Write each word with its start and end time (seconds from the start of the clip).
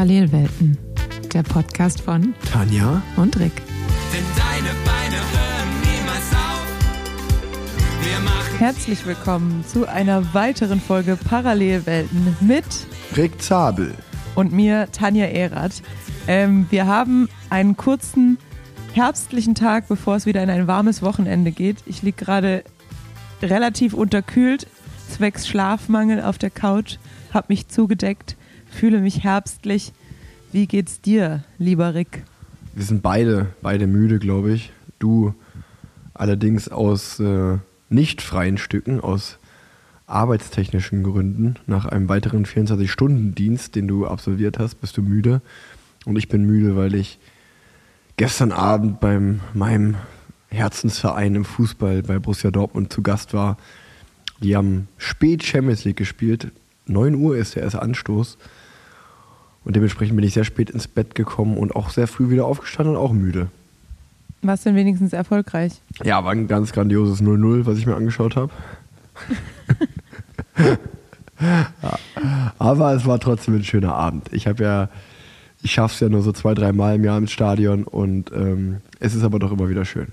Parallelwelten, 0.00 0.78
der 1.34 1.42
Podcast 1.42 2.00
von 2.00 2.32
Tanja 2.50 3.02
und 3.16 3.38
Rick. 3.38 3.52
Denn 4.14 4.24
deine 4.34 4.74
Beine 4.86 5.16
hören 5.16 5.68
niemals 5.82 6.32
auf. 6.32 6.66
Wir 8.02 8.18
machen 8.20 8.58
Herzlich 8.58 9.04
willkommen 9.04 9.62
zu 9.66 9.86
einer 9.86 10.32
weiteren 10.32 10.80
Folge 10.80 11.18
Parallelwelten 11.22 12.34
mit 12.40 12.64
Rick 13.14 13.42
Zabel. 13.42 13.94
und 14.36 14.54
mir, 14.54 14.88
Tanja 14.90 15.26
Erath. 15.26 15.82
Ähm, 16.26 16.66
wir 16.70 16.86
haben 16.86 17.28
einen 17.50 17.76
kurzen 17.76 18.38
herbstlichen 18.94 19.54
Tag, 19.54 19.86
bevor 19.86 20.16
es 20.16 20.24
wieder 20.24 20.42
in 20.42 20.48
ein 20.48 20.66
warmes 20.66 21.02
Wochenende 21.02 21.52
geht. 21.52 21.76
Ich 21.84 22.00
liege 22.00 22.24
gerade 22.24 22.64
relativ 23.42 23.92
unterkühlt, 23.92 24.66
zwecks 25.10 25.46
Schlafmangel 25.46 26.22
auf 26.22 26.38
der 26.38 26.48
Couch, 26.48 26.96
habe 27.34 27.48
mich 27.50 27.68
zugedeckt, 27.68 28.38
fühle 28.70 29.00
mich 29.00 29.22
herbstlich. 29.24 29.92
Wie 30.52 30.66
geht's 30.66 31.00
dir, 31.00 31.44
lieber 31.58 31.94
Rick? 31.94 32.24
Wir 32.74 32.84
sind 32.84 33.02
beide, 33.02 33.48
beide 33.62 33.86
müde, 33.86 34.18
glaube 34.18 34.52
ich. 34.52 34.72
Du 34.98 35.34
allerdings 36.14 36.68
aus 36.68 37.20
äh, 37.20 37.58
nicht 37.88 38.22
freien 38.22 38.58
Stücken, 38.58 39.00
aus 39.00 39.38
arbeitstechnischen 40.06 41.02
Gründen. 41.02 41.56
Nach 41.66 41.86
einem 41.86 42.08
weiteren 42.08 42.44
24-Stunden-Dienst, 42.44 43.74
den 43.74 43.88
du 43.88 44.06
absolviert 44.06 44.58
hast, 44.58 44.80
bist 44.80 44.96
du 44.96 45.02
müde. 45.02 45.40
Und 46.04 46.16
ich 46.16 46.28
bin 46.28 46.44
müde, 46.44 46.76
weil 46.76 46.94
ich 46.94 47.18
gestern 48.16 48.52
Abend 48.52 49.00
beim 49.00 49.40
meinem 49.54 49.96
Herzensverein 50.48 51.36
im 51.36 51.44
Fußball 51.44 52.02
bei 52.02 52.18
Borussia 52.18 52.50
Dortmund 52.50 52.92
zu 52.92 53.02
Gast 53.02 53.34
war. 53.34 53.56
Die 54.42 54.56
haben 54.56 54.88
spät 54.98 55.44
Champions 55.44 55.84
League 55.84 55.96
gespielt. 55.96 56.50
9 56.86 57.14
Uhr 57.14 57.36
ist 57.36 57.54
der 57.54 57.62
erste 57.62 57.82
Anstoß. 57.82 58.36
Und 59.64 59.76
dementsprechend 59.76 60.16
bin 60.16 60.24
ich 60.24 60.34
sehr 60.34 60.44
spät 60.44 60.70
ins 60.70 60.88
Bett 60.88 61.14
gekommen 61.14 61.56
und 61.56 61.76
auch 61.76 61.90
sehr 61.90 62.06
früh 62.06 62.30
wieder 62.30 62.46
aufgestanden 62.46 62.96
und 62.96 63.02
auch 63.02 63.12
müde. 63.12 63.48
Warst 64.42 64.64
denn 64.64 64.74
wenigstens 64.74 65.12
erfolgreich? 65.12 65.82
Ja, 66.02 66.24
war 66.24 66.32
ein 66.32 66.48
ganz 66.48 66.72
grandioses 66.72 67.22
0-0, 67.22 67.66
was 67.66 67.76
ich 67.76 67.86
mir 67.86 67.94
angeschaut 67.94 68.36
habe. 68.36 68.50
Ja, 70.58 70.78
Aber 72.58 72.94
es 72.94 73.06
war 73.06 73.18
trotzdem 73.18 73.54
ein 73.54 73.64
schöner 73.64 73.94
Abend. 73.94 74.32
Ich 74.32 74.46
habe 74.46 74.62
ja, 74.62 74.88
ich 75.62 75.72
schaffe 75.72 75.94
es 75.94 76.00
ja 76.00 76.08
nur 76.08 76.22
so 76.22 76.32
zwei, 76.32 76.54
drei 76.54 76.72
Mal 76.72 76.96
im 76.96 77.04
Jahr 77.04 77.18
im 77.18 77.26
Stadion 77.26 77.84
und 77.84 78.30
ähm, 78.32 78.78
es 78.98 79.14
ist 79.14 79.24
aber 79.24 79.38
doch 79.38 79.52
immer 79.52 79.68
wieder 79.68 79.84
schön. 79.84 80.08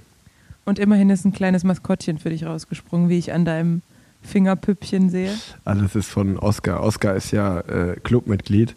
Und 0.66 0.80
immerhin 0.80 1.10
ist 1.10 1.26
ein 1.26 1.32
kleines 1.32 1.64
Maskottchen 1.64 2.18
für 2.18 2.30
dich 2.30 2.46
rausgesprungen, 2.46 3.10
wie 3.10 3.18
ich 3.18 3.32
an 3.32 3.46
deinem 3.46 3.82
Fingerpüppchen 4.22 5.10
sehe. 5.10 5.34
Also 5.64 5.82
das 5.84 5.96
ist 5.96 6.10
von 6.10 6.38
Oscar. 6.38 6.84
Oscar 6.84 7.16
ist 7.16 7.32
ja 7.32 7.60
äh, 7.62 7.96
Clubmitglied, 8.04 8.76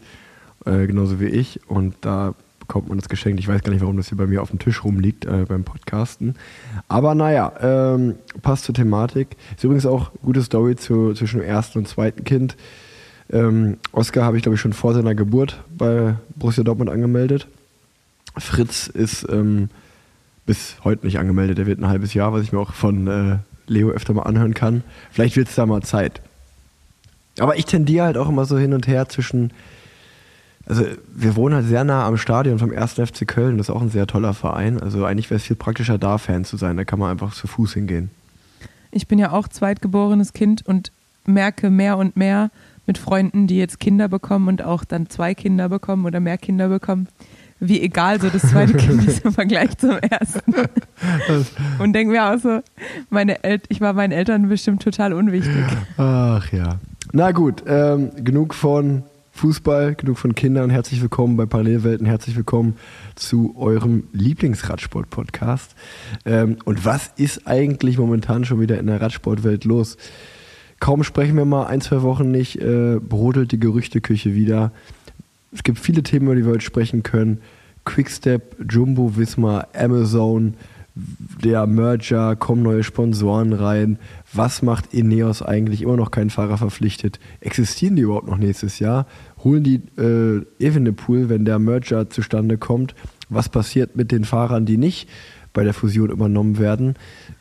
äh, 0.65 0.87
genauso 0.87 1.21
wie 1.21 1.27
ich. 1.27 1.61
Und 1.69 1.95
da 2.01 2.35
bekommt 2.71 2.89
man 2.89 2.99
das 2.99 3.09
geschenkt. 3.09 3.41
Ich 3.41 3.49
weiß 3.49 3.63
gar 3.63 3.73
nicht, 3.73 3.81
warum 3.81 3.97
das 3.97 4.11
hier 4.11 4.19
bei 4.19 4.29
mir 4.29 4.43
auf 4.43 4.51
dem 4.51 4.61
Tisch 4.61 4.85
rumliegt 4.85 5.25
äh, 5.25 5.45
beim 5.49 5.65
Podcasten. 5.65 6.37
Aber 6.87 7.17
naja, 7.17 7.53
ähm, 7.61 8.15
passt 8.43 8.65
zur 8.65 8.75
Thematik. 8.75 9.37
Ist 9.57 9.65
übrigens 9.65 9.87
auch 9.87 10.13
gute 10.23 10.43
Story 10.43 10.77
zu, 10.77 11.13
zwischen 11.15 11.41
dem 11.41 11.49
ersten 11.49 11.81
und 11.81 11.89
zweiten 11.89 12.23
Kind. 12.23 12.57
Ähm, 13.33 13.79
Oscar 13.91 14.25
habe 14.25 14.37
ich, 14.37 14.45
glaube 14.45 14.55
ich, 14.55 14.61
schon 14.61 14.73
vor 14.73 14.95
seiner 14.95 15.17
Geburt 15.17 15.65
bei 15.77 16.15
Borussia 16.37 16.63
Dortmund 16.63 16.91
angemeldet. 16.91 17.49
Fritz 18.39 18.87
ist 18.87 19.27
ähm, 19.29 19.69
bis 20.47 20.77
heute 20.85 21.07
nicht 21.07 21.19
angemeldet. 21.19 21.59
Der 21.59 21.67
wird 21.67 21.81
ein 21.81 21.89
halbes 21.89 22.15
Jahr, 22.15 22.33
was 22.33 22.43
ich 22.43 22.53
mir 22.53 22.61
auch 22.61 22.73
von 22.73 23.09
äh, 23.09 23.39
Leo 23.67 23.91
öfter 23.91 24.15
mal 24.15 24.23
anhören 24.23 24.55
kann. 24.55 24.85
Vielleicht 25.11 25.37
wird 25.37 25.49
es 25.49 25.57
da 25.57 25.67
mal 25.67 25.83
Zeit. 25.83 26.21
Aber 27.41 27.57
ich 27.57 27.65
tendiere 27.65 28.07
halt 28.07 28.17
auch 28.17 28.29
immer 28.29 28.45
so 28.45 28.59
hin 28.59 28.75
und 28.75 28.87
her 28.87 29.09
zwischen. 29.09 29.53
Also, 30.71 30.85
wir 31.13 31.35
wohnen 31.35 31.57
halt 31.57 31.67
sehr 31.67 31.83
nah 31.83 32.07
am 32.07 32.17
Stadion 32.17 32.61
vom 32.61 32.71
1. 32.71 32.93
FC 32.95 33.27
Köln. 33.27 33.59
Das 33.59 33.69
ist 33.69 33.75
auch 33.75 33.83
ein 33.83 33.91
sehr 33.91 34.07
toller 34.07 34.35
Verein. 34.35 34.81
Also, 34.81 35.05
eigentlich 35.05 35.29
wäre 35.29 35.37
es 35.37 35.45
viel 35.45 35.57
praktischer, 35.57 35.99
da 35.99 36.17
Fan 36.17 36.45
zu 36.45 36.57
sein. 36.57 36.77
Da 36.77 36.85
kann 36.85 37.01
man 37.01 37.11
einfach 37.11 37.35
zu 37.35 37.49
Fuß 37.49 37.75
hingehen. 37.75 38.11
Ich 38.93 39.09
bin 39.09 39.19
ja 39.19 39.33
auch 39.33 39.49
zweitgeborenes 39.49 40.33
Kind 40.33 40.65
und 40.65 40.93
merke 41.27 41.71
mehr 41.71 41.99
und 41.99 42.17
mehr 42.17 42.51
mit 42.87 42.99
Freunden, 42.99 43.49
die 43.49 43.59
jetzt 43.59 43.81
Kinder 43.81 44.09
bekommen 44.09 44.47
und 44.47 44.63
auch 44.63 44.85
dann 44.85 45.11
zwei 45.11 45.35
Kinder 45.35 45.69
bekommen 45.69 46.07
oder 46.07 46.21
mehr 46.21 46.39
Kinder 46.39 46.69
bekommen, 46.69 47.09
wie 47.61 47.81
egal 47.81 48.21
so 48.21 48.29
das 48.29 48.43
zweite 48.43 48.75
Kind 48.75 49.07
ist 49.07 49.25
im 49.25 49.33
Vergleich 49.33 49.77
zum 49.77 49.99
ersten. 49.99 50.55
Und 51.79 51.93
denke 51.93 52.13
mir 52.13 52.25
auch 52.25 52.39
so, 52.39 52.61
meine 53.11 53.45
El 53.45 53.61
ich 53.69 53.81
war 53.81 53.93
meinen 53.93 54.13
Eltern 54.13 54.49
bestimmt 54.49 54.83
total 54.83 55.13
unwichtig. 55.13 55.65
Ach 55.99 56.51
ja. 56.53 56.79
Na 57.13 57.33
gut, 57.33 57.63
ähm, 57.67 58.11
genug 58.17 58.55
von 58.55 59.03
Fußball, 59.41 59.95
genug 59.95 60.19
von 60.19 60.35
Kindern. 60.35 60.69
Herzlich 60.69 61.01
willkommen 61.01 61.39
bei 61.39 61.47
Parallelwelten. 61.47 62.07
Herzlich 62.07 62.37
willkommen 62.37 62.77
zu 63.15 63.55
eurem 63.57 64.03
Lieblingsradsport-Podcast. 64.13 65.75
Ähm, 66.27 66.59
und 66.67 66.85
was 66.85 67.11
ist 67.17 67.47
eigentlich 67.47 67.97
momentan 67.97 68.45
schon 68.45 68.61
wieder 68.61 68.79
in 68.79 68.87
der 68.87 69.01
Radsportwelt 69.01 69.65
los? 69.65 69.97
Kaum 70.79 71.05
sprechen 71.05 71.39
wir 71.39 71.47
mal 71.47 71.65
ein, 71.65 71.81
zwei 71.81 72.03
Wochen 72.03 72.31
nicht, 72.31 72.61
äh, 72.61 72.99
brodelt 73.01 73.51
die 73.53 73.59
Gerüchteküche 73.59 74.35
wieder. 74.35 74.73
Es 75.53 75.63
gibt 75.63 75.79
viele 75.79 76.03
Themen, 76.03 76.27
über 76.27 76.35
die 76.35 76.45
wir 76.45 76.53
heute 76.53 76.61
sprechen 76.61 77.03
können. 77.03 77.41
Quickstep, 77.87 78.57
Jumbo, 78.71 79.17
Visma, 79.17 79.67
Amazon, 79.73 80.53
der 81.43 81.67
Merger, 81.67 82.37
kommen 82.37 82.63
neue 82.63 82.83
Sponsoren 82.83 83.53
rein. 83.53 83.99
Was 84.33 84.63
macht 84.63 84.93
Ineos 84.93 85.43
eigentlich? 85.43 85.83
Immer 85.83 85.97
noch 85.97 86.11
keinen 86.11 86.31
Fahrer 86.31 86.59
verpflichtet. 86.59 87.21
Existieren 87.41 87.97
die 87.97 88.03
überhaupt 88.03 88.27
noch 88.27 88.37
nächstes 88.37 88.79
Jahr? 88.79 89.07
Holen 89.45 89.63
die 89.63 89.81
äh, 89.99 90.45
Evenepoel, 90.59 91.29
wenn 91.29 91.45
der 91.45 91.59
Merger 91.59 92.11
zustande 92.11 92.59
kommt? 92.59 92.95
Was 93.29 93.49
passiert 93.49 93.97
mit 93.97 94.13
den 94.13 94.25
Fahrern, 94.25 94.67
die 94.67 94.77
nicht 94.77 95.09
bei 95.53 95.65
der 95.65 95.75
Fusion 95.75 96.11
übernommen 96.11 96.59
werden? 96.59 96.97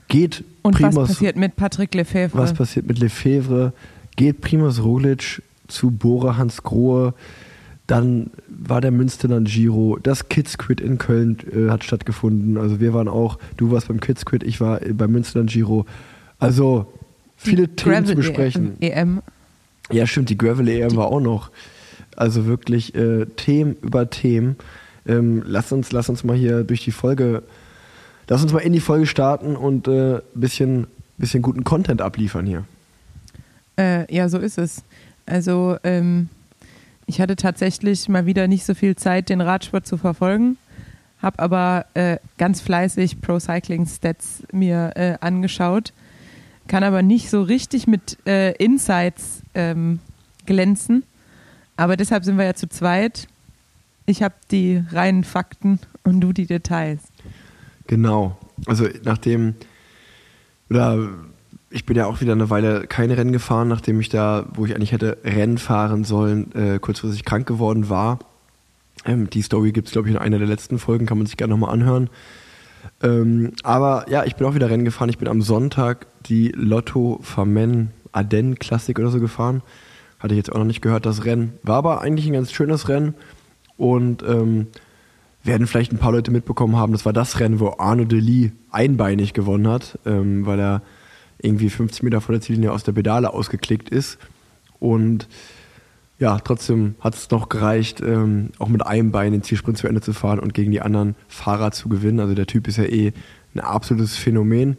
Geht 0.08 0.44
Und 0.62 0.76
Primoz, 0.76 0.96
was 0.96 1.08
passiert 1.10 1.36
mit 1.36 1.56
Patrick 1.56 1.94
Lefebvre? 1.94 2.38
was 2.38 2.54
passiert 2.54 2.88
mit 2.88 3.00
Lefebvre? 3.00 3.74
Geht 4.16 4.42
Primoz 4.42 4.80
Roglic 4.80 5.42
zu 5.68 5.92
Bora 5.92 6.38
Hans 6.38 6.64
Grohe? 6.64 7.14
Dann 7.88 8.30
war 8.48 8.82
der 8.82 8.92
Münsterland 8.92 9.48
Giro, 9.48 9.98
das 10.02 10.30
Kids 10.30 10.60
Quid 10.60 10.80
in 10.80 11.00
Köln 11.00 11.38
äh, 11.52 11.72
hat 11.72 11.84
stattgefunden. 11.84 12.58
Also 12.58 12.80
wir 12.80 12.94
waren 12.94 13.08
auch, 13.08 13.40
du 13.58 13.72
warst 13.72 13.88
beim 13.88 14.00
Kids 14.00 14.26
Quid, 14.26 14.44
ich 14.44 14.62
war 14.62 14.82
äh, 14.84 14.94
beim 14.94 15.12
Münsterland 15.12 15.50
Giro. 15.50 15.86
Also 16.38 16.86
viele 17.36 17.68
Die 17.68 17.76
Themen 17.76 18.06
zu 18.06 18.14
Gravel 18.14 18.16
besprechen. 18.16 18.74
EM. 18.80 19.22
Ja, 19.92 20.06
stimmt, 20.06 20.30
die 20.30 20.38
Gravel 20.38 20.68
EM 20.68 20.96
war 20.96 21.08
auch 21.08 21.20
noch. 21.20 21.50
Also 22.20 22.46
wirklich 22.46 22.94
äh, 22.96 23.28
Themen 23.38 23.78
über 23.82 24.10
Themen. 24.10 24.58
Ähm, 25.08 25.42
lass 25.46 25.72
uns, 25.72 25.94
lass 25.94 26.10
uns 26.10 26.26
mal 26.26 26.36
hier 26.36 26.66
durch 26.66 26.84
die 26.84 26.92
Folge, 26.92 27.44
lass 28.28 28.44
uns 28.44 28.52
mal 28.52 28.60
in 28.60 28.74
die 28.74 28.82
Folge 28.82 29.08
starten 29.08 29.56
und 29.56 29.88
ein 29.88 30.18
äh, 30.18 30.22
bisschen, 30.34 30.88
bisschen 31.18 31.42
guten 31.42 31.64
Content 31.64 32.02
abliefern 32.02 32.46
hier. 32.46 32.66
Äh, 33.78 34.14
ja, 34.14 34.28
so 34.28 34.38
ist 34.38 34.58
es. 34.58 34.84
Also 35.26 35.78
ähm, 35.86 36.28
ich 37.06 37.22
hatte 37.22 37.38
tatsächlich 37.38 38.10
mal 38.10 38.26
wieder 38.26 38.50
nicht 38.50 38.66
so 38.66 38.74
viel 38.74 38.98
Zeit, 38.98 39.30
den 39.30 39.40
Radsport 39.40 39.88
zu 39.88 39.96
verfolgen, 39.96 40.58
habe 41.22 41.40
aber 41.40 41.86
äh, 41.94 42.18
ganz 42.38 42.60
fleißig 42.60 43.22
Pro 43.22 43.40
Cycling 43.40 43.86
Stats 43.86 44.44
mir 44.52 44.92
äh, 44.96 45.18
angeschaut, 45.22 45.94
kann 46.68 46.84
aber 46.84 47.02
nicht 47.02 47.30
so 47.30 47.42
richtig 47.42 47.88
mit 47.88 48.18
äh, 48.28 48.52
Insights 48.58 49.42
ähm, 49.54 50.00
glänzen. 50.46 51.04
Aber 51.80 51.96
deshalb 51.96 52.26
sind 52.26 52.38
wir 52.38 52.44
ja 52.44 52.56
zu 52.56 52.68
zweit. 52.68 53.30
Ich 54.06 54.22
habe 54.22 54.36
die 54.52 54.84
reinen 54.92 55.24
Fakten 55.24 55.80
und 56.04 56.20
du 56.20 56.34
die 56.34 56.46
Details. 56.46 57.00
Genau. 57.88 58.38
Also 58.66 58.90
nachdem, 59.06 59.54
oder 60.70 61.08
ich 61.70 61.86
bin 61.86 61.96
ja 61.96 62.06
auch 62.06 62.20
wieder 62.20 62.34
eine 62.34 62.50
Weile 62.50 62.86
kein 62.86 63.12
Rennen 63.12 63.32
gefahren, 63.32 63.70
nachdem 63.70 64.02
ich 64.02 64.10
da, 64.10 64.46
wo 64.56 64.66
ich 64.66 64.76
eigentlich 64.76 64.92
hätte 64.92 65.20
Rennen 65.24 65.58
fahren 65.58 66.04
sollen, 66.04 66.54
äh, 66.54 66.80
kurzfristig 66.80 67.24
krank 67.24 67.48
geworden 67.48 67.88
war. 67.88 68.20
Ähm, 69.06 69.30
die 69.30 69.42
Story 69.42 69.72
gibt 69.72 69.88
es, 69.88 69.94
glaube 69.94 70.10
ich, 70.10 70.16
in 70.16 70.20
einer 70.20 70.38
der 70.38 70.48
letzten 70.48 70.80
Folgen, 70.80 71.06
kann 71.06 71.18
man 71.18 71.28
sich 71.28 71.38
gerne 71.38 71.52
nochmal 71.52 71.72
anhören. 71.72 72.10
Ähm, 73.02 73.54
aber 73.64 74.06
ja, 74.10 74.26
ich 74.26 74.36
bin 74.36 74.46
auch 74.46 74.54
wieder 74.54 74.70
Rennen 74.70 74.84
gefahren. 74.84 75.08
Ich 75.08 75.18
bin 75.18 75.30
am 75.30 75.42
Sonntag 75.42 76.08
die 76.26 76.50
Lotto 76.50 77.22
Famen 77.24 77.92
Ardennes 78.12 78.60
Klassik 78.60 79.00
oder 79.00 79.12
so 79.12 79.22
gefahren. 79.22 79.62
Hatte 80.20 80.34
ich 80.34 80.38
jetzt 80.38 80.52
auch 80.52 80.58
noch 80.58 80.66
nicht 80.66 80.82
gehört, 80.82 81.06
das 81.06 81.26
Rennen. 81.26 81.54
War 81.64 81.78
aber 81.78 82.02
eigentlich 82.02 82.28
ein 82.28 82.34
ganz 82.34 82.52
schönes 82.52 82.90
Rennen. 82.90 83.14
Und 83.78 84.24
ähm, 84.24 84.68
werden 85.44 85.68
vielleicht 85.68 85.92
ein 85.92 85.98
paar 85.98 86.12
Leute 86.12 86.32
mitbekommen 86.32 86.76
haben, 86.76 86.92
das 86.92 87.06
war 87.06 87.14
das 87.14 87.40
Rennen, 87.40 87.60
wo 87.60 87.76
Arno 87.78 88.04
Deli 88.04 88.52
einbeinig 88.72 89.34
gewonnen 89.34 89.68
hat, 89.68 89.98
ähm, 90.06 90.46
weil 90.46 90.60
er 90.60 90.82
irgendwie 91.42 91.70
50 91.70 92.04
Meter 92.04 92.22
vor 92.22 92.34
der 92.34 92.42
Ziellinie 92.42 92.72
aus 92.72 92.84
der 92.84 92.92
Pedale 92.92 93.34
ausgeklickt 93.34 93.90
ist. 93.90 94.18
Und 94.80 95.28
ja, 96.20 96.38
trotzdem 96.40 96.96
hat 97.00 97.16
es 97.16 97.32
noch 97.32 97.48
gereicht, 97.48 98.02
ähm, 98.02 98.50
auch 98.60 98.68
mit 98.68 98.86
einem 98.86 99.12
Bein 99.12 99.32
den 99.32 99.44
Zielsprint 99.44 99.78
zu 99.78 99.88
Ende 99.88 100.02
zu 100.02 100.12
fahren 100.12 100.40
und 100.40 100.54
gegen 100.54 100.72
die 100.72 100.82
anderen 100.82 101.16
Fahrer 101.30 101.72
zu 101.72 101.88
gewinnen. 101.88 102.20
Also 102.20 102.36
der 102.36 102.46
Typ 102.46 102.68
ist 102.68 102.78
ja 102.78 102.84
eh 102.84 103.14
ein 103.56 103.62
absolutes 103.62 104.18
Phänomen. 104.18 104.76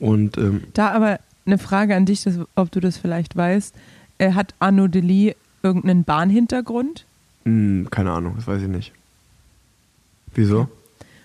Und 0.00 0.36
ähm, 0.36 0.64
Da 0.74 0.90
aber 0.90 1.20
eine 1.46 1.58
Frage 1.58 1.94
an 1.94 2.04
dich, 2.04 2.24
das, 2.24 2.40
ob 2.56 2.72
du 2.72 2.80
das 2.80 2.96
vielleicht 2.96 3.36
weißt. 3.36 3.76
Äh, 4.18 4.32
hat 4.32 4.54
Arnaud 4.60 4.94
Delis 4.94 5.34
irgendeinen 5.62 6.04
Bahnhintergrund? 6.04 7.04
Hm, 7.44 7.88
keine 7.90 8.12
Ahnung, 8.12 8.34
das 8.36 8.46
weiß 8.46 8.62
ich 8.62 8.68
nicht. 8.68 8.92
Wieso? 10.34 10.68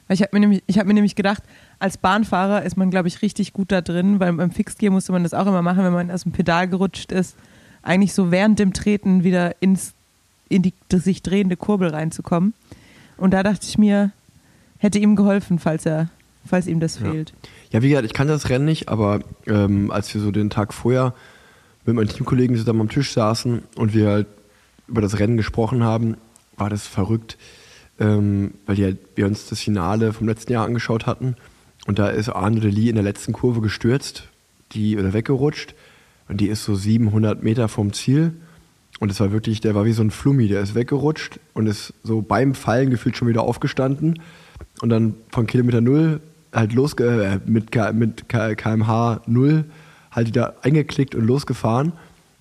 Weil 0.08 0.16
ich 0.16 0.22
habe 0.22 0.32
mir, 0.34 0.40
nämlich- 0.42 0.64
ich 0.68 0.80
hab 0.80 0.88
mir 0.88 0.94
nämlich 0.94 1.16
gedacht, 1.16 1.44
als 1.80 1.98
Bahnfahrer 1.98 2.64
ist 2.64 2.78
man, 2.78 2.90
glaube 2.90 3.08
ich, 3.08 3.22
richtig 3.22 3.54
gut 3.54 3.72
da 3.72 3.82
drin, 3.82 4.20
weil 4.20 4.34
beim 4.34 4.52
Fixgear 4.52 4.92
musste 4.92 5.12
man 5.12 5.24
das 5.24 5.34
auch 5.34 5.46
immer 5.48 5.62
machen, 5.62 5.84
wenn 5.84 5.94
man 5.94 6.12
aus 6.12 6.24
dem 6.24 6.32
Pedal 6.32 6.68
gerutscht 6.68 7.12
ist, 7.12 7.36
eigentlich 7.84 8.14
so 8.14 8.32
während 8.32 8.60
dem 8.60 8.74
Treten 8.74 9.24
wieder 9.24 9.56
ins, 9.62 9.94
in 10.50 10.62
die 10.64 10.74
sich 10.92 11.22
drehende 11.22 11.56
Kurbel 11.58 11.90
reinzukommen. 11.90 12.54
Und 13.18 13.32
da 13.32 13.44
dachte 13.44 13.66
ich 13.68 13.78
mir, 13.78 14.12
hätte 14.80 15.00
ihm 15.00 15.16
geholfen, 15.16 15.60
falls 15.60 15.86
er, 15.86 16.10
falls 16.46 16.68
ihm 16.68 16.80
das 16.80 17.00
Ja. 17.00 17.12
fehlt. 17.12 17.34
Ja, 17.72 17.82
wie 17.82 17.90
gesagt, 17.90 18.06
ich 18.06 18.14
kannte 18.14 18.34
das 18.34 18.50
Rennen 18.50 18.66
nicht, 18.66 18.90
aber 18.90 19.20
ähm, 19.46 19.92
als 19.92 20.14
wir 20.14 20.22
so 20.22 20.32
den 20.32 20.50
Tag 20.50 20.74
vorher 20.74 21.14
mit 21.90 21.96
meinen 21.96 22.16
Teamkollegen 22.16 22.56
zusammen 22.56 22.82
am 22.82 22.90
Tisch 22.90 23.12
saßen 23.12 23.64
und 23.76 23.94
wir 23.94 24.10
halt 24.10 24.28
über 24.88 25.02
das 25.02 25.20
Rennen 25.20 25.38
gesprochen 25.38 25.84
haben, 25.84 26.18
war 26.58 26.70
das 26.70 26.88
verrückt, 26.88 27.38
ähm, 28.00 28.52
weil 28.66 28.76
die 28.76 28.84
halt, 28.84 28.98
wir 29.16 29.26
uns 29.26 29.48
das 29.48 29.60
Finale 29.60 30.14
vom 30.14 30.28
letzten 30.28 30.54
Jahr 30.54 30.66
angeschaut 30.66 31.06
hatten 31.06 31.36
und 31.88 32.00
da 32.00 32.10
ist 32.10 32.30
Arne 32.30 32.60
de 32.60 32.72
Lee 32.72 32.90
in 32.90 32.96
der 32.96 33.04
letzten 33.04 33.34
Kurve 33.34 33.62
gestürzt, 33.62 34.28
die 34.72 34.98
oder 34.98 35.14
weggerutscht 35.14 35.76
und 36.28 36.42
die 36.42 36.48
ist 36.48 36.64
so 36.64 36.76
700 36.76 37.44
Meter 37.44 37.68
vom 37.68 37.94
Ziel 37.94 38.34
und 39.00 39.12
es 39.12 39.20
war 39.20 39.32
wirklich, 39.32 39.62
der 39.62 39.76
war 39.76 39.86
wie 39.86 39.94
so 39.94 40.04
ein 40.04 40.12
Flummi, 40.12 40.48
der 40.48 40.62
ist 40.62 40.76
weggerutscht 40.76 41.40
und 41.54 41.68
ist 41.68 41.94
so 42.04 42.22
beim 42.22 42.56
Fallen 42.56 42.90
gefühlt 42.90 43.18
schon 43.18 43.28
wieder 43.28 43.42
aufgestanden 43.42 44.20
und 44.82 44.90
dann 44.90 45.16
von 45.32 45.48
Kilometer 45.48 45.82
Null 45.82 46.22
halt 46.54 46.74
losge 46.74 47.04
äh, 47.06 47.40
mit, 47.50 47.76
mit 47.94 48.30
kmh 48.30 49.22
Null 49.28 49.66
halt 50.12 50.28
wieder 50.28 50.56
eingeklickt 50.62 51.16
und 51.16 51.26
losgefahren 51.26 51.94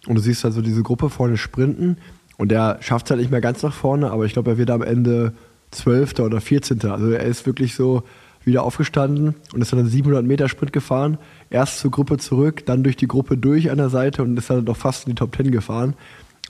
und 0.06 0.14
du 0.14 0.20
siehst 0.20 0.44
halt 0.44 0.54
so 0.54 0.62
diese 0.62 0.82
Gruppe 0.82 1.10
vorne 1.10 1.36
sprinten 1.36 1.98
und 2.36 2.50
der 2.50 2.78
schafft 2.80 3.06
es 3.06 3.10
halt 3.10 3.20
nicht 3.20 3.30
mehr 3.30 3.40
ganz 3.40 3.62
nach 3.62 3.74
vorne, 3.74 4.10
aber 4.10 4.24
ich 4.24 4.32
glaube, 4.32 4.52
er 4.52 4.58
wird 4.58 4.70
am 4.70 4.82
Ende 4.82 5.34
12. 5.72 6.20
oder 6.20 6.40
14. 6.40 6.82
Also 6.86 7.10
er 7.10 7.24
ist 7.24 7.46
wirklich 7.46 7.74
so 7.74 8.04
wieder 8.44 8.62
aufgestanden 8.62 9.34
und 9.52 9.60
ist 9.60 9.72
dann 9.72 9.80
einen 9.80 9.88
700 9.88 10.24
Meter 10.24 10.48
Sprint 10.48 10.72
gefahren. 10.72 11.18
Erst 11.50 11.80
zur 11.80 11.90
Gruppe 11.90 12.16
zurück, 12.16 12.64
dann 12.66 12.82
durch 12.82 12.96
die 12.96 13.08
Gruppe 13.08 13.36
durch 13.36 13.70
an 13.70 13.78
der 13.78 13.90
Seite 13.90 14.22
und 14.22 14.36
ist 14.38 14.50
dann 14.50 14.64
noch 14.64 14.76
fast 14.76 15.06
in 15.06 15.10
die 15.10 15.14
Top 15.16 15.36
10 15.36 15.50
gefahren. 15.50 15.94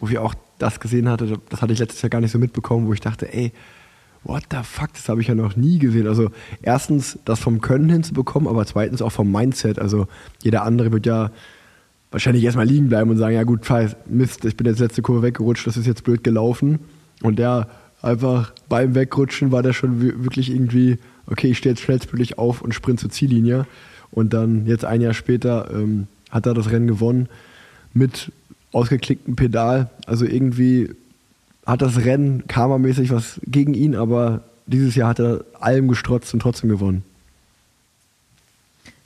Wo 0.00 0.06
ich 0.08 0.18
auch 0.18 0.34
das 0.58 0.78
gesehen 0.78 1.08
hatte, 1.08 1.38
das 1.48 1.60
hatte 1.60 1.72
ich 1.72 1.78
letztes 1.80 2.02
Jahr 2.02 2.10
gar 2.10 2.20
nicht 2.20 2.30
so 2.30 2.38
mitbekommen, 2.38 2.86
wo 2.86 2.92
ich 2.92 3.00
dachte, 3.00 3.32
ey, 3.32 3.52
what 4.28 4.44
the 4.50 4.58
fuck, 4.62 4.92
das 4.92 5.08
habe 5.08 5.20
ich 5.20 5.26
ja 5.26 5.34
noch 5.34 5.56
nie 5.56 5.78
gesehen. 5.78 6.06
Also 6.06 6.30
erstens 6.62 7.18
das 7.24 7.40
vom 7.40 7.60
Können 7.60 7.88
hinzubekommen, 7.88 8.48
aber 8.48 8.64
zweitens 8.66 9.02
auch 9.02 9.10
vom 9.10 9.32
Mindset. 9.32 9.80
Also 9.80 10.06
jeder 10.42 10.62
andere 10.62 10.92
wird 10.92 11.06
ja 11.06 11.32
wahrscheinlich 12.10 12.44
erstmal 12.44 12.66
liegen 12.66 12.88
bleiben 12.88 13.10
und 13.10 13.16
sagen, 13.16 13.34
ja 13.34 13.42
gut, 13.42 13.66
scheiß, 13.66 13.96
Mist, 14.06 14.44
ich 14.44 14.56
bin 14.56 14.66
jetzt 14.66 14.78
letzte 14.78 15.02
Kurve 15.02 15.22
weggerutscht, 15.22 15.66
das 15.66 15.76
ist 15.76 15.86
jetzt 15.86 16.04
blöd 16.04 16.22
gelaufen. 16.22 16.78
Und 17.22 17.38
der 17.38 17.68
einfach 18.00 18.52
beim 18.68 18.94
Wegrutschen 18.94 19.50
war 19.50 19.62
der 19.62 19.72
schon 19.72 20.00
wi- 20.00 20.24
wirklich 20.24 20.50
irgendwie, 20.50 20.98
okay, 21.26 21.48
ich 21.48 21.58
stehe 21.58 21.72
jetzt 21.74 21.82
schnellstmöglich 21.82 22.38
auf 22.38 22.62
und 22.62 22.74
sprint 22.74 23.00
zur 23.00 23.10
Ziellinie. 23.10 23.66
Und 24.10 24.32
dann 24.32 24.66
jetzt 24.66 24.84
ein 24.84 25.00
Jahr 25.00 25.14
später 25.14 25.68
ähm, 25.72 26.06
hat 26.30 26.46
er 26.46 26.54
das 26.54 26.70
Rennen 26.70 26.86
gewonnen 26.86 27.28
mit 27.92 28.30
ausgeklicktem 28.72 29.36
Pedal. 29.36 29.90
Also 30.06 30.24
irgendwie 30.24 30.90
hat 31.68 31.82
das 31.82 31.98
Rennen 31.98 32.46
karmamäßig 32.46 33.12
was 33.12 33.40
gegen 33.44 33.74
ihn, 33.74 33.94
aber 33.94 34.40
dieses 34.66 34.94
Jahr 34.94 35.10
hat 35.10 35.20
er 35.20 35.44
allem 35.60 35.86
gestrotzt 35.86 36.32
und 36.32 36.40
trotzdem 36.40 36.70
gewonnen. 36.70 37.04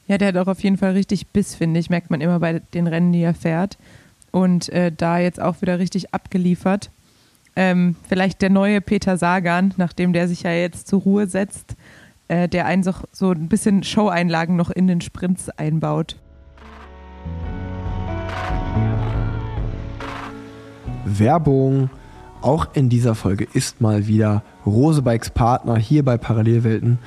Ja, 0.07 0.17
der 0.17 0.29
hat 0.29 0.37
auch 0.37 0.47
auf 0.47 0.63
jeden 0.63 0.77
Fall 0.77 0.93
richtig 0.93 1.27
Biss, 1.27 1.57
finde 1.57 1.81
ich, 1.81 1.91
merkt 1.91 2.11
man 2.11 2.21
immer 2.21 2.39
bei 2.39 2.61
den 2.73 2.87
Rennen, 2.87 3.13
die 3.13 3.23
er 3.23 3.35
fährt. 3.35 3.79
Und 4.31 4.69
äh, 4.69 4.93
da 4.97 5.19
jetzt 5.19 5.43
auch 5.43 5.61
wieder 5.61 5.81
richtig 5.81 6.15
abgeliefert. 6.15 6.91
Ähm, 7.57 7.97
vielleicht 8.09 8.41
der 8.43 8.51
neue 8.51 8.81
Peter 8.81 9.17
Sagan, 9.17 9.75
nachdem 9.77 10.13
der 10.13 10.29
sich 10.29 10.45
ja 10.45 10.53
jetzt 10.53 10.87
zur 10.87 11.01
Ruhe 11.01 11.27
setzt, 11.27 11.75
äh, 12.29 12.49
der 12.49 12.67
einen 12.67 12.85
so, 12.85 12.93
so 13.11 13.33
ein 13.33 13.49
bisschen 13.49 13.83
Show-Einlagen 13.83 14.55
noch 14.55 14.71
in 14.71 14.87
den 14.87 15.01
Sprints 15.01 15.51
einbaut. 15.51 16.17
Werbung. 21.05 21.91
Auch 22.43 22.67
in 22.75 22.89
dieser 22.89 23.15
Folge 23.15 23.47
ist 23.53 23.81
mal 23.81 24.09
wieder 24.09 24.43
Rose 24.67 25.01
Bikes 25.01 25.31
Partner 25.31 25.77
hier 25.77 26.05
bei 26.05 26.19
Parallelwelten. 26.19 26.99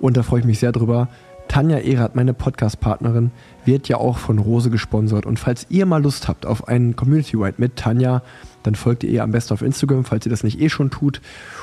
Und 0.00 0.16
da 0.16 0.22
freue 0.22 0.40
ich 0.40 0.46
mich 0.46 0.60
sehr 0.60 0.72
drüber. 0.72 1.08
Tanja 1.46 1.76
Erath, 1.76 2.14
meine 2.14 2.32
Podcast-Partnerin, 2.32 3.30
wird 3.66 3.88
ja 3.88 3.98
auch 3.98 4.16
von 4.16 4.38
Rose 4.38 4.70
gesponsert. 4.70 5.26
Und 5.26 5.38
falls 5.38 5.66
ihr 5.68 5.84
mal 5.84 6.02
Lust 6.02 6.26
habt 6.26 6.46
auf 6.46 6.68
einen 6.68 6.96
Community 6.96 7.36
Ride 7.36 7.56
mit 7.58 7.76
Tanja, 7.76 8.22
dann 8.62 8.74
folgt 8.74 9.04
ihr 9.04 9.10
ihr 9.10 9.22
am 9.22 9.30
besten 9.30 9.52
auf 9.52 9.60
Instagram, 9.60 10.06
falls 10.06 10.24
ihr 10.24 10.30
das 10.30 10.42
nicht 10.42 10.58
eh 10.58 10.70
schon 10.70 10.90
tut. 10.90 11.20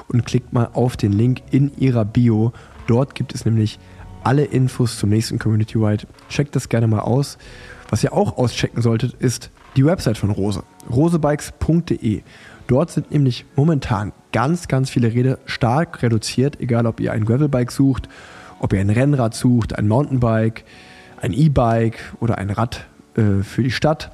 Und 0.07 0.25
klickt 0.28 0.54
mal 0.54 0.69
auf 0.74 0.95
den 0.95 1.12
Link 1.12 1.42
in 1.50 1.71
ihrer 1.80 2.06
Bio. 2.06 2.54
Dort 2.86 3.16
gibt 3.16 3.33
es 3.33 3.44
nämlich 3.44 3.80
alle 4.24 4.45
Infos 4.45 5.00
zum 5.00 5.10
nächsten 5.10 5.39
Community 5.39 5.80
Ride. 5.80 6.06
Checkt 6.30 6.56
das 6.56 6.69
gerne 6.69 6.86
mal 6.86 7.00
aus. 7.00 7.39
Was 7.89 8.04
ihr 8.04 8.13
auch 8.13 8.38
auschecken 8.38 8.83
solltet, 8.83 9.13
ist 9.13 9.50
die 9.75 9.86
Website 9.86 10.18
von 10.18 10.30
Rose. 10.30 10.62
rosebikes.de. 10.92 12.21
Dort 12.67 12.91
sind 12.91 13.12
nämlich 13.12 13.45
momentan 13.56 14.12
ganz, 14.31 14.67
ganz 14.67 14.89
viele 14.89 15.13
Räder 15.13 15.38
stark 15.45 16.01
reduziert, 16.01 16.59
egal 16.59 16.88
ob 16.88 17.00
ihr 17.00 17.12
ein 17.12 17.25
Gravelbike 17.25 17.71
sucht, 17.71 18.09
ob 18.59 18.73
ihr 18.73 18.79
ein 18.79 18.89
Rennrad 18.89 19.35
sucht, 19.35 19.77
ein 19.77 19.88
Mountainbike, 19.88 20.65
ein 21.21 21.33
E-Bike 21.33 22.00
oder 22.19 22.38
ein 22.38 22.50
Rad 22.50 22.88
äh, 23.15 23.44
für 23.44 23.63
die 23.63 23.71
Stadt. 23.71 24.12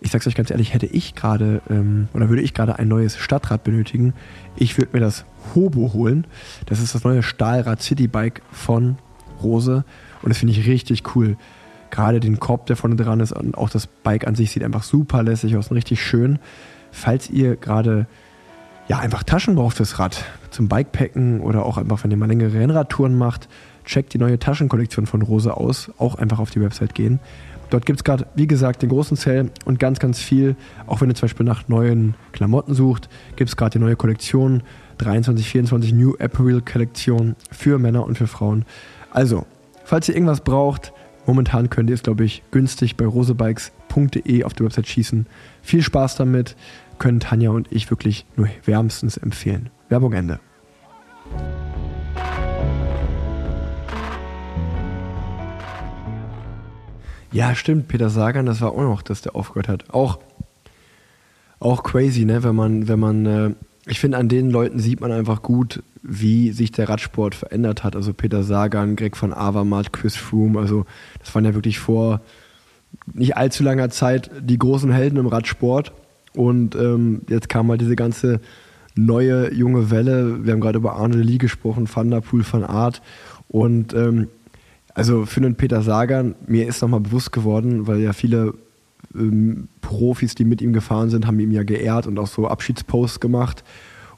Ich 0.00 0.12
sag's 0.12 0.26
euch 0.26 0.34
ganz 0.34 0.50
ehrlich, 0.50 0.72
hätte 0.72 0.86
ich 0.86 1.14
gerade 1.14 1.60
ähm, 1.68 2.08
oder 2.14 2.28
würde 2.28 2.42
ich 2.42 2.54
gerade 2.54 2.78
ein 2.78 2.88
neues 2.88 3.18
Stadtrad 3.18 3.64
benötigen, 3.64 4.14
ich 4.56 4.78
würde 4.78 4.90
mir 4.94 5.00
das 5.00 5.24
Hobo 5.54 5.92
holen. 5.92 6.26
Das 6.66 6.80
ist 6.80 6.94
das 6.94 7.04
neue 7.04 7.22
Stahlrad 7.22 7.82
Citybike 7.82 8.40
von 8.50 8.96
Rose 9.42 9.84
und 10.22 10.28
das 10.28 10.38
finde 10.38 10.54
ich 10.54 10.66
richtig 10.66 11.14
cool. 11.14 11.36
Gerade 11.90 12.20
den 12.20 12.38
Korb, 12.38 12.66
der 12.66 12.76
vorne 12.76 12.96
dran 12.96 13.20
ist 13.20 13.32
und 13.32 13.58
auch 13.58 13.68
das 13.68 13.88
Bike 13.88 14.26
an 14.26 14.36
sich 14.36 14.52
sieht 14.52 14.62
einfach 14.62 14.84
super 14.84 15.22
lässig 15.22 15.56
aus 15.56 15.68
und 15.68 15.76
richtig 15.76 16.00
schön. 16.02 16.38
Falls 16.92 17.30
ihr 17.30 17.56
gerade 17.56 18.06
ja, 18.88 18.98
einfach 18.98 19.22
Taschen 19.22 19.54
braucht 19.54 19.76
fürs 19.76 20.00
Rad, 20.00 20.24
zum 20.50 20.68
Bikepacken 20.68 21.40
oder 21.40 21.64
auch 21.64 21.78
einfach, 21.78 22.02
wenn 22.02 22.10
ihr 22.10 22.16
mal 22.16 22.26
längere 22.26 22.54
Rennradtouren 22.54 23.16
macht, 23.16 23.48
checkt 23.84 24.14
die 24.14 24.18
neue 24.18 24.38
Taschenkollektion 24.38 25.06
von 25.06 25.22
Rose 25.22 25.56
aus. 25.56 25.92
Auch 25.98 26.16
einfach 26.16 26.40
auf 26.40 26.50
die 26.50 26.60
Website 26.60 26.94
gehen. 26.94 27.20
Dort 27.70 27.86
gibt 27.86 28.00
es 28.00 28.04
gerade, 28.04 28.26
wie 28.34 28.48
gesagt, 28.48 28.82
den 28.82 28.88
großen 28.88 29.16
Sale 29.16 29.50
und 29.64 29.78
ganz, 29.78 30.00
ganz 30.00 30.18
viel. 30.18 30.56
Auch 30.88 31.00
wenn 31.00 31.08
ihr 31.08 31.14
zum 31.14 31.26
Beispiel 31.28 31.46
nach 31.46 31.68
neuen 31.68 32.14
Klamotten 32.32 32.74
sucht, 32.74 33.08
gibt 33.36 33.48
es 33.48 33.56
gerade 33.56 33.70
die 33.70 33.78
neue 33.78 33.94
Kollektion 33.94 34.64
23, 34.98 35.48
24 35.48 35.92
New 35.92 36.14
Apparel 36.18 36.60
Kollektion 36.60 37.36
für 37.52 37.78
Männer 37.78 38.04
und 38.04 38.18
für 38.18 38.26
Frauen. 38.26 38.64
Also, 39.12 39.46
falls 39.84 40.08
ihr 40.08 40.16
irgendwas 40.16 40.40
braucht, 40.40 40.92
momentan 41.26 41.70
könnt 41.70 41.90
ihr 41.90 41.94
es, 41.94 42.02
glaube 42.02 42.24
ich, 42.24 42.42
günstig 42.50 42.96
bei 42.96 43.06
rosebikes.de 43.06 44.42
auf 44.42 44.54
der 44.54 44.66
Website 44.66 44.88
schießen. 44.88 45.26
Viel 45.62 45.82
Spaß 45.82 46.16
damit, 46.16 46.56
können 46.98 47.20
Tanja 47.20 47.50
und 47.50 47.70
ich 47.70 47.90
wirklich 47.90 48.26
nur 48.36 48.48
wärmstens 48.64 49.16
empfehlen. 49.16 49.70
Werbung 49.88 50.12
Ende. 50.12 50.40
Ja, 57.32 57.54
stimmt, 57.54 57.88
Peter 57.88 58.10
Sagan, 58.10 58.46
das 58.46 58.60
war 58.60 58.72
auch 58.72 58.82
noch, 58.82 59.02
dass 59.02 59.22
der 59.22 59.36
aufgehört 59.36 59.68
hat. 59.68 59.94
Auch, 59.94 60.18
auch 61.60 61.84
crazy, 61.84 62.24
ne, 62.24 62.42
wenn 62.42 62.56
man, 62.56 62.88
wenn 62.88 62.98
man, 62.98 63.26
äh, 63.26 63.50
ich 63.86 64.00
finde, 64.00 64.18
an 64.18 64.28
den 64.28 64.50
Leuten 64.50 64.80
sieht 64.80 65.00
man 65.00 65.12
einfach 65.12 65.42
gut, 65.42 65.82
wie 66.02 66.50
sich 66.50 66.72
der 66.72 66.88
Radsport 66.88 67.34
verändert 67.34 67.84
hat. 67.84 67.94
Also 67.94 68.12
Peter 68.12 68.42
Sagan, 68.42 68.96
Greg 68.96 69.20
van 69.20 69.32
Avermaet, 69.32 69.92
Chris 69.92 70.16
Froome, 70.16 70.58
also 70.58 70.86
das 71.20 71.34
waren 71.34 71.44
ja 71.44 71.54
wirklich 71.54 71.78
vor 71.78 72.20
nicht 73.12 73.36
allzu 73.36 73.62
langer 73.62 73.90
Zeit 73.90 74.30
die 74.40 74.58
großen 74.58 74.92
Helden 74.92 75.18
im 75.18 75.26
Radsport. 75.26 75.92
Und 76.34 76.74
ähm, 76.76 77.22
jetzt 77.28 77.48
kam 77.48 77.68
halt 77.70 77.80
diese 77.80 77.96
ganze 77.96 78.40
neue 78.94 79.52
junge 79.52 79.90
Welle. 79.90 80.44
Wir 80.44 80.52
haben 80.52 80.60
gerade 80.60 80.78
über 80.78 80.94
Arne 80.94 81.16
Lee 81.16 81.38
gesprochen, 81.38 81.88
Van 81.92 82.10
der 82.10 82.20
Poel, 82.20 82.44
Van 82.50 82.64
Art. 82.64 83.02
Und 83.48 83.94
ähm, 83.94 84.28
also 84.94 85.26
für 85.26 85.40
den 85.40 85.56
Peter 85.56 85.82
Sagan, 85.82 86.34
mir 86.46 86.66
ist 86.66 86.82
nochmal 86.82 87.00
bewusst 87.00 87.32
geworden, 87.32 87.86
weil 87.86 88.00
ja 88.00 88.12
viele 88.12 88.54
ähm, 89.14 89.68
Profis, 89.80 90.34
die 90.34 90.44
mit 90.44 90.60
ihm 90.62 90.72
gefahren 90.72 91.10
sind, 91.10 91.26
haben 91.26 91.40
ihm 91.40 91.50
ja 91.50 91.62
geehrt 91.62 92.06
und 92.06 92.18
auch 92.18 92.26
so 92.26 92.48
Abschiedsposts 92.48 93.20
gemacht. 93.20 93.64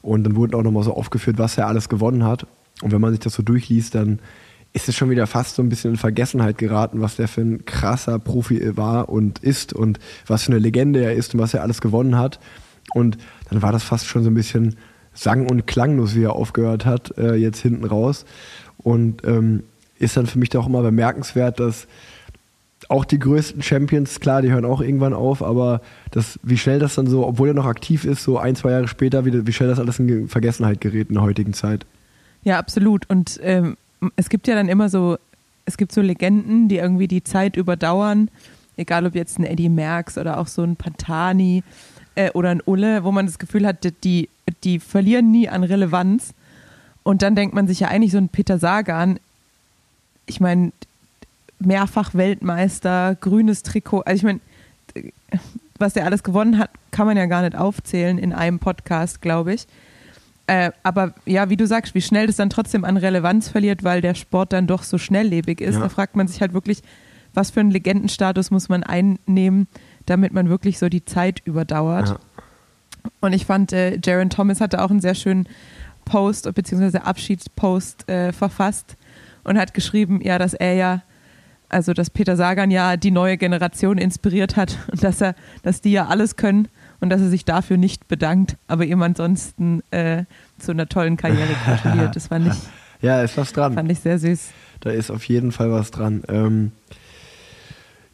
Und 0.01 0.23
dann 0.23 0.35
wurden 0.35 0.55
auch 0.55 0.63
nochmal 0.63 0.83
so 0.83 0.93
aufgeführt, 0.93 1.37
was 1.37 1.57
er 1.57 1.67
alles 1.67 1.89
gewonnen 1.89 2.25
hat. 2.25 2.45
Und 2.81 2.91
wenn 2.91 3.01
man 3.01 3.11
sich 3.11 3.21
das 3.21 3.33
so 3.33 3.43
durchliest, 3.43 3.95
dann 3.95 4.19
ist 4.73 4.89
es 4.89 4.95
schon 4.95 5.11
wieder 5.11 5.27
fast 5.27 5.55
so 5.55 5.61
ein 5.61 5.69
bisschen 5.69 5.91
in 5.91 5.97
Vergessenheit 5.97 6.57
geraten, 6.57 7.01
was 7.01 7.15
der 7.15 7.27
für 7.27 7.41
ein 7.41 7.65
krasser 7.65 8.17
Profi 8.17 8.75
war 8.75 9.07
und 9.07 9.39
ist 9.39 9.71
und 9.71 9.99
was 10.25 10.43
für 10.43 10.51
eine 10.51 10.59
Legende 10.59 11.03
er 11.03 11.13
ist 11.13 11.33
und 11.33 11.39
was 11.39 11.53
er 11.53 11.61
alles 11.61 11.79
gewonnen 11.79 12.17
hat. 12.17 12.39
Und 12.93 13.17
dann 13.49 13.61
war 13.61 13.71
das 13.71 13.83
fast 13.83 14.07
schon 14.07 14.23
so 14.23 14.31
ein 14.31 14.35
bisschen 14.35 14.75
sang- 15.13 15.47
und 15.49 15.67
klanglos, 15.67 16.15
wie 16.15 16.23
er 16.23 16.33
aufgehört 16.33 16.85
hat, 16.85 17.15
äh, 17.17 17.35
jetzt 17.35 17.61
hinten 17.61 17.85
raus. 17.85 18.25
Und 18.77 19.23
ähm, 19.25 19.63
ist 19.99 20.17
dann 20.17 20.25
für 20.25 20.39
mich 20.39 20.49
doch 20.49 20.67
immer 20.67 20.81
bemerkenswert, 20.81 21.59
dass 21.59 21.87
auch 22.89 23.05
die 23.05 23.19
größten 23.19 23.61
Champions, 23.61 24.19
klar, 24.19 24.41
die 24.41 24.51
hören 24.51 24.65
auch 24.65 24.81
irgendwann 24.81 25.13
auf, 25.13 25.41
aber 25.41 25.81
das, 26.11 26.39
wie 26.43 26.57
schnell 26.57 26.79
das 26.79 26.95
dann 26.95 27.07
so, 27.07 27.25
obwohl 27.25 27.49
er 27.49 27.53
noch 27.53 27.65
aktiv 27.65 28.03
ist, 28.05 28.23
so 28.23 28.37
ein, 28.37 28.55
zwei 28.55 28.71
Jahre 28.71 28.87
später, 28.87 29.23
wie, 29.23 29.47
wie 29.47 29.53
schnell 29.53 29.69
das 29.69 29.79
alles 29.79 29.99
in 29.99 30.27
Vergessenheit 30.27 30.81
gerät 30.81 31.07
in 31.09 31.15
der 31.15 31.23
heutigen 31.23 31.53
Zeit. 31.53 31.85
Ja, 32.43 32.59
absolut. 32.59 33.09
Und 33.09 33.39
ähm, 33.41 33.77
es 34.15 34.29
gibt 34.29 34.47
ja 34.47 34.55
dann 34.55 34.69
immer 34.69 34.89
so, 34.89 35.17
es 35.65 35.77
gibt 35.77 35.91
so 35.91 36.01
Legenden, 36.01 36.67
die 36.67 36.77
irgendwie 36.77 37.07
die 37.07 37.23
Zeit 37.23 37.55
überdauern, 37.55 38.29
egal 38.77 39.05
ob 39.05 39.15
jetzt 39.15 39.39
ein 39.39 39.45
Eddie 39.45 39.69
Merckx 39.69 40.17
oder 40.17 40.37
auch 40.39 40.47
so 40.47 40.63
ein 40.63 40.75
Pantani 40.75 41.63
äh, 42.15 42.31
oder 42.31 42.49
ein 42.49 42.61
Ulle, 42.65 43.03
wo 43.03 43.11
man 43.11 43.25
das 43.25 43.39
Gefühl 43.39 43.65
hat, 43.65 43.87
die, 44.03 44.29
die 44.63 44.79
verlieren 44.79 45.31
nie 45.31 45.49
an 45.49 45.63
Relevanz. 45.63 46.33
Und 47.03 47.21
dann 47.21 47.35
denkt 47.35 47.53
man 47.53 47.67
sich 47.67 47.81
ja 47.81 47.89
eigentlich 47.89 48.11
so 48.11 48.17
ein 48.17 48.29
Peter 48.29 48.57
Sagan, 48.59 49.19
ich 50.25 50.39
meine, 50.39 50.71
mehrfach 51.59 52.13
Weltmeister, 52.13 53.15
grünes 53.19 53.63
Trikot, 53.63 54.01
also 54.01 54.15
ich 54.15 54.23
meine, 54.23 54.39
was 55.79 55.93
der 55.93 56.05
alles 56.05 56.23
gewonnen 56.23 56.57
hat, 56.57 56.69
kann 56.91 57.07
man 57.07 57.17
ja 57.17 57.25
gar 57.25 57.41
nicht 57.41 57.55
aufzählen 57.55 58.17
in 58.17 58.31
einem 58.31 58.59
Podcast, 58.59 59.21
glaube 59.21 59.53
ich. 59.53 59.67
Äh, 60.47 60.71
aber 60.83 61.13
ja, 61.25 61.49
wie 61.49 61.55
du 61.55 61.65
sagst, 61.65 61.95
wie 61.95 62.01
schnell 62.01 62.27
das 62.27 62.35
dann 62.35 62.49
trotzdem 62.49 62.83
an 62.83 62.97
Relevanz 62.97 63.47
verliert, 63.47 63.83
weil 63.83 64.01
der 64.01 64.13
Sport 64.13 64.51
dann 64.51 64.67
doch 64.67 64.83
so 64.83 64.97
schnelllebig 64.97 65.61
ist. 65.61 65.75
Ja. 65.75 65.81
Da 65.81 65.89
fragt 65.89 66.15
man 66.15 66.27
sich 66.27 66.41
halt 66.41 66.53
wirklich, 66.53 66.81
was 67.33 67.51
für 67.51 67.61
einen 67.61 67.71
Legendenstatus 67.71 68.51
muss 68.51 68.67
man 68.69 68.83
einnehmen, 68.83 69.67
damit 70.05 70.33
man 70.33 70.49
wirklich 70.49 70.79
so 70.79 70.89
die 70.89 71.05
Zeit 71.05 71.41
überdauert. 71.45 72.09
Ja. 72.09 72.19
Und 73.21 73.33
ich 73.33 73.45
fand, 73.45 73.71
äh, 73.73 73.99
Jaron 74.03 74.29
Thomas 74.29 74.59
hatte 74.61 74.81
auch 74.81 74.89
einen 74.89 75.01
sehr 75.01 75.15
schönen 75.15 75.47
Post 76.05 76.53
bzw. 76.53 76.99
Abschiedspost 76.99 78.09
äh, 78.09 78.33
verfasst 78.33 78.97
und 79.43 79.57
hat 79.57 79.73
geschrieben, 79.73 80.21
ja, 80.21 80.37
dass 80.37 80.53
er 80.53 80.73
ja, 80.73 81.01
also 81.69 81.93
dass 81.93 82.09
Peter 82.09 82.35
Sagan 82.35 82.69
ja 82.69 82.97
die 82.97 83.11
neue 83.11 83.37
Generation 83.37 83.97
inspiriert 83.97 84.57
hat 84.57 84.77
und 84.91 85.03
dass 85.03 85.21
er, 85.21 85.35
dass 85.63 85.81
die 85.81 85.93
ja 85.93 86.07
alles 86.07 86.35
können 86.35 86.67
und 87.03 87.09
dass 87.09 87.19
er 87.19 87.27
sich 87.29 87.43
dafür 87.43 87.75
nicht 87.75 88.07
bedankt, 88.07 88.55
aber 88.67 88.85
ihm 88.85 89.01
ansonsten 89.01 89.83
äh, 89.91 90.23
zu 90.57 90.71
einer 90.71 90.87
tollen 90.87 91.17
Karriere 91.17 91.49
gratuliert. 91.65 92.15
Das 92.15 92.27
fand 92.27 92.47
ich, 92.47 92.53
Ja, 93.01 93.21
ist 93.21 93.37
was 93.37 93.51
dran. 93.51 93.73
fand 93.73 93.91
ich 93.91 93.99
sehr 93.99 94.17
süß. 94.17 94.51
Da 94.79 94.89
ist 94.89 95.11
auf 95.11 95.25
jeden 95.25 95.51
Fall 95.51 95.69
was 95.69 95.91
dran. 95.91 96.23
Ähm, 96.29 96.71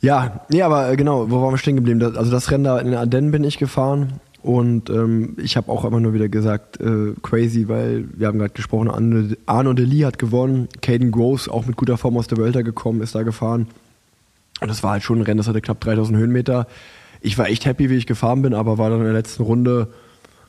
ja, 0.02 0.42
nee, 0.50 0.64
aber 0.64 0.90
äh, 0.92 0.96
genau, 0.96 1.30
wo 1.30 1.40
waren 1.42 1.54
wir 1.54 1.60
stehen 1.60 1.76
geblieben? 1.76 2.00
Das, 2.00 2.16
also 2.16 2.32
das 2.32 2.50
Rennen 2.50 2.64
da 2.64 2.80
in 2.80 2.88
den 2.88 2.96
Ardennen 2.96 3.30
bin 3.30 3.44
ich 3.44 3.60
gefahren 3.60 4.14
und 4.42 4.90
ähm, 4.90 5.36
ich 5.38 5.56
habe 5.56 5.72
auch 5.72 5.86
immer 5.86 6.00
nur 6.00 6.16
wieder 6.16 6.28
gesagt, 6.28 6.82
äh, 6.82 7.14
crazy, 7.22 7.68
weil 7.68 8.06
wir 8.18 8.26
haben 8.26 8.40
gerade 8.40 8.54
gesprochen, 8.54 8.90
Arne, 8.90 9.38
Arno 9.46 9.74
Deli 9.74 10.00
hat 10.00 10.18
gewonnen, 10.18 10.68
Caden 10.82 11.12
Gross 11.12 11.48
auch 11.48 11.68
mit 11.68 11.76
guter 11.76 11.98
Form 12.00 12.18
aus 12.18 12.26
der 12.26 12.40
Welt 12.40 12.56
gekommen, 12.66 13.02
ist 13.02 13.14
da 13.14 13.22
gefahren. 13.22 13.68
Und 14.62 14.68
das 14.68 14.82
war 14.82 14.94
halt 14.94 15.04
schon 15.04 15.20
ein 15.20 15.24
Rennen, 15.24 15.38
das 15.38 15.48
hatte 15.48 15.62
knapp 15.62 15.80
3000 15.82 16.18
Höhenmeter. 16.18 16.66
Ich 17.22 17.38
war 17.38 17.48
echt 17.48 17.66
happy, 17.66 17.90
wie 17.90 17.96
ich 17.96 18.08
gefahren 18.08 18.42
bin, 18.42 18.54
aber 18.54 18.78
war 18.78 18.90
dann 18.90 19.00
in 19.00 19.06
der 19.06 19.14
letzten 19.14 19.44
Runde, 19.44 19.88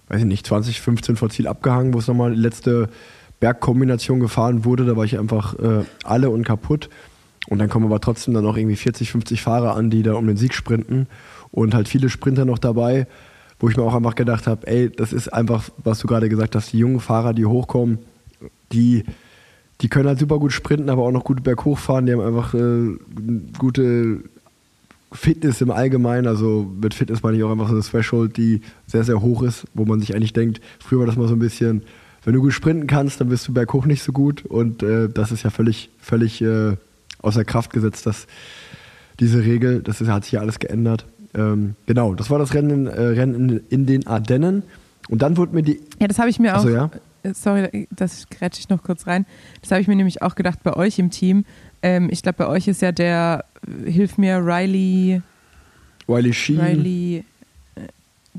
weiß 0.08 0.20
ich 0.20 0.26
nicht, 0.26 0.46
20, 0.46 0.80
15 0.80 1.16
vor 1.16 1.30
Ziel 1.30 1.46
abgehangen, 1.46 1.94
wo 1.94 1.98
es 1.98 2.06
nochmal 2.06 2.32
die 2.32 2.40
letzte 2.40 2.88
Bergkombination 3.40 4.20
gefahren 4.20 4.64
wurde. 4.64 4.84
Da 4.84 4.96
war 4.96 5.04
ich 5.04 5.18
einfach 5.18 5.58
äh, 5.58 5.84
alle 6.04 6.30
und 6.30 6.44
kaputt. 6.44 6.88
Und 7.48 7.58
dann 7.58 7.68
kommen 7.68 7.86
aber 7.86 8.00
trotzdem 8.00 8.34
dann 8.34 8.44
noch 8.44 8.56
irgendwie 8.56 8.76
40, 8.76 9.10
50 9.10 9.42
Fahrer 9.42 9.74
an, 9.74 9.90
die 9.90 10.02
da 10.02 10.14
um 10.14 10.26
den 10.26 10.36
Sieg 10.36 10.54
sprinten. 10.54 11.08
Und 11.50 11.74
halt 11.74 11.88
viele 11.88 12.08
Sprinter 12.08 12.44
noch 12.44 12.58
dabei, 12.58 13.08
wo 13.58 13.68
ich 13.68 13.76
mir 13.76 13.82
auch 13.82 13.94
einfach 13.94 14.14
gedacht 14.14 14.46
habe, 14.46 14.66
ey, 14.66 14.90
das 14.90 15.12
ist 15.12 15.32
einfach, 15.32 15.70
was 15.82 15.98
du 15.98 16.06
gerade 16.06 16.28
gesagt 16.28 16.54
hast, 16.54 16.72
die 16.72 16.78
jungen 16.78 17.00
Fahrer, 17.00 17.34
die 17.34 17.46
hochkommen, 17.46 17.98
die, 18.72 19.04
die 19.80 19.88
können 19.88 20.06
halt 20.06 20.20
super 20.20 20.38
gut 20.38 20.52
sprinten, 20.52 20.90
aber 20.90 21.02
auch 21.02 21.10
noch 21.10 21.24
gut 21.24 21.42
berghoch 21.42 21.78
fahren. 21.78 22.06
Die 22.06 22.12
haben 22.12 22.20
einfach 22.20 22.54
äh, 22.54 22.96
gute 23.58 24.22
Fitness 25.12 25.60
im 25.60 25.70
Allgemeinen. 25.70 26.26
Also 26.26 26.70
mit 26.80 26.94
Fitness 26.94 27.22
meine 27.22 27.36
ich 27.36 27.44
auch 27.44 27.50
einfach 27.50 27.68
so 27.68 27.74
eine 27.74 27.82
Threshold, 27.82 28.36
die 28.36 28.60
sehr, 28.86 29.04
sehr 29.04 29.20
hoch 29.20 29.42
ist, 29.42 29.66
wo 29.74 29.84
man 29.84 30.00
sich 30.00 30.14
eigentlich 30.14 30.32
denkt, 30.32 30.60
früher 30.78 31.00
war 31.00 31.06
das 31.06 31.16
mal 31.16 31.28
so 31.28 31.34
ein 31.34 31.40
bisschen, 31.40 31.82
wenn 32.24 32.34
du 32.34 32.40
gut 32.40 32.52
sprinten 32.52 32.86
kannst, 32.86 33.20
dann 33.20 33.28
bist 33.28 33.48
du 33.48 33.52
berghoch 33.52 33.86
nicht 33.86 34.02
so 34.02 34.12
gut. 34.12 34.44
Und 34.44 34.82
äh, 34.82 35.08
das 35.08 35.32
ist 35.32 35.42
ja 35.42 35.50
völlig, 35.50 35.90
völlig 35.98 36.40
äh, 36.42 36.76
außer 37.22 37.44
Kraft 37.44 37.72
gesetzt, 37.72 38.06
dass 38.06 38.26
diese 39.18 39.44
Regel, 39.44 39.82
das 39.82 40.00
ist, 40.00 40.08
hat 40.08 40.24
sich 40.24 40.32
ja 40.32 40.40
alles 40.40 40.58
geändert. 40.58 41.06
Ähm, 41.34 41.74
genau, 41.86 42.14
das 42.14 42.30
war 42.30 42.38
das 42.38 42.54
Rennen, 42.54 42.86
äh, 42.86 43.00
Rennen 43.00 43.34
in, 43.34 43.60
in 43.68 43.86
den 43.86 44.06
Ardennen. 44.06 44.62
Und 45.08 45.22
dann 45.22 45.36
wurde 45.36 45.54
mir 45.54 45.62
die. 45.62 45.80
Ja, 46.00 46.08
das 46.08 46.18
habe 46.18 46.30
ich 46.30 46.38
mir 46.38 46.54
auch. 46.54 46.64
Achso, 46.64 46.68
ja. 46.68 46.90
äh, 47.22 47.34
Sorry, 47.34 47.88
das 47.90 48.28
grätsche 48.30 48.60
ich 48.60 48.68
noch 48.68 48.82
kurz 48.82 49.06
rein. 49.06 49.26
Das 49.60 49.70
habe 49.70 49.80
ich 49.80 49.88
mir 49.88 49.96
nämlich 49.96 50.22
auch 50.22 50.34
gedacht 50.34 50.62
bei 50.62 50.74
euch 50.74 50.98
im 50.98 51.10
Team. 51.10 51.44
Ähm, 51.82 52.08
ich 52.10 52.22
glaube, 52.22 52.38
bei 52.38 52.46
euch 52.46 52.68
ist 52.68 52.82
ja 52.82 52.92
der, 52.92 53.44
äh, 53.86 53.90
hilf 53.90 54.18
mir, 54.18 54.38
Riley, 54.38 55.22
Wiley 56.06 56.32
Sheen. 56.32 56.60
Riley 56.60 57.24
äh, 57.76 57.80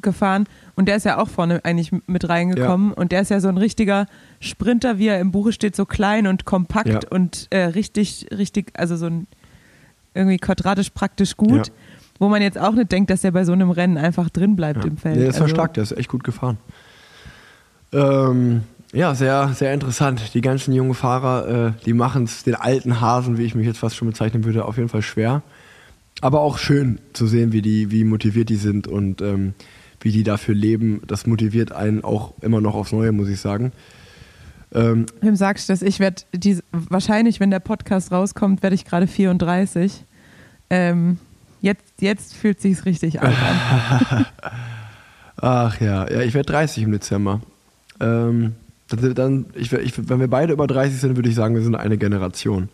gefahren. 0.02 0.46
Und 0.76 0.86
der 0.88 0.96
ist 0.96 1.06
ja 1.06 1.18
auch 1.18 1.28
vorne 1.30 1.62
eigentlich 1.64 1.92
mit 2.08 2.28
reingekommen. 2.30 2.94
Und 2.94 3.12
der 3.12 3.22
ist 3.22 3.30
ja 3.30 3.40
so 3.40 3.48
ein 3.50 3.58
richtiger 3.58 4.06
Sprinter, 4.40 4.98
wie 4.98 5.08
er 5.08 5.20
im 5.20 5.32
Buche 5.32 5.52
steht, 5.54 5.76
so 5.76 5.86
klein 5.86 6.28
und 6.28 6.46
kompakt 6.46 6.88
Ja. 6.90 7.00
und 7.10 7.48
äh, 7.50 7.64
richtig, 7.66 8.28
richtig, 8.36 8.72
also 8.74 8.96
so 8.96 9.06
ein 9.08 9.28
irgendwie 10.14 10.38
quadratisch 10.38 10.90
praktisch 10.90 11.38
gut. 11.38 11.68
Ja. 11.68 11.74
Wo 12.20 12.30
man 12.30 12.42
jetzt 12.44 12.60
auch 12.60 12.74
nicht 12.74 12.92
denkt, 12.92 13.10
dass 13.10 13.24
er 13.24 13.32
bei 13.32 13.46
so 13.46 13.52
einem 13.54 13.72
Rennen 13.72 13.98
einfach 13.98 14.30
drin 14.30 14.56
bleibt 14.56 14.84
Ja. 14.84 14.90
im 14.92 14.98
Feld. 14.98 15.18
Das 15.28 15.36
war 15.38 15.44
Also- 15.44 15.56
stark, 15.56 15.74
der 15.74 15.84
ist 15.84 15.92
echt 15.94 16.10
gut 16.10 16.24
gefahren. 16.24 16.58
Ähm, 17.94 18.64
ja, 18.94 19.16
sehr, 19.16 19.54
sehr 19.54 19.74
interessant. 19.74 20.34
Die 20.34 20.42
ganzen 20.42 20.74
jungen 20.74 20.94
Fahrer, 20.94 21.48
äh, 21.48 21.72
die 21.86 21.94
machen 21.94 22.26
es 22.26 22.44
den 22.44 22.56
alten 22.56 23.00
Hasen, 23.00 23.38
wie 23.38 23.46
ich 23.46 23.56
mich 23.56 23.66
jetzt 23.66 23.80
fast 23.80 23.96
schon 23.96 24.10
bezeichnen 24.10 24.44
würde, 24.44 24.66
auf 24.66 24.78
jeden 24.78 24.90
Fall 24.90 25.02
schwer. 25.02 25.44
Aber 26.20 26.42
auch 26.42 26.58
schön 26.58 27.00
zu 27.14 27.26
sehen, 27.26 27.54
wie 27.54 27.62
die, 27.62 27.90
wie 27.90 28.04
motiviert 28.04 28.50
die 28.50 28.58
sind 28.58 28.88
und 28.88 29.22
ähm, 29.22 29.54
wie 30.02 30.12
die 30.12 30.24
dafür 30.24 30.56
leben. 30.56 31.02
Das 31.08 31.26
motiviert 31.26 31.72
einen 31.72 32.04
auch 32.04 32.34
immer 32.42 32.60
noch 32.60 32.76
aufs 32.76 32.92
Neue, 32.92 33.12
muss 33.12 33.30
ich 33.30 33.40
sagen. 33.40 33.72
Ähm, 34.74 35.06
Wem 35.22 35.36
sagst 35.36 35.70
du 35.70 35.74
das? 35.74 35.82
Ich 35.82 36.00
werde 36.00 36.24
wahrscheinlich, 36.72 37.40
wenn 37.40 37.52
der 37.52 37.60
Podcast 37.60 38.12
rauskommt, 38.12 38.62
werde 38.62 38.76
ich 38.76 38.86
gerade 38.86 39.08
34. 39.08 40.06
Ähm, 40.70 41.18
jetzt, 41.62 42.02
jetzt 42.02 42.36
fühlt 42.36 42.62
sich's 42.62 42.86
richtig 42.86 43.22
alt 43.22 43.36
an. 43.38 44.26
Ach 45.38 45.80
ja, 45.82 46.10
ja, 46.10 46.22
ich 46.22 46.34
werde 46.34 46.52
30 46.52 46.84
im 46.84 46.92
Dezember. 46.92 47.42
Ähm, 48.00 48.56
dann, 48.96 49.46
ich, 49.56 49.72
ich, 49.74 50.10
wenn 50.10 50.20
wir 50.20 50.28
beide 50.28 50.54
über 50.54 50.68
30 50.68 51.00
sind, 51.00 51.16
würde 51.16 51.30
ich 51.30 51.36
sagen, 51.36 51.56
wir 51.56 51.62
sind 51.62 51.76
eine 51.76 51.98
Generation. 51.98 52.70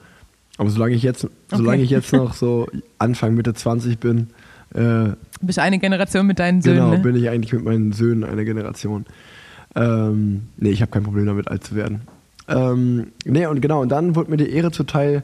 Aber 0.57 0.69
solange 0.69 0.95
ich 0.95 1.03
jetzt, 1.03 1.27
solange 1.49 1.83
ich 1.83 1.89
jetzt 1.89 2.13
noch 2.13 2.33
so 2.35 2.67
Anfang 2.97 3.35
Mitte 3.35 3.53
20 3.53 3.99
bin, 3.99 4.27
äh, 4.73 5.09
Du 5.39 5.45
bist 5.45 5.59
eine 5.59 5.77
Generation 5.79 6.25
mit 6.25 6.39
deinen 6.39 6.61
Söhnen. 6.61 6.79
genau, 6.79 6.91
ne? 6.91 6.99
bin 6.99 7.15
ich 7.15 7.29
eigentlich 7.29 7.53
mit 7.53 7.63
meinen 7.63 7.91
Söhnen 7.91 8.23
eine 8.23 8.43
Generation. 8.43 9.05
Ähm, 9.75 10.47
nee, 10.57 10.69
ich 10.69 10.81
habe 10.81 10.91
kein 10.91 11.03
Problem 11.03 11.27
damit, 11.27 11.47
alt 11.47 11.63
zu 11.63 11.75
werden. 11.75 12.01
Ähm, 12.47 13.11
nee, 13.25 13.45
und 13.45 13.61
genau, 13.61 13.81
und 13.81 13.89
dann 13.89 14.15
wurde 14.15 14.31
mir 14.31 14.37
die 14.37 14.49
Ehre 14.49 14.71
zuteil, 14.71 15.23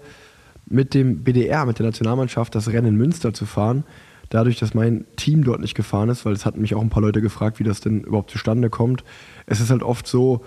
mit 0.66 0.94
dem 0.94 1.24
BDR, 1.24 1.66
mit 1.66 1.80
der 1.80 1.86
Nationalmannschaft, 1.88 2.56
das 2.56 2.70
Rennen 2.70 2.88
in 2.88 2.96
Münster 2.96 3.34
zu 3.34 3.46
fahren. 3.46 3.84
Dadurch, 4.30 4.60
dass 4.60 4.74
mein 4.74 5.06
Team 5.16 5.44
dort 5.44 5.60
nicht 5.60 5.76
gefahren 5.76 6.10
ist, 6.10 6.26
weil 6.26 6.34
es 6.34 6.46
hatten 6.46 6.62
mich 6.62 6.74
auch 6.74 6.82
ein 6.82 6.90
paar 6.90 7.02
Leute 7.02 7.22
gefragt, 7.22 7.60
wie 7.60 7.64
das 7.64 7.82
denn 7.82 8.02
überhaupt 8.02 8.32
zustande 8.32 8.70
kommt. 8.70 9.04
Es 9.46 9.60
ist 9.60 9.70
halt 9.70 9.84
oft 9.84 10.08
so, 10.08 10.44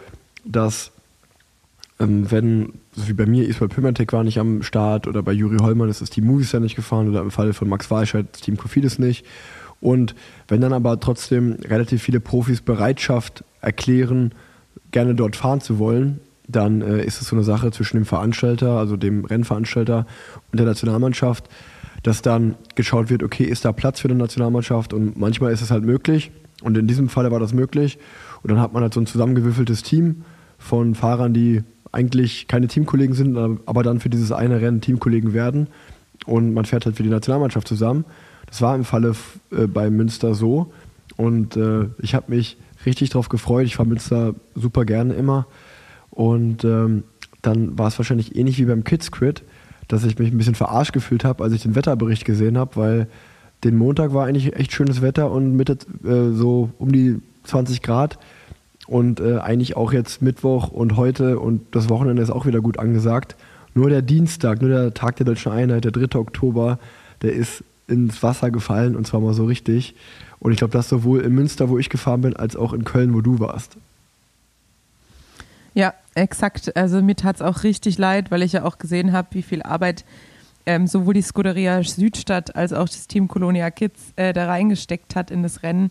dass 0.47 0.93
ähm, 1.99 2.31
wenn, 2.31 2.75
so 2.93 3.09
wie 3.09 3.13
bei 3.13 3.27
mir, 3.27 3.49
Ismail 3.49 3.69
Pimentek 3.69 4.13
war 4.13 4.25
nicht 4.25 4.39
am 4.39 4.63
Start 4.63 5.07
oder 5.07 5.23
bei 5.23 5.33
Juri 5.33 5.59
Hollmann 5.59 5.89
ist 5.89 6.01
das 6.01 6.11
Team 6.11 6.27
Movistar 6.27 6.61
nicht 6.61 6.77
gefahren 6.77 7.09
oder 7.09 7.23
im 7.23 7.31
Fall 7.31 7.53
von 7.53 7.69
Max 7.69 7.91
Walscheid 7.91 8.27
das 8.33 8.43
Team 8.43 8.57
Kofidis 8.57 8.99
nicht. 8.99 9.25
Und 9.81 10.15
wenn 10.49 10.61
dann 10.61 10.73
aber 10.73 10.99
trotzdem 11.01 11.53
relativ 11.63 12.03
viele 12.03 12.21
Profis 12.21 12.61
Bereitschaft 12.61 13.45
erklären, 13.61 14.33
gerne 14.91 15.15
dort 15.15 15.37
fahren 15.37 15.61
zu 15.61 15.79
wollen, 15.79 16.21
dann 16.49 16.81
äh, 16.81 17.05
ist 17.05 17.21
es 17.21 17.29
so 17.29 17.37
eine 17.37 17.45
Sache 17.45 17.71
zwischen 17.73 17.97
dem 17.97 18.07
Veranstalter, 18.07 18.79
also 18.79 18.97
dem 18.97 19.25
Rennveranstalter 19.25 20.07
und 20.53 20.59
der 20.59 20.67
Nationalmannschaft, 20.67 21.49
dass 22.03 22.23
dann 22.23 22.55
geschaut 22.75 23.11
wird, 23.11 23.23
okay, 23.23 23.45
ist 23.45 23.65
da 23.65 23.73
Platz 23.73 24.01
für 24.01 24.09
eine 24.09 24.19
Nationalmannschaft? 24.19 24.93
Und 24.93 25.19
manchmal 25.19 25.53
ist 25.53 25.61
es 25.61 25.71
halt 25.71 25.85
möglich. 25.85 26.31
Und 26.63 26.79
in 26.79 26.87
diesem 26.87 27.09
Falle 27.09 27.31
war 27.31 27.41
das 27.41 27.53
möglich. 27.53 27.99
Und 28.43 28.51
dann 28.51 28.61
hat 28.61 28.73
man 28.73 28.83
halt 28.83 28.95
so 28.95 29.01
ein 29.01 29.07
zusammengewürfeltes 29.07 29.83
Team 29.83 30.23
von 30.67 30.95
Fahrern, 30.95 31.33
die 31.33 31.63
eigentlich 31.93 32.49
keine 32.49 32.67
Teamkollegen 32.67 33.15
sind, 33.15 33.39
aber 33.39 33.83
dann 33.83 34.01
für 34.01 34.11
dieses 34.11 34.33
eine 34.33 34.61
Rennen 34.61 34.81
Teamkollegen 34.81 35.33
werden 35.33 35.69
und 36.27 36.53
man 36.53 36.65
fährt 36.65 36.85
halt 36.85 36.97
für 36.97 37.03
die 37.03 37.09
Nationalmannschaft 37.09 37.69
zusammen. 37.69 38.05
Das 38.47 38.61
war 38.61 38.75
im 38.75 38.85
Falle 38.85 39.15
äh, 39.51 39.67
bei 39.67 39.91
Münster 39.91 40.35
so 40.35 40.73
und 41.17 41.57
äh, 41.57 41.87
ich 41.99 42.15
habe 42.15 42.35
mich 42.35 42.59
richtig 42.85 43.11
drauf 43.11 43.29
gefreut. 43.29 43.67
Ich 43.67 43.77
fahre 43.77 43.89
Münster 43.89 44.35
super 44.55 44.85
gerne 44.85 45.15
immer 45.15 45.47
und 46.11 46.65
ähm, 46.65 47.05
dann 47.43 47.79
war 47.79 47.89
es 47.89 47.99
wahrscheinlich 47.99 48.37
ähnlich 48.37 48.59
wie 48.59 48.65
beim 48.65 48.85
Kids 48.85 49.13
Crit, 49.13 49.43
dass 49.89 50.05
ich 50.05 50.19
mich 50.19 50.33
ein 50.33 50.39
bisschen 50.39 50.57
verarscht 50.57 50.93
gefühlt 50.93 51.25
habe, 51.25 51.45
als 51.45 51.53
ich 51.53 51.63
den 51.63 51.77
Wetterbericht 51.77 52.25
gesehen 52.25 52.59
habe, 52.59 52.77
weil 52.77 53.09
den 53.65 53.77
Montag 53.77 54.13
war 54.13 54.27
eigentlich 54.27 54.55
echt 54.57 54.73
schönes 54.73 55.01
Wetter 55.01 55.31
und 55.31 55.57
Mitte 55.57 55.79
äh, 56.05 56.33
so 56.33 56.71
um 56.79 56.93
die 56.93 57.21
20 57.45 57.83
Grad 57.83 58.19
und 58.87 59.21
äh, 59.21 59.39
eigentlich 59.39 59.77
auch 59.77 59.93
jetzt 59.93 60.23
Mittwoch 60.23 60.69
und 60.69 60.97
heute 60.97 61.39
und 61.39 61.75
das 61.75 61.89
Wochenende 61.89 62.23
ist 62.23 62.31
auch 62.31 62.47
wieder 62.47 62.61
gut 62.61 62.79
angesagt. 62.79 63.37
Nur 63.75 63.91
der 63.91 64.03
Dienstag, 64.03 64.61
nur 64.63 64.71
der 64.71 64.95
Tag 64.95 65.17
der 65.17 65.27
Deutschen 65.27 65.53
Einheit, 65.53 65.85
der 65.85 65.93
3. 65.93 66.19
Oktober, 66.19 66.79
der 67.23 67.33
ist 67.33 67.63
ins 67.89 68.23
Wasser 68.23 68.51
gefallen 68.51 68.97
und 68.97 69.07
zwar 69.07 69.21
mal 69.21 69.35
so 69.35 69.45
richtig. 69.45 69.95
Und 70.39 70.53
ich 70.53 70.59
glaube, 70.59 70.73
das 70.73 70.89
sowohl 70.89 71.21
in 71.21 71.35
Münster, 71.35 71.69
wo 71.69 71.79
ich 71.79 71.89
gefahren 71.89 72.21
bin, 72.21 72.37
als 72.37 72.57
auch 72.57 72.73
in 72.73 72.85
Köln, 72.85 73.15
wo 73.15 73.21
du 73.21 73.41
warst. 73.41 73.77
Ja, 75.75 75.93
exakt. 76.15 76.75
Also 76.77 77.03
mir 77.03 77.17
tat 77.17 77.37
es 77.37 77.43
auch 77.43 77.65
richtig 77.65 77.99
leid, 77.99 78.31
weil 78.31 78.43
ich 78.43 78.53
ja 78.53 78.65
auch 78.65 78.79
gesehen 78.79 79.13
habe, 79.13 79.29
wie 79.33 79.43
viel 79.43 79.63
Arbeit 79.63 80.05
ähm, 80.65 80.87
sowohl 80.87 81.15
die 81.15 81.23
Scuderia 81.23 81.83
Südstadt 81.83 82.57
als 82.57 82.73
auch 82.73 82.89
das 82.89 83.07
Team 83.07 83.29
Colonia 83.29 83.71
Kids 83.71 84.13
äh, 84.17 84.33
da 84.33 84.47
reingesteckt 84.47 85.15
hat 85.15 85.31
in 85.31 85.43
das 85.43 85.63
Rennen. 85.63 85.91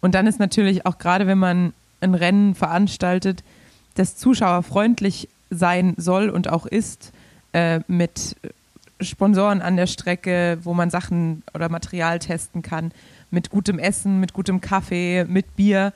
Und 0.00 0.14
dann 0.14 0.26
ist 0.26 0.40
natürlich 0.40 0.84
auch 0.86 0.98
gerade, 0.98 1.26
wenn 1.26 1.38
man 1.38 1.72
ein 2.02 2.14
Rennen 2.14 2.54
veranstaltet, 2.54 3.42
das 3.94 4.16
zuschauerfreundlich 4.16 5.28
sein 5.50 5.94
soll 5.96 6.30
und 6.30 6.48
auch 6.48 6.66
ist, 6.66 7.12
äh, 7.52 7.80
mit 7.86 8.36
Sponsoren 9.00 9.60
an 9.62 9.76
der 9.76 9.86
Strecke, 9.86 10.58
wo 10.62 10.74
man 10.74 10.90
Sachen 10.90 11.42
oder 11.54 11.68
Material 11.68 12.18
testen 12.18 12.62
kann, 12.62 12.92
mit 13.30 13.50
gutem 13.50 13.78
Essen, 13.78 14.20
mit 14.20 14.32
gutem 14.32 14.60
Kaffee, 14.60 15.24
mit 15.28 15.56
Bier, 15.56 15.92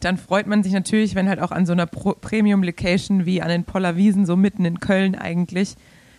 dann 0.00 0.18
freut 0.18 0.46
man 0.46 0.62
sich 0.62 0.72
natürlich, 0.72 1.14
wenn 1.14 1.28
halt 1.28 1.40
auch 1.40 1.52
an 1.52 1.64
so 1.64 1.72
einer 1.72 1.86
Premium-Location 1.86 3.24
wie 3.24 3.40
an 3.40 3.48
den 3.48 3.64
Pollerwiesen, 3.64 4.26
so 4.26 4.36
mitten 4.36 4.64
in 4.64 4.80
Köln 4.80 5.14
eigentlich, 5.14 5.76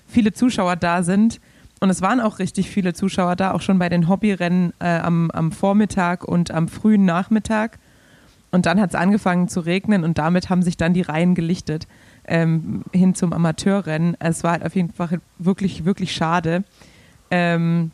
viele 0.08 0.34
Zuschauer 0.34 0.75
da 0.78 1.04
sind. 1.04 1.42
Und 1.80 1.90
es 1.90 2.02
waren 2.02 2.22
auch 2.22 2.40
richtig 2.40 2.70
viele 2.70 2.94
Zuschauer 2.94 3.36
da, 3.36 3.52
auch 3.52 3.62
schon 3.62 3.80
bei 3.80 3.90
den 3.90 4.08
Hobbyrennen 4.08 4.74
äh, 4.80 5.00
am, 5.00 5.30
am 5.32 5.52
Vormittag 5.52 6.24
und 6.24 6.52
am 6.52 6.70
frühen 6.70 7.04
Nachmittag. 7.04 7.78
Und 8.54 8.68
dann 8.68 8.80
hat 8.80 8.92
es 8.92 8.96
angefangen 8.96 9.48
zu 9.48 9.62
regnen 9.62 10.04
und 10.04 10.20
damit 10.20 10.52
haben 10.52 10.62
sich 10.62 10.78
dann 10.78 10.94
die 10.94 11.02
Reihen 11.02 11.34
gelichtet 11.34 11.88
ähm, 12.26 12.84
hin 12.94 13.16
zum 13.16 13.34
Amateurrennen. 13.34 14.16
Es 14.20 14.44
war 14.44 14.52
halt 14.52 14.64
auf 14.64 14.76
jeden 14.76 14.94
Fall 14.94 15.22
wirklich, 15.40 15.86
wirklich 15.86 16.14
schade. 16.14 16.64
Ähm, 17.32 17.90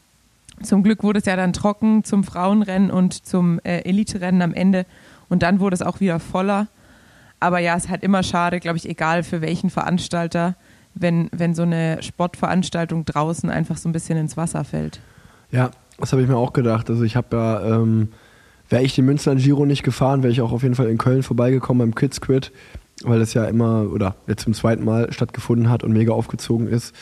zum 0.61 0.83
Glück 0.83 1.01
wurde 1.01 1.19
es 1.19 1.25
ja 1.25 1.37
dann 1.37 1.53
trocken 1.53 2.03
zum 2.03 2.25
Frauenrennen 2.25 2.91
und 2.91 3.25
zum 3.25 3.61
äh, 3.63 3.83
Elite-Rennen 3.85 4.41
am 4.41 4.53
Ende. 4.53 4.85
Und 5.29 5.43
dann 5.43 5.61
wurde 5.61 5.75
es 5.75 5.81
auch 5.81 6.01
wieder 6.01 6.19
voller. 6.19 6.67
Aber 7.39 7.59
ja, 7.59 7.77
es 7.77 7.85
ist 7.85 7.89
halt 7.89 8.03
immer 8.03 8.21
schade, 8.21 8.59
glaube 8.59 8.75
ich, 8.75 8.89
egal 8.89 9.23
für 9.23 9.39
welchen 9.39 9.69
Veranstalter, 9.69 10.55
wenn, 10.93 11.29
wenn 11.31 11.55
so 11.55 11.61
eine 11.61 12.03
Sportveranstaltung 12.03 13.05
draußen 13.05 13.49
einfach 13.49 13.77
so 13.77 13.87
ein 13.87 13.93
bisschen 13.93 14.17
ins 14.17 14.35
Wasser 14.35 14.65
fällt. 14.65 14.99
Ja, 15.51 15.71
das 15.97 16.11
habe 16.11 16.21
ich 16.21 16.27
mir 16.27 16.35
auch 16.35 16.51
gedacht. 16.51 16.89
Also 16.89 17.03
ich 17.03 17.15
habe 17.15 17.37
ja, 17.37 17.77
ähm, 17.77 18.09
wäre 18.69 18.83
ich 18.83 18.95
den 18.95 19.05
Münster 19.05 19.35
Giro 19.35 19.65
nicht 19.65 19.83
gefahren, 19.83 20.23
wäre 20.23 20.31
ich 20.31 20.41
auch 20.41 20.51
auf 20.51 20.63
jeden 20.63 20.75
Fall 20.75 20.89
in 20.89 20.97
Köln 20.97 21.23
vorbeigekommen 21.23 21.79
beim 21.79 21.95
Kids 21.95 22.21
Quid, 22.21 22.51
weil 23.03 23.19
das 23.19 23.33
ja 23.33 23.45
immer 23.45 23.91
oder 23.91 24.15
jetzt 24.27 24.43
zum 24.43 24.53
zweiten 24.53 24.85
Mal 24.85 25.11
stattgefunden 25.11 25.69
hat 25.69 25.83
und 25.83 25.91
mega 25.91 26.13
aufgezogen 26.13 26.67
ist 26.67 26.93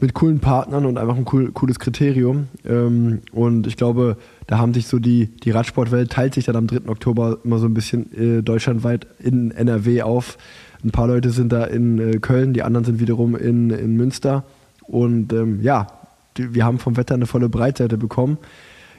mit 0.00 0.14
coolen 0.14 0.38
Partnern 0.38 0.86
und 0.86 0.96
einfach 0.96 1.16
ein 1.16 1.26
cool, 1.32 1.50
cooles 1.52 1.78
Kriterium. 1.78 2.48
Ähm, 2.64 3.20
und 3.32 3.66
ich 3.66 3.76
glaube, 3.76 4.16
da 4.46 4.58
haben 4.58 4.74
sich 4.74 4.86
so 4.86 4.98
die, 4.98 5.26
die 5.26 5.50
Radsportwelt 5.50 6.10
teilt 6.10 6.34
sich 6.34 6.44
dann 6.44 6.56
am 6.56 6.66
3. 6.66 6.88
Oktober 6.88 7.38
immer 7.44 7.58
so 7.58 7.66
ein 7.66 7.74
bisschen 7.74 8.38
äh, 8.38 8.42
deutschlandweit 8.42 9.06
in 9.18 9.50
NRW 9.50 10.02
auf. 10.02 10.38
Ein 10.84 10.92
paar 10.92 11.08
Leute 11.08 11.30
sind 11.30 11.52
da 11.52 11.64
in 11.64 11.98
äh, 11.98 12.18
Köln, 12.18 12.52
die 12.52 12.62
anderen 12.62 12.84
sind 12.84 13.00
wiederum 13.00 13.34
in, 13.34 13.70
in 13.70 13.96
Münster. 13.96 14.44
Und 14.82 15.32
ähm, 15.32 15.60
ja, 15.62 15.88
wir 16.36 16.64
haben 16.64 16.78
vom 16.78 16.96
Wetter 16.96 17.14
eine 17.14 17.26
volle 17.26 17.48
Breitseite 17.48 17.98
bekommen. 17.98 18.38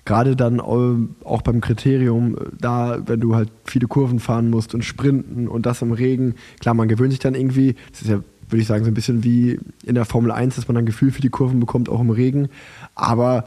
Gerade 0.10 0.36
dann 0.36 0.58
äh, 0.58 1.24
auch 1.24 1.44
beim 1.44 1.62
Kriterium, 1.62 2.34
äh, 2.34 2.40
da, 2.60 2.98
wenn 3.06 3.20
du 3.20 3.36
halt 3.36 3.52
viele 3.64 3.86
Kurven 3.86 4.20
fahren 4.20 4.50
musst 4.50 4.74
und 4.74 4.84
sprinten 4.84 5.48
und 5.48 5.68
das 5.68 5.84
im 5.84 5.92
Regen, 5.92 6.34
klar, 6.60 6.74
man 6.74 6.88
gewöhnt 6.88 7.12
sich 7.12 7.20
dann 7.20 7.36
irgendwie, 7.36 7.76
das 7.92 8.02
ist 8.02 8.10
ja 8.10 8.22
würde 8.50 8.60
ich 8.60 8.68
sagen, 8.68 8.84
so 8.84 8.90
ein 8.90 8.96
bisschen 8.96 9.24
wie 9.24 9.60
in 9.86 9.94
der 9.94 10.06
Formel 10.06 10.32
1, 10.32 10.56
dass 10.56 10.68
man 10.68 10.76
ein 10.78 10.88
Gefühl 10.88 11.12
für 11.12 11.22
die 11.22 11.30
Kurven 11.30 11.60
bekommt, 11.60 11.88
auch 11.90 12.02
im 12.02 12.10
Regen. 12.10 12.48
Aber 12.96 13.46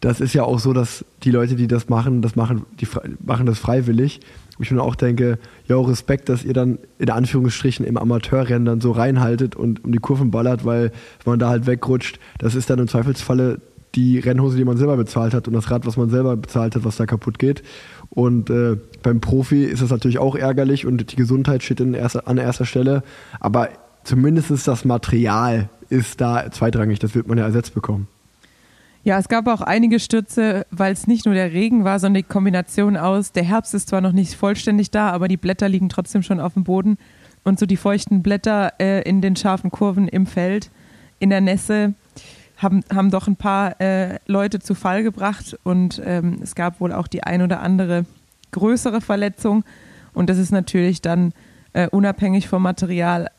das 0.00 0.20
ist 0.20 0.34
ja 0.34 0.42
auch 0.42 0.58
so, 0.58 0.72
dass 0.72 1.04
die 1.22 1.30
Leute, 1.30 1.54
die 1.54 1.68
das 1.68 1.88
machen, 1.88 2.20
das 2.22 2.34
machen, 2.34 2.66
die 2.80 2.88
machen 3.24 3.46
das 3.46 3.60
freiwillig. 3.60 4.18
Ich 4.58 4.72
mir 4.72 4.82
auch 4.82 4.96
denke, 4.96 5.38
ja, 5.68 5.78
Respekt, 5.78 6.28
dass 6.28 6.42
ihr 6.42 6.54
dann 6.54 6.80
in 6.98 7.10
Anführungsstrichen 7.10 7.86
im 7.86 7.96
Amateurrennen 7.96 8.64
dann 8.64 8.80
so 8.80 8.90
reinhaltet 8.90 9.54
und 9.54 9.84
um 9.84 9.92
die 9.92 9.98
Kurven 9.98 10.32
ballert, 10.32 10.64
weil 10.64 10.90
wenn 11.22 11.34
man 11.34 11.38
da 11.38 11.50
halt 11.50 11.68
wegrutscht, 11.68 12.18
das 12.38 12.56
ist 12.56 12.68
dann 12.68 12.80
im 12.80 12.88
Zweifelsfalle 12.88 13.60
die 13.94 14.18
Rennhose, 14.18 14.56
die 14.56 14.64
man 14.64 14.76
selber 14.76 14.96
bezahlt 14.96 15.34
hat 15.34 15.46
und 15.46 15.54
das 15.54 15.70
Rad, 15.70 15.86
was 15.86 15.96
man 15.96 16.10
selber 16.10 16.36
bezahlt 16.36 16.74
hat, 16.74 16.84
was 16.84 16.96
da 16.96 17.06
kaputt 17.06 17.38
geht. 17.38 17.62
Und 18.10 18.50
äh, 18.50 18.76
beim 19.02 19.20
Profi 19.20 19.64
ist 19.64 19.82
das 19.82 19.90
natürlich 19.90 20.18
auch 20.18 20.36
ärgerlich 20.36 20.86
und 20.86 21.12
die 21.12 21.16
Gesundheit 21.16 21.62
steht 21.62 21.80
erster, 21.80 22.26
an 22.28 22.38
erster 22.38 22.64
Stelle. 22.64 23.02
Aber 23.40 23.68
zumindest 24.04 24.50
das 24.66 24.84
Material 24.84 25.68
ist 25.88 26.20
da 26.20 26.50
zweitrangig, 26.50 26.98
das 26.98 27.14
wird 27.14 27.28
man 27.28 27.38
ja 27.38 27.44
ersetzt 27.44 27.74
bekommen. 27.74 28.08
Ja, 29.04 29.18
es 29.18 29.28
gab 29.28 29.46
auch 29.48 29.60
einige 29.60 30.00
Stürze, 30.00 30.64
weil 30.70 30.92
es 30.92 31.06
nicht 31.06 31.26
nur 31.26 31.34
der 31.34 31.52
Regen 31.52 31.84
war, 31.84 31.98
sondern 31.98 32.22
die 32.22 32.28
Kombination 32.28 32.96
aus, 32.96 33.32
der 33.32 33.44
Herbst 33.44 33.74
ist 33.74 33.90
zwar 33.90 34.00
noch 34.00 34.12
nicht 34.12 34.34
vollständig 34.34 34.90
da, 34.90 35.10
aber 35.10 35.28
die 35.28 35.36
Blätter 35.36 35.68
liegen 35.68 35.90
trotzdem 35.90 36.22
schon 36.22 36.40
auf 36.40 36.54
dem 36.54 36.64
Boden 36.64 36.96
und 37.44 37.58
so 37.58 37.66
die 37.66 37.76
feuchten 37.76 38.22
Blätter 38.22 38.72
äh, 38.80 39.02
in 39.02 39.20
den 39.20 39.36
scharfen 39.36 39.70
Kurven 39.70 40.08
im 40.08 40.24
Feld, 40.24 40.70
in 41.18 41.28
der 41.28 41.42
Nässe, 41.42 41.92
haben, 42.64 42.82
haben 42.92 43.10
doch 43.10 43.28
ein 43.28 43.36
paar 43.36 43.80
äh, 43.80 44.18
Leute 44.26 44.58
zu 44.58 44.74
Fall 44.74 45.04
gebracht 45.04 45.56
und 45.62 46.02
ähm, 46.04 46.38
es 46.42 46.56
gab 46.56 46.80
wohl 46.80 46.92
auch 46.92 47.06
die 47.06 47.22
ein 47.22 47.42
oder 47.42 47.60
andere 47.60 48.06
größere 48.50 49.00
Verletzung 49.00 49.64
und 50.12 50.28
das 50.28 50.38
ist 50.38 50.50
natürlich 50.50 51.00
dann 51.00 51.32
äh, 51.72 51.88
unabhängig 51.88 52.48
vom 52.48 52.62
Material 52.62 53.30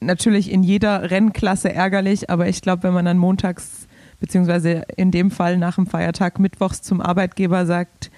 natürlich 0.00 0.50
in 0.50 0.62
jeder 0.62 1.10
Rennklasse 1.10 1.72
ärgerlich, 1.72 2.30
aber 2.30 2.48
ich 2.48 2.62
glaube, 2.62 2.84
wenn 2.84 2.94
man 2.94 3.04
dann 3.04 3.18
montags, 3.18 3.86
beziehungsweise 4.20 4.84
in 4.96 5.10
dem 5.10 5.30
Fall 5.30 5.58
nach 5.58 5.74
dem 5.74 5.86
Feiertag 5.86 6.38
mittwochs 6.38 6.82
zum 6.82 7.00
Arbeitgeber 7.00 7.66
sagt, 7.66 8.10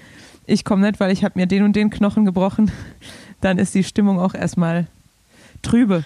ich 0.46 0.64
komme 0.64 0.86
nicht, 0.86 1.00
weil 1.00 1.12
ich 1.12 1.24
habe 1.24 1.38
mir 1.38 1.46
den 1.46 1.62
und 1.62 1.76
den 1.76 1.90
Knochen 1.90 2.24
gebrochen, 2.24 2.70
dann 3.40 3.58
ist 3.58 3.74
die 3.74 3.84
Stimmung 3.84 4.18
auch 4.18 4.34
erstmal 4.34 4.86
trübe. 5.62 6.04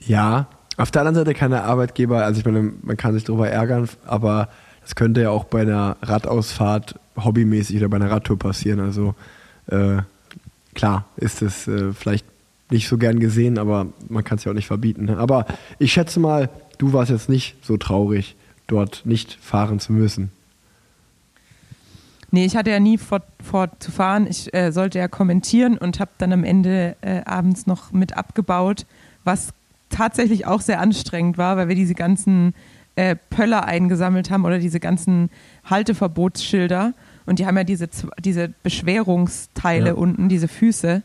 Ja, 0.00 0.48
auf 0.80 0.90
der 0.90 1.02
anderen 1.02 1.16
Seite 1.16 1.34
kann 1.34 1.50
der 1.50 1.64
Arbeitgeber, 1.64 2.24
also 2.24 2.40
ich 2.40 2.44
meine, 2.46 2.72
man 2.82 2.96
kann 2.96 3.14
sich 3.14 3.24
darüber 3.24 3.48
ärgern, 3.48 3.88
aber 4.06 4.48
das 4.82 4.94
könnte 4.94 5.20
ja 5.22 5.30
auch 5.30 5.44
bei 5.44 5.62
einer 5.62 5.96
Radausfahrt 6.02 6.98
hobbymäßig 7.16 7.76
oder 7.76 7.88
bei 7.88 7.96
einer 7.96 8.10
Radtour 8.10 8.38
passieren. 8.38 8.80
Also 8.80 9.14
äh, 9.66 9.98
klar 10.74 11.04
ist 11.16 11.42
es 11.42 11.68
äh, 11.68 11.92
vielleicht 11.92 12.24
nicht 12.70 12.88
so 12.88 12.98
gern 12.98 13.20
gesehen, 13.20 13.58
aber 13.58 13.88
man 14.08 14.24
kann 14.24 14.38
es 14.38 14.44
ja 14.44 14.52
auch 14.52 14.56
nicht 14.56 14.68
verbieten. 14.68 15.06
Ne? 15.06 15.18
Aber 15.18 15.44
ich 15.78 15.92
schätze 15.92 16.18
mal, 16.18 16.48
du 16.78 16.92
warst 16.92 17.10
jetzt 17.10 17.28
nicht 17.28 17.56
so 17.64 17.76
traurig, 17.76 18.36
dort 18.66 19.02
nicht 19.04 19.38
fahren 19.40 19.80
zu 19.80 19.92
müssen. 19.92 20.30
Nee, 22.30 22.44
ich 22.44 22.56
hatte 22.56 22.70
ja 22.70 22.78
nie 22.78 22.96
vor, 22.96 23.22
vor 23.42 23.68
zu 23.80 23.90
fahren. 23.90 24.26
Ich 24.28 24.54
äh, 24.54 24.70
sollte 24.70 24.98
ja 24.98 25.08
kommentieren 25.08 25.76
und 25.76 25.98
habe 25.98 26.12
dann 26.18 26.32
am 26.32 26.44
Ende 26.44 26.96
äh, 27.00 27.22
abends 27.24 27.66
noch 27.66 27.92
mit 27.92 28.16
abgebaut, 28.16 28.86
was 29.24 29.52
tatsächlich 29.90 30.46
auch 30.46 30.60
sehr 30.60 30.80
anstrengend 30.80 31.36
war, 31.36 31.56
weil 31.56 31.68
wir 31.68 31.74
diese 31.74 31.94
ganzen 31.94 32.54
äh, 32.96 33.16
Pöller 33.16 33.64
eingesammelt 33.64 34.30
haben 34.30 34.44
oder 34.44 34.58
diese 34.58 34.80
ganzen 34.80 35.30
Halteverbotsschilder. 35.64 36.94
Und 37.26 37.38
die 37.38 37.46
haben 37.46 37.56
ja 37.56 37.64
diese, 37.64 37.88
diese 38.18 38.48
Beschwerungsteile 38.62 39.88
ja. 39.88 39.94
unten, 39.94 40.28
diese 40.28 40.48
Füße. 40.48 41.02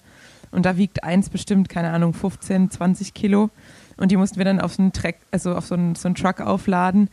Und 0.52 0.66
da 0.66 0.78
wiegt 0.78 1.04
eins 1.04 1.30
bestimmt, 1.30 1.70
keine 1.70 1.92
Ahnung, 1.92 2.14
15, 2.14 2.72
20 2.72 3.14
Kilo. 3.14 3.50
Und 3.98 4.12
die 4.12 4.18
mussten 4.18 4.38
wir 4.38 4.46
dann 4.46 4.60
auf 4.60 4.74
so 4.74 4.82
einen, 4.82 4.94
Track, 4.94 5.18
also 5.32 5.56
auf 5.56 5.66
so 5.66 5.76
einen, 5.76 5.96
so 5.96 6.08
einen 6.08 6.16
Truck 6.16 6.42
aufladen. 6.42 7.10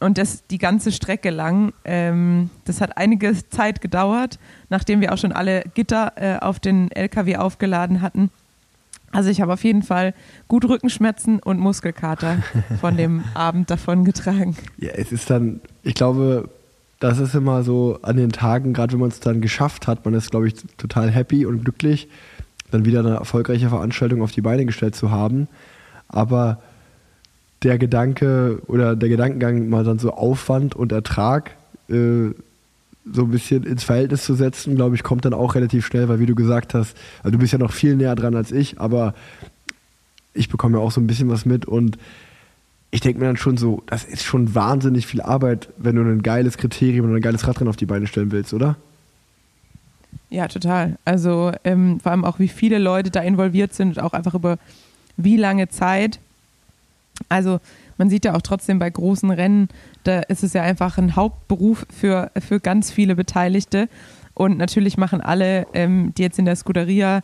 Und 0.00 0.18
das 0.18 0.46
die 0.48 0.58
ganze 0.58 0.90
Strecke 0.90 1.30
lang. 1.30 1.72
Ähm, 1.84 2.50
das 2.64 2.80
hat 2.80 2.96
einige 2.96 3.34
Zeit 3.50 3.80
gedauert, 3.80 4.38
nachdem 4.68 5.00
wir 5.00 5.12
auch 5.12 5.18
schon 5.18 5.32
alle 5.32 5.62
Gitter 5.74 6.12
äh, 6.16 6.38
auf 6.38 6.58
den 6.58 6.90
LKW 6.90 7.36
aufgeladen 7.36 8.02
hatten. 8.02 8.30
Also 9.12 9.30
ich 9.30 9.40
habe 9.40 9.52
auf 9.52 9.62
jeden 9.62 9.82
Fall 9.82 10.14
gut 10.48 10.64
Rückenschmerzen 10.64 11.38
und 11.38 11.58
Muskelkater 11.58 12.38
von 12.80 12.96
dem 12.96 13.22
Abend 13.34 13.70
davon 13.70 14.04
getragen. 14.04 14.56
Ja, 14.78 14.90
es 14.94 15.12
ist 15.12 15.30
dann, 15.30 15.60
ich 15.82 15.94
glaube, 15.94 16.48
das 16.98 17.18
ist 17.18 17.34
immer 17.34 17.62
so 17.62 17.98
an 18.02 18.16
den 18.16 18.30
Tagen, 18.30 18.72
gerade 18.72 18.92
wenn 18.92 19.00
man 19.00 19.10
es 19.10 19.20
dann 19.20 19.40
geschafft 19.40 19.86
hat, 19.86 20.04
man 20.04 20.14
ist, 20.14 20.30
glaube 20.30 20.48
ich, 20.48 20.54
total 20.78 21.10
happy 21.10 21.46
und 21.46 21.64
glücklich 21.64 22.08
dann 22.70 22.84
wieder 22.84 23.00
eine 23.00 23.16
erfolgreiche 23.16 23.68
Veranstaltung 23.68 24.22
auf 24.22 24.32
die 24.32 24.40
Beine 24.40 24.64
gestellt 24.64 24.96
zu 24.96 25.10
haben. 25.10 25.48
Aber 26.08 26.62
der 27.62 27.78
Gedanke 27.78 28.62
oder 28.66 28.96
der 28.96 29.08
Gedankengang, 29.08 29.68
mal 29.68 29.84
dann 29.84 29.98
so 29.98 30.12
Aufwand 30.12 30.74
und 30.74 30.90
Ertrag 30.90 31.52
äh, 31.88 32.30
so 33.04 33.22
ein 33.22 33.30
bisschen 33.30 33.64
ins 33.64 33.84
Verhältnis 33.84 34.24
zu 34.24 34.34
setzen, 34.34 34.76
glaube 34.76 34.94
ich, 34.94 35.02
kommt 35.02 35.24
dann 35.24 35.34
auch 35.34 35.54
relativ 35.54 35.86
schnell, 35.86 36.08
weil 36.08 36.20
wie 36.20 36.26
du 36.26 36.34
gesagt 36.34 36.74
hast, 36.74 36.96
also 37.22 37.32
du 37.32 37.38
bist 37.38 37.52
ja 37.52 37.58
noch 37.58 37.72
viel 37.72 37.96
näher 37.96 38.14
dran 38.14 38.36
als 38.36 38.52
ich, 38.52 38.80
aber 38.80 39.14
ich 40.34 40.48
bekomme 40.48 40.78
ja 40.78 40.84
auch 40.84 40.92
so 40.92 41.00
ein 41.00 41.06
bisschen 41.06 41.28
was 41.28 41.44
mit 41.44 41.66
und 41.66 41.98
ich 42.90 43.00
denke 43.00 43.20
mir 43.20 43.26
dann 43.26 43.36
schon 43.36 43.56
so, 43.56 43.82
das 43.86 44.04
ist 44.04 44.22
schon 44.22 44.54
wahnsinnig 44.54 45.06
viel 45.06 45.22
Arbeit, 45.22 45.70
wenn 45.78 45.96
du 45.96 46.02
ein 46.02 46.22
geiles 46.22 46.58
Kriterium 46.58 47.06
oder 47.06 47.16
ein 47.16 47.22
geiles 47.22 47.46
Radrennen 47.46 47.70
auf 47.70 47.76
die 47.76 47.86
Beine 47.86 48.06
stellen 48.06 48.30
willst, 48.30 48.52
oder? 48.52 48.76
Ja, 50.28 50.46
total. 50.46 50.98
Also 51.04 51.52
ähm, 51.64 52.00
vor 52.00 52.12
allem 52.12 52.24
auch, 52.24 52.38
wie 52.38 52.48
viele 52.48 52.78
Leute 52.78 53.10
da 53.10 53.20
involviert 53.20 53.74
sind 53.74 53.96
und 53.96 54.02
auch 54.02 54.12
einfach 54.12 54.34
über 54.34 54.58
wie 55.16 55.36
lange 55.36 55.68
Zeit. 55.68 56.20
Also 57.28 57.60
man 57.98 58.10
sieht 58.10 58.24
ja 58.24 58.34
auch 58.34 58.42
trotzdem 58.42 58.78
bei 58.78 58.90
großen 58.90 59.30
Rennen, 59.30 59.68
da 60.04 60.20
ist 60.20 60.42
es 60.42 60.52
ja 60.52 60.62
einfach 60.62 60.98
ein 60.98 61.16
Hauptberuf 61.16 61.86
für, 61.90 62.30
für 62.38 62.60
ganz 62.60 62.90
viele 62.90 63.16
Beteiligte. 63.16 63.88
Und 64.34 64.58
natürlich 64.58 64.96
machen 64.96 65.20
alle, 65.20 65.66
ähm, 65.74 66.12
die 66.16 66.22
jetzt 66.22 66.38
in 66.38 66.44
der 66.44 66.56
Scuderia 66.56 67.22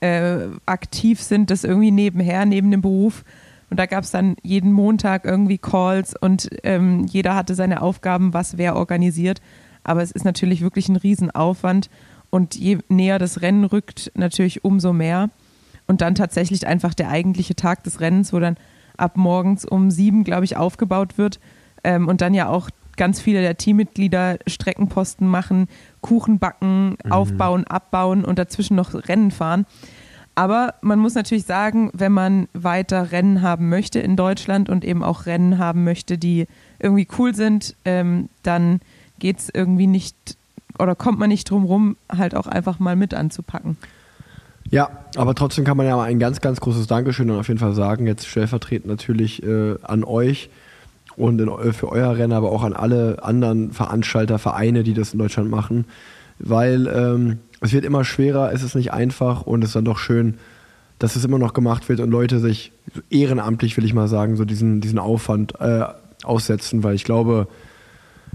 äh, 0.00 0.38
aktiv 0.64 1.22
sind, 1.22 1.50
das 1.50 1.64
irgendwie 1.64 1.90
nebenher, 1.90 2.46
neben 2.46 2.70
dem 2.70 2.82
Beruf. 2.82 3.24
Und 3.70 3.78
da 3.80 3.86
gab 3.86 4.04
es 4.04 4.10
dann 4.10 4.36
jeden 4.42 4.72
Montag 4.72 5.24
irgendwie 5.24 5.58
Calls 5.58 6.14
und 6.18 6.48
ähm, 6.62 7.04
jeder 7.06 7.34
hatte 7.34 7.54
seine 7.54 7.82
Aufgaben, 7.82 8.32
was 8.32 8.58
wer 8.58 8.76
organisiert. 8.76 9.40
Aber 9.82 10.02
es 10.02 10.12
ist 10.12 10.24
natürlich 10.24 10.62
wirklich 10.62 10.88
ein 10.88 10.96
Riesenaufwand. 10.96 11.90
Und 12.30 12.56
je 12.56 12.78
näher 12.88 13.18
das 13.18 13.40
Rennen 13.40 13.64
rückt, 13.64 14.10
natürlich 14.14 14.64
umso 14.64 14.92
mehr. 14.92 15.30
Und 15.86 16.00
dann 16.00 16.14
tatsächlich 16.14 16.66
einfach 16.66 16.92
der 16.92 17.08
eigentliche 17.08 17.54
Tag 17.54 17.84
des 17.84 18.00
Rennens, 18.00 18.32
wo 18.32 18.40
dann 18.40 18.56
ab 18.96 19.16
morgens 19.16 19.64
um 19.64 19.90
sieben, 19.90 20.24
glaube 20.24 20.44
ich, 20.44 20.56
aufgebaut 20.56 21.18
wird. 21.18 21.40
Ähm, 21.84 22.08
und 22.08 22.20
dann 22.20 22.34
ja 22.34 22.48
auch 22.48 22.70
ganz 22.96 23.20
viele 23.20 23.42
der 23.42 23.56
Teammitglieder 23.56 24.38
Streckenposten 24.46 25.28
machen, 25.28 25.68
Kuchen 26.00 26.38
backen, 26.38 26.96
mhm. 27.04 27.12
aufbauen, 27.12 27.64
abbauen 27.64 28.24
und 28.24 28.38
dazwischen 28.38 28.76
noch 28.76 28.94
Rennen 28.94 29.30
fahren. 29.30 29.66
Aber 30.34 30.74
man 30.82 30.98
muss 30.98 31.14
natürlich 31.14 31.46
sagen, 31.46 31.90
wenn 31.94 32.12
man 32.12 32.48
weiter 32.52 33.10
Rennen 33.10 33.40
haben 33.40 33.70
möchte 33.70 34.00
in 34.00 34.16
Deutschland 34.16 34.68
und 34.68 34.84
eben 34.84 35.02
auch 35.02 35.24
Rennen 35.24 35.58
haben 35.58 35.84
möchte, 35.84 36.18
die 36.18 36.46
irgendwie 36.78 37.08
cool 37.18 37.34
sind, 37.34 37.74
ähm, 37.86 38.28
dann 38.42 38.80
geht 39.18 39.38
es 39.38 39.48
irgendwie 39.52 39.86
nicht 39.86 40.36
oder 40.78 40.94
kommt 40.94 41.18
man 41.18 41.30
nicht 41.30 41.48
drum 41.48 41.64
rum, 41.64 41.96
halt 42.10 42.34
auch 42.34 42.46
einfach 42.46 42.78
mal 42.78 42.96
mit 42.96 43.14
anzupacken. 43.14 43.78
Ja, 44.70 44.90
aber 45.16 45.34
trotzdem 45.34 45.64
kann 45.64 45.76
man 45.76 45.86
ja 45.86 45.96
mal 45.96 46.04
ein 46.04 46.18
ganz, 46.18 46.40
ganz 46.40 46.60
großes 46.60 46.86
Dankeschön 46.86 47.30
und 47.30 47.38
auf 47.38 47.48
jeden 47.48 47.60
Fall 47.60 47.74
sagen, 47.74 48.06
jetzt 48.06 48.26
stellvertretend 48.26 48.86
natürlich 48.86 49.42
äh, 49.42 49.76
an 49.82 50.02
euch 50.02 50.50
und 51.16 51.40
in, 51.40 51.72
für 51.72 51.90
euer 51.90 52.16
Rennen, 52.16 52.32
aber 52.32 52.50
auch 52.50 52.64
an 52.64 52.72
alle 52.72 53.22
anderen 53.22 53.70
Veranstalter, 53.72 54.38
Vereine, 54.38 54.82
die 54.82 54.94
das 54.94 55.12
in 55.12 55.18
Deutschland 55.18 55.50
machen, 55.50 55.84
weil 56.38 56.88
ähm, 56.88 57.38
es 57.60 57.72
wird 57.72 57.84
immer 57.84 58.04
schwerer, 58.04 58.52
es 58.52 58.62
ist 58.62 58.74
nicht 58.74 58.92
einfach 58.92 59.42
und 59.42 59.62
es 59.62 59.70
ist 59.70 59.76
dann 59.76 59.84
doch 59.84 59.98
schön, 59.98 60.34
dass 60.98 61.16
es 61.16 61.24
immer 61.24 61.38
noch 61.38 61.52
gemacht 61.52 61.88
wird 61.88 62.00
und 62.00 62.10
Leute 62.10 62.40
sich 62.40 62.72
ehrenamtlich, 63.10 63.76
will 63.76 63.84
ich 63.84 63.94
mal 63.94 64.08
sagen, 64.08 64.36
so 64.36 64.44
diesen, 64.44 64.80
diesen 64.80 64.98
Aufwand 64.98 65.60
äh, 65.60 65.84
aussetzen, 66.24 66.82
weil 66.82 66.94
ich 66.94 67.04
glaube, 67.04 67.48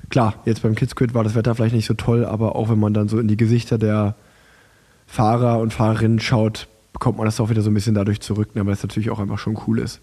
klar, 0.09 0.35
jetzt 0.45 0.61
beim 0.61 0.75
Kids 0.75 0.95
Quid 0.95 1.13
war 1.13 1.23
das 1.23 1.35
Wetter 1.35 1.55
vielleicht 1.55 1.75
nicht 1.75 1.87
so 1.87 1.93
toll, 1.93 2.25
aber 2.25 2.55
auch 2.55 2.69
wenn 2.69 2.79
man 2.79 2.93
dann 2.93 3.07
so 3.07 3.19
in 3.19 3.27
die 3.27 3.37
Gesichter 3.37 3.77
der 3.77 4.15
Fahrer 5.11 5.59
und 5.59 5.73
Fahrerinnen 5.73 6.21
schaut, 6.21 6.69
bekommt 6.93 7.17
man 7.17 7.25
das 7.25 7.41
auch 7.41 7.49
wieder 7.49 7.61
so 7.61 7.69
ein 7.69 7.73
bisschen 7.73 7.93
dadurch 7.93 8.21
zurück, 8.21 8.55
ne, 8.55 8.65
weil 8.65 8.71
es 8.71 8.81
natürlich 8.81 9.09
auch 9.09 9.19
einfach 9.19 9.39
schon 9.39 9.59
cool 9.67 9.79
ist. 9.79 9.99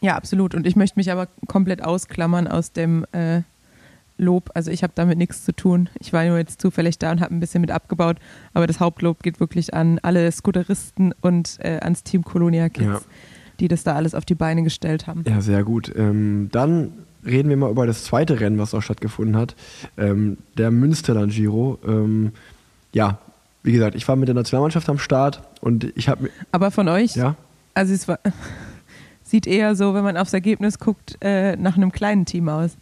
Ja, 0.00 0.16
absolut. 0.16 0.54
Und 0.54 0.66
ich 0.66 0.76
möchte 0.76 0.98
mich 0.98 1.12
aber 1.12 1.28
komplett 1.46 1.84
ausklammern 1.84 2.46
aus 2.46 2.72
dem 2.72 3.04
äh, 3.12 3.42
Lob. 4.16 4.50
Also 4.54 4.70
ich 4.70 4.82
habe 4.82 4.94
damit 4.96 5.18
nichts 5.18 5.44
zu 5.44 5.52
tun. 5.52 5.90
Ich 6.00 6.14
war 6.14 6.24
nur 6.24 6.38
jetzt 6.38 6.62
zufällig 6.62 6.98
da 6.98 7.12
und 7.12 7.20
habe 7.20 7.34
ein 7.34 7.40
bisschen 7.40 7.60
mit 7.60 7.70
abgebaut. 7.70 8.16
Aber 8.54 8.66
das 8.66 8.80
Hauptlob 8.80 9.22
geht 9.22 9.40
wirklich 9.40 9.74
an 9.74 9.98
alle 10.02 10.32
Scooteristen 10.32 11.12
und 11.20 11.58
äh, 11.60 11.80
ans 11.80 12.04
Team 12.04 12.24
Colonia 12.24 12.70
Kids, 12.70 12.86
ja. 12.86 13.00
die 13.60 13.68
das 13.68 13.84
da 13.84 13.94
alles 13.94 14.14
auf 14.14 14.24
die 14.24 14.36
Beine 14.36 14.62
gestellt 14.62 15.06
haben. 15.06 15.24
Ja, 15.28 15.42
sehr 15.42 15.64
gut. 15.64 15.92
Ähm, 15.94 16.48
dann 16.50 16.92
reden 17.26 17.50
wir 17.50 17.58
mal 17.58 17.70
über 17.70 17.86
das 17.86 18.04
zweite 18.04 18.40
Rennen, 18.40 18.58
was 18.58 18.72
auch 18.72 18.82
stattgefunden 18.82 19.36
hat. 19.36 19.54
Ähm, 19.98 20.38
der 20.56 20.70
Münsterland 20.70 21.32
Giro. 21.32 21.78
Ähm, 21.86 22.32
ja, 22.92 23.18
wie 23.62 23.72
gesagt, 23.72 23.94
ich 23.94 24.06
war 24.08 24.16
mit 24.16 24.28
der 24.28 24.34
Nationalmannschaft 24.34 24.88
am 24.88 24.98
Start 24.98 25.42
und 25.60 25.92
ich 25.96 26.08
habe. 26.08 26.30
Aber 26.52 26.70
von 26.70 26.88
euch? 26.88 27.16
Ja. 27.16 27.36
Also 27.74 27.92
es 27.92 28.08
war, 28.08 28.18
sieht 29.22 29.46
eher 29.46 29.76
so, 29.76 29.94
wenn 29.94 30.04
man 30.04 30.16
aufs 30.16 30.32
Ergebnis 30.32 30.78
guckt, 30.78 31.18
äh, 31.20 31.56
nach 31.56 31.76
einem 31.76 31.92
kleinen 31.92 32.24
Team 32.24 32.48
aus. 32.48 32.76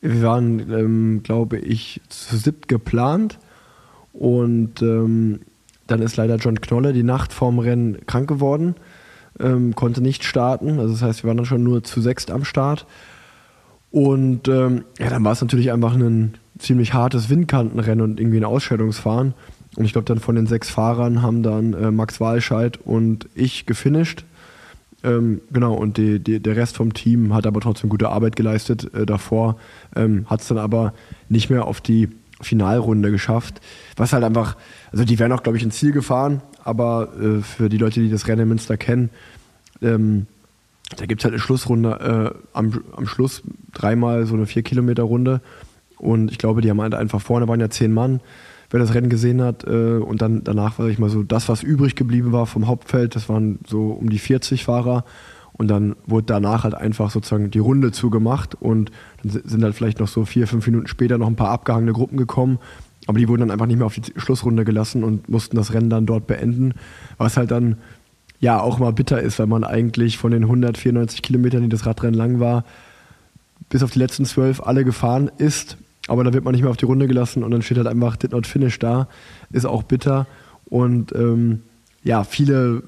Wir 0.00 0.22
waren, 0.22 0.72
ähm, 0.72 1.20
glaube 1.22 1.58
ich, 1.58 2.00
zu 2.08 2.36
siebt 2.36 2.68
geplant 2.68 3.38
und 4.12 4.80
ähm, 4.80 5.40
dann 5.86 6.02
ist 6.02 6.16
leider 6.16 6.36
John 6.36 6.60
Knolle 6.60 6.92
die 6.92 7.02
Nacht 7.02 7.32
vorm 7.32 7.58
Rennen 7.58 7.98
krank 8.06 8.28
geworden, 8.28 8.76
ähm, 9.38 9.74
konnte 9.74 10.00
nicht 10.00 10.24
starten. 10.24 10.78
Also 10.78 10.92
das 10.94 11.02
heißt, 11.02 11.22
wir 11.22 11.28
waren 11.28 11.36
dann 11.36 11.46
schon 11.46 11.64
nur 11.64 11.82
zu 11.82 12.00
sechst 12.00 12.30
am 12.30 12.44
Start. 12.44 12.86
Und 13.90 14.46
ähm, 14.48 14.84
ja, 14.98 15.10
dann 15.10 15.24
war 15.24 15.32
es 15.32 15.40
natürlich 15.40 15.72
einfach 15.72 15.94
ein 15.94 16.34
ziemlich 16.60 16.94
hartes 16.94 17.28
Windkantenrennen 17.28 18.04
und 18.04 18.20
irgendwie 18.20 18.38
ein 18.38 18.44
Ausscheidungsfahren. 18.44 19.34
Und 19.76 19.84
ich 19.84 19.92
glaube, 19.92 20.06
dann 20.06 20.18
von 20.18 20.34
den 20.34 20.46
sechs 20.46 20.70
Fahrern 20.70 21.22
haben 21.22 21.42
dann 21.42 21.74
äh, 21.74 21.90
Max 21.90 22.20
Walscheid 22.20 22.78
und 22.84 23.28
ich 23.34 23.66
gefinisht. 23.66 24.24
Ähm, 25.02 25.40
genau, 25.50 25.74
und 25.74 25.96
die, 25.96 26.18
die, 26.18 26.40
der 26.40 26.56
Rest 26.56 26.76
vom 26.76 26.92
Team 26.92 27.32
hat 27.32 27.46
aber 27.46 27.60
trotzdem 27.60 27.88
gute 27.88 28.10
Arbeit 28.10 28.36
geleistet 28.36 28.92
äh, 28.94 29.06
davor, 29.06 29.56
ähm, 29.96 30.26
hat 30.28 30.42
es 30.42 30.48
dann 30.48 30.58
aber 30.58 30.92
nicht 31.28 31.48
mehr 31.48 31.66
auf 31.66 31.80
die 31.80 32.08
Finalrunde 32.40 33.10
geschafft. 33.10 33.60
Was 33.96 34.12
halt 34.12 34.24
einfach, 34.24 34.56
also 34.92 35.04
die 35.04 35.18
wären 35.18 35.32
auch, 35.32 35.42
glaube 35.42 35.56
ich, 35.56 35.64
ins 35.64 35.78
Ziel 35.78 35.92
gefahren, 35.92 36.42
aber 36.64 37.12
äh, 37.18 37.40
für 37.40 37.68
die 37.68 37.78
Leute, 37.78 38.00
die 38.00 38.10
das 38.10 38.28
Rennen 38.28 38.42
in 38.42 38.48
Münster 38.48 38.76
kennen, 38.76 39.10
ähm, 39.80 40.26
da 40.96 41.06
gibt 41.06 41.20
es 41.20 41.24
halt 41.24 41.34
eine 41.34 41.40
Schlussrunde, 41.40 42.34
äh, 42.34 42.38
am, 42.52 42.82
am 42.96 43.06
Schluss 43.06 43.42
dreimal 43.72 44.26
so 44.26 44.34
eine 44.34 44.46
vier 44.46 44.62
Kilometer 44.62 45.04
Runde 45.04 45.40
und 46.00 46.30
ich 46.30 46.38
glaube, 46.38 46.62
die 46.62 46.70
haben 46.70 46.80
halt 46.80 46.94
einfach 46.94 47.20
vorne 47.20 47.46
waren 47.46 47.60
ja 47.60 47.68
zehn 47.68 47.92
Mann, 47.92 48.20
wer 48.70 48.80
das 48.80 48.94
Rennen 48.94 49.10
gesehen 49.10 49.42
hat. 49.42 49.64
Äh, 49.64 49.98
und 49.98 50.22
dann 50.22 50.42
danach 50.44 50.78
war 50.78 50.88
ich 50.88 50.98
mal 50.98 51.10
so, 51.10 51.22
das, 51.22 51.48
was 51.48 51.62
übrig 51.62 51.94
geblieben 51.94 52.32
war 52.32 52.46
vom 52.46 52.66
Hauptfeld, 52.66 53.14
das 53.14 53.28
waren 53.28 53.58
so 53.66 53.88
um 53.88 54.08
die 54.08 54.18
40 54.18 54.64
Fahrer. 54.64 55.04
Und 55.52 55.68
dann 55.68 55.94
wurde 56.06 56.24
danach 56.26 56.64
halt 56.64 56.74
einfach 56.74 57.10
sozusagen 57.10 57.50
die 57.50 57.58
Runde 57.58 57.92
zugemacht 57.92 58.54
und 58.54 58.90
dann 59.22 59.42
sind 59.44 59.62
halt 59.62 59.74
vielleicht 59.74 60.00
noch 60.00 60.08
so 60.08 60.24
vier, 60.24 60.46
fünf 60.46 60.66
Minuten 60.66 60.86
später 60.86 61.18
noch 61.18 61.26
ein 61.26 61.36
paar 61.36 61.50
abgehangene 61.50 61.92
Gruppen 61.92 62.16
gekommen. 62.16 62.58
Aber 63.06 63.18
die 63.18 63.28
wurden 63.28 63.40
dann 63.40 63.50
einfach 63.50 63.66
nicht 63.66 63.76
mehr 63.76 63.84
auf 63.84 63.94
die 63.94 64.12
Schlussrunde 64.16 64.64
gelassen 64.64 65.04
und 65.04 65.28
mussten 65.28 65.56
das 65.56 65.74
Rennen 65.74 65.90
dann 65.90 66.06
dort 66.06 66.26
beenden. 66.26 66.72
Was 67.18 67.36
halt 67.36 67.50
dann 67.50 67.76
ja 68.38 68.58
auch 68.58 68.78
mal 68.78 68.94
bitter 68.94 69.20
ist, 69.20 69.38
weil 69.38 69.48
man 69.48 69.64
eigentlich 69.64 70.16
von 70.16 70.30
den 70.30 70.44
194 70.44 71.20
Kilometern, 71.20 71.62
die 71.62 71.68
das 71.68 71.84
Radrennen 71.84 72.14
lang 72.14 72.40
war, 72.40 72.64
bis 73.68 73.82
auf 73.82 73.90
die 73.90 73.98
letzten 73.98 74.24
zwölf 74.24 74.62
alle 74.62 74.84
gefahren 74.86 75.30
ist 75.36 75.76
aber 76.10 76.24
da 76.24 76.32
wird 76.32 76.44
man 76.44 76.52
nicht 76.52 76.62
mehr 76.62 76.70
auf 76.70 76.76
die 76.76 76.86
Runde 76.86 77.06
gelassen 77.06 77.44
und 77.44 77.52
dann 77.52 77.62
steht 77.62 77.76
halt 77.76 77.86
einfach 77.86 78.16
Did 78.16 78.32
Not 78.32 78.46
Finish 78.46 78.80
da. 78.80 79.06
Ist 79.52 79.64
auch 79.64 79.84
bitter. 79.84 80.26
Und 80.64 81.14
ähm, 81.14 81.60
ja, 82.02 82.24
viele, 82.24 82.82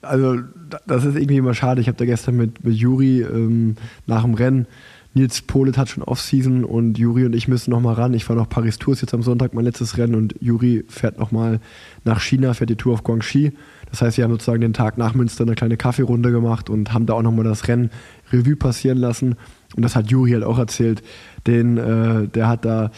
also 0.00 0.38
das 0.86 1.04
ist 1.04 1.16
irgendwie 1.16 1.36
immer 1.36 1.52
schade. 1.52 1.82
Ich 1.82 1.88
habe 1.88 1.98
da 1.98 2.06
gestern 2.06 2.36
mit, 2.36 2.64
mit 2.64 2.74
Juri 2.74 3.20
ähm, 3.20 3.76
nach 4.06 4.22
dem 4.22 4.32
Rennen, 4.32 4.66
Nils 5.14 5.42
Polet 5.42 5.76
hat 5.76 5.90
schon 5.90 6.02
Off-Season 6.02 6.64
und 6.64 6.96
Juri 6.96 7.26
und 7.26 7.34
ich 7.34 7.46
müssen 7.46 7.70
nochmal 7.70 7.94
ran. 7.94 8.14
Ich 8.14 8.24
fahre 8.24 8.38
noch 8.38 8.48
Paris 8.48 8.78
Tours 8.78 9.02
jetzt 9.02 9.12
am 9.12 9.22
Sonntag, 9.22 9.52
mein 9.52 9.64
letztes 9.64 9.98
Rennen 9.98 10.14
und 10.14 10.34
Juri 10.40 10.84
fährt 10.88 11.18
nochmal 11.18 11.60
nach 12.04 12.22
China, 12.22 12.54
fährt 12.54 12.70
die 12.70 12.76
Tour 12.76 12.94
auf 12.94 13.04
Guangxi. 13.04 13.52
Das 13.90 14.00
heißt, 14.00 14.16
wir 14.16 14.24
haben 14.24 14.30
sozusagen 14.30 14.62
den 14.62 14.72
Tag 14.72 14.96
nach 14.96 15.12
Münster 15.12 15.44
eine 15.44 15.54
kleine 15.54 15.76
Kaffeerunde 15.76 16.32
gemacht 16.32 16.70
und 16.70 16.94
haben 16.94 17.04
da 17.04 17.12
auch 17.12 17.22
nochmal 17.22 17.44
das 17.44 17.68
Rennen 17.68 17.90
Revue 18.32 18.56
passieren 18.56 18.96
lassen. 18.96 19.36
Und 19.76 19.82
das 19.82 19.96
hat 19.96 20.10
Juri 20.10 20.32
halt 20.32 20.44
auch 20.44 20.58
erzählt. 20.58 21.02
Den, 21.46 21.78
äh, 21.78 22.28
der 22.28 22.48
hat 22.48 22.64
da 22.64 22.90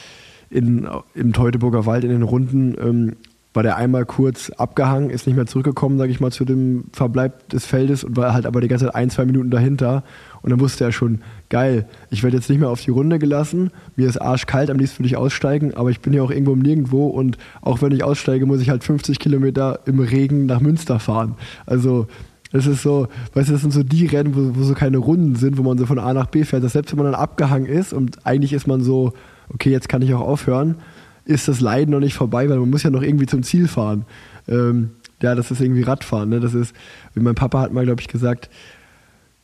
in, 0.50 0.88
im 1.14 1.32
Teutoburger 1.32 1.86
Wald 1.86 2.04
in 2.04 2.10
den 2.10 2.22
Runden 2.22 2.76
ähm, 2.80 3.16
war 3.54 3.62
der 3.62 3.76
einmal 3.76 4.04
kurz 4.04 4.50
abgehangen, 4.50 5.10
ist 5.10 5.28
nicht 5.28 5.36
mehr 5.36 5.46
zurückgekommen, 5.46 5.96
sage 5.96 6.10
ich 6.10 6.18
mal, 6.18 6.32
zu 6.32 6.44
dem 6.44 6.86
Verbleib 6.92 7.48
des 7.48 7.64
Feldes 7.64 8.02
und 8.02 8.16
war 8.16 8.34
halt 8.34 8.46
aber 8.46 8.60
die 8.60 8.66
ganze 8.66 8.86
Zeit 8.86 8.96
ein, 8.96 9.10
zwei 9.10 9.24
Minuten 9.24 9.50
dahinter. 9.50 10.02
Und 10.42 10.50
dann 10.50 10.58
wusste 10.58 10.84
er 10.84 10.92
schon, 10.92 11.20
geil, 11.50 11.86
ich 12.10 12.24
werde 12.24 12.36
jetzt 12.36 12.50
nicht 12.50 12.58
mehr 12.58 12.68
auf 12.68 12.80
die 12.80 12.90
Runde 12.90 13.20
gelassen, 13.20 13.70
mir 13.94 14.08
ist 14.08 14.20
arschkalt, 14.20 14.70
am 14.70 14.78
liebsten 14.78 14.98
würde 14.98 15.06
ich 15.06 15.16
aussteigen, 15.16 15.72
aber 15.74 15.90
ich 15.90 16.00
bin 16.00 16.12
ja 16.12 16.22
auch 16.22 16.32
irgendwo 16.32 16.52
im 16.52 16.58
Nirgendwo 16.58 17.06
und 17.06 17.38
auch 17.62 17.80
wenn 17.80 17.92
ich 17.92 18.02
aussteige, 18.02 18.44
muss 18.44 18.60
ich 18.60 18.70
halt 18.70 18.82
50 18.82 19.20
Kilometer 19.20 19.80
im 19.86 20.00
Regen 20.00 20.46
nach 20.46 20.60
Münster 20.60 20.98
fahren. 20.98 21.36
Also 21.64 22.08
das 22.54 22.66
ist 22.66 22.82
so, 22.82 23.08
weißt 23.32 23.48
du, 23.48 23.52
das 23.52 23.62
sind 23.62 23.72
so 23.72 23.82
die 23.82 24.06
Rennen, 24.06 24.36
wo, 24.36 24.56
wo 24.56 24.62
so 24.62 24.74
keine 24.74 24.98
Runden 24.98 25.34
sind, 25.34 25.58
wo 25.58 25.64
man 25.64 25.76
so 25.76 25.86
von 25.86 25.98
A 25.98 26.14
nach 26.14 26.26
B 26.26 26.44
fährt. 26.44 26.62
Dass 26.62 26.74
selbst 26.74 26.92
wenn 26.92 27.02
man 27.02 27.10
dann 27.10 27.20
abgehangen 27.20 27.66
ist 27.66 27.92
und 27.92 28.24
eigentlich 28.24 28.52
ist 28.52 28.68
man 28.68 28.80
so, 28.80 29.12
okay, 29.52 29.72
jetzt 29.72 29.88
kann 29.88 30.02
ich 30.02 30.14
auch 30.14 30.20
aufhören, 30.20 30.76
ist 31.24 31.48
das 31.48 31.60
Leiden 31.60 31.90
noch 31.90 31.98
nicht 31.98 32.14
vorbei, 32.14 32.48
weil 32.48 32.60
man 32.60 32.70
muss 32.70 32.84
ja 32.84 32.90
noch 32.90 33.02
irgendwie 33.02 33.26
zum 33.26 33.42
Ziel 33.42 33.66
fahren. 33.66 34.04
Ähm, 34.46 34.90
ja, 35.20 35.34
das 35.34 35.50
ist 35.50 35.60
irgendwie 35.60 35.82
Radfahren. 35.82 36.28
Ne? 36.28 36.38
Das 36.38 36.54
ist, 36.54 36.76
wie 37.14 37.20
mein 37.20 37.34
Papa 37.34 37.60
hat 37.60 37.72
mal, 37.72 37.84
glaube 37.84 38.00
ich, 38.00 38.06
gesagt, 38.06 38.48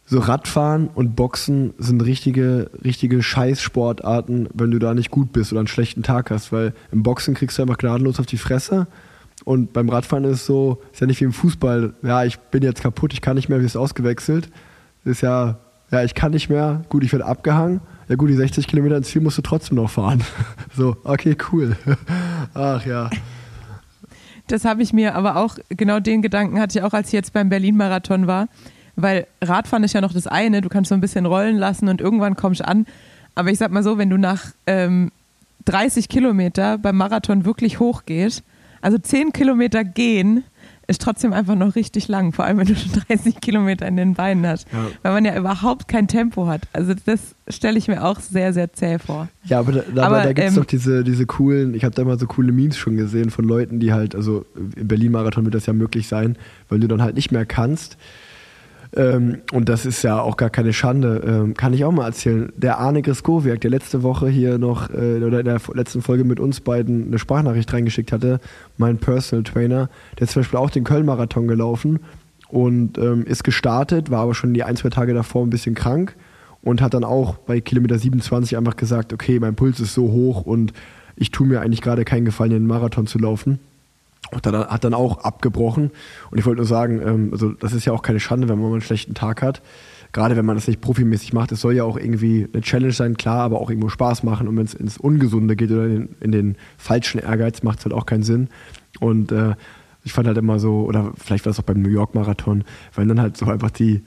so 0.07 0.21
Radfahren 0.21 0.87
und 0.87 1.17
Boxen 1.17 1.75
sind 1.79 2.03
richtige, 2.03 2.71
richtige 2.85 3.25
Scheißsportarten, 3.25 4.51
wenn 4.55 4.71
du 4.71 4.79
da 4.79 4.95
nicht 4.95 5.11
gut 5.11 5.33
bist 5.33 5.51
oder 5.51 5.59
einen 5.59 5.67
schlechten 5.67 6.05
Tag 6.05 6.31
hast, 6.31 6.53
weil 6.53 6.75
im 6.93 7.03
Boxen 7.03 7.35
kriegst 7.35 7.59
du 7.59 7.63
einfach 7.63 7.79
gnadenlos 7.79 8.21
auf 8.21 8.27
die 8.27 8.39
Fresse 8.39 8.87
und 9.45 9.73
beim 9.73 9.89
Radfahren 9.89 10.25
ist 10.25 10.41
es 10.41 10.47
so, 10.47 10.83
ist 10.93 11.01
ja 11.01 11.07
nicht 11.07 11.21
wie 11.21 11.25
im 11.25 11.33
Fußball, 11.33 11.95
ja, 12.03 12.25
ich 12.25 12.39
bin 12.39 12.63
jetzt 12.63 12.83
kaputt, 12.83 13.13
ich 13.13 13.21
kann 13.21 13.37
nicht 13.37 13.49
mehr, 13.49 13.61
wie 13.61 13.65
ist 13.67 13.77
ausgewechselt. 13.77 14.51
Ist 15.05 15.23
ja, 15.23 15.59
ja, 15.91 16.05
ich 16.05 16.15
kann 16.15 16.33
nicht 16.33 16.51
mehr, 16.51 16.83
gut, 16.89 17.05
ich 17.05 17.13
werde 17.13 17.25
abgehangen. 17.25 17.81
Ja 18.09 18.17
gut, 18.17 18.29
die 18.29 18.35
60 18.35 18.67
Kilometer 18.67 18.97
ins 18.97 19.09
Ziel 19.09 19.23
musst 19.23 19.39
du 19.39 19.43
trotzdem 19.43 19.77
noch 19.77 19.91
fahren. 19.91 20.23
So, 20.77 20.97
okay, 21.05 21.37
cool. 21.51 21.77
Ach 22.55 22.85
ja. 22.87 23.11
Das 24.47 24.65
habe 24.65 24.83
ich 24.83 24.93
mir 24.93 25.15
aber 25.15 25.37
auch, 25.37 25.59
genau 25.69 26.01
den 26.01 26.23
Gedanken 26.23 26.61
hatte 26.61 26.79
ich 26.79 26.85
auch, 26.85 26.93
als 26.93 27.09
ich 27.09 27.13
jetzt 27.13 27.33
beim 27.33 27.49
Berlin-Marathon 27.49 28.27
war, 28.27 28.49
weil 28.97 29.27
Radfahren 29.43 29.85
ist 29.85 29.93
ja 29.95 30.01
noch 30.01 30.13
das 30.13 30.27
eine, 30.27 30.61
du 30.61 30.69
kannst 30.69 30.89
so 30.89 30.95
ein 30.95 31.01
bisschen 31.01 31.27
rollen 31.27 31.57
lassen 31.57 31.89
und 31.89 32.01
irgendwann 32.01 32.37
kommst 32.37 32.61
du 32.61 32.69
an. 32.69 32.87
Aber 33.35 33.51
ich 33.51 33.59
sag 33.59 33.71
mal 33.71 33.83
so, 33.83 33.99
wenn 33.99 34.11
du 34.11 34.17
nach 34.17 34.47
ähm, 34.67 35.11
30 35.67 36.09
Kilometer 36.09 36.79
beim 36.79 36.97
Marathon 36.97 37.45
wirklich 37.45 37.79
hochgehst, 37.79 38.43
also 38.81 38.99
10 38.99 39.33
Kilometer 39.33 39.85
gehen, 39.85 40.45
ist 40.87 41.03
trotzdem 41.03 41.33
einfach 41.33 41.55
noch 41.55 41.77
richtig 41.77 42.09
lang, 42.09 42.33
vor 42.33 42.45
allem 42.45 42.59
wenn 42.59 42.67
du 42.67 42.75
schon 42.75 42.91
30 43.09 43.41
Kilometer 43.41 43.87
in 43.87 43.97
den 43.97 44.15
Beinen 44.15 44.45
hast, 44.47 44.67
Ja. 44.73 44.87
weil 45.03 45.13
man 45.13 45.25
ja 45.25 45.37
überhaupt 45.37 45.87
kein 45.87 46.09
Tempo 46.09 46.49
hat. 46.49 46.63
Also 46.73 46.95
das 47.07 47.37
stelle 47.49 47.79
ich 47.79 47.87
mir 47.87 48.05
auch 48.05 48.19
sehr, 48.19 48.53
sehr 48.53 48.73
zäh 48.73 48.99
vor. 48.99 49.29
Ja, 49.45 49.61
aber 49.61 49.73
da, 49.73 50.03
Aber, 50.07 50.23
da 50.25 50.33
gibt 50.33 50.41
es 50.49 50.55
ähm, 50.57 50.61
doch 50.63 50.65
diese, 50.67 51.05
diese 51.05 51.27
coolen, 51.27 51.75
ich 51.75 51.85
habe 51.85 51.95
da 51.95 52.03
mal 52.05 52.19
so 52.19 52.27
coole 52.27 52.51
Memes 52.51 52.77
schon 52.77 52.97
gesehen 52.97 53.31
von 53.31 53.45
Leuten, 53.45 53.79
die 53.79 53.93
halt, 53.93 54.17
also 54.17 54.45
im 54.77 54.89
Berlin-Marathon 54.89 55.45
wird 55.45 55.55
das 55.55 55.67
ja 55.67 55.73
möglich 55.73 56.09
sein, 56.09 56.37
weil 56.69 56.81
du 56.81 56.89
dann 56.89 57.03
halt 57.03 57.15
nicht 57.15 57.31
mehr 57.31 57.47
kannst. 57.47 57.97
Ähm, 58.97 59.39
und 59.53 59.69
das 59.69 59.87
ist 59.87 60.03
ja 60.03 60.21
auch 60.21 60.37
gar 60.37 60.51
keine 60.51 60.73
Schande. 60.73 61.23
Ähm, 61.25 61.55
kann 61.55 61.73
ich 61.73 61.85
auch 61.85 61.93
mal 61.93 62.07
erzählen. 62.07 62.53
Der 62.57 62.79
Arne 62.79 63.03
Griskowiak, 63.03 63.61
der 63.61 63.71
letzte 63.71 64.03
Woche 64.03 64.29
hier 64.29 64.59
noch, 64.59 64.91
äh, 64.91 65.23
oder 65.23 65.41
in 65.41 65.47
der 65.47 65.61
letzten 65.75 66.03
Folge 66.03 66.25
mit 66.25 66.41
uns 66.41 66.61
beiden 66.61 67.07
eine 67.07 67.19
Sprachnachricht 67.19 67.73
reingeschickt 67.73 68.13
hatte, 68.13 68.41
mein 68.79 68.99
Personal 68.99 69.45
Trainer, 69.45 69.89
der 70.19 70.25
ist 70.25 70.33
zum 70.33 70.41
Beispiel 70.41 70.59
auch 70.59 70.71
den 70.71 70.85
Köln-Marathon 70.85 71.47
gelaufen 71.47 72.01
und 72.49 72.99
ähm, 72.99 73.25
ist 73.25 73.45
gestartet, 73.45 74.11
war 74.11 74.23
aber 74.23 74.35
schon 74.35 74.55
die 74.55 74.65
ein, 74.65 74.77
zwei 74.77 74.91
Tage 74.91 75.15
davor 75.15 75.47
ein 75.47 75.51
bisschen 75.51 75.77
krank 75.77 76.17
und 76.63 76.83
hat 76.83 76.95
dann 76.95 77.05
auch 77.05 77.37
bei 77.37 77.61
Kilometer 77.61 77.99
27 77.99 78.57
einfach 78.57 78.77
gesagt, 78.77 79.13
okay, 79.13 79.39
mein 79.39 79.55
Puls 79.55 79.79
ist 79.79 79.95
so 79.95 80.11
hoch 80.11 80.43
und 80.43 80.73
ich 81.17 81.31
tue 81.31 81.47
mir 81.47 81.61
eigentlich 81.61 81.81
gerade 81.81 82.05
keinen 82.05 82.25
Gefallen, 82.25 82.51
den 82.51 82.67
Marathon 82.67 83.07
zu 83.07 83.19
laufen. 83.19 83.61
Und 84.33 84.47
dann, 84.47 84.55
hat 84.55 84.85
dann 84.85 84.95
auch 84.95 85.19
abgebrochen. 85.25 85.91
Und 86.31 86.39
ich 86.39 86.47
wollte 86.47 86.59
nur 86.59 86.67
sagen, 86.67 87.01
ähm, 87.05 87.29
also 87.33 87.51
das 87.53 87.73
ist 87.73 87.85
ja 87.85 87.93
auch 87.93 88.03
keine 88.03 88.21
Schande, 88.21 88.49
wenn 88.49 88.59
man 88.59 88.69
mal 88.69 88.75
einen 88.75 88.83
schlechten 88.83 89.15
Tag 89.15 89.43
hat. 89.43 89.63
Gerade 90.13 90.37
wenn 90.37 90.45
man 90.45 90.57
das 90.57 90.67
nicht 90.67 90.81
profimäßig 90.81 91.33
macht. 91.33 91.53
Es 91.53 91.61
soll 91.61 91.75
ja 91.75 91.85
auch 91.85 91.97
irgendwie 91.97 92.49
eine 92.53 92.63
Challenge 92.63 92.93
sein, 92.93 93.17
klar, 93.17 93.41
aber 93.43 93.61
auch 93.61 93.71
irgendwo 93.71 93.89
Spaß 93.89 94.23
machen. 94.25 94.49
Und 94.49 94.57
wenn 94.57 94.65
es 94.65 94.75
ins 94.75 94.99
Ungesunde 94.99 95.55
geht 95.57 95.71
oder 95.71 95.85
in, 95.87 95.91
den- 95.95 96.17
in 96.21 96.33
den 96.33 96.57
falschen 96.79 97.19
Ehrgeiz, 97.21 97.63
macht 97.63 97.79
es 97.79 97.85
halt 97.85 97.95
auch 97.95 98.07
keinen 98.07 98.25
Sinn. 98.25 98.49
Und 98.99 99.31
äh, 99.33 99.55
ich 100.03 100.13
fand 100.13 100.27
halt 100.27 100.39
immer 100.39 100.59
so, 100.59 100.83
oder 100.83 101.13
vielleicht 101.17 101.45
war 101.47 101.51
es 101.51 101.59
auch 101.61 101.65
beim 101.65 101.81
New 101.83 101.91
York 101.91 102.15
Marathon, 102.15 102.65
weil 102.95 103.07
dann 103.07 103.21
halt 103.21 103.37
so 103.37 103.47
einfach 103.47 103.71
die, 103.71 104.03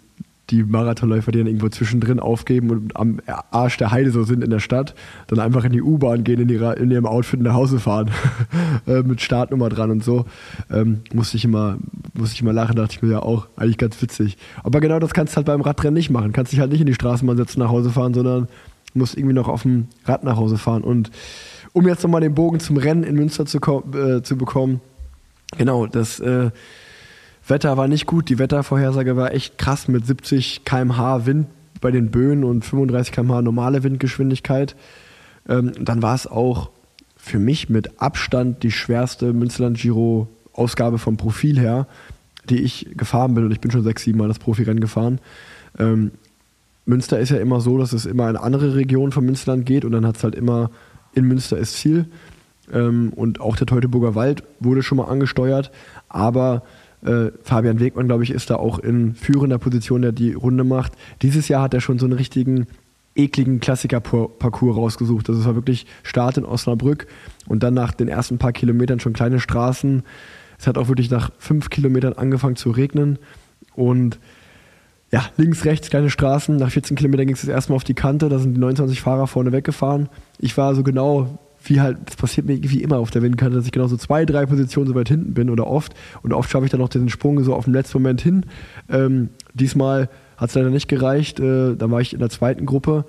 die 0.50 0.64
Marathonläufer, 0.64 1.32
die 1.32 1.38
dann 1.38 1.48
irgendwo 1.48 1.70
zwischendrin 1.70 2.20
aufgeben 2.20 2.70
und 2.70 2.98
am 2.98 3.20
Arsch 3.52 3.78
der 3.78 3.92
Heide 3.92 4.12
so 4.12 4.24
sind 4.24 4.44
in 4.44 4.50
der 4.50 4.60
Stadt, 4.60 4.94
dann 5.28 5.40
einfach 5.40 5.64
in 5.64 5.72
die 5.72 5.82
U-Bahn 5.82 6.24
gehen, 6.24 6.40
in, 6.42 6.50
ihrer, 6.50 6.78
in 6.78 6.92
ihrem 6.92 7.06
Outfit 7.06 7.40
nach 7.42 7.54
Hause 7.54 7.80
fahren, 7.80 8.12
äh, 8.88 9.04
mit 9.04 9.22
Startnummer 9.22 9.70
dran 9.70 9.90
und 9.90 10.04
so. 10.04 10.26
Ähm, 10.70 11.02
musste, 11.14 11.38
ich 11.38 11.46
immer, 11.46 11.78
musste 12.14 12.36
ich 12.36 12.42
immer 12.42 12.52
lachen, 12.52 12.76
dachte 12.76 12.96
ich 12.96 13.02
mir 13.02 13.12
ja 13.12 13.20
auch, 13.20 13.48
eigentlich 13.56 13.78
ganz 13.78 14.02
witzig. 14.02 14.38
Aber 14.64 14.82
genau 14.82 15.00
das 15.00 15.14
kannst 15.14 15.34
du 15.34 15.38
halt 15.38 15.48
beim 15.48 15.62
Radrennen 15.62 15.94
nicht 15.94 16.10
machen. 16.10 16.34
Kannst 16.34 16.52
dich 16.52 16.60
halt 16.60 16.72
nicht 16.72 16.82
in 16.82 16.88
die 16.88 16.94
Straßenbahn 16.94 17.38
setzen, 17.38 17.60
nach 17.60 17.70
Hause 17.70 17.92
fahren, 17.92 18.14
sondern 18.14 18.50
musst 18.94 19.18
irgendwie 19.18 19.36
noch 19.36 19.48
auf 19.48 19.64
dem 19.64 19.88
Rad 20.06 20.24
nach 20.24 20.36
Hause 20.36 20.58
fahren. 20.58 20.84
Und 20.84 21.10
um 21.72 21.88
jetzt 21.88 22.04
nochmal 22.04 22.22
den 22.22 22.36
Bogen 22.36 22.60
zum 22.60 22.78
Rennen 22.78 23.04
in 23.04 23.16
Münster 23.16 23.46
zu, 23.46 23.60
äh, 23.60 24.22
zu 24.22 24.38
bekommen, 24.38 24.82
genau, 25.58 25.88
das 25.88 26.20
äh, 26.20 26.52
Wetter 27.48 27.78
war 27.78 27.88
nicht 27.88 28.06
gut. 28.06 28.30
Die 28.30 28.40
Wettervorhersage 28.40 29.16
war 29.16 29.34
echt 29.34 29.58
krass 29.58 29.88
mit 29.88 30.06
70 30.06 30.64
km/h 30.66 31.26
Wind 31.26 31.48
bei 31.82 31.92
den 31.92 32.12
Böen 32.12 32.44
und 32.44 32.64
35 32.64 33.14
km/h 33.14 33.42
normale 33.42 33.84
Windgeschwindigkeit. 33.84 34.76
Ähm, 35.48 35.74
dann 35.80 36.02
war 36.02 36.16
es 36.16 36.28
auch 36.28 36.70
für 37.18 37.40
mich 37.40 37.70
mit 37.70 38.02
Abstand 38.02 38.64
die 38.64 38.72
schwerste 38.72 39.34
Münsterland 39.34 39.78
Giro 39.78 40.28
Ausgabe 40.54 41.00
vom 41.00 41.18
Profil 41.18 41.60
her, 41.60 41.88
die 42.50 42.62
ich 42.62 42.90
gefahren 42.96 43.34
bin. 43.34 43.46
Und 43.46 43.52
ich 43.52 43.60
bin 43.60 43.72
schon 43.72 43.84
sechs, 43.84 44.04
sieben 44.04 44.20
Mal 44.20 44.28
das 44.28 44.40
Profirennen 44.40 44.82
gefahren. 44.82 45.20
Ähm, 45.80 46.12
Münster 46.86 47.20
ist 47.20 47.30
ja 47.30 47.38
immer 47.38 47.62
so, 47.62 47.78
dass 47.78 47.94
es 47.94 48.06
immer 48.06 48.30
in 48.30 48.36
andere 48.36 48.76
Regionen 48.76 49.12
von 49.12 49.26
Münsterland 49.26 49.66
geht 49.66 49.86
und 49.86 49.94
dann 49.94 50.06
hat 50.06 50.18
es 50.18 50.24
halt 50.24 50.36
immer 50.36 50.70
in 51.14 51.26
Münster 51.26 51.58
ist 51.58 51.76
Ziel. 51.76 52.08
Ähm, 52.72 53.12
und 53.16 53.42
auch 53.42 53.56
der 53.56 53.68
Teutoburger 53.68 54.16
Wald 54.16 54.44
wurde 54.60 54.84
schon 54.84 54.98
mal 54.98 55.06
angesteuert. 55.06 55.72
Aber 56.10 56.64
äh, 57.06 57.32
Fabian 57.44 57.80
Wegmann, 57.80 58.08
glaube 58.08 58.24
ich, 58.24 58.32
ist 58.32 58.50
da 58.50 58.56
auch 58.56 58.80
in 58.80 59.16
führender 59.16 59.58
Position, 59.58 60.02
der 60.02 60.12
die 60.12 60.34
Runde 60.34 60.64
macht. 60.64 60.94
Dieses 61.22 61.48
Jahr 61.48 61.64
hat 61.64 61.74
er 61.74 61.82
schon 61.82 62.00
so 62.00 62.06
einen 62.06 62.14
richtigen 62.14 62.68
ekligen 63.16 63.60
Klassiker-Parcours 63.60 64.76
rausgesucht. 64.76 65.30
Also 65.30 65.42
es 65.42 65.48
war 65.48 65.56
wirklich 65.56 65.86
Start 66.02 66.38
in 66.38 66.46
Osnabrück 66.46 67.08
und 67.48 67.62
dann 67.62 67.74
nach 67.74 67.94
den 67.94 68.08
ersten 68.08 68.38
paar 68.38 68.54
Kilometern 68.54 69.00
schon 69.00 69.14
kleine 69.14 69.40
Straßen. 69.40 70.04
Es 70.58 70.68
hat 70.68 70.78
auch 70.78 70.88
wirklich 70.88 71.12
nach 71.12 71.32
fünf 71.38 71.70
Kilometern 71.70 72.14
angefangen 72.14 72.56
zu 72.56 72.72
regnen 72.72 73.20
und 73.76 74.20
ja, 75.12 75.26
links, 75.38 75.64
rechts 75.64 75.92
kleine 75.92 76.10
Straßen. 76.10 76.56
Nach 76.56 76.72
14 76.72 76.98
Kilometern 76.98 77.28
ging 77.28 77.36
es 77.36 77.42
das 77.42 77.50
erste 77.50 77.72
Mal 77.72 77.76
auf 77.76 77.84
die 77.84 77.94
Kante. 77.94 78.30
Da 78.30 78.40
sind 78.40 78.56
die 78.56 78.60
29 78.60 79.00
Fahrer 79.00 79.28
vorne 79.28 79.52
weggefahren. 79.52 80.10
Ich 80.40 80.58
war 80.58 80.74
so 80.74 80.82
genau, 80.82 81.38
wie 81.64 81.82
halt, 81.82 81.98
das 82.06 82.16
passiert 82.16 82.48
mir 82.48 82.58
wie 82.62 82.82
immer 82.82 82.98
auf 82.98 83.12
der 83.12 83.22
Windkante, 83.22 83.56
dass 83.56 83.66
ich 83.66 83.72
genau 83.72 83.88
so 83.88 83.98
zwei, 83.98 84.26
drei 84.26 84.46
Positionen 84.46 84.88
so 84.88 84.96
weit 84.96 85.08
hinten 85.08 85.34
bin 85.34 85.50
oder 85.50 85.68
oft. 85.68 85.94
Und 86.22 86.34
oft 86.34 86.50
schaffe 86.50 86.66
ich 86.66 86.72
dann 86.72 86.82
noch 86.82 86.90
diesen 86.90 87.10
Sprung 87.10 87.42
so 87.44 87.54
auf 87.56 87.66
dem 87.66 87.74
letzten 87.74 87.98
Moment 88.00 88.22
hin. 88.22 88.46
Ähm, 88.90 89.30
diesmal 89.54 90.10
hat 90.38 90.50
es 90.50 90.56
leider 90.56 90.70
nicht 90.70 90.88
gereicht. 90.88 91.40
Äh, 91.40 91.76
da 91.76 91.90
war 91.90 92.02
ich 92.02 92.14
in 92.14 92.20
der 92.20 92.30
zweiten 92.30 92.66
Gruppe. 92.66 93.06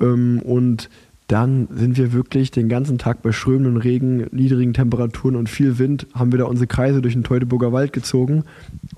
Ähm, 0.00 0.40
und 0.42 0.88
dann 1.28 1.68
sind 1.70 1.96
wir 1.96 2.12
wirklich 2.12 2.50
den 2.50 2.68
ganzen 2.68 2.98
Tag 2.98 3.22
bei 3.22 3.32
strömenden 3.32 3.76
Regen, 3.76 4.26
niedrigen 4.32 4.74
Temperaturen 4.74 5.36
und 5.36 5.48
viel 5.48 5.78
Wind, 5.78 6.06
haben 6.14 6.32
wir 6.32 6.38
da 6.38 6.44
unsere 6.44 6.66
Kreise 6.66 7.00
durch 7.00 7.14
den 7.14 7.24
Teutoburger 7.24 7.72
Wald 7.72 7.92
gezogen. 7.92 8.44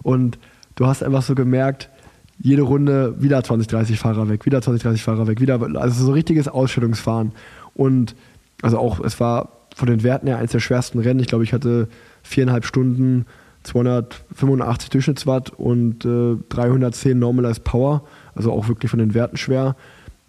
Und 0.03 0.39
du 0.75 0.87
hast 0.87 1.03
einfach 1.03 1.23
so 1.23 1.35
gemerkt, 1.35 1.91
jede 2.39 2.63
Runde 2.63 3.15
wieder 3.21 3.43
20, 3.43 3.69
30 3.69 3.99
Fahrer 3.99 4.29
weg, 4.29 4.47
wieder 4.47 4.61
20, 4.61 4.83
30 4.83 5.03
Fahrer 5.03 5.29
weg, 5.29 5.41
wieder, 5.41 5.61
also 5.77 6.05
so 6.05 6.13
richtiges 6.13 6.49
Ausstellungsfahren. 6.49 7.33
Und 7.75 8.17
also 8.63 8.79
auch, 8.79 9.01
es 9.01 9.21
war 9.21 9.67
von 9.75 9.89
den 9.89 10.03
Werten 10.03 10.27
her 10.27 10.39
eines 10.39 10.53
der 10.53 10.61
schwersten 10.61 10.99
Rennen. 10.99 11.21
Ich 11.21 11.27
glaube, 11.27 11.45
ich 11.45 11.53
hatte 11.53 11.89
viereinhalb 12.23 12.65
Stunden, 12.65 13.27
285 13.65 14.91
Durchschnittswatt 14.91 15.51
und 15.51 16.05
äh, 16.05 16.37
310 16.49 17.19
Normalized 17.19 17.65
Power, 17.65 18.05
also 18.35 18.53
auch 18.53 18.69
wirklich 18.69 18.91
von 18.91 18.99
den 18.99 19.15
Werten 19.15 19.37
schwer. 19.37 19.75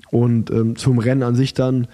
Und 0.09 0.49
ähm, 0.51 0.75
zum 0.75 0.97
Rennen 0.97 1.23
an 1.23 1.35
sich 1.35 1.53
dann, 1.53 1.87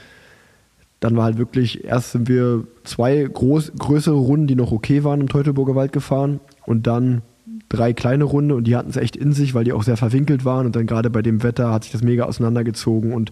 dann 0.99 1.17
war 1.17 1.25
halt 1.25 1.37
wirklich, 1.37 1.83
erst 1.83 2.11
sind 2.11 2.29
wir 2.29 2.65
zwei 2.83 3.23
groß, 3.23 3.73
größere 3.77 4.15
Runden, 4.15 4.47
die 4.47 4.55
noch 4.55 4.71
okay 4.71 5.03
waren 5.03 5.21
im 5.21 5.29
Teutoburger 5.29 5.75
Wald 5.75 5.91
gefahren 5.91 6.39
und 6.65 6.87
dann 6.87 7.23
drei 7.69 7.93
kleine 7.93 8.25
Runde 8.25 8.55
und 8.55 8.65
die 8.65 8.75
hatten 8.75 8.89
es 8.89 8.97
echt 8.97 9.15
in 9.15 9.33
sich, 9.33 9.53
weil 9.53 9.63
die 9.63 9.73
auch 9.73 9.83
sehr 9.83 9.97
verwinkelt 9.97 10.45
waren 10.45 10.65
und 10.65 10.75
dann 10.75 10.87
gerade 10.87 11.09
bei 11.09 11.21
dem 11.21 11.41
Wetter 11.41 11.71
hat 11.71 11.83
sich 11.83 11.91
das 11.91 12.03
mega 12.03 12.25
auseinandergezogen 12.25 13.13
und 13.13 13.31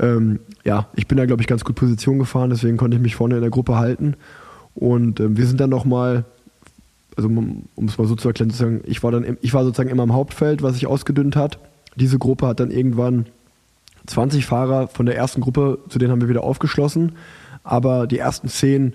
ähm, 0.00 0.40
ja, 0.64 0.88
ich 0.96 1.06
bin 1.06 1.18
da 1.18 1.26
glaube 1.26 1.42
ich 1.42 1.48
ganz 1.48 1.64
gut 1.64 1.76
Position 1.76 2.18
gefahren, 2.18 2.50
deswegen 2.50 2.76
konnte 2.76 2.96
ich 2.96 3.02
mich 3.02 3.14
vorne 3.14 3.36
in 3.36 3.42
der 3.42 3.50
Gruppe 3.50 3.76
halten 3.76 4.16
und 4.74 5.20
ähm, 5.20 5.36
wir 5.36 5.46
sind 5.46 5.60
dann 5.60 5.70
nochmal, 5.70 6.24
also 7.16 7.28
um 7.28 7.86
es 7.86 7.98
mal 7.98 8.06
so 8.06 8.16
zu 8.16 8.28
erklären, 8.28 8.50
sozusagen, 8.50 8.80
ich 8.84 9.02
war 9.02 9.12
dann, 9.12 9.36
ich 9.40 9.54
war 9.54 9.64
sozusagen 9.64 9.90
immer 9.90 10.04
im 10.04 10.12
Hauptfeld, 10.12 10.62
was 10.62 10.74
sich 10.74 10.86
ausgedünnt 10.86 11.36
hat. 11.36 11.58
Diese 11.96 12.18
Gruppe 12.18 12.46
hat 12.46 12.60
dann 12.60 12.70
irgendwann 12.70 13.26
20 14.06 14.46
Fahrer 14.46 14.88
von 14.88 15.06
der 15.06 15.16
ersten 15.16 15.40
Gruppe, 15.40 15.78
zu 15.88 15.98
denen 15.98 16.12
haben 16.12 16.20
wir 16.20 16.28
wieder 16.28 16.44
aufgeschlossen, 16.44 17.12
aber 17.62 18.06
die 18.06 18.18
ersten 18.18 18.48
10 18.48 18.94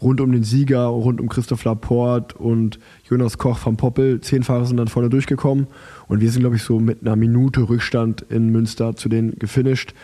rund 0.00 0.20
um 0.20 0.32
den 0.32 0.44
Sieger, 0.44 0.84
rund 0.84 1.20
um 1.20 1.28
Christoph 1.28 1.64
Laporte 1.64 2.36
und 2.36 2.78
Jonas 3.08 3.38
Koch 3.38 3.58
vom 3.58 3.76
Poppel. 3.76 4.20
Zehn 4.20 4.42
Fahrer 4.42 4.66
sind 4.66 4.76
dann 4.76 4.88
vorne 4.88 5.08
durchgekommen 5.08 5.66
und 6.08 6.20
wir 6.20 6.30
sind, 6.30 6.40
glaube 6.40 6.56
ich, 6.56 6.62
so 6.62 6.78
mit 6.78 7.02
einer 7.02 7.16
Minute 7.16 7.68
Rückstand 7.68 8.22
in 8.28 8.50
Münster 8.50 8.96
zu 8.96 9.08
denen 9.08 9.38
gefinisht. 9.38 9.94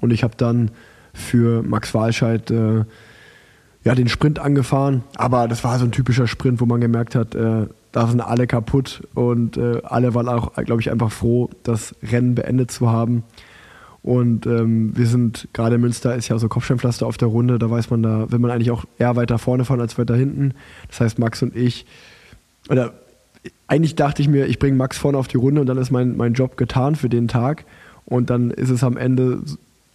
Und 0.00 0.12
ich 0.12 0.22
habe 0.22 0.34
dann 0.36 0.70
für 1.12 1.62
Max 1.62 1.94
Walscheid 1.94 2.50
äh, 2.50 2.84
ja, 3.84 3.94
den 3.94 4.08
Sprint 4.08 4.38
angefahren, 4.38 5.02
aber 5.16 5.48
das 5.48 5.64
war 5.64 5.78
so 5.78 5.84
ein 5.84 5.92
typischer 5.92 6.26
Sprint, 6.26 6.60
wo 6.60 6.66
man 6.66 6.80
gemerkt 6.80 7.14
hat, 7.14 7.34
äh, 7.34 7.66
da 7.92 8.06
sind 8.06 8.20
alle 8.20 8.46
kaputt 8.46 9.06
und 9.14 9.56
äh, 9.56 9.80
alle 9.82 10.14
waren 10.14 10.28
auch, 10.28 10.54
glaube 10.54 10.80
ich, 10.80 10.90
einfach 10.90 11.10
froh, 11.10 11.48
das 11.62 11.94
Rennen 12.02 12.34
beendet 12.34 12.70
zu 12.70 12.90
haben. 12.90 13.24
Und 14.02 14.46
ähm, 14.46 14.96
wir 14.96 15.06
sind, 15.06 15.48
gerade 15.52 15.76
in 15.76 15.80
Münster 15.80 16.14
ist 16.14 16.28
ja 16.28 16.38
so 16.38 16.48
Kopfsteinpflaster 16.48 17.06
auf 17.06 17.16
der 17.16 17.28
Runde, 17.28 17.58
da 17.58 17.70
weiß 17.70 17.90
man, 17.90 18.02
da 18.02 18.30
will 18.30 18.38
man 18.38 18.50
eigentlich 18.50 18.70
auch 18.70 18.84
eher 18.98 19.16
weiter 19.16 19.38
vorne 19.38 19.64
fahren 19.64 19.80
als 19.80 19.98
weiter 19.98 20.16
hinten. 20.16 20.54
Das 20.88 21.00
heißt, 21.00 21.18
Max 21.18 21.42
und 21.42 21.56
ich, 21.56 21.86
oder 22.68 22.92
eigentlich 23.66 23.96
dachte 23.96 24.22
ich 24.22 24.28
mir, 24.28 24.46
ich 24.46 24.58
bringe 24.58 24.76
Max 24.76 24.98
vorne 24.98 25.18
auf 25.18 25.28
die 25.28 25.36
Runde 25.36 25.60
und 25.60 25.66
dann 25.66 25.78
ist 25.78 25.90
mein, 25.90 26.16
mein 26.16 26.34
Job 26.34 26.56
getan 26.56 26.94
für 26.94 27.08
den 27.08 27.28
Tag. 27.28 27.64
Und 28.04 28.30
dann 28.30 28.50
ist 28.50 28.70
es 28.70 28.82
am 28.82 28.96
Ende, 28.96 29.40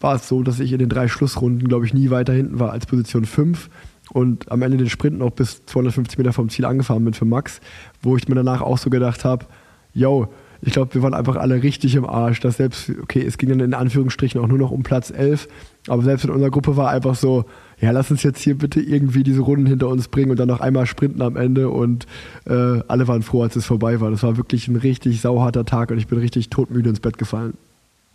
war 0.04 0.16
es 0.16 0.28
so, 0.28 0.44
dass 0.44 0.60
ich 0.60 0.74
in 0.74 0.80
den 0.80 0.90
drei 0.90 1.08
Schlussrunden, 1.08 1.68
glaube 1.68 1.86
ich, 1.86 1.94
nie 1.94 2.10
weiter 2.10 2.34
hinten 2.34 2.60
war 2.60 2.72
als 2.72 2.86
Position 2.86 3.26
5 3.26 3.70
und 4.12 4.52
am 4.52 4.62
Ende 4.62 4.78
den 4.78 4.90
Sprint 4.90 5.18
noch 5.18 5.32
bis 5.32 5.66
250 5.66 6.18
Meter 6.18 6.34
vom 6.34 6.50
Ziel 6.50 6.66
angefahren 6.66 7.06
bin 7.06 7.14
für 7.14 7.26
Max, 7.26 7.62
wo 8.02 8.18
ich 8.18 8.28
mir 8.28 8.36
danach 8.36 8.62
auch 8.62 8.78
so 8.78 8.90
gedacht 8.90 9.24
habe, 9.24 9.46
yo, 9.94 10.28
ich 10.66 10.72
glaube, 10.72 10.94
wir 10.94 11.02
waren 11.04 11.14
einfach 11.14 11.36
alle 11.36 11.62
richtig 11.62 11.96
im 11.96 12.06
Arsch, 12.06 12.40
dass 12.40 12.58
selbst, 12.58 12.90
okay, 13.02 13.22
es 13.26 13.38
ging 13.38 13.50
dann 13.50 13.60
in 13.60 13.74
Anführungsstrichen 13.74 14.40
auch 14.40 14.48
nur 14.48 14.58
noch 14.58 14.72
um 14.72 14.84
Platz 14.84 15.12
11, 15.12 15.48
Aber 15.88 16.04
selbst 16.04 16.24
in 16.24 16.32
unserer 16.32 16.52
Gruppe 16.52 16.78
war 16.78 16.90
einfach 16.90 17.16
so, 17.16 17.46
ja, 17.82 17.92
lass 17.92 18.12
uns 18.12 18.24
jetzt 18.24 18.42
hier 18.42 18.58
bitte 18.58 18.80
irgendwie 18.80 19.24
diese 19.24 19.42
Runden 19.42 19.66
hinter 19.66 19.90
uns 19.90 20.08
bringen 20.08 20.32
und 20.32 20.40
dann 20.40 20.48
noch 20.48 20.62
einmal 20.62 20.86
sprinten 20.86 21.22
am 21.22 21.36
Ende. 21.36 21.70
Und 21.70 22.08
äh, 22.46 22.80
alle 22.88 23.10
waren 23.10 23.24
froh, 23.24 23.44
als 23.44 23.58
es 23.58 23.66
vorbei 23.66 24.00
war. 24.00 24.10
Das 24.10 24.24
war 24.24 24.38
wirklich 24.38 24.70
ein 24.70 24.78
richtig 24.78 25.20
sauharter 25.20 25.66
Tag 25.66 25.92
und 25.92 25.98
ich 25.98 26.08
bin 26.08 26.20
richtig 26.20 26.50
todmüde 26.50 26.90
ins 26.90 27.02
Bett 27.02 27.18
gefallen. 27.18 27.56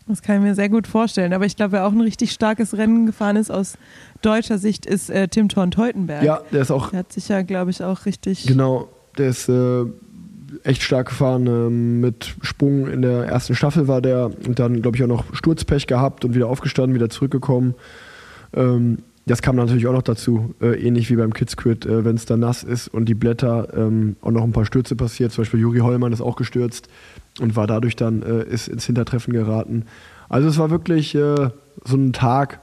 Das 0.08 0.22
kann 0.22 0.36
ich 0.36 0.42
mir 0.42 0.54
sehr 0.54 0.70
gut 0.70 0.86
vorstellen. 0.86 1.34
Aber 1.34 1.44
ich 1.44 1.56
glaube, 1.56 1.72
wer 1.72 1.86
auch 1.86 1.92
ein 1.92 2.00
richtig 2.00 2.32
starkes 2.32 2.76
Rennen 2.76 3.06
gefahren 3.06 3.36
ist 3.36 3.50
aus 3.50 3.76
deutscher 4.22 4.58
Sicht, 4.58 4.86
ist 4.86 5.10
äh, 5.10 5.28
Tim 5.28 5.48
Thorn-Teutenberg. 5.48 6.22
Ja, 6.22 6.40
der 6.50 6.62
ist 6.62 6.70
auch. 6.70 6.90
Der 6.90 7.00
hat 7.00 7.12
sich 7.12 7.28
ja, 7.28 7.42
glaube 7.42 7.70
ich, 7.70 7.84
auch 7.84 8.06
richtig. 8.06 8.46
Genau, 8.46 8.88
der 9.18 9.28
ist 9.28 9.48
äh, 9.50 9.84
echt 10.64 10.82
stark 10.82 11.08
gefahren. 11.08 11.46
Äh, 11.46 11.70
mit 11.70 12.34
Sprung 12.40 12.88
in 12.88 13.02
der 13.02 13.24
ersten 13.24 13.54
Staffel 13.54 13.86
war 13.86 14.00
der 14.00 14.30
und 14.46 14.58
dann, 14.58 14.80
glaube 14.80 14.96
ich, 14.96 15.02
auch 15.02 15.08
noch 15.08 15.34
Sturzpech 15.34 15.86
gehabt 15.86 16.24
und 16.24 16.34
wieder 16.34 16.48
aufgestanden, 16.48 16.94
wieder 16.94 17.10
zurückgekommen. 17.10 17.74
Ähm, 18.54 18.98
das 19.26 19.42
kam 19.42 19.56
natürlich 19.56 19.86
auch 19.86 19.92
noch 19.92 20.02
dazu, 20.02 20.54
äh, 20.62 20.80
ähnlich 20.80 21.10
wie 21.10 21.16
beim 21.16 21.34
Kidsquid, 21.34 21.84
äh, 21.84 22.02
wenn 22.06 22.16
es 22.16 22.24
da 22.24 22.38
nass 22.38 22.62
ist 22.62 22.88
und 22.88 23.04
die 23.04 23.14
Blätter 23.14 23.68
ähm, 23.76 24.16
auch 24.22 24.30
noch 24.30 24.42
ein 24.42 24.52
paar 24.52 24.64
Stürze 24.64 24.96
passiert. 24.96 25.32
Zum 25.32 25.42
Beispiel 25.42 25.60
Juri 25.60 25.80
Hollmann 25.80 26.14
ist 26.14 26.22
auch 26.22 26.36
gestürzt 26.36 26.88
und 27.40 27.57
war 27.57 27.66
dadurch 27.66 27.96
dann 27.96 28.22
äh, 28.22 28.44
ist 28.44 28.68
ins 28.68 28.87
Hintertreffen 28.87 29.33
geraten. 29.33 29.85
Also 30.29 30.48
es 30.48 30.59
war 30.59 30.70
wirklich 30.70 31.14
äh, 31.14 31.51
so 31.85 31.96
ein 31.96 32.12
Tag, 32.12 32.61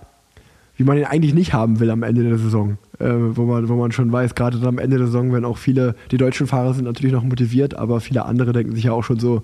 wie 0.77 0.83
man 0.83 0.97
ihn 0.97 1.05
eigentlich 1.05 1.33
nicht 1.33 1.53
haben 1.53 1.79
will 1.79 1.89
am 1.89 2.03
Ende 2.03 2.23
der 2.23 2.37
Saison, 2.37 2.77
äh, 2.99 3.09
wo, 3.09 3.45
man, 3.45 3.69
wo 3.69 3.75
man 3.75 3.91
schon 3.91 4.11
weiß, 4.11 4.35
gerade 4.35 4.65
am 4.67 4.77
Ende 4.77 4.97
der 4.97 5.07
Saison, 5.07 5.33
wenn 5.33 5.45
auch 5.45 5.57
viele, 5.57 5.95
die 6.11 6.17
deutschen 6.17 6.47
Fahrer 6.47 6.73
sind 6.73 6.85
natürlich 6.85 7.13
noch 7.13 7.23
motiviert, 7.23 7.75
aber 7.75 8.01
viele 8.01 8.25
andere 8.25 8.53
denken 8.53 8.75
sich 8.75 8.85
ja 8.85 8.91
auch 8.91 9.03
schon 9.03 9.19
so, 9.19 9.43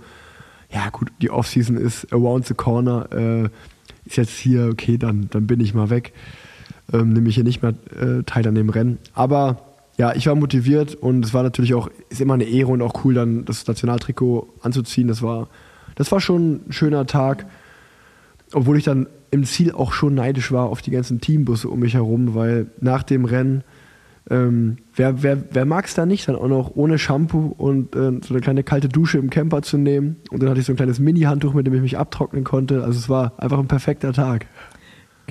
ja 0.70 0.90
gut, 0.90 1.12
die 1.22 1.30
Offseason 1.30 1.78
ist 1.78 2.12
around 2.14 2.46
the 2.46 2.54
corner, 2.54 3.08
äh, 3.12 3.50
ist 4.06 4.18
jetzt 4.18 4.38
hier, 4.38 4.70
okay, 4.72 4.98
dann, 4.98 5.28
dann 5.32 5.48
bin 5.48 5.60
ich 5.60 5.74
mal 5.74 5.90
weg 5.90 6.14
ähm, 6.94 7.14
nehme 7.14 7.30
ich 7.30 7.36
hier 7.36 7.44
nicht 7.44 7.62
mehr 7.62 7.74
äh, 8.00 8.24
teil 8.24 8.48
an 8.48 8.56
dem 8.56 8.70
Rennen. 8.70 8.98
Aber 9.14 9.58
ja, 9.98 10.16
ich 10.16 10.28
war 10.28 10.36
motiviert 10.36 10.96
und 10.96 11.26
es 11.26 11.34
war 11.34 11.44
natürlich 11.44 11.74
auch, 11.74 11.90
ist 12.10 12.22
immer 12.22 12.34
eine 12.34 12.46
Ehre 12.46 12.72
und 12.72 12.82
auch 12.82 13.04
cool, 13.04 13.14
dann 13.14 13.46
das 13.46 13.68
Nationaltrikot 13.68 14.48
anzuziehen. 14.62 15.08
Das 15.08 15.22
war, 15.22 15.50
das 15.96 16.12
war 16.12 16.22
schon 16.22 16.62
ein 16.68 16.72
schöner 16.72 17.06
Tag, 17.06 17.46
obwohl 18.54 18.78
ich 18.78 18.84
dann 18.84 19.08
im 19.32 19.44
Ziel 19.44 19.72
auch 19.72 19.94
schon 19.94 20.16
neidisch 20.16 20.52
war 20.52 20.66
auf 20.66 20.82
die 20.82 20.92
ganzen 20.92 21.22
Teambusse 21.22 21.70
um 21.70 21.80
mich 21.80 21.94
herum, 21.94 22.36
weil 22.36 22.68
nach 22.80 23.04
dem 23.04 23.26
Rennen, 23.26 23.64
ähm, 24.30 24.78
wer, 24.96 25.24
wer, 25.24 25.44
wer 25.52 25.66
mag 25.66 25.86
es 25.86 25.94
da 25.94 26.06
nicht, 26.06 26.28
dann 26.28 26.36
auch 26.36 26.48
noch 26.48 26.76
ohne 26.76 26.98
Shampoo 26.98 27.54
und 27.58 27.96
äh, 27.96 28.20
so 28.24 28.34
eine 28.34 28.42
kleine 28.42 28.64
kalte 28.64 28.90
Dusche 28.90 29.18
im 29.18 29.30
Camper 29.30 29.62
zu 29.62 29.78
nehmen. 29.78 30.18
Und 30.32 30.42
dann 30.42 30.50
hatte 30.50 30.60
ich 30.60 30.66
so 30.66 30.74
ein 30.74 30.78
kleines 30.78 31.00
Mini-Handtuch, 31.00 31.54
mit 31.54 31.66
dem 31.66 31.74
ich 31.74 31.82
mich 31.82 31.98
abtrocknen 31.98 32.44
konnte. 32.44 32.84
Also 32.84 33.00
es 33.00 33.10
war 33.10 33.34
einfach 33.38 33.60
ein 33.60 33.68
perfekter 33.68 34.14
Tag 34.14 34.48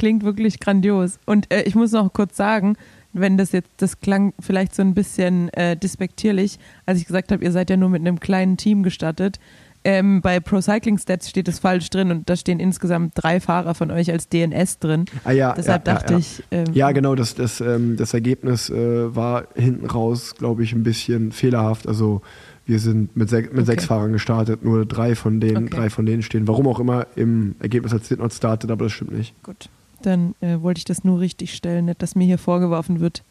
klingt 0.00 0.24
wirklich 0.24 0.58
grandios. 0.60 1.18
Und 1.26 1.52
äh, 1.52 1.62
ich 1.62 1.74
muss 1.74 1.92
noch 1.92 2.12
kurz 2.12 2.36
sagen, 2.36 2.76
wenn 3.12 3.36
das 3.36 3.52
jetzt, 3.52 3.70
das 3.78 4.00
klang 4.00 4.32
vielleicht 4.40 4.74
so 4.74 4.82
ein 4.82 4.94
bisschen 4.94 5.48
äh, 5.50 5.76
despektierlich, 5.76 6.58
als 6.86 6.98
ich 6.98 7.06
gesagt 7.06 7.32
habe, 7.32 7.44
ihr 7.44 7.52
seid 7.52 7.70
ja 7.70 7.76
nur 7.76 7.88
mit 7.88 8.00
einem 8.00 8.20
kleinen 8.20 8.56
Team 8.56 8.82
gestattet. 8.82 9.38
Ähm, 9.82 10.20
bei 10.20 10.40
Pro 10.40 10.60
Cycling 10.60 10.98
Stats 10.98 11.30
steht 11.30 11.48
es 11.48 11.58
falsch 11.58 11.88
drin 11.88 12.10
und 12.10 12.28
da 12.28 12.36
stehen 12.36 12.60
insgesamt 12.60 13.12
drei 13.14 13.40
Fahrer 13.40 13.74
von 13.74 13.90
euch 13.90 14.12
als 14.12 14.28
DNS 14.28 14.78
drin. 14.78 15.06
Ah, 15.24 15.30
ja, 15.30 15.54
Deshalb 15.54 15.86
ja, 15.86 15.94
dachte 15.94 16.12
ja, 16.12 16.18
ich. 16.18 16.42
Ähm, 16.50 16.66
ja, 16.74 16.92
genau, 16.92 17.14
das, 17.14 17.34
das, 17.34 17.62
ähm, 17.62 17.96
das 17.96 18.12
Ergebnis 18.12 18.68
äh, 18.68 19.14
war 19.14 19.46
hinten 19.54 19.86
raus, 19.86 20.34
glaube 20.36 20.64
ich, 20.64 20.74
ein 20.74 20.82
bisschen 20.82 21.32
fehlerhaft. 21.32 21.88
Also 21.88 22.20
wir 22.66 22.78
sind 22.78 23.16
mit, 23.16 23.30
sech, 23.30 23.46
mit 23.46 23.54
okay. 23.54 23.64
sechs 23.64 23.86
Fahrern 23.86 24.12
gestartet, 24.12 24.62
nur 24.62 24.84
drei 24.84 25.14
von 25.14 25.40
denen, 25.40 25.68
okay. 25.68 25.76
drei 25.76 25.90
von 25.90 26.04
denen 26.04 26.22
stehen. 26.22 26.46
Warum 26.46 26.68
auch 26.68 26.78
immer 26.78 27.06
im 27.16 27.54
Ergebnis 27.58 27.94
als 27.94 28.06
Did 28.06 28.18
not 28.18 28.34
started, 28.34 28.70
aber 28.70 28.84
das 28.84 28.92
stimmt 28.92 29.12
nicht. 29.12 29.34
Gut 29.42 29.70
dann 30.02 30.34
äh, 30.40 30.60
wollte 30.60 30.78
ich 30.78 30.84
das 30.84 31.04
nur 31.04 31.20
richtig 31.20 31.54
stellen, 31.54 31.86
nicht, 31.86 32.02
dass 32.02 32.14
mir 32.14 32.24
hier 32.24 32.38
vorgeworfen 32.38 33.00
wird, 33.00 33.22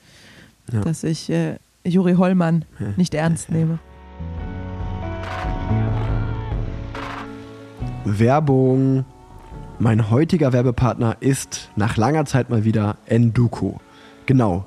ja. 0.72 0.82
dass 0.82 1.04
ich 1.04 1.30
äh, 1.30 1.58
Juri 1.84 2.14
Hollmann 2.16 2.66
nicht 2.98 3.14
ernst 3.14 3.50
nehme. 3.50 3.80
Werbung. 8.06 9.06
Mein 9.82 10.10
heutiger 10.10 10.52
Werbepartner 10.52 11.18
ist 11.22 11.70
nach 11.76 11.96
langer 11.96 12.26
Zeit 12.26 12.50
mal 12.50 12.66
wieder 12.66 12.98
Enduko. 13.06 13.80
Genau, 14.26 14.66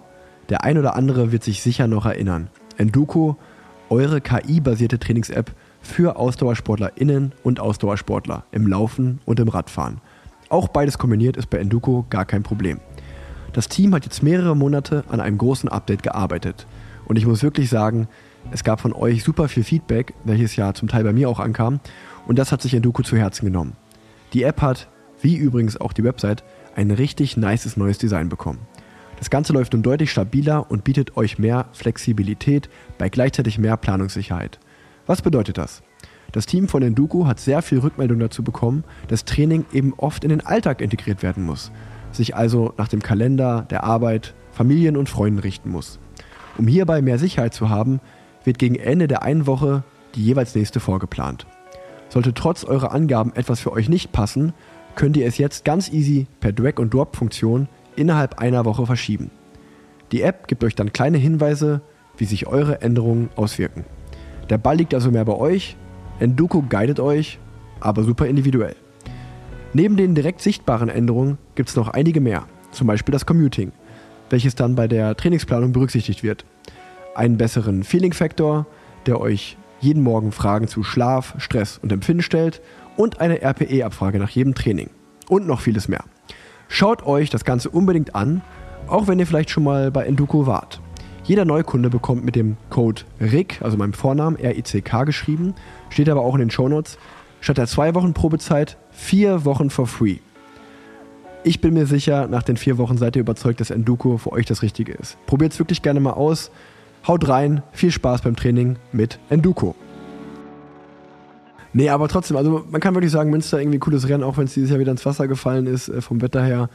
der 0.49 0.65
ein 0.65 0.79
oder 0.79 0.97
andere 0.97 1.33
wird 1.33 1.45
sich 1.45 1.63
sicher 1.63 1.87
noch 1.87 2.07
erinnern. 2.07 2.49
Enduko, 2.79 3.37
eure 3.91 4.23
KI-basierte 4.23 4.99
Trainings-App 4.99 5.53
für 5.83 6.17
AusdauersportlerInnen 6.17 7.33
und 7.43 7.61
Ausdauersportler 7.61 8.45
im 8.53 8.67
Laufen 8.67 9.21
und 9.27 9.39
im 9.39 9.49
Radfahren. 9.49 10.01
Auch 10.53 10.69
beides 10.69 10.99
kombiniert 10.99 11.39
ist 11.39 11.49
bei 11.49 11.57
Enduko 11.57 12.05
gar 12.11 12.27
kein 12.27 12.43
Problem. 12.43 12.79
Das 13.55 13.69
Team 13.69 13.95
hat 13.95 14.05
jetzt 14.05 14.23
mehrere 14.23 14.55
Monate 14.55 15.03
an 15.09 15.19
einem 15.19 15.39
großen 15.39 15.71
Update 15.71 16.03
gearbeitet. 16.03 16.67
Und 17.07 17.17
ich 17.17 17.25
muss 17.25 17.43
wirklich 17.43 17.71
sagen, 17.71 18.07
es 18.51 18.63
gab 18.63 18.79
von 18.79 18.93
euch 18.93 19.25
super 19.25 19.49
viel 19.49 19.65
Feedback, 19.65 20.13
welches 20.25 20.55
ja 20.55 20.75
zum 20.75 20.89
Teil 20.89 21.05
bei 21.05 21.15
mir 21.15 21.31
auch 21.31 21.41
ankam. 21.41 21.81
Und 22.27 22.39
das 22.39 22.53
hat 22.53 22.61
sich 22.61 22.75
Enduko 22.75 23.03
zu 23.03 23.17
Herzen 23.17 23.47
genommen. 23.47 23.77
Die 24.35 24.43
App 24.43 24.61
hat, 24.61 24.89
wie 25.23 25.37
übrigens 25.37 25.81
auch 25.81 25.95
die 25.95 26.05
Website, 26.05 26.45
ein 26.77 26.91
richtig 26.91 27.39
nices 27.39 27.79
neues 27.79 27.97
Design 27.97 28.29
bekommen. 28.29 28.59
Das 29.19 29.31
Ganze 29.31 29.55
läuft 29.55 29.73
nun 29.73 29.83
deutlich 29.83 30.11
stabiler 30.11 30.71
und 30.71 30.85
bietet 30.85 31.17
euch 31.17 31.39
mehr 31.39 31.65
Flexibilität 31.73 32.69
bei 32.99 33.09
gleichzeitig 33.09 33.57
mehr 33.57 33.79
Planungssicherheit. 33.79 34.61
Was 35.07 35.23
bedeutet 35.23 35.57
das? 35.57 35.83
Das 36.33 36.47
Team 36.47 36.67
von 36.67 36.83
Enduko 36.83 37.27
hat 37.27 37.39
sehr 37.39 37.61
viel 37.61 37.79
Rückmeldung 37.79 38.19
dazu 38.19 38.43
bekommen, 38.43 38.85
dass 39.09 39.27
Training 39.27 39.67
eben 39.73 39.93
oft 39.99 40.25
in 40.25 40.31
den 40.31 40.45
Alltag 40.45 40.81
integriert 40.81 41.23
werden 41.23 41.45
muss, 41.45 41.71
sich 42.11 42.35
also 42.35 42.73
nach 42.79 42.89
dem 42.89 43.03
Kalender, 43.03 43.67
der 43.69 43.85
Arbeit, 43.85 44.35
Familien 44.51 44.97
und 44.97 45.11
Freunden 45.11 45.39
richten 45.39 45.71
muss. 45.71 45.99
Um 46.57 46.67
hierbei 46.67 47.03
mehr 47.03 47.19
Sicherheit 47.19 47.55
zu 47.55 47.69
haben, 47.69 48.01
wird 48.45 48.59
gegen 48.59 48.77
Ende 48.77 49.09
der 49.09 49.23
einen 49.23 49.47
Woche 49.47 49.85
die 50.15 50.25
jeweils 50.25 50.55
nächste 50.55 50.81
vorgeplant. 50.81 51.47
Sollte 52.09 52.35
trotz 52.35 52.65
eurer 52.65 52.93
Angaben 52.93 53.33
etwas 53.35 53.61
für 53.61 53.73
euch 53.73 53.89
nicht 53.89 54.13
passen, 54.13 54.53
könnt 54.95 55.17
ihr 55.17 55.27
es 55.27 55.39
jetzt 55.39 55.65
ganz 55.65 55.91
easy 55.91 56.27
per 56.41 56.53
Drag-and-Drop-Funktion 56.53 57.69
innerhalb 57.97 58.39
einer 58.39 58.65
Woche 58.65 58.85
verschieben. 58.85 59.31
Die 60.13 60.23
App 60.23 60.49
gibt 60.49 60.65
euch 60.65 60.75
dann 60.75 60.93
kleine 60.93 61.17
Hinweise, 61.17 61.81
wie 62.19 62.27
sich 62.27 62.47
eure 62.47 62.83
Änderungen 62.83 63.31
auswirken. 63.37 63.85
Der 64.51 64.59
Ball 64.59 64.77
liegt 64.77 64.93
also 64.93 65.11
mehr 65.11 65.25
bei 65.25 65.35
euch 65.35 65.77
Enduko 66.23 66.63
guidet 66.63 67.01
euch, 67.01 67.41
aber 67.81 68.05
super 68.05 68.27
individuell. 68.27 68.77
Neben 69.73 69.97
den 69.97 70.15
direkt 70.15 70.41
sichtbaren 70.41 70.89
Änderungen 70.89 71.37
gibt 71.57 71.69
es 71.69 71.75
noch 71.75 71.89
einige 71.89 72.21
mehr, 72.21 72.45
zum 72.71 72.87
Beispiel 72.87 73.13
das 73.13 73.27
Commuting, 73.27 73.73
welches 74.31 74.55
dann 74.55 74.77
bei 74.77 74.87
der 74.87 75.17
Trainingsplanung 75.17 75.73
berücksichtigt 75.73 76.23
wird. 76.23 76.45
Einen 77.17 77.39
besseren 77.39 77.83
Feeling-Faktor, 77.83 78.67
der 79.07 79.21
euch 79.21 79.57
jeden 79.81 80.05
Morgen 80.05 80.31
Fragen 80.31 80.69
zu 80.69 80.85
Schlaf, 80.85 81.35
Stress 81.39 81.79
und 81.79 81.91
Empfinden 81.91 82.23
stellt 82.23 82.63
und 82.97 83.21
eine 83.21 83.43
RPE-Abfrage 83.43 84.21
nach 84.21 84.31
jedem 84.31 84.55
Training. 84.55 84.91
Und 85.29 85.49
noch 85.49 85.61
vieles 85.61 85.89
mehr. 85.89 86.05
Schaut 86.69 87.05
euch 87.05 87.31
das 87.31 87.45
Ganze 87.45 87.69
unbedingt 87.69 88.15
an, 88.15 88.43
auch 88.87 89.09
wenn 89.09 89.19
ihr 89.19 89.27
vielleicht 89.27 89.51
schon 89.51 89.65
mal 89.65 89.91
bei 89.91 90.05
Enduko 90.05 90.47
wart. 90.47 90.81
Jeder 91.25 91.45
Neukunde 91.45 91.89
bekommt 91.89 92.25
mit 92.25 92.35
dem 92.35 92.57
Code 92.69 93.03
RICK, 93.21 93.63
also 93.63 93.77
meinem 93.77 93.93
Vornamen, 93.93 94.37
R-I-C-K 94.37 95.05
geschrieben, 95.05 95.55
steht 95.89 96.09
aber 96.09 96.23
auch 96.23 96.35
in 96.35 96.41
den 96.41 96.51
Shownotes, 96.51 96.99
statt 97.41 97.59
der 97.59 97.69
zwei 97.69 97.95
Wochen 97.95 98.13
Probezeit 98.13 98.77
vier 98.91 99.45
Wochen 99.45 99.71
for 99.71 99.87
free. 99.87 100.17
Ich 101.45 101.61
bin 101.61 101.75
mir 101.75 101.87
sicher, 101.87 102.27
nach 102.27 102.43
den 102.43 102.57
vier 102.57 102.77
Wochen 102.77 102.99
seid 102.99 103.15
ihr 103.15 103.21
überzeugt, 103.21 103.61
dass 103.61 103.71
Enduko 103.71 104.19
für 104.19 104.33
euch 104.33 104.47
das 104.47 104.63
Richtige 104.63 104.93
ist. 104.93 105.17
Probiert 105.27 105.53
es 105.53 105.61
wirklich 105.61 105.83
gerne 105.83 106.01
mal 106.01 106.13
aus. 106.13 106.51
Haut 107.07 107.29
rein, 107.29 107.63
viel 107.71 107.93
Spaß 107.93 108.23
beim 108.23 108.35
Training 108.35 108.77
mit 108.93 109.21
Enduko. 109.29 109.77
Nee, 111.73 111.89
aber 111.89 112.09
trotzdem, 112.09 112.37
also 112.37 112.65
man 112.71 112.81
kann 112.81 112.95
wirklich 112.95 113.13
sagen, 113.13 113.31
Münster 113.31 113.61
irgendwie 113.61 113.79
cooles 113.79 114.09
Rennen, 114.09 114.23
auch 114.23 114.37
wenn 114.37 114.45
es 114.45 114.55
dieses 114.55 114.71
Jahr 114.71 114.79
wieder 114.79 114.93
ins 114.93 115.07
Wasser 115.07 115.27
gefallen 115.27 115.67
ist, 115.67 115.89
äh, 115.89 116.03
vom 116.03 116.21
Wetter 116.21 116.45
her. 116.45 116.69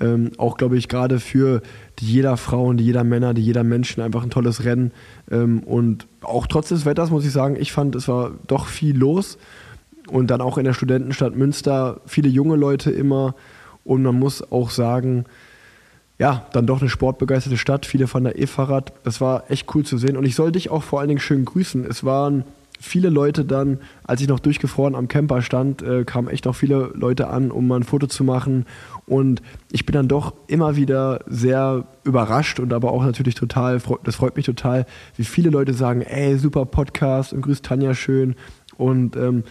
Ähm, 0.00 0.32
auch, 0.38 0.56
glaube 0.56 0.76
ich, 0.76 0.88
gerade 0.88 1.20
für 1.20 1.62
die 1.98 2.06
jeder 2.06 2.36
Frau 2.36 2.64
und 2.64 2.78
die 2.78 2.84
jeder 2.84 3.04
Männer, 3.04 3.34
die 3.34 3.42
jeder 3.42 3.64
Menschen 3.64 4.02
einfach 4.02 4.22
ein 4.22 4.30
tolles 4.30 4.64
Rennen. 4.64 4.92
Ähm, 5.30 5.60
und 5.60 6.06
auch 6.22 6.46
trotz 6.46 6.68
des 6.68 6.86
Wetters 6.86 7.10
muss 7.10 7.26
ich 7.26 7.32
sagen, 7.32 7.56
ich 7.58 7.72
fand, 7.72 7.94
es 7.94 8.08
war 8.08 8.32
doch 8.46 8.66
viel 8.66 8.96
los. 8.96 9.38
Und 10.08 10.30
dann 10.30 10.40
auch 10.40 10.58
in 10.58 10.64
der 10.64 10.72
Studentenstadt 10.72 11.36
Münster 11.36 12.00
viele 12.06 12.28
junge 12.28 12.56
Leute 12.56 12.90
immer. 12.90 13.34
Und 13.84 14.02
man 14.02 14.18
muss 14.18 14.50
auch 14.50 14.70
sagen, 14.70 15.26
ja, 16.18 16.46
dann 16.52 16.66
doch 16.66 16.80
eine 16.80 16.90
sportbegeisterte 16.90 17.56
Stadt, 17.56 17.86
viele 17.86 18.06
von 18.06 18.24
der 18.24 18.38
E-Fahrrad. 18.38 18.92
Das 19.04 19.20
war 19.20 19.50
echt 19.50 19.74
cool 19.74 19.84
zu 19.84 19.98
sehen. 19.98 20.16
Und 20.16 20.24
ich 20.24 20.34
soll 20.34 20.52
dich 20.52 20.70
auch 20.70 20.82
vor 20.82 21.00
allen 21.00 21.08
Dingen 21.08 21.20
schön 21.20 21.44
grüßen. 21.44 21.84
Es 21.84 22.04
waren 22.04 22.44
viele 22.82 23.08
Leute 23.08 23.44
dann, 23.44 23.78
als 24.04 24.20
ich 24.20 24.28
noch 24.28 24.40
durchgefroren 24.40 24.94
am 24.94 25.08
Camper 25.08 25.42
stand, 25.42 25.82
äh, 25.82 26.04
kamen 26.04 26.28
echt 26.28 26.46
auch 26.46 26.54
viele 26.54 26.90
Leute 26.94 27.28
an, 27.28 27.50
um 27.50 27.66
mal 27.66 27.76
ein 27.76 27.84
Foto 27.84 28.06
zu 28.06 28.24
machen. 28.24 28.66
Und 29.06 29.42
ich 29.70 29.84
bin 29.84 29.94
dann 29.94 30.08
doch 30.08 30.34
immer 30.46 30.76
wieder 30.76 31.20
sehr 31.26 31.84
überrascht 32.04 32.60
und 32.60 32.72
aber 32.72 32.92
auch 32.92 33.04
natürlich 33.04 33.34
total, 33.34 33.80
das 34.04 34.16
freut 34.16 34.36
mich 34.36 34.46
total, 34.46 34.86
wie 35.16 35.24
viele 35.24 35.50
Leute 35.50 35.74
sagen, 35.74 36.02
ey, 36.02 36.38
super 36.38 36.64
Podcast 36.66 37.32
und 37.32 37.42
grüßt 37.42 37.64
Tanja 37.64 37.94
schön. 37.94 38.36
Und 38.76 39.16
ähm, 39.16 39.44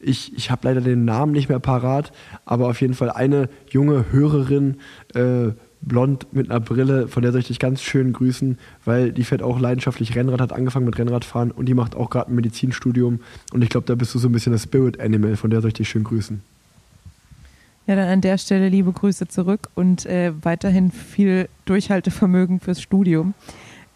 Ich, 0.00 0.36
ich 0.36 0.52
habe 0.52 0.68
leider 0.68 0.80
den 0.80 1.04
Namen 1.04 1.32
nicht 1.32 1.48
mehr 1.48 1.58
parat, 1.58 2.12
aber 2.44 2.68
auf 2.68 2.80
jeden 2.80 2.94
Fall 2.94 3.10
eine 3.10 3.48
junge 3.68 4.04
Hörerin, 4.12 4.76
äh, 5.14 5.50
blond 5.80 6.32
mit 6.32 6.50
einer 6.50 6.60
Brille, 6.60 7.08
von 7.08 7.22
der 7.22 7.32
soll 7.32 7.40
ich 7.40 7.48
dich 7.48 7.58
ganz 7.58 7.82
schön 7.82 8.12
grüßen, 8.12 8.58
weil 8.84 9.10
die 9.12 9.24
fährt 9.24 9.42
auch 9.42 9.58
leidenschaftlich 9.58 10.14
Rennrad, 10.14 10.40
hat 10.40 10.52
angefangen 10.52 10.86
mit 10.86 10.98
Rennradfahren 10.98 11.50
und 11.50 11.66
die 11.66 11.74
macht 11.74 11.96
auch 11.96 12.10
gerade 12.10 12.30
ein 12.30 12.36
Medizinstudium. 12.36 13.20
Und 13.52 13.62
ich 13.62 13.70
glaube, 13.70 13.86
da 13.86 13.96
bist 13.96 14.14
du 14.14 14.20
so 14.20 14.28
ein 14.28 14.32
bisschen 14.32 14.52
das 14.52 14.64
Spirit 14.64 15.00
Animal, 15.00 15.34
von 15.34 15.50
der 15.50 15.60
soll 15.60 15.68
ich 15.68 15.74
dich 15.74 15.88
schön 15.88 16.04
grüßen. 16.04 16.42
Ja, 17.88 17.96
dann 17.96 18.08
an 18.10 18.20
der 18.20 18.36
Stelle 18.36 18.68
liebe 18.68 18.92
Grüße 18.92 19.28
zurück 19.28 19.70
und 19.74 20.04
äh, 20.04 20.34
weiterhin 20.42 20.92
viel 20.92 21.48
Durchhaltevermögen 21.64 22.60
fürs 22.60 22.82
Studium. 22.82 23.32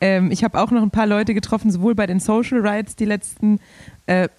Ähm, 0.01 0.31
ich 0.31 0.45
habe 0.45 0.59
auch 0.59 0.71
noch 0.71 0.81
ein 0.81 0.91
paar 0.91 1.07
Leute 1.07 1.35
getroffen, 1.35 1.71
sowohl 1.71 1.95
bei 1.95 2.07
den 2.07 2.19
Social 2.19 2.67
Rides 2.67 2.97
die 2.97 3.05
letzten 3.05 3.61
äh, 4.07 4.31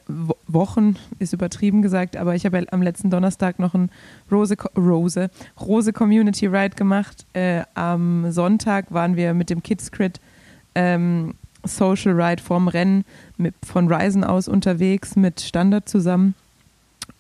Wochen, 0.48 0.96
ist 1.20 1.34
übertrieben 1.34 1.84
gesagt, 1.84 2.18
aber 2.18 2.34
ich 2.34 2.48
habe 2.48 2.58
ja 2.58 2.66
am 2.72 2.82
letzten 2.82 3.12
Donnerstag 3.12 3.60
noch 3.60 3.76
ein 3.76 3.92
Rose, 4.32 4.56
Rose, 4.76 5.30
Rose 5.62 5.94
Community 5.94 6.48
Ride 6.48 6.76
gemacht. 6.76 7.28
Äh, 7.34 7.62
am 7.76 8.32
Sonntag 8.32 8.92
waren 8.92 9.16
wir 9.18 9.36
mit 9.36 9.52
dem 9.52 9.62
Kids 9.62 9.92
Crit 9.92 10.20
ähm, 10.74 11.36
Social 11.64 12.20
Ride 12.20 12.42
vorm 12.42 12.68
Rennen 12.68 13.06
mit, 13.38 13.54
von 13.64 13.88
Ryzen 13.88 14.24
aus 14.24 14.48
unterwegs 14.48 15.16
mit 15.16 15.42
Standard 15.42 15.88
zusammen. 15.88 16.34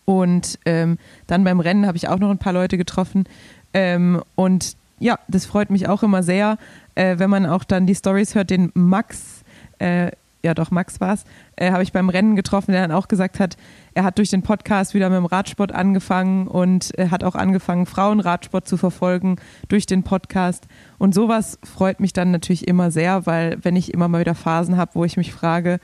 Und 0.05 0.59
ähm, 0.65 0.97
dann 1.27 1.43
beim 1.43 1.59
Rennen 1.59 1.87
habe 1.87 1.97
ich 1.97 2.07
auch 2.07 2.19
noch 2.19 2.29
ein 2.29 2.37
paar 2.37 2.53
Leute 2.53 2.77
getroffen. 2.77 3.25
Ähm, 3.73 4.21
und 4.35 4.75
ja, 4.99 5.19
das 5.27 5.45
freut 5.45 5.69
mich 5.69 5.87
auch 5.87 6.03
immer 6.03 6.23
sehr, 6.23 6.57
äh, 6.95 7.17
wenn 7.19 7.29
man 7.29 7.45
auch 7.45 7.63
dann 7.63 7.85
die 7.85 7.95
Stories 7.95 8.35
hört, 8.35 8.49
den 8.49 8.71
Max, 8.73 9.43
äh, 9.79 10.11
ja 10.43 10.53
doch, 10.53 10.71
Max 10.71 10.99
war 11.01 11.13
es, 11.13 11.25
äh, 11.55 11.71
habe 11.71 11.83
ich 11.83 11.91
beim 11.91 12.09
Rennen 12.09 12.35
getroffen, 12.35 12.71
der 12.71 12.81
dann 12.81 12.91
auch 12.91 13.07
gesagt 13.07 13.39
hat, 13.39 13.57
er 13.93 14.03
hat 14.03 14.17
durch 14.17 14.29
den 14.29 14.43
Podcast 14.43 14.93
wieder 14.93 15.09
mit 15.09 15.17
dem 15.17 15.25
Radsport 15.25 15.71
angefangen 15.71 16.47
und 16.47 16.93
hat 16.97 17.23
auch 17.23 17.35
angefangen, 17.35 17.85
Frauenradsport 17.85 18.67
zu 18.67 18.77
verfolgen 18.77 19.37
durch 19.67 19.85
den 19.85 20.03
Podcast. 20.03 20.67
Und 20.97 21.13
sowas 21.13 21.59
freut 21.63 21.99
mich 21.99 22.13
dann 22.13 22.31
natürlich 22.31 22.67
immer 22.67 22.91
sehr, 22.91 23.25
weil 23.25 23.57
wenn 23.61 23.75
ich 23.75 23.93
immer 23.93 24.07
mal 24.07 24.21
wieder 24.21 24.35
Phasen 24.35 24.77
habe, 24.77 24.91
wo 24.95 25.05
ich 25.05 25.17
mich 25.17 25.33
frage, 25.33 25.79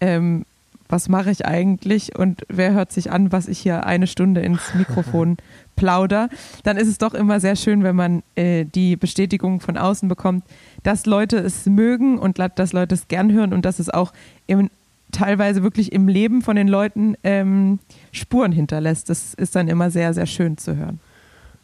ähm, 0.00 0.44
was 0.88 1.08
mache 1.08 1.30
ich 1.30 1.46
eigentlich 1.46 2.16
und 2.18 2.42
wer 2.48 2.72
hört 2.72 2.92
sich 2.92 3.10
an, 3.10 3.32
was 3.32 3.48
ich 3.48 3.58
hier 3.58 3.86
eine 3.86 4.06
Stunde 4.06 4.40
ins 4.40 4.60
Mikrofon 4.74 5.36
plauder, 5.76 6.28
dann 6.64 6.76
ist 6.76 6.88
es 6.88 6.98
doch 6.98 7.14
immer 7.14 7.40
sehr 7.40 7.56
schön, 7.56 7.82
wenn 7.82 7.96
man 7.96 8.22
äh, 8.34 8.64
die 8.64 8.96
Bestätigung 8.96 9.60
von 9.60 9.76
außen 9.76 10.08
bekommt, 10.08 10.44
dass 10.82 11.06
Leute 11.06 11.38
es 11.38 11.66
mögen 11.66 12.18
und 12.18 12.38
dass 12.38 12.72
Leute 12.72 12.94
es 12.94 13.08
gern 13.08 13.32
hören 13.32 13.52
und 13.52 13.64
dass 13.64 13.78
es 13.78 13.90
auch 13.90 14.12
im, 14.46 14.70
teilweise 15.12 15.62
wirklich 15.62 15.92
im 15.92 16.08
Leben 16.08 16.42
von 16.42 16.56
den 16.56 16.68
Leuten 16.68 17.16
ähm, 17.24 17.78
Spuren 18.12 18.52
hinterlässt. 18.52 19.10
Das 19.10 19.34
ist 19.34 19.54
dann 19.54 19.68
immer 19.68 19.90
sehr, 19.90 20.14
sehr 20.14 20.26
schön 20.26 20.56
zu 20.56 20.76
hören. 20.76 21.00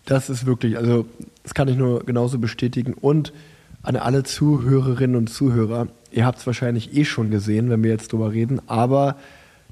Das 0.05 0.29
ist 0.29 0.47
wirklich, 0.47 0.77
also 0.77 1.07
das 1.43 1.55
kann 1.55 1.69
ich 1.69 1.77
nur 1.77 2.05
genauso 2.05 2.39
bestätigen 2.39 2.95
und 2.95 3.33
an 3.83 3.97
alle 3.97 4.23
Zuhörerinnen 4.23 5.17
und 5.17 5.29
Zuhörer, 5.29 5.89
Ihr 6.13 6.27
habt 6.27 6.39
es 6.39 6.47
wahrscheinlich 6.47 6.95
eh 6.95 7.05
schon 7.05 7.31
gesehen, 7.31 7.71
wenn 7.71 7.83
wir 7.83 7.91
jetzt 7.91 8.13
drüber 8.13 8.33
reden, 8.33 8.61
aber 8.69 9.17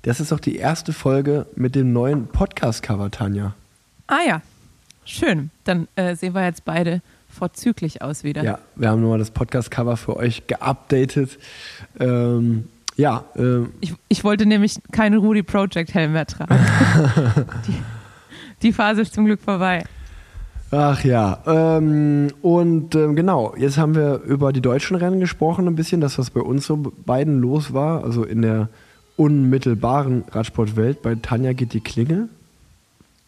das 0.02 0.20
ist 0.20 0.32
doch 0.32 0.40
die 0.40 0.56
erste 0.56 0.94
Folge 0.94 1.46
mit 1.54 1.74
dem 1.74 1.92
neuen 1.92 2.28
Podcast-Cover, 2.28 3.10
Tanja. 3.10 3.54
Ah 4.06 4.20
ja, 4.26 4.42
schön. 5.04 5.50
Dann 5.64 5.86
äh, 5.96 6.16
sehen 6.16 6.34
wir 6.34 6.42
jetzt 6.44 6.64
beide 6.64 7.02
vorzüglich 7.28 8.00
aus 8.00 8.24
wieder. 8.24 8.42
Ja, 8.42 8.58
wir 8.74 8.88
haben 8.88 9.02
nochmal 9.02 9.18
das 9.18 9.30
Podcast-Cover 9.30 9.98
für 9.98 10.16
euch 10.16 10.46
geupdatet. 10.46 11.38
Ähm, 11.98 12.68
ja. 12.96 13.24
Äh, 13.36 13.64
ich, 13.80 13.94
ich, 14.08 14.24
wollte 14.24 14.46
nämlich 14.46 14.76
keinen 14.92 15.18
Rudy 15.18 15.42
Project 15.42 15.92
Helm 15.92 16.12
mehr 16.12 16.26
tragen. 16.26 16.54
die, 17.68 17.74
die 18.62 18.72
Phase 18.72 19.02
ist 19.02 19.12
zum 19.12 19.26
Glück 19.26 19.40
vorbei. 19.42 19.84
Ach 20.72 21.02
ja, 21.02 21.38
ähm, 21.46 22.28
und 22.42 22.94
ähm, 22.94 23.16
genau, 23.16 23.54
jetzt 23.56 23.76
haben 23.76 23.96
wir 23.96 24.20
über 24.22 24.52
die 24.52 24.60
deutschen 24.60 24.96
Rennen 24.96 25.18
gesprochen, 25.18 25.66
ein 25.66 25.74
bisschen, 25.74 26.00
das, 26.00 26.16
was 26.16 26.30
bei 26.30 26.40
uns 26.40 26.64
so 26.64 26.76
beiden 26.76 27.40
los 27.40 27.72
war, 27.72 28.04
also 28.04 28.22
in 28.22 28.42
der 28.42 28.68
unmittelbaren 29.16 30.24
Radsportwelt. 30.30 31.02
Bei 31.02 31.16
Tanja 31.16 31.52
geht 31.52 31.72
die 31.72 31.80
Klinge. 31.80 32.28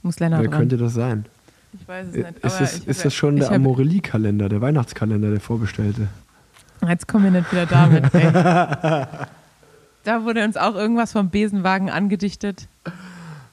Muss 0.02 0.20
Lennart 0.20 0.42
Wer 0.42 0.50
dran. 0.50 0.60
könnte 0.60 0.76
das 0.76 0.94
sein? 0.94 1.26
Ich 1.72 1.88
weiß 1.88 2.08
es 2.08 2.14
nicht. 2.14 2.28
Ist, 2.42 2.60
das, 2.60 2.78
ist 2.78 3.04
das 3.04 3.14
schon 3.14 3.36
der 3.36 3.50
Amorelli-Kalender, 3.50 4.48
der 4.48 4.60
Weihnachtskalender, 4.60 5.30
der 5.30 5.40
vorbestellte? 5.40 6.08
Jetzt 6.86 7.08
kommen 7.08 7.24
wir 7.24 7.30
nicht 7.30 7.50
wieder 7.52 7.66
damit. 7.66 8.12
Ey. 8.14 8.32
da 10.04 10.24
wurde 10.24 10.44
uns 10.44 10.56
auch 10.56 10.74
irgendwas 10.74 11.12
vom 11.12 11.30
Besenwagen 11.30 11.90
angedichtet, 11.90 12.68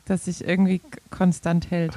das 0.05 0.25
sich 0.25 0.47
irgendwie 0.47 0.81
konstant 1.09 1.71
hält. 1.71 1.93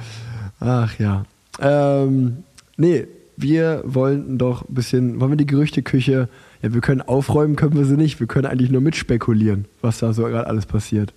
Ach 0.59 0.97
ja. 0.99 1.25
Ähm, 1.59 2.43
nee, 2.77 3.07
wir 3.37 3.81
wollen 3.85 4.37
doch 4.37 4.67
ein 4.67 4.73
bisschen, 4.73 5.19
wollen 5.19 5.31
wir 5.31 5.37
die 5.37 5.45
Gerüchteküche, 5.45 6.29
ja, 6.61 6.73
wir 6.73 6.81
können 6.81 7.01
aufräumen, 7.01 7.55
können 7.55 7.75
wir 7.75 7.85
sie 7.85 7.97
nicht. 7.97 8.19
Wir 8.19 8.27
können 8.27 8.45
eigentlich 8.45 8.71
nur 8.71 8.81
mitspekulieren, 8.81 9.65
was 9.81 9.99
da 9.99 10.13
so 10.13 10.23
gerade 10.23 10.47
alles 10.47 10.65
passiert. 10.65 11.13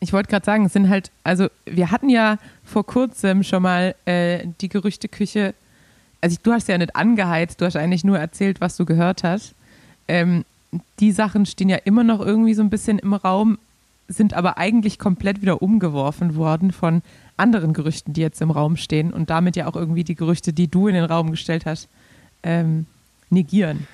Ich 0.00 0.12
wollte 0.12 0.30
gerade 0.30 0.44
sagen, 0.44 0.66
es 0.66 0.72
sind 0.72 0.88
halt, 0.88 1.10
also 1.24 1.48
wir 1.64 1.90
hatten 1.90 2.08
ja 2.08 2.38
vor 2.64 2.86
kurzem 2.86 3.42
schon 3.42 3.62
mal 3.62 3.94
äh, 4.04 4.46
die 4.60 4.68
Gerüchteküche, 4.68 5.54
also 6.20 6.36
du 6.42 6.52
hast 6.52 6.68
ja 6.68 6.76
nicht 6.76 6.96
angeheizt, 6.96 7.60
du 7.60 7.64
hast 7.64 7.76
eigentlich 7.76 8.04
nur 8.04 8.18
erzählt, 8.18 8.60
was 8.60 8.76
du 8.76 8.84
gehört 8.84 9.24
hast. 9.24 9.54
Ähm, 10.06 10.44
die 11.00 11.12
Sachen 11.12 11.46
stehen 11.46 11.68
ja 11.68 11.76
immer 11.76 12.04
noch 12.04 12.20
irgendwie 12.20 12.54
so 12.54 12.62
ein 12.62 12.70
bisschen 12.70 12.98
im 12.98 13.14
Raum, 13.14 13.58
sind 14.08 14.34
aber 14.34 14.58
eigentlich 14.58 14.98
komplett 14.98 15.40
wieder 15.40 15.62
umgeworfen 15.62 16.34
worden 16.36 16.72
von 16.72 17.02
anderen 17.40 17.72
Gerüchten, 17.72 18.12
die 18.12 18.20
jetzt 18.20 18.40
im 18.40 18.50
Raum 18.50 18.76
stehen 18.76 19.12
und 19.12 19.30
damit 19.30 19.56
ja 19.56 19.66
auch 19.66 19.74
irgendwie 19.74 20.04
die 20.04 20.14
Gerüchte, 20.14 20.52
die 20.52 20.68
du 20.68 20.86
in 20.86 20.94
den 20.94 21.04
Raum 21.04 21.30
gestellt 21.30 21.66
hast, 21.66 21.88
ähm, 22.42 22.86
negieren. 23.30 23.86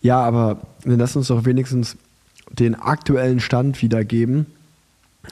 Ja, 0.00 0.20
aber 0.20 0.60
dann 0.84 0.98
lass 0.98 1.16
uns 1.16 1.28
doch 1.28 1.44
wenigstens 1.44 1.96
den 2.50 2.74
aktuellen 2.74 3.40
Stand 3.40 3.82
wiedergeben. 3.82 4.46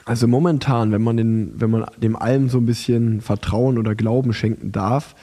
Also 0.05 0.27
momentan, 0.27 0.91
wenn 0.91 1.03
man, 1.03 1.17
den, 1.17 1.53
wenn 1.55 1.69
man 1.69 1.85
dem 1.97 2.15
allem 2.15 2.49
so 2.49 2.57
ein 2.57 2.65
bisschen 2.65 3.21
Vertrauen 3.21 3.77
oder 3.77 3.95
Glauben 3.95 4.33
schenken 4.33 4.71
darf, 4.71 5.15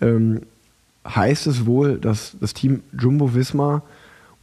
ähm, 0.00 0.42
heißt 1.06 1.46
es 1.46 1.66
wohl, 1.66 1.98
dass 1.98 2.36
das 2.40 2.54
Team 2.54 2.82
Jumbo 2.98 3.34
Visma 3.34 3.82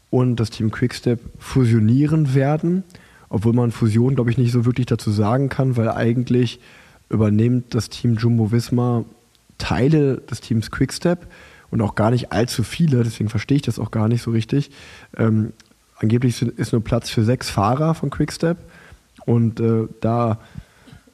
und 0.10 0.36
das 0.36 0.50
Team 0.50 0.72
Quickstep 0.72 1.20
fusionieren 1.40 2.36
werden, 2.36 2.84
obwohl 3.30 3.54
man 3.54 3.72
Fusion, 3.72 4.16
glaube 4.16 4.32
ich, 4.32 4.38
nicht 4.38 4.52
so 4.52 4.66
wirklich 4.66 4.86
dazu 4.86 5.10
sagen 5.12 5.50
kann, 5.50 5.76
weil 5.76 5.90
eigentlich 5.90 6.60
übernimmt 7.14 7.74
das 7.76 7.90
Team 7.90 8.16
Jumbo 8.16 8.52
Visma 8.52 9.06
Teile 9.58 10.18
des 10.18 10.42
Teams 10.42 10.72
Quickstep 10.72 11.28
und 11.72 11.82
auch 11.82 11.96
gar 11.96 12.12
nicht 12.12 12.32
allzu 12.32 12.64
viele, 12.64 13.04
deswegen 13.04 13.30
verstehe 13.30 13.58
ich 13.58 13.62
das 13.62 13.80
auch 13.80 13.92
gar 13.92 14.08
nicht 14.08 14.22
so 14.22 14.32
richtig. 14.32 14.72
Ähm, 15.16 15.54
angeblich 15.98 16.42
ist 16.42 16.74
nur 16.74 16.84
Platz 16.84 17.10
für 17.10 17.24
sechs 17.24 17.50
Fahrer 17.50 17.94
von 17.94 18.10
Quickstep 18.10 18.58
und 19.26 19.60
äh, 19.60 19.88
da 20.02 20.40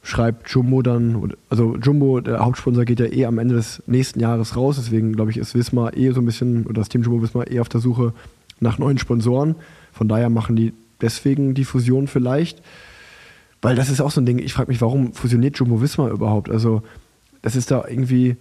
schreibt 0.01 0.49
Jumbo 0.49 0.81
dann, 0.81 1.33
also 1.49 1.75
Jumbo, 1.75 2.21
der 2.21 2.39
Hauptsponsor, 2.39 2.85
geht 2.85 2.99
ja 2.99 3.05
eh 3.05 3.25
am 3.25 3.37
Ende 3.37 3.55
des 3.55 3.83
nächsten 3.85 4.19
Jahres 4.19 4.55
raus, 4.55 4.77
deswegen 4.77 5.13
glaube 5.13 5.31
ich, 5.31 5.37
ist 5.37 5.53
Visma 5.53 5.91
eh 5.93 6.11
so 6.11 6.21
ein 6.21 6.25
bisschen, 6.25 6.65
oder 6.65 6.81
das 6.81 6.89
Team 6.89 7.03
Jumbo 7.03 7.21
Visma 7.21 7.43
eh 7.43 7.59
auf 7.59 7.69
der 7.69 7.81
Suche 7.81 8.13
nach 8.59 8.79
neuen 8.79 8.97
Sponsoren. 8.97 9.55
Von 9.91 10.07
daher 10.07 10.29
machen 10.29 10.55
die 10.55 10.73
deswegen 11.01 11.53
die 11.53 11.65
Fusion 11.65 12.07
vielleicht. 12.07 12.61
Weil 13.61 13.75
das 13.75 13.89
ist 13.89 14.01
auch 14.01 14.11
so 14.11 14.21
ein 14.21 14.25
Ding, 14.25 14.39
ich 14.39 14.53
frage 14.53 14.71
mich, 14.71 14.81
warum 14.81 15.13
fusioniert 15.13 15.57
Jumbo 15.57 15.81
Visma 15.81 16.09
überhaupt? 16.09 16.49
Also, 16.49 16.81
das 17.41 17.55
ist 17.55 17.71
da 17.71 17.83
irgendwie 17.87 18.37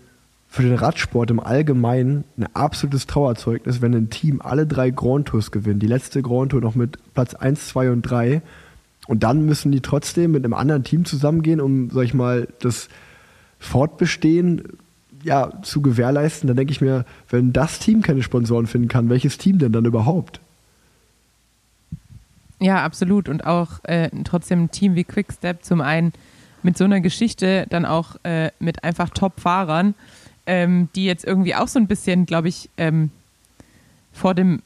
für 0.48 0.62
den 0.62 0.74
Radsport 0.74 1.30
im 1.30 1.40
Allgemeinen 1.40 2.24
ein 2.38 2.46
absolutes 2.54 3.06
Trauerzeugnis, 3.06 3.82
wenn 3.82 3.94
ein 3.94 4.10
Team 4.10 4.40
alle 4.40 4.66
drei 4.66 4.90
Grand 4.90 5.28
Tours 5.28 5.50
gewinnt. 5.50 5.82
Die 5.82 5.86
letzte 5.86 6.22
Grand 6.22 6.52
Tour 6.52 6.60
noch 6.60 6.74
mit 6.74 6.98
Platz 7.14 7.34
1, 7.34 7.68
2 7.68 7.90
und 7.90 8.02
3. 8.02 8.42
Und 9.06 9.22
dann 9.22 9.44
müssen 9.44 9.72
die 9.72 9.80
trotzdem 9.80 10.32
mit 10.32 10.44
einem 10.44 10.54
anderen 10.54 10.84
Team 10.84 11.04
zusammengehen, 11.04 11.60
um, 11.60 11.90
sag 11.90 12.04
ich 12.04 12.14
mal, 12.14 12.48
das 12.60 12.88
Fortbestehen 13.58 14.62
ja, 15.22 15.50
zu 15.62 15.82
gewährleisten. 15.82 16.46
Dann 16.46 16.56
denke 16.56 16.72
ich 16.72 16.80
mir, 16.80 17.04
wenn 17.28 17.52
das 17.52 17.78
Team 17.78 18.02
keine 18.02 18.22
Sponsoren 18.22 18.66
finden 18.66 18.88
kann, 18.88 19.10
welches 19.10 19.38
Team 19.38 19.58
denn 19.58 19.72
dann 19.72 19.84
überhaupt? 19.84 20.40
Ja, 22.60 22.84
absolut. 22.84 23.28
Und 23.28 23.46
auch 23.46 23.84
äh, 23.84 24.10
trotzdem 24.24 24.64
ein 24.64 24.70
Team 24.70 24.94
wie 24.94 25.04
Quickstep 25.04 25.64
zum 25.64 25.80
einen 25.80 26.12
mit 26.62 26.76
so 26.76 26.84
einer 26.84 27.00
Geschichte, 27.00 27.66
dann 27.70 27.84
auch 27.84 28.16
äh, 28.24 28.50
mit 28.58 28.82
einfach 28.84 29.10
Top-Fahrern, 29.10 29.94
ähm, 30.46 30.88
die 30.94 31.04
jetzt 31.04 31.24
irgendwie 31.24 31.54
auch 31.54 31.68
so 31.68 31.78
ein 31.78 31.86
bisschen, 31.86 32.26
glaube 32.26 32.48
ich, 32.48 32.68
ähm, 32.76 33.10
vor 34.12 34.34
dem 34.34 34.62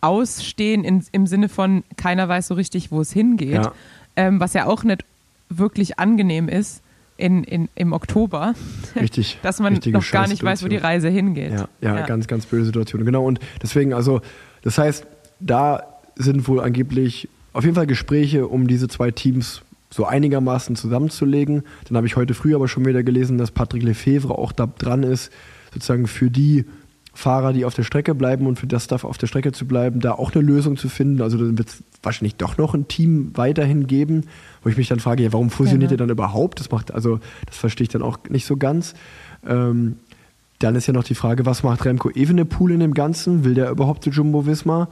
Ausstehen 0.00 0.84
in, 0.84 1.04
im 1.12 1.26
Sinne 1.26 1.48
von 1.48 1.82
keiner 1.96 2.28
weiß 2.28 2.46
so 2.46 2.54
richtig, 2.54 2.90
wo 2.90 3.00
es 3.00 3.12
hingeht, 3.12 3.52
ja. 3.52 3.72
Ähm, 4.16 4.40
was 4.40 4.54
ja 4.54 4.66
auch 4.66 4.84
nicht 4.84 5.04
wirklich 5.48 5.98
angenehm 5.98 6.48
ist 6.48 6.82
in, 7.16 7.42
in, 7.44 7.68
im 7.74 7.92
Oktober, 7.92 8.54
richtig, 8.94 9.38
dass 9.42 9.58
man 9.58 9.74
noch 9.74 10.10
gar 10.10 10.28
nicht 10.28 10.42
weiß, 10.42 10.62
wo 10.62 10.68
die 10.68 10.76
Reise 10.76 11.08
hingeht. 11.08 11.52
Ja, 11.52 11.68
ja, 11.80 11.96
ja, 11.96 12.06
ganz, 12.06 12.28
ganz 12.28 12.46
böse 12.46 12.66
Situation. 12.66 13.04
Genau, 13.04 13.24
und 13.24 13.40
deswegen, 13.60 13.92
also, 13.92 14.20
das 14.62 14.78
heißt, 14.78 15.04
da 15.40 15.97
sind 16.18 16.46
wohl 16.48 16.60
angeblich 16.60 17.28
auf 17.52 17.64
jeden 17.64 17.74
Fall 17.76 17.86
Gespräche, 17.86 18.46
um 18.46 18.66
diese 18.68 18.88
zwei 18.88 19.10
Teams 19.10 19.62
so 19.90 20.04
einigermaßen 20.04 20.76
zusammenzulegen. 20.76 21.62
Dann 21.88 21.96
habe 21.96 22.06
ich 22.06 22.16
heute 22.16 22.34
früh 22.34 22.54
aber 22.54 22.68
schon 22.68 22.84
wieder 22.84 23.02
gelesen, 23.02 23.38
dass 23.38 23.50
Patrick 23.50 23.82
Lefevre 23.82 24.36
auch 24.36 24.52
da 24.52 24.66
dran 24.66 25.02
ist, 25.02 25.32
sozusagen 25.72 26.06
für 26.06 26.30
die 26.30 26.66
Fahrer, 27.14 27.52
die 27.52 27.64
auf 27.64 27.74
der 27.74 27.82
Strecke 27.82 28.14
bleiben 28.14 28.46
und 28.46 28.58
für 28.60 28.66
das 28.66 28.84
Stuff 28.84 29.04
auf 29.04 29.18
der 29.18 29.26
Strecke 29.26 29.50
zu 29.52 29.66
bleiben, 29.66 29.98
da 30.00 30.12
auch 30.12 30.32
eine 30.34 30.44
Lösung 30.44 30.76
zu 30.76 30.88
finden. 30.88 31.20
Also 31.22 31.38
dann 31.38 31.58
wird 31.58 31.68
es 31.68 31.82
wahrscheinlich 32.02 32.36
doch 32.36 32.58
noch 32.58 32.74
ein 32.74 32.86
Team 32.86 33.32
weiterhin 33.34 33.86
geben, 33.88 34.24
wo 34.62 34.68
ich 34.68 34.76
mich 34.76 34.88
dann 34.88 35.00
frage, 35.00 35.24
ja, 35.24 35.32
warum 35.32 35.50
fusioniert 35.50 35.90
Genau. 35.90 35.94
ihr 35.94 36.06
dann 36.06 36.10
überhaupt? 36.10 36.60
Das 36.60 36.70
macht, 36.70 36.92
also 36.94 37.18
das 37.46 37.56
verstehe 37.56 37.84
ich 37.84 37.88
dann 37.88 38.02
auch 38.02 38.18
nicht 38.28 38.46
so 38.46 38.56
ganz. 38.56 38.94
Ähm, 39.44 39.96
dann 40.60 40.76
ist 40.76 40.86
ja 40.86 40.92
noch 40.92 41.04
die 41.04 41.14
Frage, 41.16 41.46
was 41.46 41.62
macht 41.62 41.84
Remco 41.84 42.10
Evenepoel 42.10 42.72
in 42.72 42.80
dem 42.80 42.94
Ganzen? 42.94 43.42
Will 43.44 43.54
der 43.54 43.70
überhaupt 43.70 44.04
zu 44.04 44.10
Jumbo 44.10 44.46
Visma? 44.46 44.88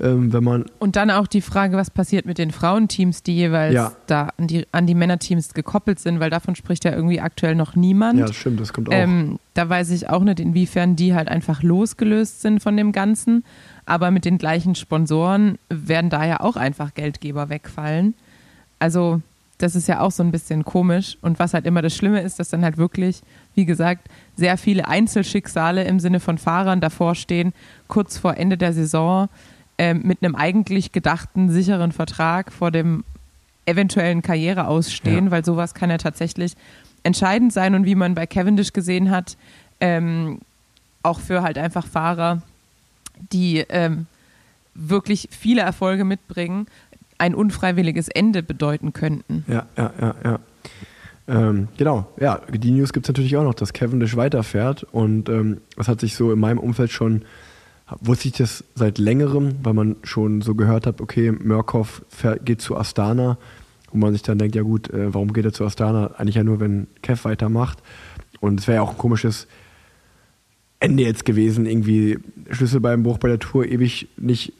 Ähm, 0.00 0.32
wenn 0.32 0.44
man 0.44 0.64
Und 0.78 0.94
dann 0.96 1.10
auch 1.10 1.26
die 1.26 1.40
Frage, 1.40 1.76
was 1.76 1.90
passiert 1.90 2.24
mit 2.24 2.38
den 2.38 2.50
Frauenteams, 2.52 3.22
die 3.24 3.34
jeweils 3.34 3.74
Ja. 3.74 3.92
da 4.06 4.28
an 4.36 4.46
die, 4.46 4.64
an 4.70 4.86
die 4.86 4.94
Männerteams 4.94 5.54
gekoppelt 5.54 5.98
sind, 5.98 6.20
weil 6.20 6.30
davon 6.30 6.54
spricht 6.54 6.84
ja 6.84 6.92
irgendwie 6.92 7.20
aktuell 7.20 7.54
noch 7.56 7.74
niemand. 7.74 8.18
Ja, 8.18 8.26
das 8.26 8.36
stimmt, 8.36 8.60
das 8.60 8.72
kommt 8.72 8.88
auch. 8.88 8.92
Ähm, 8.92 9.38
da 9.54 9.68
weiß 9.68 9.90
ich 9.90 10.08
auch 10.08 10.22
nicht, 10.22 10.38
inwiefern 10.40 10.94
die 10.94 11.14
halt 11.14 11.28
einfach 11.28 11.62
losgelöst 11.62 12.42
sind 12.42 12.62
von 12.62 12.76
dem 12.76 12.92
Ganzen. 12.92 13.44
Aber 13.86 14.10
mit 14.10 14.24
den 14.24 14.38
gleichen 14.38 14.74
Sponsoren 14.74 15.58
werden 15.68 16.10
da 16.10 16.24
ja 16.24 16.40
auch 16.40 16.56
einfach 16.56 16.94
Geldgeber 16.94 17.48
wegfallen. 17.48 18.14
Also, 18.78 19.20
das 19.60 19.74
ist 19.74 19.88
ja 19.88 19.98
auch 20.00 20.12
so 20.12 20.22
ein 20.22 20.30
bisschen 20.30 20.64
komisch. 20.64 21.18
Und 21.22 21.40
was 21.40 21.52
halt 21.54 21.66
immer 21.66 21.82
das 21.82 21.96
Schlimme 21.96 22.20
ist, 22.20 22.38
dass 22.38 22.50
dann 22.50 22.62
halt 22.62 22.76
wirklich, 22.76 23.22
wie 23.56 23.64
gesagt, 23.64 24.06
sehr 24.36 24.56
viele 24.56 24.86
Einzelschicksale 24.86 25.82
im 25.82 25.98
Sinne 25.98 26.20
von 26.20 26.38
Fahrern 26.38 26.80
davor 26.80 27.16
stehen, 27.16 27.52
kurz 27.88 28.16
vor 28.18 28.36
Ende 28.36 28.56
der 28.56 28.72
Saison, 28.72 29.28
ähm, 29.78 30.02
mit 30.04 30.22
einem 30.22 30.34
eigentlich 30.34 30.92
gedachten 30.92 31.50
sicheren 31.50 31.92
Vertrag 31.92 32.52
vor 32.52 32.70
dem 32.70 33.04
eventuellen 33.66 34.22
Karriere 34.22 34.66
ausstehen, 34.66 35.26
Ja. 35.26 35.30
weil 35.30 35.44
sowas 35.44 35.74
kann 35.74 35.90
ja 35.90 35.98
tatsächlich 35.98 36.54
entscheidend 37.02 37.52
sein 37.52 37.74
und 37.74 37.84
wie 37.84 37.94
man 37.94 38.14
bei 38.14 38.26
Cavendish 38.26 38.72
gesehen 38.72 39.10
hat, 39.10 39.36
ähm, 39.80 40.40
auch 41.02 41.20
für 41.20 41.42
halt 41.42 41.58
einfach 41.58 41.86
Fahrer, 41.86 42.42
die 43.32 43.58
ähm, 43.68 44.06
wirklich 44.74 45.28
viele 45.30 45.60
Erfolge 45.62 46.04
mitbringen, 46.04 46.66
ein 47.18 47.34
unfreiwilliges 47.34 48.08
Ende 48.08 48.42
bedeuten 48.42 48.92
könnten. 48.92 49.44
Ja, 49.48 49.66
ja, 49.76 49.92
ja, 50.00 50.14
ja. 50.24 50.38
Ähm, 51.28 51.68
genau, 51.76 52.08
ja, 52.18 52.40
die 52.48 52.70
News 52.70 52.92
gibt 52.92 53.06
es 53.06 53.08
natürlich 53.08 53.36
auch 53.36 53.42
noch, 53.44 53.54
dass 53.54 53.72
Cavendish 53.72 54.16
weiterfährt 54.16 54.84
und 54.84 55.28
ähm, 55.28 55.60
das 55.76 55.86
hat 55.88 56.00
sich 56.00 56.14
so 56.14 56.32
in 56.32 56.38
meinem 56.40 56.58
Umfeld 56.58 56.90
schon, 56.90 57.22
wusste 58.00 58.28
ich 58.28 58.34
das 58.34 58.64
seit 58.74 58.98
längerem, 58.98 59.56
weil 59.62 59.74
man 59.74 59.96
schon 60.02 60.42
so 60.42 60.54
gehört 60.54 60.86
hat, 60.86 61.00
okay, 61.00 61.32
fährt, 62.08 62.44
geht 62.44 62.60
zu 62.60 62.76
Astana, 62.76 63.38
wo 63.90 63.98
man 63.98 64.12
sich 64.12 64.22
dann 64.22 64.38
denkt, 64.38 64.54
ja 64.54 64.62
gut, 64.62 64.90
äh, 64.90 65.12
warum 65.12 65.32
geht 65.32 65.44
er 65.44 65.52
zu 65.52 65.64
Astana? 65.64 66.12
Eigentlich 66.18 66.36
ja 66.36 66.44
nur, 66.44 66.60
wenn 66.60 66.86
Kev 67.02 67.24
weitermacht 67.24 67.78
und 68.40 68.60
es 68.60 68.68
wäre 68.68 68.76
ja 68.76 68.82
auch 68.82 68.92
ein 68.92 68.98
komisches 68.98 69.46
Ende 70.80 71.02
jetzt 71.02 71.24
gewesen, 71.24 71.66
irgendwie 71.66 72.18
Schlüsselbeinbruch 72.50 73.18
bei 73.18 73.28
der 73.28 73.38
Tour, 73.38 73.66
ewig 73.66 74.08
nicht 74.16 74.52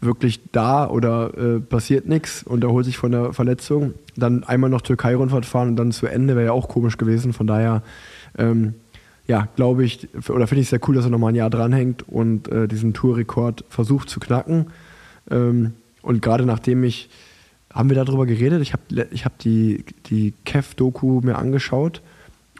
wirklich 0.00 0.40
da 0.50 0.88
oder 0.88 1.36
äh, 1.36 1.60
passiert 1.60 2.08
nichts 2.08 2.42
und 2.42 2.64
erholt 2.64 2.86
sich 2.86 2.98
von 2.98 3.12
der 3.12 3.32
Verletzung. 3.32 3.94
Dann 4.16 4.44
einmal 4.44 4.70
noch 4.70 4.80
Türkei-Rundfahrt 4.80 5.46
fahren 5.46 5.68
und 5.68 5.76
dann 5.76 5.92
zu 5.92 6.06
Ende 6.06 6.34
wäre 6.34 6.46
ja 6.46 6.52
auch 6.52 6.68
komisch 6.68 6.96
gewesen. 6.96 7.32
Von 7.32 7.46
daher, 7.46 7.82
ähm, 8.36 8.74
ja, 9.32 9.48
glaube 9.56 9.82
ich, 9.82 10.08
oder 10.28 10.46
finde 10.46 10.60
ich 10.60 10.68
sehr 10.68 10.80
cool, 10.86 10.94
dass 10.94 11.06
er 11.06 11.10
nochmal 11.10 11.32
ein 11.32 11.36
Jahr 11.36 11.48
dranhängt 11.48 12.06
und 12.06 12.48
äh, 12.48 12.68
diesen 12.68 12.92
Tourrekord 12.92 13.64
versucht 13.70 14.10
zu 14.10 14.20
knacken. 14.20 14.66
Ähm, 15.30 15.72
und 16.02 16.20
gerade 16.20 16.44
nachdem 16.44 16.84
ich, 16.84 17.08
haben 17.72 17.88
wir 17.88 17.96
darüber 17.96 18.26
geredet? 18.26 18.60
Ich 18.60 18.74
habe 18.74 19.08
ich 19.10 19.24
hab 19.24 19.38
die, 19.38 19.86
die 20.04 20.34
Kev-Doku 20.44 21.22
mir 21.22 21.38
angeschaut 21.38 22.02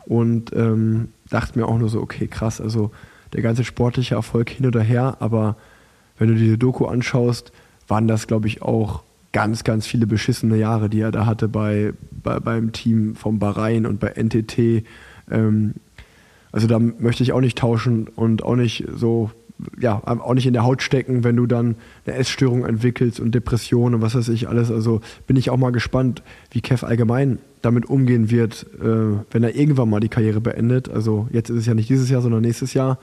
und 0.07 0.57
ähm, 0.57 1.09
dachte 1.29 1.59
mir 1.59 1.67
auch 1.67 1.77
nur 1.77 1.91
so, 1.91 2.01
okay, 2.01 2.27
krass, 2.27 2.59
also 2.59 2.91
der 3.35 3.43
ganze 3.43 3.65
sportliche 3.65 4.15
Erfolg 4.15 4.49
hin 4.49 4.65
oder 4.65 4.81
her, 4.81 5.19
aber 5.21 5.57
wenn 6.17 6.29
du 6.29 6.37
diese 6.37 6.57
Doku 6.57 6.87
anschaust, 6.87 7.53
waren 7.87 8.09
das, 8.09 8.27
glaube 8.27 8.49
ich, 8.49 8.63
auch 8.63 9.03
ganz, 9.33 9.63
ganz 9.63 9.87
viele 9.87 10.07
beschissene 10.07 10.57
Jahre, 10.57 10.89
die 10.89 11.01
er 11.01 11.13
da 11.13 11.27
hatte 11.27 11.49
bei, 11.49 11.93
bei 12.23 12.41
beim 12.41 12.73
Team 12.73 13.15
vom 13.15 13.39
Bahrain 13.39 13.85
und 13.85 14.01
bei 14.01 14.15
NTT. 14.17 14.87
Ähm, 15.31 15.75
also 16.53 16.67
da 16.67 16.79
möchte 16.79 17.23
ich 17.23 17.33
auch 17.33 17.41
nicht 17.41 17.59
tauschen 17.59 18.09
und 18.15 18.45
auch 18.45 18.57
nicht 18.57 18.85
so, 18.95 19.31
ja, 19.81 20.03
auch 20.05 20.35
nicht 20.35 20.47
in 20.47 20.53
der 20.53 20.65
Haut 20.65 20.83
stecken, 20.83 21.25
wenn 21.25 21.37
du 21.37 21.47
dann 21.47 21.77
eine 22.07 22.17
Essstörung 22.17 22.67
entwickelst 22.67 23.21
und 23.21 23.35
Depressionen 23.35 23.97
und 23.97 24.03
was 24.03 24.15
weiß 24.15 24.29
ich 24.29 24.49
alles. 24.49 24.71
Also 24.71 25.01
bin 25.27 25.37
ich 25.37 25.51
auch 25.51 25.57
mal 25.57 25.73
gespannt, 25.73 26.23
wie 26.51 26.61
Kev 26.61 26.85
allgemein 26.87 27.39
damit 27.63 27.87
umgehen 27.87 28.31
wird, 28.31 28.67
äh, 28.81 29.17
wenn 29.31 29.43
er 29.43 29.55
irgendwann 29.55 29.89
mal 29.89 30.01
die 30.01 30.09
Karriere 30.09 30.41
beendet. 30.41 30.91
Also 30.91 31.29
jetzt 31.33 31.49
ist 31.49 31.61
es 31.61 31.67
ja 31.67 31.75
nicht 31.75 31.89
dieses 31.89 32.11
Jahr, 32.11 32.21
sondern 32.21 32.43
nächstes 32.43 32.75
Jahr. 32.75 32.99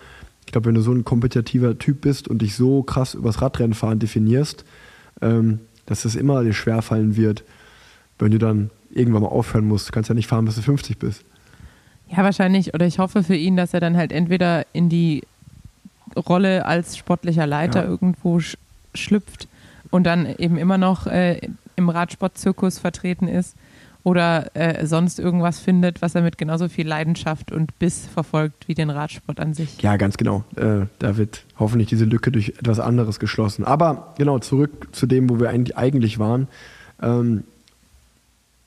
Ich 0.45 0.51
glaube, 0.51 0.67
wenn 0.67 0.75
du 0.75 0.81
so 0.81 0.91
ein 0.91 1.05
kompetitiver 1.05 1.77
Typ 1.77 2.01
bist 2.01 2.27
und 2.27 2.41
dich 2.41 2.55
so 2.55 2.83
krass 2.83 3.13
übers 3.13 3.41
Radrennenfahren 3.41 3.99
definierst, 3.99 4.63
ähm, 5.21 5.59
dass 5.85 6.05
es 6.05 6.15
immer 6.15 6.43
dir 6.43 6.53
schwerfallen 6.53 7.15
wird, 7.15 7.43
wenn 8.19 8.31
du 8.31 8.37
dann 8.37 8.69
irgendwann 8.91 9.23
mal 9.23 9.29
aufhören 9.29 9.65
musst. 9.65 9.87
Du 9.87 9.91
kannst 9.91 10.09
ja 10.09 10.15
nicht 10.15 10.27
fahren, 10.27 10.45
bis 10.45 10.55
du 10.55 10.61
50 10.61 10.97
bist. 10.97 11.23
Ja, 12.09 12.23
wahrscheinlich. 12.23 12.73
Oder 12.73 12.85
ich 12.85 12.99
hoffe 12.99 13.23
für 13.23 13.35
ihn, 13.35 13.55
dass 13.55 13.73
er 13.73 13.79
dann 13.79 13.95
halt 13.97 14.11
entweder 14.11 14.65
in 14.73 14.89
die 14.89 15.23
Rolle 16.15 16.65
als 16.65 16.97
sportlicher 16.97 17.45
Leiter 17.47 17.83
Ja. 17.83 17.89
irgendwo 17.89 18.39
sch 18.39 18.57
schlüpft 18.95 19.47
und 19.91 20.05
dann 20.05 20.25
eben 20.37 20.57
immer 20.57 20.79
noch 20.79 21.05
äh, 21.05 21.39
im 21.75 21.89
Radsportzirkus 21.89 22.79
vertreten 22.79 23.27
ist 23.27 23.55
oder 24.03 24.49
äh, 24.55 24.87
sonst 24.87 25.19
irgendwas 25.19 25.59
findet, 25.59 26.01
was 26.01 26.15
er 26.15 26.23
mit 26.23 26.39
genauso 26.39 26.69
viel 26.69 26.87
Leidenschaft 26.87 27.51
und 27.51 27.77
Biss 27.77 28.07
verfolgt 28.11 28.67
wie 28.67 28.73
den 28.73 28.89
Radsport 28.89 29.39
an 29.39 29.53
sich. 29.53 29.79
Ja, 29.83 29.97
ganz 29.97 30.17
genau. 30.17 30.43
Äh, 30.55 30.87
da 30.97 31.17
wird 31.17 31.43
hoffentlich 31.59 31.87
diese 31.89 32.05
Lücke 32.05 32.31
durch 32.31 32.49
etwas 32.57 32.79
anderes 32.79 33.19
geschlossen. 33.19 33.63
Aber 33.63 34.15
genau, 34.17 34.39
zurück 34.39 34.87
zu 34.91 35.05
dem, 35.05 35.29
wo 35.29 35.39
wir 35.39 35.49
eigentlich, 35.49 35.77
eigentlich 35.77 36.17
waren. 36.17 36.47
Ähm, 37.01 37.43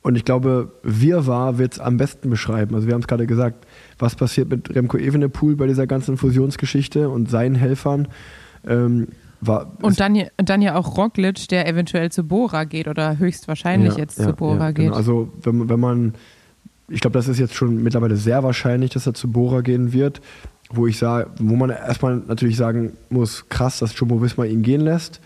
und 0.03 0.17
ich 0.17 0.25
glaube, 0.25 0.73
Wirrwarr 0.83 1.59
wird 1.59 1.75
es 1.75 1.79
am 1.81 1.97
besten 1.97 2.29
beschreiben. 2.31 2.75
Also 2.75 2.87
wir 2.89 2.95
haben 2.95 3.03
es 3.03 3.07
gerade 3.07 3.27
gesagt, 3.27 3.67
was 3.99 4.17
passiert 4.17 4.49
mit 4.51 4.75
Remco 4.75 4.97
Evenepoel 4.99 5.57
bei 5.57 5.67
dieser 5.67 5.87
ganzen 5.87 6.17
Fusionsgeschichte 6.17 7.09
und 7.09 7.31
seinen 7.31 7.55
Helfern. 7.55 8.09
Ähm, 8.67 9.09
war, 9.41 9.73
Und 9.83 9.99
dann, 9.99 10.23
dann 10.37 10.63
ja 10.63 10.77
auch 10.77 10.97
Roglic, 10.97 11.49
der 11.49 11.67
eventuell 11.69 12.13
zu 12.13 12.23
Bora 12.25 12.63
geht 12.65 12.87
oder 12.87 13.19
höchstwahrscheinlich 13.19 13.95
Ja, 13.95 13.99
jetzt 13.99 14.19
ja, 14.19 14.27
zu 14.29 14.33
Bora 14.35 14.59
ja, 14.67 14.71
geht. 14.71 14.85
Genau. 14.87 14.97
Also 14.97 15.33
wenn, 15.43 15.59
man- 15.59 15.69
wenn 15.69 15.81
man, 15.81 16.15
ich 16.89 17.01
glaube, 17.01 17.15
das 17.15 17.27
ist 17.29 17.39
jetzt 17.39 17.55
schon 17.55 17.83
mittlerweile 17.83 18.17
sehr 18.17 18.43
wahrscheinlich, 18.45 18.91
dass 18.91 19.07
er 19.07 19.15
zu 19.15 19.31
Bora 19.31 19.61
gehen 19.63 19.93
wird, 19.93 20.21
wo 20.71 20.87
ich 20.87 20.97
sage, 20.99 21.29
wo 21.39 21.55
man 21.57 21.71
erstmal 21.71 22.17
natürlich 22.19 22.57
sagen 22.57 22.93
muss, 23.11 23.49
krass, 23.49 23.79
dass 23.81 23.99
Jumbo 23.99 24.23
Visma 24.23 24.45
ihn 24.45 24.63
gehen 24.63 24.81
lässt, 24.81 25.21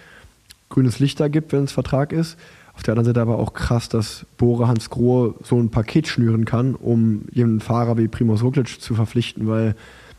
grünes 0.71 0.99
Licht 0.99 1.21
da 1.21 1.29
gibt, 1.29 1.53
wenn 1.53 1.65
es 1.65 1.73
Vertrag 1.73 2.13
ist. 2.13 2.37
Auf 2.77 2.83
der 2.83 2.93
anderen 2.93 3.07
Seite 3.07 3.23
aber 3.23 3.39
auch 3.39 3.55
krass, 3.55 3.89
dass 3.89 4.27
Bora 4.37 4.69
Hans 4.69 4.91
Grohe 4.91 5.35
so 5.43 5.59
ein 5.59 5.71
Paket 5.71 6.09
schnüren 6.09 6.45
kann, 6.45 6.75
um 6.75 7.23
jemanden 7.33 7.61
Fahrer 7.61 7.97
wie 7.97 8.07
Primoz 8.07 8.43
Roglic 8.43 8.81
zu 8.81 8.95
verpflichten, 8.95 9.49
weil 9.49 9.75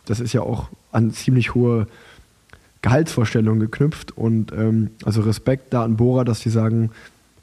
das 0.05 0.19
ist 0.19 0.33
ja 0.33 0.41
auch 0.41 0.69
an 0.91 1.11
ziemlich 1.11 1.53
hohe 1.53 1.87
Gehaltsvorstellungen 2.81 3.59
geknüpft. 3.59 4.17
Und 4.17 4.51
ähm, 4.53 4.89
also 5.05 5.21
Respekt 5.21 5.73
da 5.73 5.83
an 5.83 5.97
Bora, 5.97 6.23
dass 6.23 6.39
die 6.39 6.49
sagen, 6.49 6.91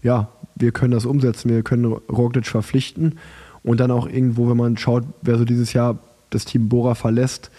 ja, 0.03 0.29
wir 0.57 0.73
können 0.73 0.93
das 0.93 1.07
umsetzen, 1.07 1.49
wir 1.49 1.63
können 1.63 1.85
Roglic 1.85 2.47
verpflichten. 2.47 3.19
Und 3.63 3.79
dann 3.81 3.93
auch 3.93 4.09
irgendwo, 4.09 4.51
wenn 4.51 4.57
man 4.57 4.77
schaut, 4.77 5.05
wer 5.23 5.39
so 5.39 5.45
dieses 5.45 5.73
Jahr 5.73 5.99
das 6.31 6.45
Team 6.45 6.69
Bora 6.69 6.95
verlässt 6.95 7.51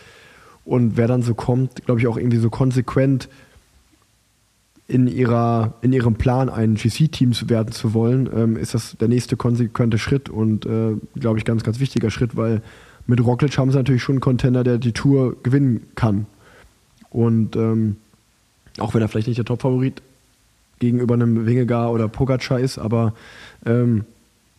und 0.66 0.98
wer 0.98 1.08
dann 1.08 1.22
so 1.22 1.34
kommt, 1.34 1.86
glaube 1.86 2.02
ich 2.02 2.08
auch 2.08 2.18
irgendwie 2.18 2.38
so 2.38 2.50
konsequent 2.50 3.30
in, 4.88 5.08
ihrer, 5.08 5.74
in 5.82 5.94
ihrem 5.94 6.16
Plan 6.16 6.50
ein 6.50 6.76
GC-Team 6.76 7.34
werden 7.50 7.72
zu 7.72 7.94
wollen, 7.94 8.30
ähm, 8.36 8.56
ist 8.56 8.74
das 8.74 8.96
der 9.00 9.08
nächste 9.08 9.36
konsequente 9.36 9.98
Schritt 9.98 10.30
und 10.30 10.66
äh, 10.66 10.96
glaube 11.20 11.40
ich 11.40 11.46
ganz, 11.46 11.64
ganz 11.64 11.80
wichtiger 11.80 12.12
Schritt, 12.12 12.36
weil 12.36 12.62
mit 13.08 13.24
Roglic 13.24 13.58
haben 13.58 13.72
sie 13.72 13.78
natürlich 13.78 14.04
schon 14.04 14.16
einen 14.16 14.22
Contender, 14.22 14.64
der 14.64 14.78
die 14.78 14.92
Tour 14.92 15.38
gewinnen 15.44 15.88
kann. 15.96 16.28
Und 17.10 17.56
ähm, 17.56 17.98
auch 18.78 18.94
wenn 18.94 19.02
er 19.02 19.08
vielleicht 19.08 19.28
nicht 19.28 19.38
der 19.38 19.46
Top-Favorit 19.46 20.02
gegenüber 20.80 21.14
einem 21.14 21.46
Wingegar 21.46 21.92
oder 21.92 22.08
Pogacar 22.08 22.60
ist, 22.60 22.78
aber 22.78 23.14
ähm, 23.66 24.06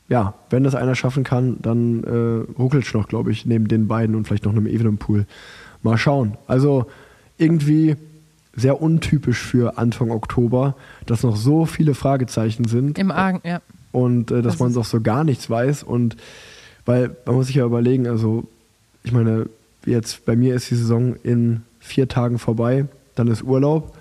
ja, 0.08 0.34
wenn 0.50 0.64
das 0.64 0.74
einer 0.74 0.94
schaffen 0.94 1.24
kann, 1.24 1.58
dann 1.60 2.04
äh, 2.04 2.52
Roglic 2.58 2.92
noch, 2.94 3.08
glaube 3.08 3.32
ich, 3.32 3.44
neben 3.46 3.68
den 3.68 3.88
beiden 3.88 4.14
und 4.14 4.26
vielleicht 4.26 4.44
noch 4.44 4.52
einem 4.52 4.66
Evenepoel. 4.66 5.26
Mal 5.82 5.98
schauen. 5.98 6.36
Also 6.46 6.86
irgendwie 7.38 7.96
sehr 8.56 8.80
untypisch 8.80 9.38
für 9.38 9.78
Anfang 9.78 10.10
Oktober, 10.10 10.74
dass 11.04 11.22
noch 11.22 11.36
so 11.36 11.66
viele 11.66 11.94
Fragezeichen 11.94 12.66
sind 12.66 12.98
Im 12.98 13.10
Argen, 13.10 13.40
ja. 13.44 13.60
und 13.92 14.30
äh, 14.30 14.42
dass 14.42 14.54
Das 14.54 14.60
man 14.60 14.72
doch 14.72 14.84
so 14.84 15.00
gar 15.00 15.24
nichts 15.24 15.48
weiß 15.48 15.82
und 15.82 16.16
weil 16.84 17.14
man 17.26 17.36
muss 17.36 17.46
sich 17.48 17.56
ja 17.56 17.66
überlegen, 17.66 18.06
also 18.06 18.44
ich 19.04 19.12
meine, 19.12 19.48
jetzt 19.84 20.24
bei 20.24 20.34
mir 20.36 20.54
ist 20.54 20.70
die 20.70 20.76
Saison 20.76 21.16
in 21.22 21.62
vier 21.80 22.08
Tagen 22.08 22.38
vorbei, 22.38 22.86
dann 23.14 23.28
ist 23.28 23.42
Urlaub 23.42 23.96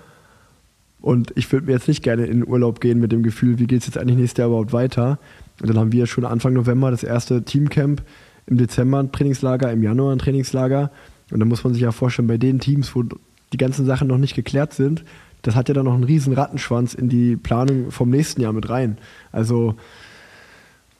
Und 1.00 1.32
ich 1.36 1.52
würde 1.52 1.66
mir 1.66 1.72
jetzt 1.72 1.86
nicht 1.86 2.02
gerne 2.02 2.26
in 2.26 2.40
den 2.40 2.48
Urlaub 2.48 2.80
gehen 2.80 2.98
mit 2.98 3.12
dem 3.12 3.22
Gefühl, 3.22 3.58
wie 3.58 3.66
geht 3.66 3.80
es 3.82 3.86
jetzt 3.86 3.98
eigentlich 3.98 4.16
nächstes 4.16 4.38
Jahr 4.38 4.48
überhaupt 4.48 4.72
weiter. 4.72 5.18
Und 5.60 5.68
dann 5.70 5.78
haben 5.78 5.92
wir 5.92 6.06
schon 6.06 6.24
Anfang 6.24 6.52
November 6.52 6.90
das 6.90 7.04
erste 7.04 7.42
Teamcamp, 7.44 8.02
im 8.46 8.56
Dezember 8.56 8.98
ein 8.98 9.12
Trainingslager, 9.12 9.70
im 9.70 9.82
Januar 9.82 10.12
ein 10.12 10.18
Trainingslager. 10.18 10.90
Und 11.30 11.38
dann 11.38 11.48
muss 11.48 11.62
man 11.62 11.74
sich 11.74 11.82
ja 11.82 11.92
vorstellen, 11.92 12.28
bei 12.28 12.38
den 12.38 12.58
Teams, 12.58 12.94
wo 12.94 13.04
die 13.52 13.58
ganzen 13.58 13.86
Sachen 13.86 14.08
noch 14.08 14.18
nicht 14.18 14.34
geklärt 14.34 14.72
sind, 14.72 15.04
das 15.42 15.54
hat 15.54 15.68
ja 15.68 15.74
dann 15.74 15.84
noch 15.84 15.94
einen 15.94 16.04
riesen 16.04 16.32
Rattenschwanz 16.32 16.94
in 16.94 17.08
die 17.08 17.36
Planung 17.36 17.90
vom 17.90 18.10
nächsten 18.10 18.40
Jahr 18.40 18.52
mit 18.52 18.68
rein. 18.68 18.98
Also 19.30 19.76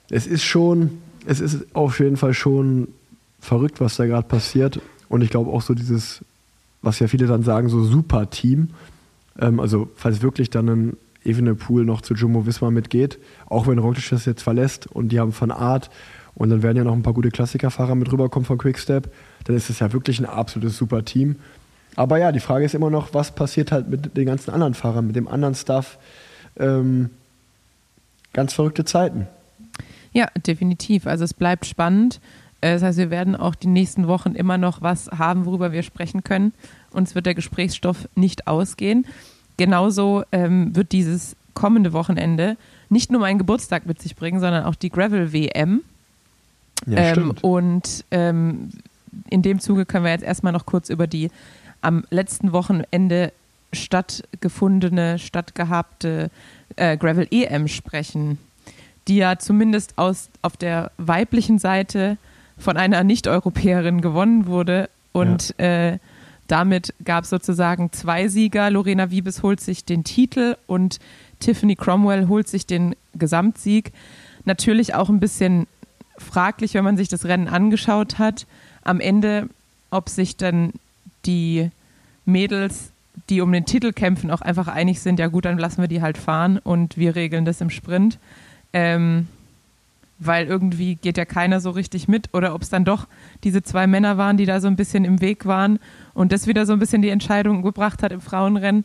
es 0.09 0.25
ist 0.25 0.43
schon, 0.43 0.99
es 1.25 1.41
ist 1.41 1.75
auf 1.75 1.99
jeden 1.99 2.17
Fall 2.17 2.33
schon 2.33 2.87
verrückt, 3.39 3.81
was 3.81 3.97
da 3.97 4.05
gerade 4.05 4.27
passiert. 4.27 4.79
Und 5.09 5.21
ich 5.21 5.29
glaube 5.29 5.51
auch 5.51 5.61
so 5.61 5.73
dieses, 5.73 6.23
was 6.81 6.99
ja 6.99 7.07
viele 7.07 7.27
dann 7.27 7.43
sagen, 7.43 7.69
so 7.69 7.83
super 7.83 8.29
Team. 8.29 8.69
Ähm, 9.37 9.59
also 9.59 9.89
falls 9.95 10.21
wirklich 10.21 10.49
dann 10.49 10.69
ein 10.69 10.97
Evenepoel 11.25 11.83
noch 11.83 12.01
zu 12.01 12.13
Jumbo 12.13 12.45
Visma 12.45 12.71
mitgeht, 12.71 13.19
auch 13.47 13.67
wenn 13.67 13.79
Roglic 13.79 14.09
das 14.09 14.25
jetzt 14.25 14.43
verlässt 14.43 14.87
und 14.87 15.09
die 15.09 15.19
haben 15.19 15.33
Van 15.37 15.51
Art 15.51 15.89
und 16.35 16.49
dann 16.49 16.63
werden 16.63 16.77
ja 16.77 16.83
noch 16.83 16.93
ein 16.93 17.03
paar 17.03 17.13
gute 17.13 17.31
Klassikerfahrer 17.31 17.95
mit 17.95 18.11
rüberkommen 18.11 18.45
von 18.45 18.57
Quickstep, 18.57 19.11
dann 19.43 19.55
ist 19.55 19.69
es 19.69 19.79
ja 19.79 19.91
wirklich 19.91 20.19
ein 20.19 20.25
absolutes 20.25 20.77
super 20.77 21.03
Team. 21.03 21.35
Aber 21.97 22.19
ja, 22.19 22.31
die 22.31 22.39
Frage 22.39 22.63
ist 22.63 22.75
immer 22.75 22.91
noch, 22.91 23.13
was 23.13 23.31
passiert 23.31 23.71
halt 23.71 23.89
mit 23.89 24.15
den 24.15 24.27
ganzen 24.27 24.51
anderen 24.51 24.75
Fahrern, 24.75 25.07
mit 25.07 25.15
dem 25.15 25.27
anderen 25.27 25.55
Stuff. 25.55 25.97
Ähm, 26.55 27.09
ganz 28.33 28.53
verrückte 28.53 28.85
Zeiten. 28.85 29.27
Ja, 30.13 30.27
definitiv. 30.45 31.07
Also 31.07 31.23
es 31.23 31.33
bleibt 31.33 31.65
spannend. 31.65 32.21
Äh, 32.61 32.73
das 32.73 32.83
heißt, 32.83 32.97
wir 32.99 33.09
werden 33.09 33.35
auch 33.35 33.55
die 33.55 33.67
nächsten 33.67 34.07
Wochen 34.07 34.33
immer 34.33 34.59
noch 34.59 34.83
was 34.83 35.09
haben, 35.09 35.45
worüber 35.45 35.71
wir 35.71 35.81
sprechen 35.81 36.23
können. 36.23 36.53
Uns 36.91 37.15
wird 37.15 37.25
der 37.25 37.33
Gesprächsstoff 37.33 38.07
nicht 38.13 38.45
ausgehen. 38.45 39.07
Genauso 39.57 40.23
ähm, 40.31 40.75
wird 40.75 40.91
dieses 40.91 41.35
kommende 41.55 41.93
Wochenende 41.93 42.57
nicht 42.89 43.11
nur 43.11 43.21
meinen 43.21 43.39
Geburtstag 43.39 43.87
mit 43.87 43.99
sich 43.99 44.15
bringen, 44.15 44.39
sondern 44.39 44.65
auch 44.65 44.75
die 44.75 44.91
Gravel 44.91 45.33
WM. 45.33 45.81
Ja, 46.85 46.97
ähm, 46.97 47.33
und 47.41 48.05
ähm, 48.11 48.69
in 49.31 49.41
dem 49.41 49.59
Zuge 49.59 49.87
können 49.87 50.05
wir 50.05 50.11
jetzt 50.11 50.23
erstmal 50.23 50.53
noch 50.53 50.67
kurz 50.67 50.91
über 50.91 51.07
die 51.07 51.31
am 51.81 52.03
letzten 52.09 52.51
Wochenende 52.51 53.31
stattgefundene, 53.73 55.19
stattgehabte 55.19 56.29
äh, 56.75 56.97
Gravel 56.97 57.27
EM 57.31 57.67
sprechen, 57.67 58.37
die 59.07 59.17
ja 59.17 59.37
zumindest 59.39 59.97
aus, 59.97 60.29
auf 60.41 60.57
der 60.57 60.91
weiblichen 60.97 61.59
Seite 61.59 62.17
von 62.57 62.77
einer 62.77 63.03
Nicht-Europäerin 63.03 64.01
gewonnen 64.01 64.47
wurde. 64.47 64.89
Und 65.11 65.53
ja. 65.57 65.91
äh, 65.91 65.99
damit 66.47 66.93
gab 67.03 67.25
es 67.25 67.29
sozusagen 67.29 67.91
zwei 67.91 68.27
Sieger. 68.27 68.69
Lorena 68.69 69.11
Wiebes 69.11 69.43
holt 69.43 69.59
sich 69.59 69.85
den 69.85 70.03
Titel 70.03 70.55
und 70.65 70.99
Tiffany 71.39 71.75
Cromwell 71.75 72.27
holt 72.27 72.47
sich 72.47 72.65
den 72.65 72.95
Gesamtsieg. 73.15 73.91
Natürlich 74.45 74.95
auch 74.95 75.09
ein 75.09 75.19
bisschen 75.19 75.67
fraglich, 76.17 76.73
wenn 76.73 76.83
man 76.83 76.97
sich 76.97 77.09
das 77.09 77.25
Rennen 77.25 77.47
angeschaut 77.47 78.17
hat. 78.17 78.47
Am 78.83 78.99
Ende, 78.99 79.49
ob 79.91 80.09
sich 80.09 80.37
dann 80.37 80.73
die 81.27 81.69
Mädels, 82.25 82.91
die 83.29 83.41
um 83.41 83.51
den 83.51 83.65
Titel 83.65 83.91
kämpfen, 83.93 84.31
auch 84.31 84.41
einfach 84.41 84.67
einig 84.67 85.01
sind, 85.01 85.19
ja 85.19 85.27
gut, 85.27 85.45
dann 85.45 85.57
lassen 85.57 85.81
wir 85.81 85.87
die 85.87 86.01
halt 86.01 86.17
fahren 86.17 86.57
und 86.57 86.97
wir 86.97 87.15
regeln 87.15 87.45
das 87.45 87.61
im 87.61 87.69
Sprint. 87.69 88.17
Ähm, 88.73 89.27
weil 90.19 90.47
irgendwie 90.47 90.95
geht 90.95 91.17
ja 91.17 91.25
keiner 91.25 91.59
so 91.59 91.69
richtig 91.69 92.07
mit 92.07 92.33
oder 92.33 92.55
ob 92.55 92.63
es 92.63 92.69
dann 92.69 92.85
doch 92.85 93.07
diese 93.43 93.61
zwei 93.61 93.85
Männer 93.85 94.17
waren, 94.17 94.37
die 94.37 94.45
da 94.45 94.59
so 94.59 94.67
ein 94.67 94.75
bisschen 94.75 95.05
im 95.05 95.21
Weg 95.21 95.45
waren 95.45 95.79
und 96.13 96.31
das 96.31 96.47
wieder 96.47 96.65
so 96.65 96.73
ein 96.73 96.79
bisschen 96.79 97.01
die 97.01 97.09
Entscheidung 97.09 97.61
gebracht 97.61 98.01
hat 98.01 98.11
im 98.11 98.21
Frauenrennen. 98.21 98.83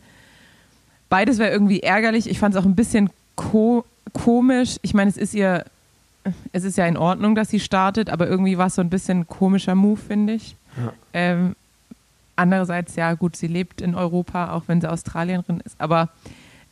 Beides 1.09 1.38
wäre 1.38 1.51
irgendwie 1.51 1.80
ärgerlich. 1.80 2.28
Ich 2.28 2.38
fand 2.38 2.55
es 2.55 2.61
auch 2.61 2.66
ein 2.66 2.74
bisschen 2.74 3.11
ko 3.36 3.84
komisch. 4.12 4.76
Ich 4.82 4.93
meine, 4.93 5.09
es 5.09 5.16
ist 5.16 5.32
ihr, 5.32 5.64
es 6.53 6.64
ist 6.64 6.76
ja 6.76 6.86
in 6.86 6.99
Ordnung, 6.99 7.34
dass 7.34 7.49
sie 7.49 7.61
startet, 7.61 8.11
aber 8.11 8.28
irgendwie 8.28 8.59
war 8.59 8.66
es 8.66 8.74
so 8.74 8.82
ein 8.82 8.90
bisschen 8.90 9.20
ein 9.20 9.26
komischer 9.26 9.74
Move, 9.74 10.01
finde 10.01 10.34
ich. 10.34 10.57
Ja. 10.76 10.93
Ähm, 11.14 11.57
andererseits, 12.37 12.97
ja 12.97 13.14
gut, 13.14 13.37
sie 13.37 13.47
lebt 13.47 13.80
in 13.80 13.95
Europa, 13.95 14.53
auch 14.53 14.64
wenn 14.66 14.80
sie 14.80 14.91
Australierin 14.91 15.61
ist, 15.61 15.80
aber 15.80 16.11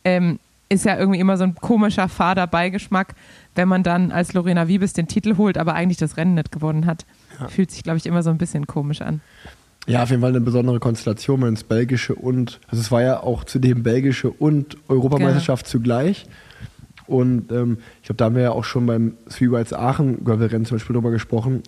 ähm, 0.03 0.39
ist 0.69 0.85
ja 0.85 0.97
irgendwie 0.97 1.19
immer 1.19 1.37
so 1.37 1.43
ein 1.43 1.55
komischer, 1.55 2.07
fader 2.07 2.47
Beigeschmack, 2.47 3.13
wenn 3.55 3.67
man 3.67 3.83
dann 3.83 4.11
als 4.11 4.33
Lorena 4.33 4.67
Wiebes 4.67 4.93
den 4.93 5.07
Titel 5.07 5.37
holt, 5.37 5.57
aber 5.57 5.73
eigentlich 5.73 5.97
das 5.97 6.15
Rennen 6.15 6.35
nicht 6.35 6.51
gewonnen 6.51 6.85
hat. 6.85 7.05
Ja. 7.39 7.49
Fühlt 7.49 7.71
sich, 7.71 7.83
glaube 7.83 7.97
ich, 7.97 8.05
immer 8.05 8.23
so 8.23 8.29
ein 8.29 8.37
bisschen 8.37 8.67
komisch 8.67 9.01
an. 9.01 9.19
Ja, 9.87 10.03
auf 10.03 10.09
jeden 10.11 10.21
Fall 10.21 10.29
eine 10.29 10.41
besondere 10.41 10.79
Konstellation, 10.79 11.41
wenn 11.41 11.55
es 11.55 11.63
belgische 11.63 12.15
und, 12.15 12.59
also 12.67 12.79
es 12.81 12.91
war 12.91 13.01
ja 13.01 13.21
auch 13.21 13.43
zudem 13.43 13.83
belgische 13.83 14.29
und 14.29 14.77
Europameisterschaft 14.87 15.65
genau. 15.65 15.71
zugleich. 15.71 16.25
Und 17.07 17.51
ähm, 17.51 17.79
ich 18.01 18.07
glaube, 18.07 18.17
da 18.17 18.25
haben 18.25 18.35
wir 18.35 18.43
ja 18.43 18.51
auch 18.51 18.63
schon 18.63 18.85
beim 18.85 19.17
Three 19.27 19.51
Whites 19.51 19.73
Aachen 19.73 20.23
Gravel-Rennen 20.23 20.65
zum 20.65 20.75
Beispiel 20.77 20.93
drüber 20.93 21.11
gesprochen. 21.11 21.63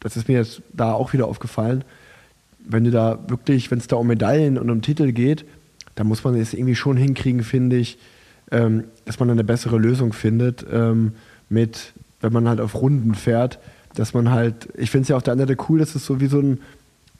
Das 0.00 0.16
ist 0.16 0.26
mir 0.26 0.38
jetzt 0.38 0.62
da 0.72 0.92
auch 0.92 1.12
wieder 1.12 1.28
aufgefallen. 1.28 1.84
Wenn 2.66 2.84
du 2.84 2.90
da 2.90 3.18
wirklich, 3.28 3.70
wenn 3.70 3.78
es 3.78 3.86
da 3.86 3.96
um 3.96 4.06
Medaillen 4.06 4.58
und 4.58 4.70
um 4.70 4.82
Titel 4.82 5.12
geht, 5.12 5.44
da 5.94 6.04
muss 6.04 6.24
man 6.24 6.34
es 6.34 6.54
irgendwie 6.54 6.76
schon 6.76 6.96
hinkriegen, 6.96 7.42
finde 7.42 7.76
ich, 7.76 7.98
ähm, 8.50 8.84
dass 9.04 9.20
man 9.20 9.30
eine 9.30 9.44
bessere 9.44 9.78
Lösung 9.78 10.12
findet 10.12 10.64
ähm, 10.72 11.12
mit, 11.48 11.92
wenn 12.20 12.32
man 12.32 12.48
halt 12.48 12.60
auf 12.60 12.74
Runden 12.74 13.14
fährt, 13.14 13.58
dass 13.94 14.14
man 14.14 14.30
halt, 14.30 14.68
ich 14.76 14.90
finde 14.90 15.02
es 15.02 15.08
ja 15.08 15.16
auf 15.16 15.22
der 15.22 15.32
anderen 15.32 15.48
Seite 15.48 15.64
cool, 15.68 15.78
dass 15.78 15.94
es 15.94 16.06
so 16.06 16.20
wie 16.20 16.26
so 16.26 16.40
ein, 16.40 16.60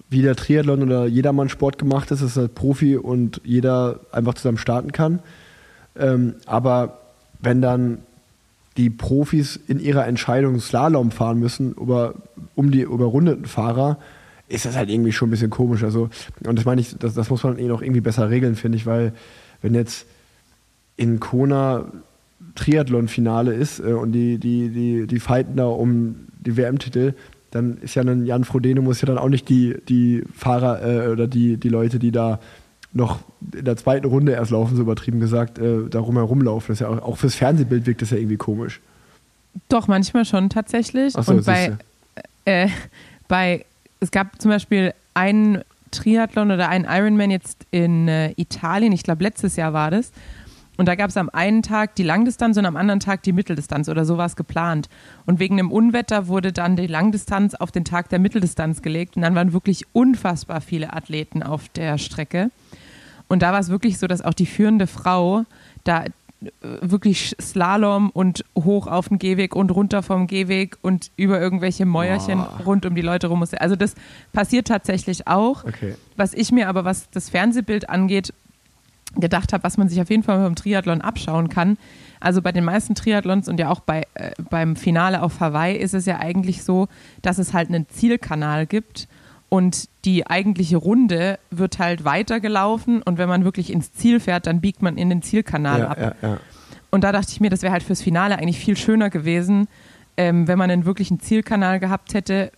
wie 0.08 0.22
der 0.22 0.36
Triathlon 0.36 0.82
oder 0.82 1.06
jedermann 1.06 1.48
Sport 1.48 1.78
gemacht 1.78 2.10
ist, 2.10 2.22
dass 2.22 2.36
halt 2.36 2.54
Profi 2.54 2.96
und 2.96 3.40
jeder 3.44 4.00
einfach 4.12 4.34
zusammen 4.34 4.58
starten 4.58 4.92
kann. 4.92 5.20
Ähm, 5.96 6.34
aber 6.46 6.98
wenn 7.40 7.62
dann 7.62 7.98
die 8.76 8.90
Profis 8.90 9.58
in 9.68 9.80
ihrer 9.80 10.06
Entscheidung 10.06 10.58
Slalom 10.60 11.10
fahren 11.10 11.38
müssen 11.38 11.72
über, 11.72 12.14
um 12.54 12.70
die 12.70 12.82
überrundeten 12.82 13.46
Fahrer, 13.46 13.98
ist 14.50 14.66
das 14.66 14.76
halt 14.76 14.90
irgendwie 14.90 15.12
schon 15.12 15.28
ein 15.28 15.30
bisschen 15.30 15.50
komisch. 15.50 15.82
Also, 15.84 16.10
und 16.44 16.58
das 16.58 16.64
meine 16.64 16.80
ich, 16.80 16.96
das, 16.98 17.14
das 17.14 17.30
muss 17.30 17.42
man 17.44 17.58
eh 17.58 17.68
noch 17.68 17.82
irgendwie 17.82 18.00
besser 18.00 18.28
regeln, 18.30 18.56
finde 18.56 18.76
ich, 18.76 18.84
weil 18.84 19.12
wenn 19.62 19.74
jetzt 19.74 20.06
in 20.96 21.20
Kona 21.20 21.86
Triathlon-Finale 22.56 23.54
ist 23.54 23.80
äh, 23.80 23.92
und 23.92 24.12
die, 24.12 24.38
die, 24.38 24.68
die, 24.68 25.06
die 25.06 25.20
fighten 25.20 25.56
da 25.56 25.66
um 25.66 26.26
die 26.40 26.56
WM-Titel, 26.56 27.14
dann 27.50 27.78
ist 27.78 27.94
ja 27.94 28.02
ein 28.02 28.26
Jan 28.26 28.44
Frodeno 28.44 28.82
muss 28.82 29.00
ja 29.00 29.06
dann 29.06 29.18
auch 29.18 29.28
nicht 29.28 29.48
die, 29.48 29.76
die 29.88 30.24
Fahrer 30.34 30.82
äh, 30.82 31.08
oder 31.08 31.26
die, 31.26 31.56
die 31.56 31.68
Leute, 31.68 31.98
die 31.98 32.12
da 32.12 32.40
noch 32.92 33.20
in 33.54 33.64
der 33.64 33.76
zweiten 33.76 34.06
Runde 34.06 34.32
erst 34.32 34.50
laufen, 34.50 34.76
so 34.76 34.82
übertrieben 34.82 35.20
gesagt, 35.20 35.58
äh, 35.58 35.88
darum 35.88 36.16
herumlaufen. 36.16 36.68
Das 36.68 36.80
ist 36.80 36.80
ja 36.80 36.88
auch, 36.88 37.02
auch 37.02 37.16
fürs 37.16 37.34
Fernsehbild 37.34 37.86
wirkt 37.86 38.02
das 38.02 38.10
ja 38.10 38.16
irgendwie 38.16 38.36
komisch. 38.36 38.80
Doch, 39.68 39.88
manchmal 39.88 40.24
schon 40.24 40.48
tatsächlich. 40.48 41.12
So, 41.12 41.32
und 41.32 41.44
bei, 41.44 41.76
äh, 42.44 42.68
bei, 43.28 43.64
es 44.00 44.10
gab 44.10 44.40
zum 44.40 44.50
Beispiel 44.50 44.94
einen 45.14 45.62
Triathlon 45.90 46.50
oder 46.50 46.68
einen 46.68 46.84
Ironman 46.84 47.30
jetzt 47.30 47.66
in 47.70 48.08
äh, 48.08 48.32
Italien, 48.36 48.92
ich 48.92 49.02
glaube 49.02 49.22
letztes 49.22 49.56
Jahr 49.56 49.72
war 49.72 49.90
das, 49.90 50.12
und 50.80 50.86
da 50.86 50.94
gab 50.94 51.10
es 51.10 51.18
am 51.18 51.28
einen 51.28 51.62
Tag 51.62 51.94
die 51.96 52.02
Langdistanz 52.02 52.56
und 52.56 52.64
am 52.64 52.74
anderen 52.74 53.00
Tag 53.00 53.22
die 53.22 53.34
Mitteldistanz 53.34 53.90
oder 53.90 54.06
so 54.06 54.16
war 54.16 54.24
es 54.24 54.34
geplant. 54.34 54.88
Und 55.26 55.38
wegen 55.38 55.58
einem 55.58 55.70
Unwetter 55.70 56.26
wurde 56.26 56.54
dann 56.54 56.74
die 56.74 56.86
Langdistanz 56.86 57.54
auf 57.54 57.70
den 57.70 57.84
Tag 57.84 58.08
der 58.08 58.18
Mitteldistanz 58.18 58.80
gelegt. 58.80 59.14
Und 59.14 59.20
dann 59.20 59.34
waren 59.34 59.52
wirklich 59.52 59.84
unfassbar 59.92 60.62
viele 60.62 60.94
Athleten 60.94 61.42
auf 61.42 61.68
der 61.68 61.98
Strecke. 61.98 62.50
Und 63.28 63.42
da 63.42 63.52
war 63.52 63.60
es 63.60 63.68
wirklich 63.68 63.98
so, 63.98 64.06
dass 64.06 64.22
auch 64.22 64.32
die 64.32 64.46
führende 64.46 64.86
Frau 64.86 65.44
da 65.84 66.04
wirklich 66.60 67.36
Slalom 67.40 68.10
und 68.10 68.44
hoch 68.56 68.86
auf 68.86 69.08
den 69.08 69.18
Gehweg 69.18 69.54
und 69.54 69.70
runter 69.70 70.02
vom 70.02 70.26
Gehweg 70.26 70.78
und 70.80 71.10
über 71.16 71.40
irgendwelche 71.40 71.84
Mäuerchen 71.84 72.40
oh. 72.40 72.62
rund 72.64 72.86
um 72.86 72.94
die 72.94 73.02
Leute 73.02 73.26
rum 73.26 73.40
musste. 73.40 73.60
Also 73.60 73.76
das 73.76 73.94
passiert 74.32 74.68
tatsächlich 74.68 75.26
auch. 75.26 75.64
Okay. 75.64 75.94
Was 76.16 76.32
ich 76.32 76.50
mir 76.50 76.68
aber, 76.68 76.84
was 76.84 77.10
das 77.10 77.28
Fernsehbild 77.28 77.90
angeht, 77.90 78.32
gedacht 79.16 79.52
habe, 79.52 79.64
was 79.64 79.76
man 79.76 79.88
sich 79.88 80.00
auf 80.00 80.08
jeden 80.08 80.22
Fall 80.22 80.38
beim 80.38 80.54
Triathlon 80.54 81.00
abschauen 81.00 81.48
kann. 81.48 81.76
Also 82.20 82.42
bei 82.42 82.52
den 82.52 82.64
meisten 82.64 82.94
Triathlons 82.94 83.48
und 83.48 83.58
ja 83.58 83.68
auch 83.68 83.80
bei, 83.80 84.06
äh, 84.14 84.30
beim 84.50 84.76
Finale 84.76 85.22
auf 85.22 85.40
Hawaii 85.40 85.76
ist 85.76 85.94
es 85.94 86.06
ja 86.06 86.20
eigentlich 86.20 86.62
so, 86.62 86.88
dass 87.22 87.38
es 87.38 87.52
halt 87.52 87.68
einen 87.68 87.88
Zielkanal 87.88 88.66
gibt 88.66 89.08
und 89.50 89.88
die 90.04 90.26
eigentliche 90.28 90.78
Runde 90.78 91.38
wird 91.50 91.78
halt 91.78 92.04
weitergelaufen 92.04 93.02
und 93.02 93.18
wenn 93.18 93.28
man 93.28 93.44
wirklich 93.44 93.70
ins 93.70 93.92
Ziel 93.92 94.20
fährt, 94.20 94.46
dann 94.46 94.60
biegt 94.60 94.80
man 94.80 94.96
in 94.96 95.10
den 95.10 95.22
Zielkanal 95.22 95.80
ja, 95.80 95.88
ab. 95.88 95.98
Ja, 96.00 96.14
ja. 96.22 96.40
Und 96.90 97.04
da 97.04 97.12
dachte 97.12 97.32
ich 97.32 97.40
mir, 97.40 97.50
das 97.50 97.62
wäre 97.62 97.72
halt 97.72 97.82
fürs 97.82 98.00
Finale 98.00 98.38
eigentlich 98.38 98.60
viel 98.60 98.76
schöner 98.76 99.10
gewesen, 99.10 99.68
ähm, 100.16 100.46
wenn 100.46 100.56
man 100.56 100.70
einen 100.70 100.84
wirklichen 100.84 101.18
Zielkanal 101.20 101.80
gehabt 101.80 102.14
hätte, 102.14 102.52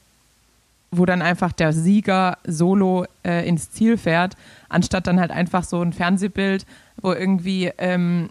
wo 0.91 1.07
dann 1.07 1.23
einfach 1.23 1.53
der 1.53 1.73
Sieger 1.73 2.37
solo 2.47 3.07
äh, 3.25 3.49
ins 3.49 3.71
Ziel 3.71 3.97
fährt, 3.97 4.37
anstatt 4.69 5.07
dann 5.07 5.19
halt 5.19 5.31
einfach 5.31 5.65
so 5.65 5.81
ein 5.81 5.95
Fernsehbild, 5.95 6.67
wo 7.01 7.13
irgendwie, 7.13 7.73
ähm, 7.79 8.29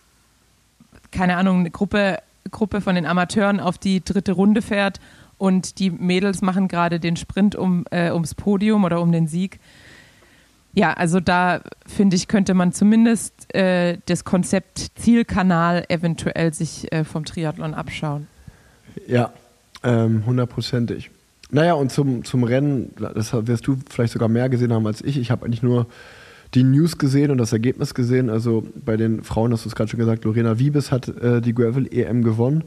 keine 1.11 1.37
Ahnung, 1.37 1.61
eine 1.61 1.71
Gruppe, 1.71 2.19
Gruppe 2.51 2.79
von 2.79 2.93
den 2.93 3.07
Amateuren 3.07 3.59
auf 3.59 3.79
die 3.79 4.03
dritte 4.03 4.33
Runde 4.33 4.61
fährt 4.61 4.99
und 5.41 5.79
die 5.79 5.89
Mädels 5.89 6.43
machen 6.43 6.67
gerade 6.67 6.99
den 6.99 7.15
Sprint 7.15 7.55
um, 7.55 7.85
äh, 7.89 8.11
ums 8.11 8.35
Podium 8.35 8.83
oder 8.83 9.01
um 9.01 9.11
den 9.11 9.25
Sieg. 9.25 9.59
Ja, 10.75 10.93
also 10.93 11.19
da 11.19 11.61
finde 11.87 12.15
ich, 12.15 12.27
könnte 12.27 12.53
man 12.53 12.73
zumindest 12.73 13.51
äh, 13.55 13.97
das 14.05 14.23
Konzept 14.23 14.91
Zielkanal 14.93 15.83
eventuell 15.89 16.53
sich 16.53 16.93
äh, 16.93 17.03
vom 17.03 17.25
Triathlon 17.25 17.73
abschauen. 17.73 18.27
Ja, 19.07 19.33
ähm, 19.81 20.27
hundertprozentig. 20.27 21.09
Naja, 21.49 21.73
und 21.73 21.91
zum, 21.91 22.23
zum 22.23 22.43
Rennen, 22.43 22.93
das 22.95 23.33
wirst 23.33 23.65
du 23.65 23.79
vielleicht 23.89 24.13
sogar 24.13 24.29
mehr 24.29 24.47
gesehen 24.47 24.71
haben 24.71 24.85
als 24.85 25.01
ich. 25.01 25.17
Ich 25.17 25.31
habe 25.31 25.47
eigentlich 25.47 25.63
nur 25.63 25.87
die 26.53 26.63
News 26.63 26.99
gesehen 26.99 27.31
und 27.31 27.39
das 27.39 27.51
Ergebnis 27.51 27.95
gesehen. 27.95 28.29
Also 28.29 28.63
bei 28.85 28.95
den 28.95 29.23
Frauen 29.23 29.51
hast 29.53 29.65
du 29.65 29.69
es 29.69 29.75
gerade 29.75 29.89
schon 29.89 29.99
gesagt, 29.99 30.23
Lorena 30.23 30.59
Wiebes 30.59 30.91
hat 30.91 31.07
äh, 31.07 31.41
die 31.41 31.55
Gravel 31.55 31.91
EM 31.91 32.21
gewonnen. 32.21 32.63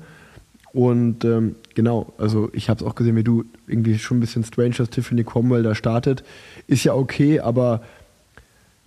Und 0.74 1.24
ähm, 1.24 1.54
genau, 1.76 2.12
also 2.18 2.50
ich 2.52 2.68
habe 2.68 2.80
es 2.80 2.86
auch 2.86 2.96
gesehen, 2.96 3.14
wie 3.14 3.22
du 3.22 3.44
irgendwie 3.68 3.96
schon 3.96 4.16
ein 4.16 4.20
bisschen 4.20 4.42
strange, 4.42 4.74
dass 4.76 4.90
Tiffany 4.90 5.22
Cromwell 5.22 5.62
da 5.62 5.76
startet. 5.76 6.24
Ist 6.66 6.82
ja 6.82 6.94
okay, 6.94 7.38
aber 7.38 7.80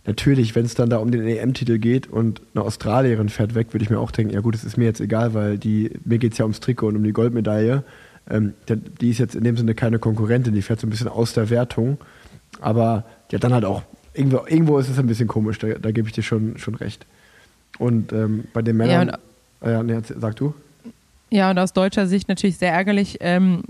natürlich, 0.06 0.54
wenn 0.54 0.66
es 0.66 0.76
dann 0.76 0.90
da 0.90 0.98
um 0.98 1.12
den 1.12 1.26
EM-Titel 1.26 1.78
geht 1.78 2.08
und 2.08 2.42
eine 2.54 2.66
Australierin 2.66 3.30
fährt 3.30 3.56
weg, 3.56 3.74
würde 3.74 3.86
ich 3.86 3.90
mir 3.90 4.00
auch 4.00 4.12
denken, 4.12 4.34
ja 4.34 4.42
gut, 4.42 4.54
es 4.54 4.66
ist 4.66 4.76
mir 4.76 4.84
jetzt 4.84 5.00
egal, 5.00 5.34
weil 5.34 5.58
die, 5.58 5.92
mir 6.04 6.18
geht 6.18 6.34
es 6.34 6.38
ja 6.38 6.44
ums 6.44 6.60
Trikot 6.60 6.90
und 6.90 6.98
um 6.98 7.04
die 7.06 7.14
Goldmedaille. 7.14 7.86
Ähm, 8.30 8.54
die 9.00 9.10
ist 9.10 9.20
jetzt 9.20 9.36
in 9.36 9.46
dem 9.46 9.56
Sinne 9.56 9.74
keine 9.74 9.98
Konkurrentin, 9.98 10.54
die 10.54 10.62
fährt 10.62 10.82
so 10.82 10.88
ein 10.88 10.90
bisschen 10.90 11.08
aus 11.08 11.32
der 11.34 11.50
Wertung. 11.50 12.00
Aber 12.60 13.06
ja, 13.32 13.40
dann 13.40 13.54
halt 13.54 13.64
auch, 13.64 13.84
irgendwo, 14.14 14.46
irgendwo 14.46 14.78
ist 14.78 14.90
es 14.90 15.00
ein 15.00 15.08
bisschen 15.08 15.30
komisch, 15.30 15.58
da, 15.60 15.70
da 15.76 15.92
gebe 15.92 16.10
ich 16.10 16.14
dir 16.14 16.24
schon, 16.24 16.58
schon 16.58 16.76
recht. 16.76 17.06
Und 17.80 18.12
ähm, 18.12 18.44
bei 18.52 18.62
den 18.62 18.76
Männern. 18.76 19.14
Ja, 19.62 19.72
ja 19.72 19.84
nee, 19.84 19.98
sag 20.20 20.36
du. 20.36 20.54
Ja, 21.30 21.50
und 21.50 21.60
aus 21.60 21.74
deutscher 21.74 22.08
Sicht 22.08 22.30
natürlich 22.30 22.58
sehr 22.58 22.72
ärgerlich 22.72 23.18
ähm, 23.20 23.64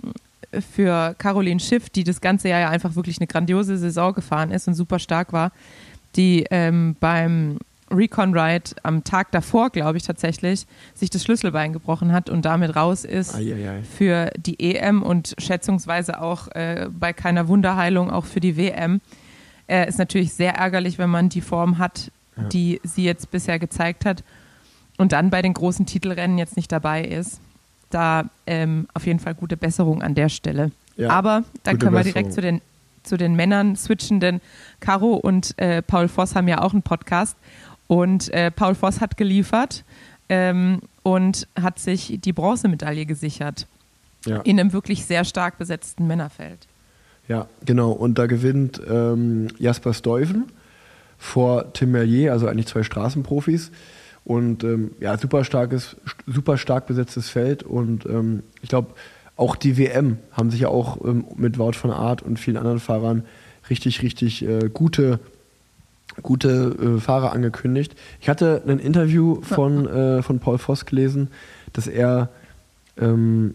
für 0.74 1.16
Caroline 1.18 1.60
Schiff, 1.60 1.90
die 1.90 2.04
das 2.04 2.22
ganze 2.22 2.50
Jahr 2.50 2.60
ja 2.60 2.70
einfach 2.70 2.96
wirklich 2.96 3.18
eine 3.20 3.28
grandiose 3.28 3.78
Saison 3.78 4.14
gefahren 4.14 4.52
ist 4.52 4.68
und 4.68 4.76
super 4.76 5.00
stark 5.00 5.34
war, 5.34 5.52
die 6.16 6.46
ähm, 6.52 6.96
beim 7.00 7.58
Recon 7.90 8.38
Ride 8.38 8.72
am 8.84 9.04
Tag 9.04 9.32
davor, 9.32 9.70
glaube 9.70 9.98
ich 9.98 10.04
tatsächlich, 10.04 10.68
sich 10.94 11.10
das 11.10 11.24
Schlüsselbein 11.24 11.74
gebrochen 11.74 12.12
hat 12.12 12.30
und 12.30 12.44
damit 12.44 12.76
raus 12.76 13.06
ist 13.06 13.34
Eieiei. 13.34 13.82
für 13.84 14.30
die 14.38 14.60
EM 14.60 15.04
und 15.04 15.36
schätzungsweise 15.38 16.22
auch 16.22 16.50
äh, 16.50 16.90
bei 16.92 17.14
keiner 17.14 17.48
Wunderheilung 17.48 18.12
auch 18.12 18.26
für 18.26 18.42
die 18.42 18.58
WM. 18.58 19.00
Äh, 19.68 19.88
ist 19.88 20.00
natürlich 20.00 20.34
sehr 20.34 20.56
ärgerlich, 20.56 20.98
wenn 20.98 21.10
man 21.10 21.30
die 21.30 21.42
Form 21.42 21.78
hat, 21.78 22.12
ja. 22.36 22.44
die 22.44 22.82
sie 22.84 23.04
jetzt 23.04 23.32
bisher 23.32 23.58
gezeigt 23.58 24.06
hat 24.06 24.24
und 24.98 25.14
dann 25.14 25.30
bei 25.30 25.42
den 25.42 25.54
großen 25.54 25.86
Titelrennen 25.86 26.38
jetzt 26.38 26.58
nicht 26.58 26.72
dabei 26.72 27.04
ist 27.04 27.40
da 27.90 28.30
ähm, 28.46 28.88
auf 28.94 29.06
jeden 29.06 29.20
Fall 29.20 29.36
gute 29.36 29.58
Besserung 29.58 30.02
an 30.02 30.16
der 30.16 30.30
Stelle. 30.30 30.72
Ja, 30.96 31.10
Aber 31.10 31.44
dann 31.64 31.80
können 31.80 31.94
wir 31.94 32.04
direkt 32.04 32.34
zu 32.34 32.42
den, 32.42 32.62
zu 33.04 33.18
den 33.18 33.36
Männern 33.36 33.76
switchen, 33.76 34.20
denn 34.20 34.42
Caro 34.80 35.14
und 35.14 35.58
äh, 35.58 35.82
Paul 35.82 36.08
Voss 36.08 36.36
haben 36.36 36.48
ja 36.48 36.62
auch 36.62 36.74
einen 36.74 36.82
Podcast 36.82 37.38
und 37.88 38.34
äh, 38.34 38.52
Paul 38.52 38.76
Voss 38.76 39.00
hat 39.00 39.18
geliefert 39.18 39.84
ähm, 40.30 40.82
und 41.04 41.48
hat 41.60 41.80
sich 41.80 42.20
die 42.20 42.34
Bronzemedaille 42.34 43.06
gesichert 43.06 43.68
ja. 44.26 44.42
in 44.42 44.60
einem 44.60 44.74
wirklich 44.74 45.06
sehr 45.06 45.24
stark 45.24 45.58
besetzten 45.58 46.08
Männerfeld. 46.08 46.68
Ja, 47.28 47.48
genau. 47.66 47.92
Und 47.92 48.18
da 48.18 48.26
gewinnt 48.26 48.82
ähm, 48.90 49.48
Jasper 49.58 49.94
Stuyven 49.94 50.46
vor 51.18 51.74
Tim 51.74 51.92
Merlier, 51.92 52.32
also 52.32 52.48
eigentlich 52.48 52.68
zwei 52.68 52.84
Straßenprofis. 52.84 53.72
Und 54.28 54.66
ähm, 54.66 54.92
ja, 55.00 55.18
super 55.18 55.46
starkes, 55.46 55.96
super 56.26 56.58
stark 56.58 56.86
besetztes 56.86 57.30
Feld. 57.30 57.64
Und 57.64 58.06
ähm, 58.06 58.44
ich 58.62 58.68
glaube, 58.68 58.90
auch 59.38 59.56
die 59.56 59.78
WM 59.78 60.18
haben 60.34 60.52
sich 60.52 60.60
ja 60.60 60.68
auch 60.68 60.98
ähm, 61.06 61.24
mit 61.38 61.58
Wout 61.58 61.72
von 61.72 61.92
Art 61.92 62.24
und 62.24 62.38
vielen 62.38 62.58
anderen 62.58 62.82
Fahrern 62.82 63.24
richtig, 63.70 64.02
richtig 64.02 64.44
äh, 64.44 64.70
gute, 64.74 65.22
gute 66.24 66.98
äh, 66.98 67.00
Fahrer 67.00 67.32
angekündigt. 67.32 67.96
Ich 68.20 68.28
hatte 68.28 68.64
ein 68.68 68.80
Interview 68.80 69.40
von, 69.44 69.88
äh, 69.88 70.22
von 70.22 70.40
Paul 70.40 70.58
Voss 70.58 70.86
gelesen, 70.86 71.30
dass 71.72 71.88
er, 71.88 72.28
ähm, 72.98 73.54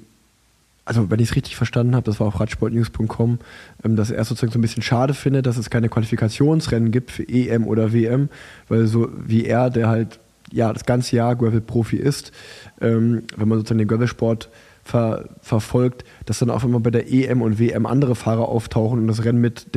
also 0.87 1.11
wenn 1.11 1.21
ich 1.21 1.29
es 1.29 1.37
richtig 1.37 1.55
verstanden 1.55 1.95
habe, 1.95 2.07
das 2.07 2.19
war 2.19 2.29
auf 2.29 2.41
radsportnews.com, 2.41 3.41
ähm, 3.85 3.97
dass 3.97 4.11
er 4.11 4.25
sozusagen 4.25 4.53
so 4.53 4.59
ein 4.59 4.63
bisschen 4.63 4.83
schade 4.83 5.13
findet, 5.13 5.45
dass 5.45 5.59
es 5.59 5.69
keine 5.69 5.91
Qualifikationsrennen 5.91 6.93
gibt 6.93 7.11
für 7.11 7.29
EM 7.29 7.67
oder 7.67 7.93
WM, 7.93 8.31
weil 8.71 8.87
so 8.87 9.11
wie 9.15 9.45
er, 9.45 9.69
der 9.69 9.89
halt 9.89 10.19
ja, 10.53 10.73
das 10.73 10.85
ganze 10.85 11.17
Jahr 11.17 11.37
Gravel-Profi 11.37 11.97
ist, 11.97 12.33
ähm, 12.81 13.25
wenn 13.37 13.49
man 13.49 13.59
sozusagen 13.59 13.79
den 13.79 13.89
Gravelsport 13.89 14.49
ver 14.85 15.29
verfolgt, 15.41 16.05
dass 16.27 16.41
dann 16.41 16.51
auch 16.51 16.65
immer 16.65 16.81
bei 16.81 16.91
der 16.91 17.13
EM 17.13 17.43
und 17.43 17.59
WM 17.59 17.87
andere 17.87 18.15
Fahrer 18.15 18.49
auftauchen 18.49 18.99
und 18.99 19.07
das 19.07 19.25
Rennen 19.25 19.41
mit 19.41 19.75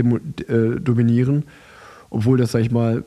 äh, 0.50 0.80
dominieren, 0.80 1.44
obwohl 2.10 2.38
das, 2.38 2.52
sag 2.52 2.62
ich 2.62 2.72
mal, 2.72 3.04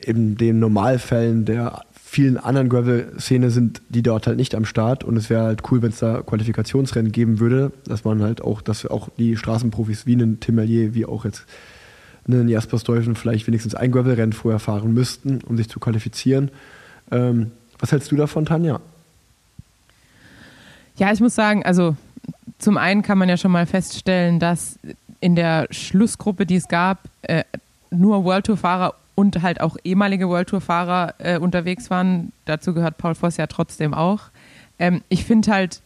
in 0.00 0.36
den 0.36 0.58
Normalfällen 0.58 1.44
der 1.44 1.82
vielen 1.92 2.38
anderen 2.38 2.70
Gravel-Szene 2.70 3.50
sind 3.50 3.82
die 3.90 4.02
dort 4.02 4.26
halt 4.26 4.38
nicht 4.38 4.54
am 4.54 4.64
Start 4.64 5.04
und 5.04 5.16
es 5.16 5.28
wäre 5.28 5.42
halt 5.42 5.62
cool, 5.70 5.82
wenn 5.82 5.90
es 5.90 5.98
da 5.98 6.22
Qualifikationsrennen 6.22 7.12
geben 7.12 7.38
würde, 7.38 7.72
dass 7.84 8.04
man 8.04 8.22
halt 8.22 8.40
auch, 8.40 8.62
dass 8.62 8.86
auch 8.86 9.10
die 9.18 9.36
Straßenprofis 9.36 10.06
wie 10.06 10.14
einen 10.14 10.40
Tim 10.40 10.54
Merlier, 10.54 10.94
wie 10.94 11.04
auch 11.04 11.26
jetzt 11.26 11.44
einen 12.26 12.48
Jasper 12.48 12.78
Stuyven 12.78 13.14
vielleicht 13.14 13.46
wenigstens 13.46 13.74
ein 13.74 13.92
Gravel-Rennen 13.92 14.32
vorher 14.32 14.58
fahren 14.58 14.94
müssten, 14.94 15.40
um 15.46 15.56
sich 15.56 15.68
zu 15.68 15.80
qualifizieren. 15.80 16.50
Ähm, 17.10 17.52
was 17.78 17.92
hältst 17.92 18.10
du 18.10 18.16
davon, 18.16 18.44
Tanja? 18.44 18.80
Ja, 20.96 21.12
ich 21.12 21.20
muss 21.20 21.34
sagen, 21.34 21.64
also 21.64 21.96
zum 22.58 22.76
einen 22.76 23.02
kann 23.02 23.18
man 23.18 23.28
ja 23.28 23.36
schon 23.36 23.52
mal 23.52 23.66
feststellen, 23.66 24.40
dass 24.40 24.78
in 25.20 25.36
der 25.36 25.68
Schlussgruppe, 25.70 26.44
die 26.46 26.56
es 26.56 26.68
gab, 26.68 26.98
äh, 27.22 27.44
nur 27.90 28.24
World 28.24 28.46
Tour-Fahrer 28.46 28.94
und 29.14 29.42
halt 29.42 29.60
auch 29.60 29.76
ehemalige 29.84 30.28
World 30.28 30.48
Tour-Fahrer 30.48 31.14
äh, 31.18 31.38
unterwegs 31.38 31.90
waren. 31.90 32.32
Dazu 32.44 32.74
gehört 32.74 32.98
Paul 32.98 33.14
Voss 33.14 33.36
ja 33.36 33.46
trotzdem 33.46 33.94
auch. 33.94 34.22
Ähm, 34.78 35.02
ich 35.08 35.24
finde 35.24 35.50
halt, 35.50 35.80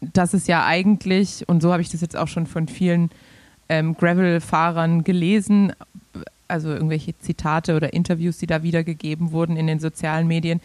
dass 0.00 0.34
es 0.34 0.46
ja 0.46 0.64
eigentlich, 0.64 1.48
und 1.48 1.62
so 1.62 1.72
habe 1.72 1.82
ich 1.82 1.88
das 1.88 2.00
jetzt 2.00 2.16
auch 2.16 2.28
schon 2.28 2.46
von 2.46 2.68
vielen 2.68 3.10
ähm, 3.68 3.96
Gravel-Fahrern 3.96 5.04
gelesen, 5.04 5.72
also 6.48 6.70
irgendwelche 6.70 7.16
Zitate 7.18 7.76
oder 7.76 7.92
Interviews, 7.92 8.38
die 8.38 8.46
da 8.46 8.62
wiedergegeben 8.62 9.32
wurden 9.32 9.56
in 9.56 9.66
den 9.66 9.80
sozialen 9.80 10.26
Medien, 10.26 10.60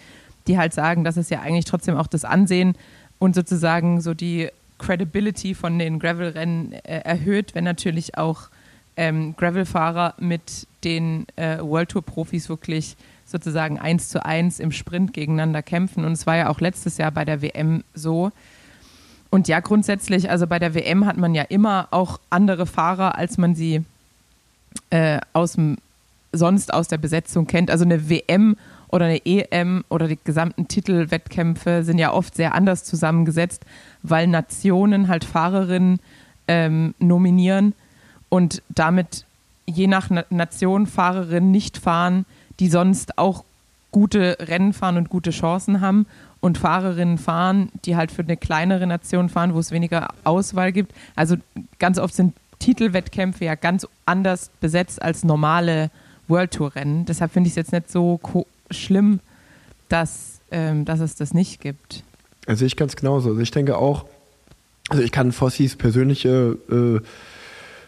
die 0.48 0.58
halt 0.58 0.74
sagen, 0.74 1.04
dass 1.04 1.18
es 1.18 1.30
ja 1.30 1.42
eigentlich 1.42 1.66
trotzdem 1.66 1.96
auch 1.96 2.08
das 2.08 2.26
Ansehen 2.26 2.76
und 3.20 3.36
sozusagen 3.36 4.02
so 4.02 4.14
die 4.14 4.50
Credibility 4.80 5.56
von 5.56 5.80
den 5.80 6.00
Gravel-Rennen 6.00 6.74
äh, 6.74 7.00
erhöht, 7.00 7.56
wenn 7.56 7.64
natürlich 7.64 8.18
auch 8.18 8.50
ähm, 8.98 9.36
Gravel-Fahrer 9.38 10.16
mit 10.20 10.68
den 10.84 11.26
äh, 11.36 11.60
World 11.60 11.90
Tour-Profis 11.90 12.50
wirklich 12.50 12.96
sozusagen 13.26 13.80
eins 13.80 14.10
zu 14.10 14.26
eins 14.26 14.60
im 14.60 14.72
Sprint 14.72 15.14
gegeneinander 15.14 15.62
kämpfen. 15.62 16.06
Und 16.06 16.12
es 16.12 16.28
war 16.28 16.36
ja 16.36 16.50
auch 16.50 16.60
letztes 16.60 16.98
Jahr 16.98 17.12
bei 17.12 17.26
der 17.26 17.42
WM 17.42 17.84
so. 17.94 18.32
Und 19.30 19.48
ja, 19.48 19.62
grundsätzlich, 19.62 20.30
also 20.30 20.46
bei 20.46 20.60
der 20.60 20.76
WM 20.76 21.06
hat 21.06 21.18
man 21.18 21.34
ja 21.34 21.44
immer 21.44 21.88
auch 21.92 22.20
andere 22.30 22.68
Fahrer, 22.68 23.18
als 23.18 23.38
man 23.38 23.56
sie 23.56 23.84
äh, 24.94 25.20
aus 25.34 25.54
dem, 25.54 25.78
sonst 26.34 26.72
aus 26.72 26.88
der 26.88 27.00
Besetzung 27.00 27.48
kennt. 27.48 27.72
Also 27.72 27.84
eine 27.84 28.10
WM 28.12 28.58
oder 28.90 29.06
eine 29.06 29.26
EM 29.26 29.84
oder 29.90 30.08
die 30.08 30.20
gesamten 30.24 30.68
Titelwettkämpfe 30.68 31.84
sind 31.84 31.98
ja 31.98 32.14
oft 32.14 32.36
sehr 32.36 32.54
anders 32.54 32.84
zusammengesetzt, 32.84 33.64
weil 34.04 34.28
Nationen 34.28 35.08
halt 35.08 35.26
Fahrerinnen 35.26 36.00
ähm, 36.48 36.94
nominieren 37.00 37.74
und 38.30 38.62
damit 38.70 39.26
je 39.66 39.88
nach 39.88 40.12
Na 40.12 40.26
Nation 40.30 40.86
Fahrerinnen 40.86 41.50
nicht 41.50 41.80
fahren, 41.80 42.26
die 42.60 42.68
sonst 42.68 43.18
auch 43.18 43.44
gute 43.92 44.38
Rennen 44.42 44.74
fahren 44.74 44.98
und 44.98 45.10
gute 45.10 45.32
Chancen 45.32 45.82
haben 45.82 46.06
und 46.40 46.60
Fahrerinnen 46.60 47.18
fahren, 47.18 47.70
die 47.86 47.96
halt 47.96 48.12
für 48.12 48.22
eine 48.22 48.38
kleinere 48.38 48.86
Nation 48.86 49.30
fahren, 49.30 49.56
wo 49.56 49.60
es 49.60 49.72
weniger 49.72 50.10
Auswahl 50.24 50.72
gibt. 50.72 50.94
Also 51.16 51.38
ganz 51.80 51.98
oft 51.98 52.14
sind 52.14 52.34
Titelwettkämpfe 52.64 53.44
ja 53.44 53.56
ganz 53.56 53.86
anders 54.06 54.50
besetzt 54.62 55.02
als 55.02 55.26
normale 55.26 55.92
World 56.30 56.52
Tour 56.52 56.74
Rennen. 56.74 57.04
Deshalb 57.06 57.34
finde 57.34 57.48
ich 57.48 57.52
es 57.52 57.56
jetzt 57.58 57.74
nicht 57.74 57.92
so 57.92 58.22
schlimm, 58.72 59.20
dass, 59.90 60.40
ähm, 60.50 60.86
dass 60.86 61.02
es 61.02 61.16
das 61.16 61.34
nicht 61.34 61.60
gibt. 61.60 62.04
Also 62.48 62.66
ich 62.66 62.78
ganz 62.78 62.96
genauso. 62.96 63.32
Also 63.32 63.42
ich 63.42 63.52
denke 63.52 63.78
auch, 63.78 64.06
also 64.90 65.04
ich 65.04 65.12
kann 65.12 65.34
Fossis 65.34 65.76
persönliche 65.76 66.58
äh, 66.70 67.06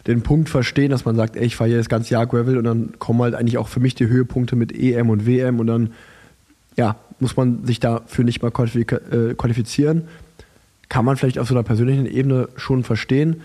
den 0.07 0.23
Punkt 0.23 0.49
verstehen, 0.49 0.91
dass 0.91 1.05
man 1.05 1.15
sagt, 1.15 1.37
ey, 1.37 1.45
ich 1.45 1.55
fahre 1.55 1.69
hier 1.69 1.77
das 1.77 1.87
ganze 1.87 2.13
Jahr 2.13 2.27
Gravel 2.27 2.57
und 2.57 2.65
dann 2.65 2.99
kommen 2.99 3.21
halt 3.21 3.33
eigentlich 3.33 3.57
auch 3.57 3.69
für 3.69 3.79
mich 3.79 3.95
die 3.95 4.07
Höhepunkte 4.07 4.57
mit 4.57 4.73
EM 4.77 5.09
und 5.09 5.25
WM 5.25 5.61
und 5.61 5.67
dann 5.67 5.93
ja, 6.75 6.97
muss 7.21 7.37
man 7.37 7.65
sich 7.65 7.79
dafür 7.79 8.25
nicht 8.25 8.41
mal 8.41 8.49
äh, 8.49 9.33
qualifizieren. 9.35 10.09
Kann 10.89 11.05
man 11.05 11.15
vielleicht 11.15 11.39
auf 11.39 11.47
so 11.47 11.55
einer 11.55 11.63
persönlichen 11.63 12.05
Ebene 12.05 12.49
schon 12.57 12.83
verstehen. 12.83 13.41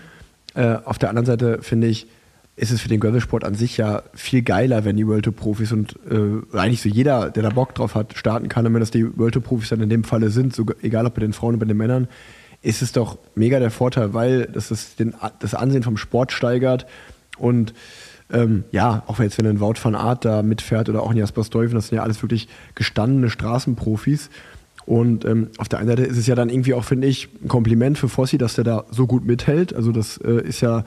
Äh, 0.53 0.77
auf 0.83 0.97
der 0.97 1.09
anderen 1.09 1.25
Seite 1.25 1.59
finde 1.61 1.87
ich, 1.87 2.07
ist 2.55 2.71
es 2.71 2.81
für 2.81 2.89
den 2.89 2.99
Gravelsport 2.99 3.43
an 3.43 3.55
sich 3.55 3.77
ja 3.77 4.03
viel 4.13 4.41
geiler, 4.41 4.83
wenn 4.85 4.97
die 4.97 5.07
World 5.07 5.25
Tour 5.25 5.35
Profis 5.35 5.71
und 5.71 5.95
äh, 6.09 6.57
eigentlich 6.57 6.81
so 6.81 6.89
jeder, 6.89 7.29
der 7.29 7.43
da 7.43 7.49
Bock 7.49 7.73
drauf 7.73 7.95
hat, 7.95 8.15
starten 8.17 8.49
kann. 8.49 8.67
Und 8.67 8.73
wenn 8.73 8.81
das 8.81 8.91
die 8.91 9.17
World 9.17 9.33
Tour 9.33 9.43
Profis 9.43 9.69
dann 9.69 9.81
in 9.81 9.89
dem 9.89 10.03
Falle 10.03 10.29
sind, 10.29 10.53
so, 10.53 10.65
egal 10.81 11.05
ob 11.05 11.15
bei 11.15 11.21
den 11.21 11.33
Frauen 11.33 11.55
oder 11.55 11.65
bei 11.65 11.65
den 11.65 11.77
Männern, 11.77 12.07
ist 12.61 12.81
es 12.81 12.91
doch 12.91 13.17
mega 13.35 13.59
der 13.59 13.71
Vorteil, 13.71 14.13
weil 14.13 14.45
das 14.45 14.69
ist 14.69 14.99
den, 14.99 15.15
das 15.39 15.55
Ansehen 15.55 15.83
vom 15.83 15.97
Sport 15.97 16.31
steigert 16.31 16.85
und 17.37 17.73
ähm, 18.31 18.63
ja, 18.71 19.03
auch 19.07 19.19
jetzt 19.19 19.37
wenn 19.37 19.47
ein 19.47 19.59
Wout 19.59 19.75
van 19.81 19.95
Aert 19.95 20.25
da 20.25 20.41
mitfährt 20.41 20.87
oder 20.87 21.03
auch 21.03 21.11
ein 21.11 21.17
Jasper 21.17 21.43
Stuyven, 21.43 21.75
das 21.75 21.87
sind 21.87 21.97
ja 21.97 22.03
alles 22.03 22.21
wirklich 22.21 22.47
gestandene 22.75 23.29
Straßenprofis. 23.29 24.29
Und 24.91 25.23
ähm, 25.23 25.47
auf 25.57 25.69
der 25.69 25.79
einen 25.79 25.87
Seite 25.87 26.03
ist 26.03 26.17
es 26.17 26.27
ja 26.27 26.35
dann 26.35 26.49
irgendwie 26.49 26.73
auch, 26.73 26.83
finde 26.83 27.07
ich, 27.07 27.29
ein 27.41 27.47
Kompliment 27.47 27.97
für 27.97 28.09
Fossi, 28.09 28.37
dass 28.37 28.55
der 28.55 28.65
da 28.65 28.83
so 28.91 29.07
gut 29.07 29.25
mithält. 29.25 29.73
Also 29.73 29.93
das 29.93 30.17
äh, 30.17 30.45
ist 30.45 30.59
ja, 30.59 30.83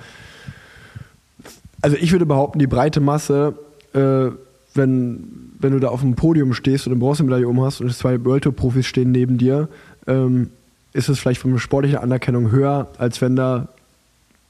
also 1.81 1.97
ich 1.97 2.13
würde 2.13 2.27
behaupten, 2.27 2.59
die 2.59 2.67
breite 2.67 3.01
Masse, 3.01 3.55
äh, 3.95 4.27
wenn, 4.75 5.25
wenn 5.59 5.73
du 5.73 5.81
da 5.81 5.89
auf 5.89 6.03
dem 6.03 6.17
Podium 6.17 6.53
stehst 6.53 6.87
und 6.87 6.93
eine 6.93 7.01
Bronzemedaille 7.01 7.49
um 7.49 7.63
hast 7.63 7.81
und 7.81 7.91
zwei 7.95 8.23
World 8.27 8.45
Tour 8.45 8.53
Profis 8.55 8.85
stehen 8.85 9.11
neben 9.11 9.39
dir, 9.39 9.69
ähm, 10.07 10.51
ist 10.93 11.09
es 11.09 11.19
vielleicht 11.19 11.41
von 11.41 11.53
der 11.53 11.59
sportlichen 11.59 11.97
Anerkennung 11.97 12.51
höher, 12.51 12.89
als 12.99 13.23
wenn 13.23 13.37
da 13.37 13.69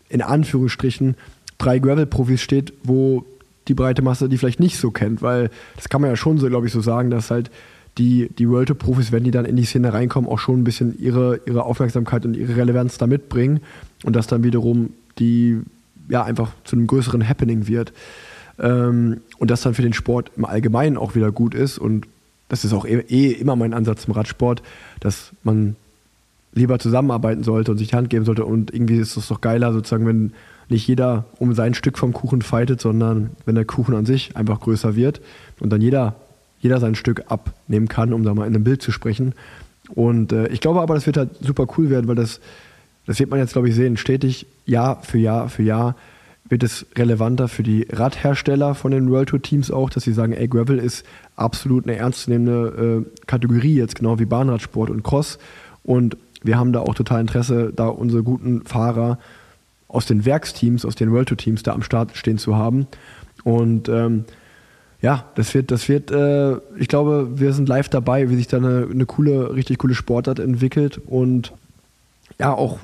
in 0.08 0.20
Anführungsstrichen 0.20 1.14
drei 1.58 1.78
Gravel-Profis 1.78 2.40
steht, 2.40 2.72
wo 2.82 3.24
die 3.68 3.74
breite 3.74 4.02
Masse 4.02 4.28
die 4.28 4.36
vielleicht 4.36 4.58
nicht 4.58 4.78
so 4.78 4.90
kennt, 4.90 5.22
weil 5.22 5.48
das 5.76 5.88
kann 5.88 6.00
man 6.00 6.10
ja 6.10 6.16
schon 6.16 6.38
so, 6.38 6.48
glaube 6.48 6.66
ich, 6.66 6.72
so 6.72 6.80
sagen, 6.80 7.10
dass 7.10 7.30
halt 7.30 7.52
die, 7.98 8.28
die 8.38 8.48
World 8.48 8.68
Tour 8.68 8.78
Profis, 8.78 9.12
wenn 9.12 9.24
die 9.24 9.30
dann 9.30 9.44
in 9.44 9.56
die 9.56 9.64
Szene 9.64 9.92
reinkommen, 9.92 10.28
auch 10.28 10.38
schon 10.38 10.60
ein 10.60 10.64
bisschen 10.64 10.98
ihre, 11.00 11.40
ihre 11.46 11.64
Aufmerksamkeit 11.64 12.24
und 12.26 12.36
ihre 12.36 12.56
Relevanz 12.56 12.98
da 12.98 13.06
mitbringen 13.06 13.60
und 14.04 14.16
das 14.16 14.26
dann 14.26 14.42
wiederum 14.42 14.90
die 15.18 15.60
ja 16.08 16.24
einfach 16.24 16.52
zu 16.64 16.76
einem 16.76 16.86
größeren 16.86 17.26
Happening 17.26 17.66
wird. 17.68 17.92
Ähm, 18.58 19.20
und 19.38 19.50
das 19.50 19.62
dann 19.62 19.74
für 19.74 19.82
den 19.82 19.92
Sport 19.92 20.30
im 20.36 20.44
Allgemeinen 20.44 20.96
auch 20.96 21.14
wieder 21.14 21.32
gut 21.32 21.54
ist. 21.54 21.78
Und 21.78 22.06
das 22.48 22.64
ist 22.64 22.72
auch 22.72 22.84
eh, 22.84 23.00
eh 23.08 23.32
immer 23.32 23.56
mein 23.56 23.74
Ansatz 23.74 24.04
im 24.04 24.12
Radsport, 24.12 24.62
dass 25.00 25.32
man 25.42 25.76
lieber 26.52 26.78
zusammenarbeiten 26.78 27.42
sollte 27.42 27.72
und 27.72 27.78
sich 27.78 27.88
die 27.88 27.96
Hand 27.96 28.10
geben 28.10 28.24
sollte. 28.24 28.44
Und 28.44 28.72
irgendwie 28.72 28.96
ist 28.96 29.16
es 29.16 29.28
doch 29.28 29.40
geiler, 29.40 29.72
sozusagen, 29.72 30.06
wenn 30.06 30.32
nicht 30.68 30.86
jeder 30.86 31.24
um 31.38 31.54
sein 31.54 31.74
Stück 31.74 31.98
vom 31.98 32.12
Kuchen 32.12 32.42
fightet, 32.42 32.80
sondern 32.80 33.30
wenn 33.44 33.54
der 33.54 33.64
Kuchen 33.64 33.94
an 33.94 34.06
sich 34.06 34.36
einfach 34.36 34.60
größer 34.60 34.96
wird 34.96 35.20
und 35.60 35.70
dann 35.70 35.80
jeder, 35.80 36.16
jeder 36.64 36.80
sein 36.80 36.94
Stück 36.94 37.24
abnehmen 37.28 37.88
kann, 37.88 38.12
um 38.12 38.24
da 38.24 38.34
mal 38.34 38.46
in 38.46 38.54
einem 38.54 38.64
Bild 38.64 38.82
zu 38.82 38.90
sprechen. 38.90 39.34
Und 39.94 40.32
äh, 40.32 40.48
ich 40.48 40.60
glaube 40.60 40.80
aber, 40.80 40.94
das 40.94 41.06
wird 41.06 41.18
halt 41.18 41.30
super 41.40 41.66
cool 41.76 41.90
werden, 41.90 42.08
weil 42.08 42.14
das, 42.16 42.40
das 43.06 43.18
wird 43.20 43.30
man 43.30 43.38
jetzt, 43.38 43.52
glaube 43.52 43.68
ich, 43.68 43.74
sehen, 43.74 43.98
stetig 43.98 44.46
Jahr 44.64 45.02
für 45.02 45.18
Jahr 45.18 45.48
für 45.50 45.62
Jahr 45.62 45.94
wird 46.48 46.62
es 46.62 46.86
relevanter 46.96 47.48
für 47.48 47.62
die 47.62 47.86
Radhersteller 47.90 48.74
von 48.74 48.90
den 48.90 49.10
World 49.10 49.30
Tour 49.30 49.40
Teams 49.40 49.70
auch, 49.70 49.88
dass 49.88 50.04
sie 50.04 50.12
sagen, 50.12 50.32
ey, 50.32 50.46
Gravel 50.46 50.78
ist 50.78 51.04
absolut 51.36 51.84
eine 51.84 51.96
ernstzunehmende 51.96 53.04
äh, 53.06 53.26
Kategorie 53.26 53.76
jetzt, 53.76 53.94
genau 53.94 54.18
wie 54.18 54.26
Bahnradsport 54.26 54.90
und 54.90 55.02
Cross. 55.02 55.38
Und 55.84 56.16
wir 56.42 56.58
haben 56.58 56.72
da 56.72 56.80
auch 56.80 56.94
total 56.94 57.22
Interesse, 57.22 57.72
da 57.74 57.88
unsere 57.88 58.22
guten 58.22 58.62
Fahrer 58.62 59.18
aus 59.88 60.04
den 60.04 60.26
Werksteams, 60.26 60.84
aus 60.84 60.96
den 60.96 61.12
World 61.12 61.28
Tour 61.28 61.38
Teams 61.38 61.62
da 61.62 61.72
am 61.72 61.82
Start 61.82 62.16
stehen 62.16 62.36
zu 62.36 62.56
haben. 62.56 62.86
Und 63.42 63.88
ähm, 63.88 64.24
ja, 65.04 65.26
das 65.34 65.52
wird, 65.52 65.70
das 65.70 65.86
wird, 65.90 66.10
äh, 66.10 66.56
ich 66.78 66.88
glaube, 66.88 67.38
wir 67.38 67.52
sind 67.52 67.68
live 67.68 67.90
dabei, 67.90 68.30
wie 68.30 68.36
sich 68.36 68.46
da 68.46 68.56
eine, 68.56 68.88
eine 68.90 69.04
coole, 69.04 69.54
richtig 69.54 69.76
coole 69.76 69.94
Sportart 69.94 70.38
entwickelt 70.38 70.98
und 71.06 71.52
ja, 72.38 72.54
auch 72.54 72.78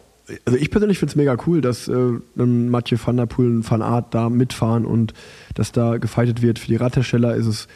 also 0.45 0.59
ich 0.59 0.71
persönlich 0.71 0.99
finde 0.99 1.13
es 1.13 1.17
mega 1.17 1.35
cool, 1.47 1.63
dass 1.63 1.89
äh, 1.89 2.19
Mathieu 2.37 2.99
van 3.03 3.17
der 3.17 3.25
Poel 3.25 3.49
und 3.49 3.71
Van 3.71 3.81
Art 3.81 4.15
da 4.15 4.29
mitfahren 4.29 4.85
und 4.85 5.15
dass 5.55 5.73
da 5.73 5.97
gefeitet 5.97 6.43
wird. 6.43 6.59
Für 6.59 6.69
die 6.69 6.77
Radhersteller 6.77 7.35
ist 7.35 7.47
es, 7.47 7.69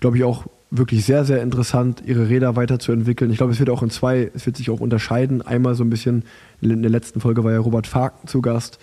glaube 0.00 0.16
ich, 0.16 0.24
auch 0.24 0.46
wirklich 0.70 1.04
sehr, 1.04 1.26
sehr 1.26 1.42
interessant, 1.42 2.02
ihre 2.04 2.28
Räder 2.30 2.56
weiterzuentwickeln. 2.56 3.30
Ich 3.30 3.36
glaube, 3.36 3.52
es 3.52 3.60
wird 3.60 3.70
auch 3.70 3.82
in 3.82 3.90
zwei, 3.90 4.30
es 4.34 4.46
wird 4.46 4.56
sich 4.56 4.70
auch 4.70 4.80
unterscheiden. 4.80 5.42
Einmal 5.42 5.74
so 5.74 5.84
ein 5.84 5.90
bisschen, 5.90 6.24
in 6.62 6.82
der 6.82 6.90
letzten 6.90 7.20
Folge 7.20 7.44
war 7.44 7.52
ja 7.52 7.58
Robert 7.58 7.86
Faken 7.86 8.26
zu 8.26 8.40
Gast, 8.40 8.80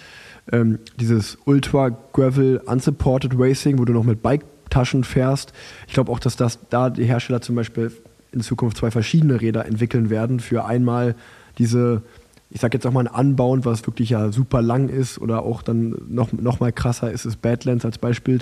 ähm, 0.52 0.80
dieses 1.00 1.38
Ultra 1.44 1.90
Gravel 2.14 2.62
Unsupported 2.66 3.34
Racing, 3.36 3.80
wo 3.80 3.84
du 3.84 3.92
noch 3.92 4.06
mit 4.06 4.22
Bike-Taschen 4.68 5.04
fährst. 5.04 5.54
Ich 5.88 5.94
glaube 5.94 6.12
auch, 6.12 6.20
dass 6.20 6.36
das 6.36 6.60
da 6.70 6.90
die 6.90 7.06
Hersteller 7.06 7.42
zum 7.42 7.56
Beispiel 7.56 7.92
in 8.32 8.42
Zukunft 8.42 8.78
zwei 8.78 8.92
verschiedene 8.92 9.42
Räder 9.42 9.66
entwickeln 9.66 10.10
werden. 10.10 10.40
Für 10.40 10.66
einmal 10.66 11.16
diese 11.58 12.04
ich 12.50 12.62
sag 12.62 12.74
jetzt 12.74 12.88
auch 12.88 12.94
mal 12.94 13.06
ein 13.06 13.14
Anbauen, 13.14 13.66
was 13.66 13.86
wirklich 13.86 14.12
ja 14.12 14.32
super 14.32 14.62
lang 14.62 14.88
ist 14.88 15.20
oder 15.20 15.44
auch 15.44 15.62
dann 15.62 15.98
noch, 16.08 16.32
noch 16.32 16.62
mal 16.62 16.72
krasser 16.72 17.12
ist 17.12 17.26
es 17.26 17.36
Badlands 17.36 17.84
als 17.84 17.98
Beispiel, 17.98 18.40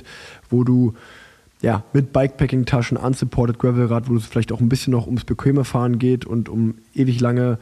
wo 0.47 0.63
du 0.63 0.93
ja, 1.61 1.83
mit 1.91 2.13
Bikepacking-Taschen, 2.13 2.97
unsupported 2.97 3.57
Gravelrad, 3.57 4.07
wo 4.07 4.15
es 4.15 4.27
vielleicht 4.27 4.51
auch 4.51 4.59
ein 4.59 4.69
bisschen 4.69 4.91
noch 4.91 5.07
ums 5.07 5.23
bequeme 5.23 5.63
Fahren 5.63 5.97
geht 5.97 6.23
und 6.23 6.49
um 6.49 6.75
ewig 6.93 7.19
lange 7.19 7.57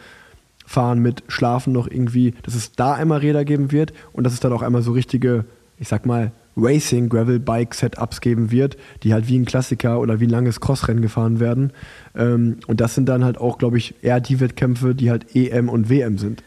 Fahren 0.65 0.99
mit 0.99 1.23
Schlafen 1.29 1.71
noch 1.71 1.87
irgendwie, 1.87 2.33
dass 2.43 2.55
es 2.55 2.73
da 2.73 2.93
einmal 2.93 3.19
Räder 3.19 3.45
geben 3.45 3.71
wird 3.71 3.93
und 4.11 4.25
dass 4.25 4.33
es 4.33 4.41
dann 4.41 4.51
auch 4.51 4.63
einmal 4.63 4.81
so 4.81 4.91
richtige, 4.91 5.45
ich 5.79 5.87
sag 5.87 6.05
mal, 6.05 6.33
Racing 6.55 7.09
Gravel 7.09 7.39
Bike 7.39 7.73
Setups 7.73 8.21
geben 8.21 8.51
wird, 8.51 8.77
die 9.03 9.13
halt 9.13 9.27
wie 9.27 9.37
ein 9.37 9.45
Klassiker 9.45 9.99
oder 9.99 10.19
wie 10.19 10.27
ein 10.27 10.29
langes 10.29 10.59
Crossrennen 10.59 11.01
gefahren 11.01 11.39
werden. 11.39 11.71
Ähm, 12.15 12.57
und 12.67 12.81
das 12.81 12.95
sind 12.95 13.07
dann 13.07 13.23
halt 13.23 13.37
auch, 13.37 13.57
glaube 13.57 13.77
ich, 13.77 13.95
eher 14.01 14.19
die 14.19 14.39
Wettkämpfe, 14.39 14.95
die 14.95 15.09
halt 15.09 15.35
EM 15.35 15.69
und 15.69 15.89
WM 15.89 16.17
sind. 16.17 16.43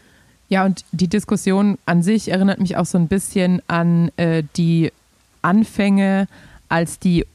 Ja, 0.49 0.65
und 0.65 0.85
die 0.91 1.09
Diskussion 1.09 1.77
an 1.85 2.01
sich 2.01 2.31
erinnert 2.31 2.59
mich 2.59 2.77
auch 2.77 2.85
so 2.85 2.97
ein 2.97 3.07
bisschen 3.07 3.61
an 3.67 4.11
äh, 4.15 4.43
die 4.55 4.91
Anfänge, 5.41 6.27
als 6.69 6.99
die 6.99 7.25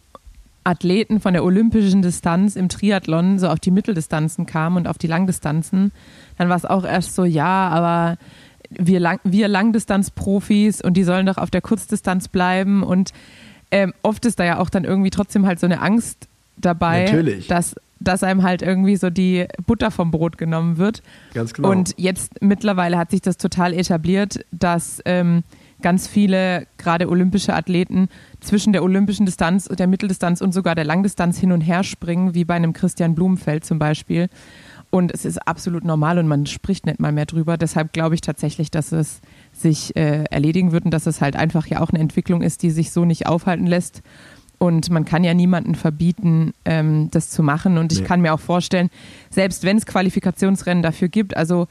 Athleten 0.65 1.21
von 1.21 1.33
der 1.33 1.45
olympischen 1.45 2.03
Distanz 2.03 2.57
im 2.57 2.69
Triathlon 2.69 3.39
so 3.39 3.49
auf 3.49 3.59
die 3.59 3.71
Mitteldistanzen 3.71 4.47
kamen 4.47 4.77
und 4.79 4.89
auf 4.89 4.97
die 4.97 5.09
Langdistanzen. 5.09 5.93
Dann 6.39 6.49
war 6.49 6.57
es 6.57 6.65
auch 6.65 6.85
erst 6.85 7.15
so, 7.15 7.25
ja, 7.25 7.69
aber 7.69 8.17
wir, 8.79 9.01
Lang 9.01 9.21
wir 9.25 9.49
Langdistanzprofis 9.49 10.81
und 10.81 10.97
die 10.97 11.05
sollen 11.05 11.27
doch 11.27 11.39
auf 11.39 11.51
der 11.51 11.61
Kurzdistanz 11.61 12.29
bleiben. 12.29 12.83
Und 12.83 13.13
ähm, 13.71 13.93
oft 14.03 14.25
ist 14.27 14.39
da 14.39 14.45
ja 14.45 14.59
auch 14.59 14.71
dann 14.71 14.85
irgendwie 14.85 15.11
trotzdem 15.11 15.47
halt 15.47 15.61
so 15.61 15.67
eine 15.67 15.81
Angst 15.81 16.29
dabei, 16.57 17.05
Natürlich. 17.05 17.49
dass 17.49 17.75
dass 18.05 18.25
einem 18.25 18.43
halt 18.43 18.63
irgendwie 18.63 18.97
so 18.97 19.11
die 19.11 19.47
Butter 19.65 19.91
vom 19.91 20.11
Brot 20.11 20.37
genommen 20.37 20.77
wird. 20.77 21.03
Ganz 21.35 21.55
genau. 21.55 21.71
Und 21.71 21.95
jetzt 21.97 22.43
mittlerweile 22.43 22.99
hat 22.99 23.13
sich 23.13 23.21
das 23.21 23.37
total 23.37 23.73
etabliert, 23.73 24.45
dass 24.51 25.01
ähm, 25.05 25.45
ganz 25.83 26.07
viele, 26.07 26.67
gerade 26.79 27.09
olympische 27.09 27.55
Athleten, 27.55 28.09
zwischen 28.41 28.73
der 28.73 28.83
olympischen 28.83 29.27
Distanz, 29.27 29.67
der 29.67 29.87
Mitteldistanz 29.87 30.41
und 30.41 30.53
sogar 30.53 30.75
der 30.75 30.85
Langdistanz 30.85 31.39
hin 31.39 31.53
und 31.53 31.61
her 31.61 31.85
springen, 31.85 32.35
wie 32.35 32.45
bei 32.45 32.55
einem 32.55 32.73
Christian 32.73 33.15
Blumenfeld 33.15 33.65
zum 33.65 33.79
Beispiel. 33.79 34.29
Und 34.95 35.11
es 35.11 35.25
ist 35.25 35.39
absolut 35.49 35.85
normal 35.85 36.19
und 36.19 36.29
man 36.29 36.45
spricht 36.45 36.85
nicht 36.85 37.01
mal 37.01 37.13
mehr 37.13 37.25
drüber. 37.25 37.57
Deshalb 37.57 37.95
glaube 37.95 38.15
ich 38.15 38.21
tatsächlich, 38.21 38.71
dass 38.71 38.93
es 38.93 39.23
sich 39.51 39.97
äh, 39.97 40.25
erledigen 40.25 40.71
wird 40.71 40.85
und 40.85 40.91
dass 40.91 41.07
es 41.07 41.23
halt 41.23 41.35
einfach 41.35 41.67
ja 41.67 41.81
auch 41.81 41.89
eine 41.89 41.99
Entwicklung 41.99 42.43
ist, 42.43 42.63
die 42.63 42.71
sich 42.71 42.91
so 42.93 43.07
nicht 43.07 43.27
aufhalten 43.27 43.67
lässt. 43.67 44.03
Und 44.59 44.91
man 44.91 45.07
kann 45.07 45.25
ja 45.25 45.33
niemanden 45.33 45.77
verbieten, 45.77 46.53
ähm, 46.67 47.09
das 47.11 47.31
zu 47.31 47.43
machen. 47.43 47.79
Und 47.79 47.91
ich 47.91 48.01
Nee. 48.01 48.05
kann 48.05 48.21
mir 48.21 48.35
auch 48.35 48.39
vorstellen, 48.41 48.91
selbst 49.31 49.65
wenn 49.65 49.79
es 49.79 49.87
Qualifikationsrennen 49.87 50.83
dafür 50.83 51.09
gibt, 51.09 51.37
also 51.39 51.69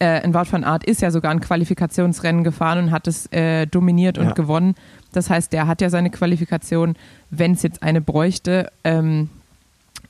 äh, 0.00 0.20
ein 0.22 0.34
Wout 0.34 0.50
van 0.50 0.64
Art 0.64 0.82
ist 0.82 1.00
ja 1.00 1.12
sogar 1.12 1.30
ein 1.30 1.40
Qualifikationsrennen 1.40 2.42
gefahren 2.42 2.78
und 2.86 2.90
hat 2.90 3.06
es 3.06 3.26
äh, 3.32 3.66
dominiert 3.66 4.18
und 4.18 4.26
Ja. 4.26 4.32
gewonnen. 4.32 4.74
Das 5.12 5.30
heißt, 5.30 5.52
der 5.52 5.68
hat 5.68 5.80
ja 5.80 5.90
seine 5.90 6.10
Qualifikation, 6.10 6.96
wenn 7.30 7.52
es 7.52 7.62
jetzt 7.62 7.84
eine 7.84 8.00
bräuchte. 8.00 8.72
Ähm, 8.82 9.30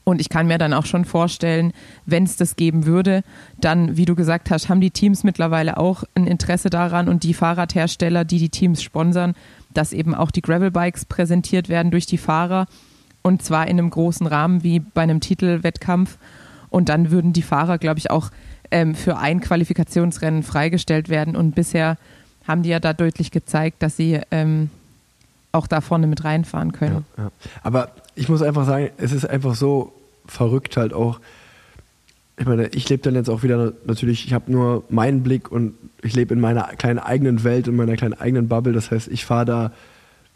und 0.04 0.20
ich 0.20 0.28
kann 0.28 0.46
mir 0.46 0.58
dann 0.58 0.74
auch 0.74 0.86
schon 0.86 1.04
vorstellen, 1.04 1.72
wenn 2.04 2.24
es 2.24 2.36
das 2.36 2.56
geben 2.56 2.84
würde, 2.86 3.22
dann, 3.58 3.96
wie 3.96 4.04
du 4.04 4.14
gesagt 4.14 4.50
hast, 4.50 4.68
haben 4.68 4.80
die 4.80 4.90
Teams 4.90 5.24
mittlerweile 5.24 5.78
auch 5.78 6.04
ein 6.14 6.26
Interesse 6.26 6.68
daran 6.70 7.08
und 7.08 7.22
die 7.22 7.34
Fahrradhersteller, 7.34 8.24
die 8.24 8.38
die 8.38 8.50
Teams 8.50 8.82
sponsern, 8.82 9.34
dass 9.72 9.92
eben 9.92 10.14
auch 10.14 10.30
die 10.30 10.42
Gravelbikes 10.42 11.06
präsentiert 11.06 11.68
werden 11.68 11.90
durch 11.90 12.06
die 12.06 12.18
Fahrer 12.18 12.66
und 13.26 13.42
zwar 13.42 13.66
in 13.66 13.78
einem 13.78 13.88
großen 13.88 14.26
Rahmen 14.26 14.62
wie 14.62 14.80
bei 14.80 15.02
einem 15.02 15.20
Titelwettkampf. 15.20 16.18
Und 16.68 16.90
dann 16.90 17.10
würden 17.10 17.32
die 17.32 17.42
Fahrer, 17.42 17.78
glaube 17.78 17.98
ich, 17.98 18.10
auch 18.10 18.30
ähm, 18.70 18.94
für 18.94 19.16
ein 19.16 19.40
Qualifikationsrennen 19.40 20.42
freigestellt 20.42 21.08
werden. 21.08 21.34
Und 21.34 21.54
bisher 21.54 21.96
haben 22.46 22.62
die 22.62 22.68
ja 22.68 22.80
da 22.80 22.92
deutlich 22.92 23.30
gezeigt, 23.30 23.82
dass 23.82 23.96
sie 23.96 24.20
ähm, 24.30 24.68
auch 25.52 25.66
da 25.66 25.80
vorne 25.80 26.06
mit 26.06 26.24
reinfahren 26.24 26.72
können. 26.72 27.06
Ja, 27.16 27.24
ja. 27.24 27.30
Aber 27.62 27.92
ich 28.14 28.28
muss 28.28 28.42
einfach 28.42 28.66
sagen, 28.66 28.90
es 28.96 29.12
ist 29.12 29.28
einfach 29.28 29.54
so 29.54 29.92
verrückt 30.26 30.76
halt 30.76 30.92
auch. 30.92 31.20
Ich 32.36 32.46
meine, 32.46 32.68
ich 32.68 32.88
lebe 32.88 33.02
dann 33.02 33.14
jetzt 33.14 33.30
auch 33.30 33.42
wieder 33.42 33.72
natürlich, 33.84 34.26
ich 34.26 34.32
habe 34.32 34.50
nur 34.50 34.84
meinen 34.88 35.22
Blick 35.22 35.52
und 35.52 35.74
ich 36.02 36.14
lebe 36.14 36.34
in 36.34 36.40
meiner 36.40 36.64
kleinen 36.76 36.98
eigenen 36.98 37.44
Welt, 37.44 37.68
in 37.68 37.76
meiner 37.76 37.96
kleinen 37.96 38.14
eigenen 38.14 38.48
Bubble. 38.48 38.72
Das 38.72 38.90
heißt, 38.90 39.08
ich 39.08 39.24
fahre 39.24 39.44
da 39.44 39.72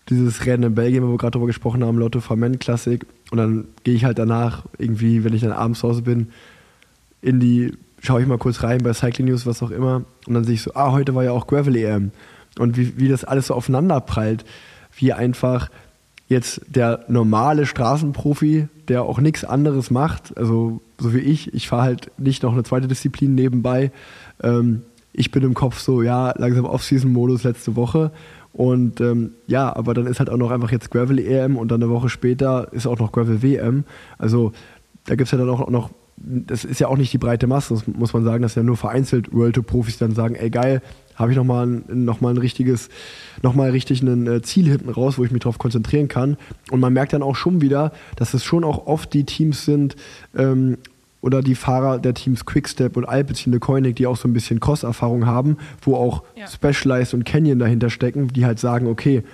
dieses 0.09 0.47
Rennen 0.47 0.63
in 0.63 0.75
Belgien, 0.75 1.03
wo 1.03 1.11
wir 1.11 1.19
gerade 1.19 1.33
drüber 1.33 1.47
gesprochen 1.47 1.85
haben, 1.85 1.99
Lotto 1.99 2.21
Forment 2.21 2.61
Classic. 2.61 3.05
Und 3.31 3.39
dann 3.39 3.69
gehe 3.85 3.95
ich 3.95 4.05
halt 4.05 4.19
danach 4.19 4.65
irgendwie, 4.79 5.25
wenn 5.25 5.35
ich 5.35 5.43
dann 5.43 5.53
abends 5.53 5.81
zu 5.81 5.89
Hause 5.89 6.03
bin, 6.03 6.29
in 7.21 7.41
die, 7.41 7.73
schaue 8.01 8.23
ich 8.23 8.29
mal 8.29 8.39
kurz 8.39 8.63
rein 8.63 8.83
bei 8.83 8.93
Cycling 8.93 9.27
News, 9.27 9.45
was 9.45 9.63
auch 9.63 9.71
immer. 9.71 10.05
Und 10.27 10.35
dann 10.35 10.45
sehe 10.45 10.55
ich 10.55 10.63
so, 10.63 10.73
ah, 10.75 10.93
heute 10.93 11.15
war 11.15 11.25
ja 11.25 11.33
auch 11.33 11.47
Gravel 11.47 11.77
EM. 11.77 12.13
Und 12.59 12.77
wie, 12.77 12.99
wie 12.99 13.09
das 13.09 13.25
alles 13.25 13.49
so 13.49 13.55
aufeinander 13.55 14.01
prallt. 14.01 14.45
Wie 14.97 15.13
einfach 15.13 15.69
jetzt 16.29 16.61
der 16.69 17.05
normale 17.09 17.67
Straßenprofi, 17.67 18.69
der 18.89 19.03
auch 19.03 19.19
nichts 19.19 19.45
anderes 19.45 19.91
macht, 19.91 20.37
also 20.37 20.81
so 20.99 21.15
wie 21.15 21.19
ich, 21.19 21.55
ich 21.55 21.69
fahre 21.69 21.83
halt 21.83 22.11
nicht 22.19 22.43
noch 22.43 22.53
eine 22.53 22.65
zweite 22.65 22.89
Disziplin 22.89 23.35
nebenbei. 23.35 23.93
Ähm, 24.43 24.83
ich 25.13 25.31
bin 25.31 25.43
im 25.43 25.55
Kopf 25.55 25.79
so, 25.79 26.03
ja, 26.03 26.33
langsam 26.37 26.65
Off-Season-Modus 26.65 27.45
letzte 27.45 27.77
Woche 27.77 28.13
Und 28.53 29.01
ähm, 29.01 29.35
ja, 29.47 29.75
aber 29.75 29.95
dann 29.95 30.07
ist 30.07 30.19
halt 30.19 30.31
auch 30.31 30.37
noch 30.37 30.51
einfach 30.51 30.73
jetzt 30.73 30.91
Gravel 30.91 31.19
EM 31.19 31.57
und 31.57 31.71
dann 31.71 31.83
eine 31.83 31.93
Woche 31.93 32.09
später 32.09 32.69
ist 32.73 32.87
auch 32.87 32.99
noch 32.99 33.13
Gravel 33.13 33.43
WM. 33.43 33.85
Also 34.19 34.53
da 35.07 35.15
gibt 35.15 35.27
es 35.27 35.31
ja 35.31 35.39
dann 35.39 35.49
auch 35.49 35.69
noch, 35.71 35.91
das 36.17 36.65
ist 36.65 36.81
ja 36.81 36.89
auch 36.89 36.97
nicht 36.97 37.13
die 37.13 37.19
breite 37.19 37.47
Masse, 37.47 37.75
das 37.75 37.87
muss 37.87 38.13
man 38.13 38.25
sagen, 38.25 38.43
dass 38.43 38.57
ja 38.57 38.63
nur 38.63 38.77
vereinzelt 38.77 39.33
World 39.33 39.55
Tour 39.55 39.65
Profis 39.65 39.99
dann 39.99 40.13
sagen, 40.13 40.35
ey 40.35 40.51
geil, 40.51 40.83
habe 41.19 41.33
ich 41.33 41.37
nochmal 41.37 41.67
ein, 41.67 42.05
noch 42.05 42.21
mal 42.21 42.31
ein 42.31 42.39
richtiges, 42.39 42.89
nochmal 43.43 43.71
richtig 43.71 44.03
ein 44.03 44.27
äh, 44.27 44.43
Ziel 44.43 44.69
hinten 44.69 44.89
raus, 44.89 45.19
wo 45.19 45.25
ich 45.25 45.31
mich 45.31 45.43
darauf 45.43 45.59
konzentrieren 45.59 46.09
kann. 46.09 46.37
Und 46.71 46.81
man 46.81 46.93
merkt 46.93 47.13
dann 47.13 47.23
auch 47.23 47.37
schon 47.37 47.61
wieder, 47.61 47.93
dass 48.17 48.35
es 48.35 48.45
schon 48.45 48.65
auch 48.65 48.87
oft 48.87 49.13
die 49.13 49.25
Teams 49.25 49.65
sind, 49.65 49.97
ähm, 50.37 50.79
oder 51.21 51.43
die 51.43 51.57
Fahrer 51.57 51.99
der 51.99 52.15
Teams 52.15 52.47
Quickstep 52.47 52.97
und 52.97 53.05
Alpecin 53.05 53.51
de 53.51 53.61
Koenig, 53.61 53.97
die 53.97 54.07
auch 54.07 54.17
so 54.17 54.29
ein 54.29 54.33
bisschen 54.33 54.61
Cross-Erfahrung 54.61 55.27
haben, 55.27 55.57
wo 55.83 55.97
auch 55.97 56.23
Ja. 56.37 56.47
Specialized 56.47 57.13
und 57.13 57.25
Canyon 57.25 57.59
dahinter 57.59 57.91
stecken, 57.91 58.29
die 58.29 58.47
halt 58.47 58.61
sagen, 58.61 58.87
okay, 58.87 59.25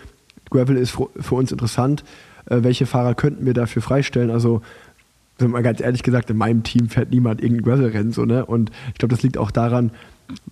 Gravel 0.51 0.77
ist 0.77 0.93
für 0.93 1.35
uns 1.35 1.53
interessant, 1.53 2.03
äh, 2.47 2.63
welche 2.63 2.87
Fahrer 2.87 3.15
könnten 3.15 3.45
wir 3.45 3.53
dafür 3.53 3.83
freistellen? 3.83 4.31
Also, 4.31 4.63
also 5.39 5.49
mal 5.51 5.63
ganz 5.63 5.81
ehrlich 5.81 6.03
gesagt, 6.03 6.31
in 6.31 6.37
meinem 6.39 6.63
Team 6.63 6.89
fährt 6.89 7.11
niemand 7.11 7.43
irgendein 7.43 7.65
Gravel-Rennen 7.65 8.13
so, 8.13 8.25
ne? 8.25 8.47
Und 8.47 8.71
ich 8.93 8.99
glaube, 8.99 9.15
das 9.15 9.23
liegt 9.23 9.37
auch 9.37 9.51
daran, 9.51 9.91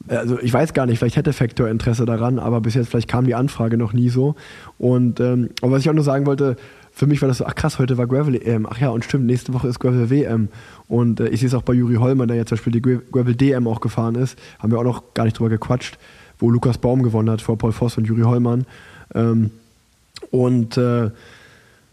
also 0.08 0.38
ich 0.40 0.52
weiß 0.52 0.74
gar 0.74 0.86
nicht, 0.86 0.98
vielleicht 0.98 1.16
hätte 1.16 1.32
Factor 1.32 1.68
Interesse 1.68 2.04
daran, 2.04 2.38
aber 2.38 2.60
bis 2.60 2.74
jetzt 2.74 2.88
vielleicht 2.88 3.08
kam 3.08 3.24
die 3.26 3.34
Anfrage 3.34 3.76
noch 3.76 3.92
nie 3.92 4.08
so. 4.08 4.34
Und 4.78 5.20
ähm, 5.20 5.50
aber 5.62 5.72
was 5.72 5.80
ich 5.82 5.90
auch 5.90 5.94
nur 5.94 6.04
sagen 6.04 6.26
wollte, 6.26 6.56
für 6.94 7.06
mich 7.06 7.22
war 7.22 7.28
das 7.28 7.38
so, 7.38 7.46
ach 7.46 7.54
krass, 7.54 7.78
heute 7.78 7.96
war 7.96 8.06
Gravel 8.06 8.34
EM. 8.34 8.66
Ach 8.68 8.78
ja, 8.78 8.90
und 8.90 9.04
stimmt, 9.04 9.24
nächste 9.24 9.54
Woche 9.54 9.68
ist 9.68 9.78
Gravel 9.80 10.10
WM. 10.10 10.48
Und 10.88 11.20
äh, 11.20 11.28
ich 11.28 11.40
sehe 11.40 11.46
es 11.46 11.54
auch 11.54 11.62
bei 11.62 11.72
Juri 11.72 11.94
Hollmann, 11.94 12.28
der 12.28 12.36
jetzt 12.36 12.50
zum 12.50 12.56
Beispiel 12.56 12.72
die 12.74 12.82
Gra- 12.82 13.00
Gravel 13.10 13.34
DM 13.34 13.66
auch 13.66 13.80
gefahren 13.80 14.14
ist. 14.14 14.38
Haben 14.58 14.72
wir 14.72 14.78
auch 14.78 14.84
noch 14.84 15.14
gar 15.14 15.24
nicht 15.24 15.38
drüber 15.38 15.48
gequatscht, 15.48 15.98
wo 16.38 16.50
Lukas 16.50 16.76
Baum 16.76 17.02
gewonnen 17.02 17.30
hat 17.30 17.40
vor 17.40 17.56
Paul 17.56 17.72
Voss 17.72 17.96
und 17.96 18.04
Juri 18.06 18.22
Hollmann. 18.22 18.66
Ähm, 19.14 19.50
und, 20.30 20.76
äh, 20.76 21.10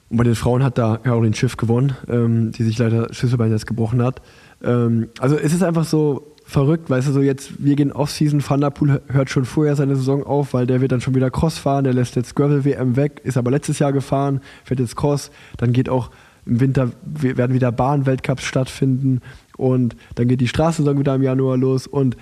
und 0.10 0.18
bei 0.18 0.24
den 0.26 0.36
Frauen 0.36 0.64
hat 0.64 0.78
da 0.78 0.98
Caroline 0.98 1.36
Schiff 1.36 1.56
gewonnen, 1.56 1.94
ähm, 2.10 2.52
die 2.52 2.64
sich 2.64 2.78
leider 2.78 3.14
Schlüsselbein 3.14 3.52
jetzt 3.52 3.68
gebrochen 3.68 4.04
hat. 4.04 4.22
Ähm, 4.62 5.08
also 5.20 5.38
es 5.38 5.54
ist 5.54 5.64
einfach 5.64 5.86
so 5.86 6.36
verrückt, 6.50 6.90
weißt 6.90 7.08
du, 7.08 7.12
so 7.12 7.22
jetzt, 7.22 7.64
wir 7.64 7.76
gehen 7.76 7.92
Off-Season, 7.92 8.44
Van 8.48 8.60
der 8.62 8.72
Poel 8.72 9.02
hört 9.10 9.30
schon 9.30 9.46
vorher 9.46 9.76
seine 9.76 9.96
Saison 9.96 10.24
auf, 10.26 10.54
weil 10.54 10.66
der 10.66 10.82
wird 10.82 10.92
dann 10.92 11.00
schon 11.02 11.14
wieder 11.16 11.30
Cross 11.30 11.60
fahren, 11.60 11.84
der 11.84 11.94
lässt 11.94 12.16
jetzt 12.16 12.36
Gravel-WM 12.36 12.96
weg, 12.96 13.22
ist 13.24 13.38
aber 13.38 13.52
letztes 13.52 13.78
Jahr 13.80 13.94
gefahren, 13.94 14.42
fährt 14.64 14.80
jetzt 14.80 14.96
Cross, 14.96 15.30
dann 15.58 15.74
geht 15.74 15.90
auch 15.90 16.10
im 16.46 16.60
Winter 16.60 16.92
we- 17.06 17.38
werden 17.38 17.54
wieder 17.54 17.72
Bahn-Weltcups 17.72 18.44
stattfinden 18.44 19.22
und 19.58 19.96
dann 20.16 20.28
geht 20.28 20.42
die 20.42 20.48
Straßensaison 20.48 20.98
wieder 21.00 21.14
im 21.16 21.22
Januar 21.22 21.56
los 21.58 21.86
und 21.86 22.18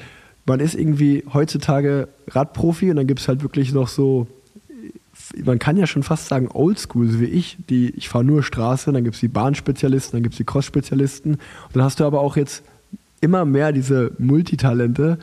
man 0.45 0.59
ist 0.59 0.75
irgendwie 0.75 1.23
heutzutage 1.34 2.09
Radprofi 2.30 2.89
und 2.89 2.97
dann 2.97 3.07
gibt 3.07 3.21
es 3.21 3.28
halt 3.30 3.43
wirklich 3.43 3.73
noch 3.73 3.88
so 3.88 4.28
man 5.43 5.59
kann 5.59 5.78
ja 5.78 5.88
schon 5.88 6.03
fast 6.03 6.28
sagen 6.28 6.47
Oldschool, 6.53 7.07
so 7.09 7.19
wie 7.19 7.25
ich, 7.25 7.57
die 7.69 7.89
ich 7.91 8.07
fahre 8.07 8.23
nur 8.23 8.43
Straße, 8.43 8.91
dann 8.93 9.03
gibt 9.03 9.15
es 9.15 9.19
die 9.19 9.28
Bahnspezialisten, 9.28 10.13
dann 10.17 10.23
gibt 10.23 10.34
es 10.34 10.38
die 10.38 10.45
Cross-Spezialisten 10.45 11.32
und 11.34 11.39
dann 11.75 11.84
hast 11.84 11.99
du 11.99 12.05
aber 12.05 12.21
auch 12.21 12.38
jetzt 12.38 12.63
immer 13.22 13.45
mehr 13.45 13.72
diese 13.72 14.11
Multitalente, 14.18 15.18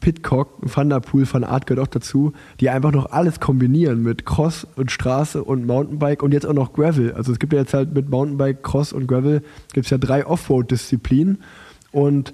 Pitcock, 0.00 0.56
Van 0.60 0.88
der 0.88 1.02
Van 1.04 1.44
Aert 1.44 1.66
gehört 1.66 1.86
auch 1.86 1.90
dazu, 1.90 2.32
die 2.60 2.70
einfach 2.70 2.92
noch 2.92 3.12
alles 3.12 3.40
kombinieren 3.40 4.02
mit 4.02 4.24
Cross 4.24 4.66
und 4.76 4.90
Straße 4.90 5.44
und 5.44 5.66
Mountainbike 5.66 6.22
und 6.22 6.32
jetzt 6.32 6.46
auch 6.46 6.54
noch 6.54 6.72
Gravel. 6.72 7.12
Also 7.12 7.32
es 7.32 7.38
gibt 7.38 7.52
ja 7.52 7.60
jetzt 7.60 7.74
halt 7.74 7.92
mit 7.92 8.08
Mountainbike, 8.08 8.62
Cross 8.62 8.92
und 8.92 9.06
Gravel 9.06 9.42
gibt 9.72 9.86
es 9.86 9.90
ja 9.90 9.98
drei 9.98 10.26
Offroad-Disziplinen 10.26 11.42
und 11.90 12.32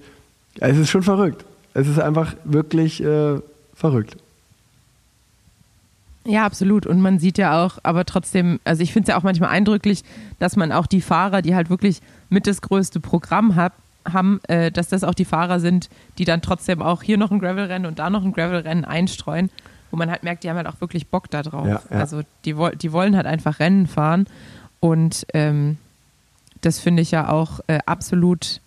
es 0.61 0.78
ist 0.78 0.90
schon 0.90 1.03
verrückt. 1.03 1.44
Es 1.74 1.88
ist 1.88 1.99
einfach 1.99 2.34
wirklich 2.44 3.03
äh, 3.03 3.40
verrückt. 3.74 4.16
Ja, 6.24 6.44
absolut. 6.44 6.86
Und 6.86 7.01
man 7.01 7.18
sieht 7.18 7.38
ja 7.38 7.64
auch, 7.64 7.78
aber 7.82 8.05
trotzdem, 8.05 8.61
also 8.64 8.82
ich 8.82 8.92
finde 8.92 9.05
es 9.05 9.09
ja 9.09 9.18
auch 9.18 9.22
manchmal 9.22 9.51
eindrücklich, 9.51 10.05
dass 10.38 10.57
man 10.57 10.72
auch 10.72 10.86
die 10.86 11.01
Fahrer, 11.01 11.42
die 11.42 11.55
halt 11.55 11.70
wirklich 11.70 12.03
mit 12.28 12.46
das 12.46 12.61
größte 12.61 13.01
Programm 13.01 13.57
hat, 13.57 13.72
haben, 14.12 14.40
äh, 14.48 14.70
dass 14.70 14.88
das 14.88 15.04
auch 15.04 15.14
die 15.14 15.24
Fahrer 15.24 15.61
sind, 15.61 15.88
die 16.18 16.24
dann 16.24 16.42
trotzdem 16.42 16.82
auch 16.82 17.02
hier 17.02 17.18
noch 17.18 17.30
ein 17.30 17.38
Gravelrennen 17.38 17.86
und 17.86 17.98
da 17.98 18.11
noch 18.11 18.24
ein 18.24 18.32
Gravelrennen 18.32 18.84
einstreuen, 18.84 19.50
wo 19.90 19.96
man 19.96 20.11
halt 20.11 20.22
merkt, 20.22 20.44
die 20.44 20.50
haben 20.50 20.56
halt 20.56 20.66
auch 20.66 20.80
wirklich 20.80 21.09
Bock 21.09 21.30
da 21.30 21.42
drauf. 21.42 21.66
Ja, 21.66 21.80
ja. 21.90 21.98
Also 22.00 22.22
die, 22.44 22.54
die 22.80 22.92
wollen 22.92 23.16
halt 23.16 23.26
einfach 23.26 23.59
Rennen 23.61 23.86
fahren 23.86 24.26
und 24.80 25.26
ähm, 25.34 25.78
das 26.61 26.78
finde 26.78 27.02
ich 27.02 27.11
ja 27.11 27.28
auch 27.28 27.61
äh, 27.68 27.78
absolut 27.86 28.61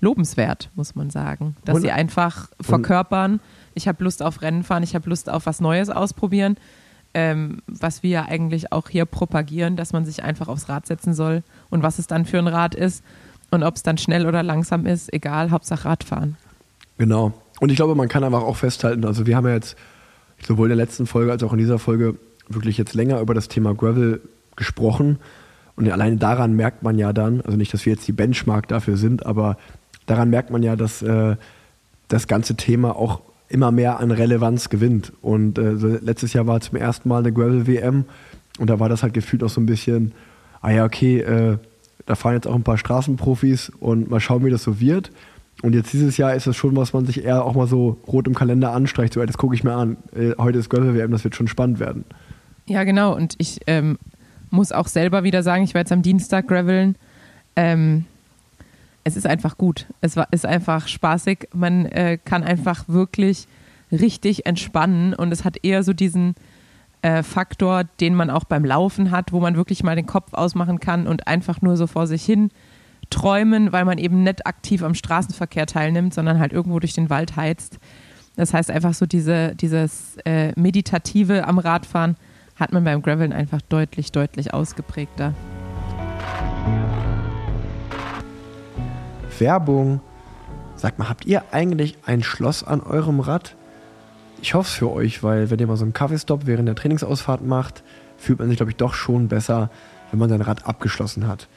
lobenswert, 0.00 0.70
muss 0.74 0.94
man 0.94 1.10
sagen. 1.10 1.56
Dass 1.64 1.76
Und- 1.76 1.82
sie 1.82 1.90
einfach 1.90 2.48
verkörpern, 2.60 3.40
ich 3.74 3.88
habe 3.88 4.02
Lust 4.04 4.22
auf 4.22 4.42
Rennen 4.42 4.62
fahren, 4.64 4.82
ich 4.82 4.94
habe 4.94 5.08
Lust 5.08 5.28
auf 5.28 5.46
was 5.46 5.60
Neues 5.60 5.90
ausprobieren, 5.90 6.56
ähm, 7.14 7.62
was 7.66 8.02
wir 8.02 8.10
ja 8.10 8.24
eigentlich 8.26 8.70
auch 8.72 8.88
hier 8.88 9.04
propagieren, 9.06 9.76
dass 9.76 9.92
man 9.92 10.04
sich 10.04 10.22
einfach 10.22 10.46
aufs 10.48 10.68
Rad 10.68 10.86
setzen 10.86 11.14
soll 11.14 11.42
und 11.70 11.82
was 11.82 11.98
es 11.98 12.06
dann 12.06 12.26
für 12.26 12.38
ein 12.38 12.46
Rad 12.48 12.74
ist 12.74 13.02
und 13.50 13.62
ob 13.62 13.76
es 13.76 13.82
dann 13.82 13.98
schnell 13.98 14.26
oder 14.26 14.42
langsam 14.42 14.86
ist, 14.86 15.12
egal, 15.12 15.50
Hauptsache 15.50 15.84
Radfahren. 15.86 16.36
Genau. 16.98 17.32
Und 17.60 17.70
ich 17.70 17.76
glaube, 17.76 17.94
man 17.94 18.08
kann 18.08 18.24
einfach 18.24 18.42
auch 18.42 18.56
festhalten, 18.56 19.04
also 19.04 19.26
wir 19.26 19.36
haben 19.36 19.46
ja 19.46 19.54
jetzt 19.54 19.76
sowohl 20.46 20.70
in 20.70 20.76
der 20.76 20.84
letzten 20.84 21.06
Folge 21.06 21.32
als 21.32 21.42
auch 21.42 21.52
in 21.52 21.58
dieser 21.58 21.78
Folge 21.78 22.16
wirklich 22.48 22.78
jetzt 22.78 22.94
länger 22.94 23.20
über 23.20 23.34
das 23.34 23.48
Thema 23.48 23.74
Gravel 23.74 24.20
gesprochen. 24.56 25.18
Und 25.76 25.90
alleine 25.90 26.16
daran 26.16 26.54
merkt 26.54 26.82
man 26.82 26.98
ja 26.98 27.12
dann, 27.12 27.40
also 27.40 27.56
nicht, 27.56 27.72
dass 27.72 27.86
wir 27.86 27.92
jetzt 27.92 28.06
die 28.08 28.12
Benchmark 28.12 28.68
dafür 28.68 28.96
sind, 28.96 29.26
aber 29.26 29.56
daran 30.06 30.30
merkt 30.30 30.50
man 30.50 30.62
ja, 30.62 30.76
dass 30.76 31.02
äh, 31.02 31.36
das 32.08 32.26
ganze 32.26 32.56
Thema 32.56 32.96
auch 32.96 33.20
immer 33.48 33.70
mehr 33.70 34.00
an 34.00 34.10
Relevanz 34.10 34.68
gewinnt. 34.68 35.12
Und 35.22 35.58
äh, 35.58 35.70
letztes 35.72 36.32
Jahr 36.32 36.46
war 36.46 36.60
zum 36.60 36.76
ersten 36.76 37.08
Mal 37.08 37.18
eine 37.18 37.32
Gravel-WM 37.32 38.04
und 38.58 38.70
da 38.70 38.80
war 38.80 38.88
das 38.88 39.02
halt 39.02 39.14
gefühlt 39.14 39.42
auch 39.44 39.48
so 39.48 39.60
ein 39.60 39.66
bisschen, 39.66 40.12
ah 40.60 40.70
ja, 40.70 40.84
okay, 40.84 41.20
äh, 41.20 41.58
da 42.08 42.14
fahren 42.14 42.34
jetzt 42.34 42.46
auch 42.46 42.54
ein 42.54 42.62
paar 42.62 42.78
Straßenprofis 42.78 43.70
und 43.80 44.10
mal 44.10 44.18
schauen, 44.18 44.42
wie 44.44 44.50
das 44.50 44.62
so 44.62 44.80
wird. 44.80 45.12
Und 45.62 45.74
jetzt 45.74 45.92
dieses 45.92 46.16
Jahr 46.16 46.34
ist 46.34 46.46
es 46.46 46.56
schon, 46.56 46.74
was 46.74 46.94
man 46.94 47.04
sich 47.04 47.22
eher 47.22 47.44
auch 47.44 47.54
mal 47.54 47.66
so 47.66 47.98
rot 48.06 48.26
im 48.26 48.34
Kalender 48.34 48.72
anstreicht. 48.72 49.12
So, 49.12 49.24
das 49.24 49.36
gucke 49.36 49.54
ich 49.54 49.62
mir 49.62 49.74
an. 49.74 49.98
Äh, 50.16 50.32
heute 50.38 50.58
ist 50.58 50.70
Gravel-WM, 50.70 51.10
das 51.10 51.24
wird 51.24 51.36
schon 51.36 51.48
spannend 51.48 51.80
werden. 51.80 52.04
Ja, 52.66 52.84
genau. 52.84 53.14
Und 53.14 53.34
ich 53.36 53.60
ähm, 53.66 53.98
muss 54.50 54.72
auch 54.72 54.86
selber 54.86 55.22
wieder 55.22 55.42
sagen, 55.42 55.64
ich 55.64 55.74
war 55.74 55.80
jetzt 55.80 55.92
am 55.92 56.00
Dienstag 56.00 56.48
graveln. 56.48 56.96
Ähm, 57.56 58.06
es 59.04 59.16
ist 59.16 59.26
einfach 59.26 59.58
gut. 59.58 59.86
Es 60.00 60.16
war, 60.16 60.28
ist 60.30 60.46
einfach 60.46 60.88
spaßig. 60.88 61.48
Man 61.52 61.84
äh, 61.86 62.18
kann 62.24 62.42
einfach 62.42 62.88
wirklich 62.88 63.48
richtig 63.92 64.46
entspannen 64.46 65.12
und 65.12 65.30
es 65.30 65.44
hat 65.44 65.62
eher 65.62 65.82
so 65.82 65.92
diesen 65.92 66.36
äh, 67.02 67.22
Faktor, 67.22 67.84
den 68.00 68.14
man 68.14 68.30
auch 68.30 68.44
beim 68.44 68.64
Laufen 68.64 69.10
hat, 69.10 69.32
wo 69.32 69.40
man 69.40 69.56
wirklich 69.56 69.82
mal 69.82 69.96
den 69.96 70.06
Kopf 70.06 70.34
ausmachen 70.34 70.80
kann 70.80 71.06
und 71.06 71.26
einfach 71.26 71.62
nur 71.62 71.76
so 71.76 71.86
vor 71.86 72.06
sich 72.06 72.24
hin 72.24 72.50
träumen, 73.10 73.72
weil 73.72 73.84
man 73.84 73.98
eben 73.98 74.22
nicht 74.22 74.46
aktiv 74.46 74.82
am 74.82 74.94
Straßenverkehr 74.94 75.66
teilnimmt, 75.66 76.12
sondern 76.12 76.38
halt 76.38 76.52
irgendwo 76.52 76.78
durch 76.78 76.92
den 76.92 77.10
Wald 77.10 77.36
heizt. 77.36 77.78
Das 78.36 78.54
heißt 78.54 78.70
einfach 78.70 78.94
so 78.94 79.06
diese, 79.06 79.54
dieses 79.56 80.16
äh, 80.24 80.52
Meditative 80.60 81.46
am 81.46 81.58
Radfahren 81.58 82.16
hat 82.56 82.72
man 82.72 82.84
beim 82.84 83.02
Graveln 83.02 83.32
einfach 83.32 83.62
deutlich, 83.62 84.12
deutlich 84.12 84.52
ausgeprägter. 84.52 85.34
Werbung. 89.38 90.00
Sagt 90.76 90.98
mal, 90.98 91.08
habt 91.08 91.26
ihr 91.26 91.42
eigentlich 91.52 91.98
ein 92.04 92.22
Schloss 92.22 92.62
an 92.62 92.80
eurem 92.80 93.20
Rad? 93.20 93.56
Ich 94.40 94.54
hoffe 94.54 94.68
es 94.68 94.74
für 94.74 94.90
euch, 94.90 95.22
weil 95.22 95.50
wenn 95.50 95.58
ihr 95.58 95.66
mal 95.66 95.76
so 95.76 95.84
einen 95.84 95.92
Kaffeestopp 95.92 96.46
während 96.46 96.68
der 96.68 96.76
Trainingsausfahrt 96.76 97.44
macht, 97.44 97.82
fühlt 98.16 98.38
man 98.38 98.48
sich, 98.48 98.56
glaube 98.56 98.70
ich, 98.70 98.76
doch 98.76 98.94
schon 98.94 99.28
besser, 99.28 99.70
wenn 100.10 100.20
man 100.20 100.28
sein 100.28 100.40
Rad 100.40 100.66
abgeschlossen 100.66 101.26
hat. 101.26 101.48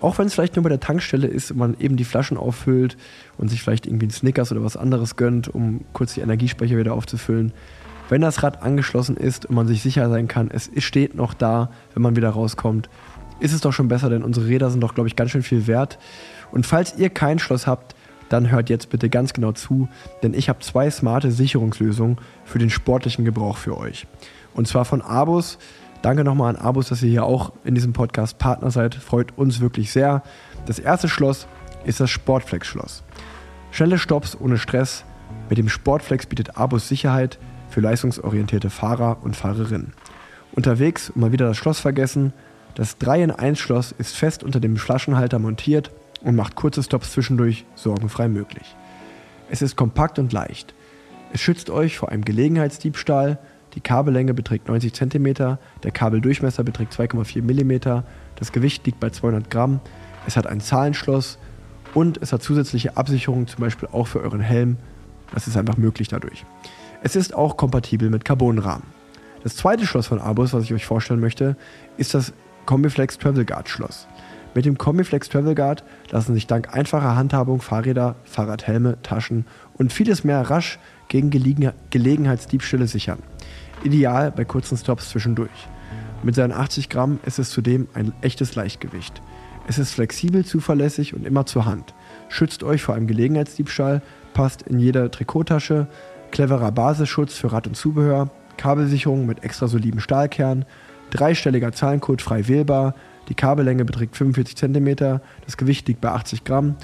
Auch 0.00 0.18
wenn 0.18 0.26
es 0.26 0.34
vielleicht 0.34 0.56
nur 0.56 0.62
bei 0.62 0.70
der 0.70 0.80
Tankstelle 0.80 1.26
ist 1.26 1.50
und 1.50 1.58
man 1.58 1.76
eben 1.78 1.96
die 1.96 2.04
Flaschen 2.04 2.38
auffüllt 2.38 2.96
und 3.36 3.48
sich 3.48 3.62
vielleicht 3.62 3.86
irgendwie 3.86 4.06
einen 4.06 4.12
Snickers 4.12 4.50
oder 4.50 4.64
was 4.64 4.78
anderes 4.78 5.16
gönnt, 5.16 5.48
um 5.48 5.84
kurz 5.92 6.14
die 6.14 6.22
Energiespeicher 6.22 6.78
wieder 6.78 6.94
aufzufüllen. 6.94 7.52
Wenn 8.08 8.22
das 8.22 8.42
Rad 8.42 8.62
angeschlossen 8.62 9.16
ist 9.16 9.46
und 9.46 9.54
man 9.54 9.68
sich 9.68 9.82
sicher 9.82 10.08
sein 10.08 10.26
kann, 10.26 10.50
es 10.50 10.70
steht 10.78 11.14
noch 11.14 11.34
da, 11.34 11.70
wenn 11.94 12.02
man 12.02 12.16
wieder 12.16 12.30
rauskommt, 12.30 12.88
ist 13.40 13.52
es 13.52 13.60
doch 13.60 13.72
schon 13.72 13.88
besser, 13.88 14.08
denn 14.08 14.22
unsere 14.22 14.46
Räder 14.46 14.70
sind 14.70 14.80
doch, 14.80 14.94
glaube 14.94 15.08
ich, 15.08 15.16
ganz 15.16 15.30
schön 15.30 15.42
viel 15.42 15.66
wert. 15.66 15.98
Und 16.50 16.66
falls 16.66 16.96
ihr 16.96 17.10
kein 17.10 17.38
Schloss 17.38 17.66
habt, 17.66 17.94
dann 18.30 18.50
hört 18.50 18.70
jetzt 18.70 18.88
bitte 18.88 19.10
ganz 19.10 19.34
genau 19.34 19.52
zu, 19.52 19.88
denn 20.22 20.32
ich 20.32 20.48
habe 20.48 20.60
zwei 20.60 20.88
smarte 20.88 21.30
Sicherungslösungen 21.30 22.16
für 22.44 22.58
den 22.58 22.70
sportlichen 22.70 23.24
Gebrauch 23.26 23.58
für 23.58 23.76
euch. 23.76 24.06
Und 24.54 24.66
zwar 24.66 24.86
von 24.86 25.02
Abus. 25.02 25.58
Danke 26.00 26.24
nochmal 26.24 26.54
an 26.54 26.62
Abus, 26.62 26.88
dass 26.88 27.02
ihr 27.02 27.10
hier 27.10 27.24
auch 27.24 27.52
in 27.64 27.74
diesem 27.74 27.92
Podcast 27.92 28.38
Partner 28.38 28.70
seid. 28.70 28.94
Freut 28.94 29.36
uns 29.36 29.60
wirklich 29.60 29.92
sehr. 29.92 30.22
Das 30.64 30.78
erste 30.78 31.08
Schloss 31.08 31.46
ist 31.84 32.00
das 32.00 32.08
Sportflex-Schloss. 32.08 33.02
Schnelle 33.72 33.98
Stops 33.98 34.36
ohne 34.40 34.56
Stress. 34.56 35.04
Mit 35.48 35.58
dem 35.58 35.68
Sportflex 35.68 36.26
bietet 36.26 36.56
Abus 36.56 36.88
Sicherheit 36.88 37.38
für 37.68 37.80
leistungsorientierte 37.80 38.70
Fahrer 38.70 39.18
und 39.22 39.36
Fahrerinnen. 39.36 39.92
Unterwegs 40.52 41.12
mal 41.16 41.32
wieder 41.32 41.46
das 41.46 41.56
Schloss 41.56 41.80
vergessen. 41.80 42.32
Das 42.76 42.96
3 42.98 43.24
in 43.24 43.30
1 43.32 43.58
Schloss 43.58 43.92
ist 43.92 44.16
fest 44.16 44.44
unter 44.44 44.60
dem 44.60 44.76
Flaschenhalter 44.76 45.38
montiert 45.38 45.90
und 46.22 46.36
macht 46.36 46.54
kurze 46.54 46.82
Stops 46.82 47.12
zwischendurch 47.12 47.64
sorgenfrei 47.74 48.28
möglich. 48.28 48.76
Es 49.50 49.62
ist 49.62 49.76
kompakt 49.76 50.18
und 50.18 50.32
leicht. 50.32 50.74
Es 51.32 51.40
schützt 51.40 51.70
euch 51.70 51.98
vor 51.98 52.10
einem 52.10 52.24
Gelegenheitsdiebstahl, 52.24 53.38
die 53.74 53.80
Kabellänge 53.80 54.34
beträgt 54.34 54.68
90 54.68 54.92
cm, 54.92 55.34
der 55.34 55.90
Kabeldurchmesser 55.92 56.64
beträgt 56.64 56.92
2,4 56.92 57.42
mm, 57.42 58.02
das 58.36 58.52
Gewicht 58.52 58.84
liegt 58.86 58.98
bei 58.98 59.10
200 59.10 59.48
Gramm, 59.48 59.80
es 60.26 60.36
hat 60.36 60.46
ein 60.46 60.60
Zahlenschloss 60.60 61.38
und 61.94 62.20
es 62.22 62.32
hat 62.32 62.42
zusätzliche 62.42 62.96
Absicherungen, 62.96 63.46
zum 63.46 63.60
Beispiel 63.60 63.88
auch 63.92 64.06
für 64.06 64.20
euren 64.20 64.40
Helm. 64.40 64.76
Das 65.32 65.46
ist 65.46 65.56
einfach 65.56 65.76
möglich 65.76 66.08
dadurch. 66.08 66.44
Es 67.02 67.16
ist 67.16 67.34
auch 67.34 67.56
kompatibel 67.56 68.10
mit 68.10 68.24
Carbonrahmen. 68.24 68.86
Das 69.42 69.56
zweite 69.56 69.86
Schloss 69.86 70.06
von 70.06 70.20
Abus, 70.20 70.52
was 70.52 70.64
ich 70.64 70.74
euch 70.74 70.84
vorstellen 70.84 71.20
möchte, 71.20 71.56
ist 71.96 72.14
das 72.14 72.32
Combiflex 72.66 73.18
Travel 73.18 73.44
Guard 73.44 73.68
Schloss. 73.68 74.06
Mit 74.54 74.64
dem 74.64 74.78
Combiflex 74.78 75.28
Travel 75.28 75.54
Guard 75.54 75.84
lassen 76.10 76.34
sich 76.34 76.46
dank 76.46 76.74
einfacher 76.74 77.14
Handhabung 77.14 77.60
Fahrräder, 77.60 78.16
Fahrradhelme, 78.24 79.00
Taschen 79.02 79.46
und 79.74 79.92
vieles 79.92 80.24
mehr 80.24 80.40
rasch 80.50 80.78
gegen 81.08 81.30
Gelegen 81.30 81.70
Gelegenheitsdiebstähle 81.90 82.86
sichern. 82.86 83.20
Ideal 83.84 84.32
bei 84.32 84.44
kurzen 84.44 84.76
Stops 84.76 85.10
zwischendurch. 85.10 85.68
Mit 86.22 86.34
seinen 86.34 86.52
80 86.52 86.88
Gramm 86.88 87.20
ist 87.24 87.38
es 87.38 87.50
zudem 87.50 87.88
ein 87.94 88.12
echtes 88.20 88.54
Leichtgewicht. 88.54 89.22
Es 89.68 89.78
ist 89.78 89.92
flexibel, 89.92 90.44
zuverlässig 90.44 91.14
und 91.14 91.26
immer 91.26 91.46
zur 91.46 91.64
Hand. 91.64 91.94
Schützt 92.28 92.62
euch 92.62 92.82
vor 92.82 92.94
einem 92.94 93.06
Gelegenheitsdiebstahl, 93.06 94.02
passt 94.34 94.62
in 94.62 94.80
jeder 94.80 95.10
Trikottasche, 95.10 95.86
cleverer 96.32 96.72
Basisschutz 96.72 97.34
für 97.34 97.52
Rad 97.52 97.68
und 97.68 97.76
Zubehör, 97.76 98.30
Kabelsicherung 98.56 99.26
mit 99.26 99.44
extra 99.44 99.68
solidem 99.68 100.00
Stahlkern, 100.00 100.64
dreistelliger 101.10 101.72
Zahlencode 101.72 102.20
frei 102.20 102.48
wählbar, 102.48 102.94
die 103.30 103.34
Kabellänge 103.34 103.86
beträgt 103.86 104.16
45 104.16 104.56
cm, 104.56 104.96
das 104.96 105.56
Gewicht 105.56 105.88
liegt 105.88 106.02
bei 106.02 106.10
80 106.10 106.44
Gramm, 106.44 106.74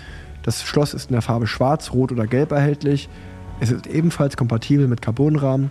das 0.43 0.63
Schloss 0.63 0.95
ist 0.95 1.11
in 1.11 1.13
der 1.13 1.23
Farbe 1.23 1.47
schwarz, 1.47 1.93
rot 1.93 2.13
oder 2.13 2.27
gelb 2.27 2.53
erhältlich, 2.53 3.11
es 3.61 3.71
ist 3.71 3.87
ebenfalls 3.87 4.37
kompatibel 4.37 4.89
mit 4.89 5.03
Carbonrahmen 5.03 5.71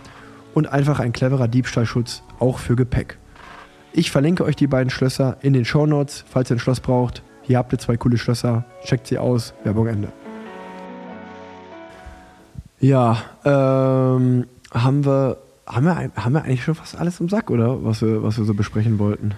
und 0.54 0.66
einfach 0.66 1.00
ein 1.00 1.12
cleverer 1.12 1.48
Diebstahlschutz, 1.48 2.22
auch 2.38 2.58
für 2.58 2.76
Gepäck. 2.76 3.18
Ich 3.92 4.10
verlinke 4.10 4.44
euch 4.44 4.56
die 4.56 4.66
beiden 4.66 4.90
Schlösser 4.90 5.38
in 5.40 5.54
den 5.54 5.64
Show 5.64 5.86
Notes, 5.86 6.24
falls 6.28 6.50
ihr 6.50 6.56
ein 6.56 6.60
Schloss 6.60 6.80
braucht. 6.80 7.22
Hier 7.42 7.58
habt 7.58 7.72
ihr 7.72 7.78
zwei 7.78 7.96
coole 7.96 8.18
Schlösser. 8.18 8.64
Checkt 8.84 9.06
sie 9.06 9.18
aus. 9.18 9.54
Werbung 9.64 9.86
Ende. 9.86 10.08
Ja, 12.78 13.22
ähm, 13.44 14.46
haben 14.72 15.04
wir, 15.06 15.38
haben 15.66 15.86
wir, 15.86 16.10
haben 16.16 16.32
wir 16.34 16.42
eigentlich 16.42 16.64
schon 16.64 16.74
fast 16.74 16.98
alles 16.98 17.20
im 17.20 17.28
Sack, 17.28 17.50
oder? 17.50 17.84
Was 17.84 18.02
wir, 18.02 18.22
was 18.22 18.36
wir 18.36 18.44
so 18.44 18.52
besprechen 18.52 18.98
wollten. 18.98 19.32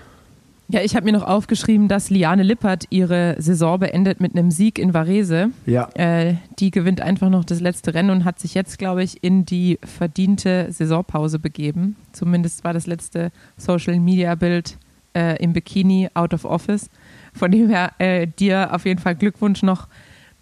Ja, 0.71 0.83
ich 0.83 0.95
habe 0.95 1.07
mir 1.07 1.13
noch 1.13 1.27
aufgeschrieben, 1.27 1.89
dass 1.89 2.11
Liane 2.11 2.43
Lippert 2.43 2.85
ihre 2.91 3.37
Saison 3.39 3.81
beendet 3.81 4.21
mit 4.21 4.37
einem 4.37 4.51
Sieg 4.51 4.79
in 4.79 4.93
Varese. 4.93 5.51
Ja. 5.65 5.89
Äh, 5.95 6.35
die 6.59 6.71
gewinnt 6.71 7.01
einfach 7.01 7.31
noch 7.31 7.45
das 7.45 7.61
letzte 7.61 7.95
Rennen 7.95 8.11
und 8.11 8.25
hat 8.27 8.39
sich 8.39 8.53
jetzt, 8.53 8.79
glaube 8.79 9.03
ich, 9.03 9.25
in 9.25 9.47
die 9.47 9.79
verdiente 9.83 10.71
Saisonpause 10.71 11.39
begeben. 11.39 11.97
Zumindest 12.13 12.65
war 12.65 12.75
das 12.75 12.87
letzte 12.87 13.33
Social-Media-Bild 13.57 14.77
äh, 15.15 15.43
im 15.43 15.55
Bikini 15.55 16.11
out 16.13 16.35
of 16.35 16.45
office. 16.45 16.91
Von 17.33 17.51
dem 17.51 17.71
her 17.71 17.93
äh, 17.99 18.27
dir 18.27 18.75
auf 18.75 18.85
jeden 18.85 19.01
Fall 19.01 19.15
Glückwunsch 19.15 19.63
noch 19.63 19.89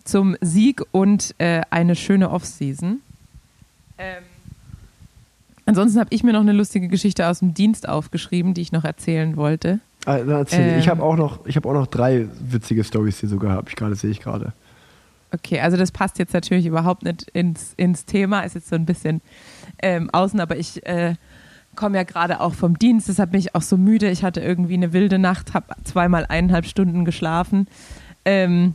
zum 0.02 0.36
Sieg 0.40 0.82
und 0.90 1.36
äh, 1.38 1.62
eine 1.70 1.94
schöne 1.94 2.30
Offseason. 2.30 3.00
Ähm, 3.98 4.24
ansonsten 5.66 6.00
habe 6.00 6.12
ich 6.12 6.24
mir 6.24 6.32
noch 6.32 6.40
eine 6.40 6.52
lustige 6.52 6.88
Geschichte 6.88 7.28
aus 7.28 7.38
dem 7.38 7.54
Dienst 7.54 7.88
aufgeschrieben, 7.88 8.54
die 8.54 8.62
ich 8.62 8.72
noch 8.72 8.84
erzählen 8.84 9.36
wollte. 9.36 9.78
Ah, 10.06 10.16
erzähl. 10.18 10.78
ich 10.78 10.84
Ähm. 10.86 10.90
habe 10.92 11.02
auch, 11.02 11.16
noch- 11.16 11.44
ich 11.46 11.56
hab 11.56 11.66
auch 11.66 11.72
noch 11.74 11.86
drei 11.86 12.28
witzige 12.40 12.84
Stories, 12.84 13.18
die 13.20 13.26
sogar 13.26 13.52
habe 13.52 13.68
ich 13.68 13.76
gerade, 13.76 13.94
sehe 13.94 14.10
ich 14.10 14.20
gerade. 14.20 14.52
Okay, 15.34 15.60
also 15.60 15.76
das 15.76 15.90
passt 15.90 16.18
jetzt 16.18 16.32
natürlich 16.32 16.64
überhaupt 16.66 17.02
nicht 17.02 17.28
ins, 17.34 17.74
ins 17.76 18.04
Thema, 18.06 18.40
ist 18.42 18.54
jetzt 18.54 18.68
so 18.68 18.76
ein 18.76 18.86
bisschen 18.86 19.20
ähm, 19.82 20.08
außen, 20.10 20.40
aber 20.40 20.56
ich 20.56 20.86
äh, 20.86 21.14
komme 21.74 21.98
ja 21.98 22.04
gerade 22.04 22.40
auch 22.40 22.54
vom 22.54 22.78
Dienst, 22.78 23.08
deshalb 23.08 23.32
bin 23.32 23.40
ich 23.40 23.54
auch 23.54 23.60
so 23.62 23.76
müde. 23.76 24.08
Ich 24.08 24.22
hatte 24.24 24.40
irgendwie 24.40 24.74
eine 24.74 24.92
wilde 24.92 25.18
Nacht, 25.18 25.52
habe 25.52 25.66
zweimal 25.84 26.24
eineinhalb 26.26 26.64
Stunden 26.66 27.04
geschlafen. 27.04 27.66
Ähm, 28.24 28.74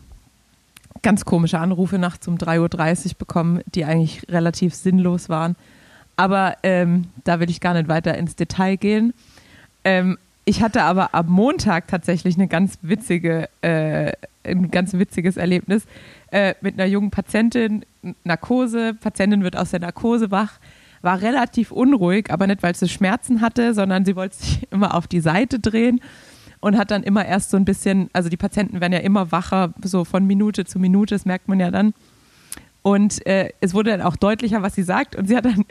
ganz 1.01 1.25
komische 1.25 1.57
Anrufe 1.57 1.97
nachts 1.97 2.27
um 2.27 2.35
3.30 2.37 3.05
Uhr 3.07 3.11
bekommen, 3.17 3.61
die 3.73 3.85
eigentlich 3.85 4.27
relativ 4.29 4.75
sinnlos 4.75 5.29
waren. 5.29 5.55
Aber 6.17 6.57
ähm, 6.63 7.05
da 7.23 7.39
will 7.39 7.49
ich 7.49 7.61
gar 7.61 7.73
nicht 7.73 7.87
weiter 7.87 8.15
ins 8.17 8.35
Detail 8.35 8.75
gehen. 8.75 9.13
Ähm, 9.83 10.17
ich 10.45 10.61
hatte 10.61 10.83
aber 10.83 11.13
am 11.13 11.27
Montag 11.27 11.87
tatsächlich 11.87 12.35
eine 12.35 12.47
ganz 12.47 12.79
witzige, 12.81 13.49
äh, 13.61 14.13
ein 14.43 14.71
ganz 14.71 14.93
witziges 14.93 15.37
Erlebnis 15.37 15.85
äh, 16.31 16.55
mit 16.61 16.75
einer 16.75 16.85
jungen 16.85 17.11
Patientin, 17.11 17.85
Narkose. 18.23 18.95
Patientin 18.95 19.43
wird 19.43 19.55
aus 19.55 19.71
der 19.71 19.81
Narkose 19.81 20.31
wach, 20.31 20.59
war 21.01 21.21
relativ 21.21 21.71
unruhig, 21.71 22.31
aber 22.31 22.47
nicht, 22.47 22.63
weil 22.63 22.75
sie 22.75 22.89
Schmerzen 22.89 23.41
hatte, 23.41 23.73
sondern 23.73 24.05
sie 24.05 24.15
wollte 24.15 24.37
sich 24.37 24.67
immer 24.71 24.95
auf 24.95 25.07
die 25.07 25.21
Seite 25.21 25.59
drehen 25.59 26.01
und 26.59 26.77
hat 26.77 26.91
dann 26.91 27.03
immer 27.03 27.25
erst 27.25 27.51
so 27.51 27.57
ein 27.57 27.65
bisschen, 27.65 28.09
also 28.13 28.29
die 28.29 28.37
Patienten 28.37 28.81
werden 28.81 28.93
ja 28.93 28.99
immer 28.99 29.31
wacher, 29.31 29.73
so 29.83 30.05
von 30.05 30.25
Minute 30.25 30.65
zu 30.65 30.79
Minute, 30.79 31.15
das 31.15 31.25
merkt 31.25 31.47
man 31.47 31.59
ja 31.59 31.69
dann. 31.69 31.93
Und 32.83 33.25
äh, 33.27 33.49
es 33.61 33.73
wurde 33.73 33.91
dann 33.91 34.01
auch 34.01 34.15
deutlicher, 34.15 34.61
was 34.63 34.73
sie 34.75 34.83
sagt. 34.83 35.15
Und 35.15 35.27
sie 35.27 35.35
hat 35.35 35.45
dann 35.45 35.65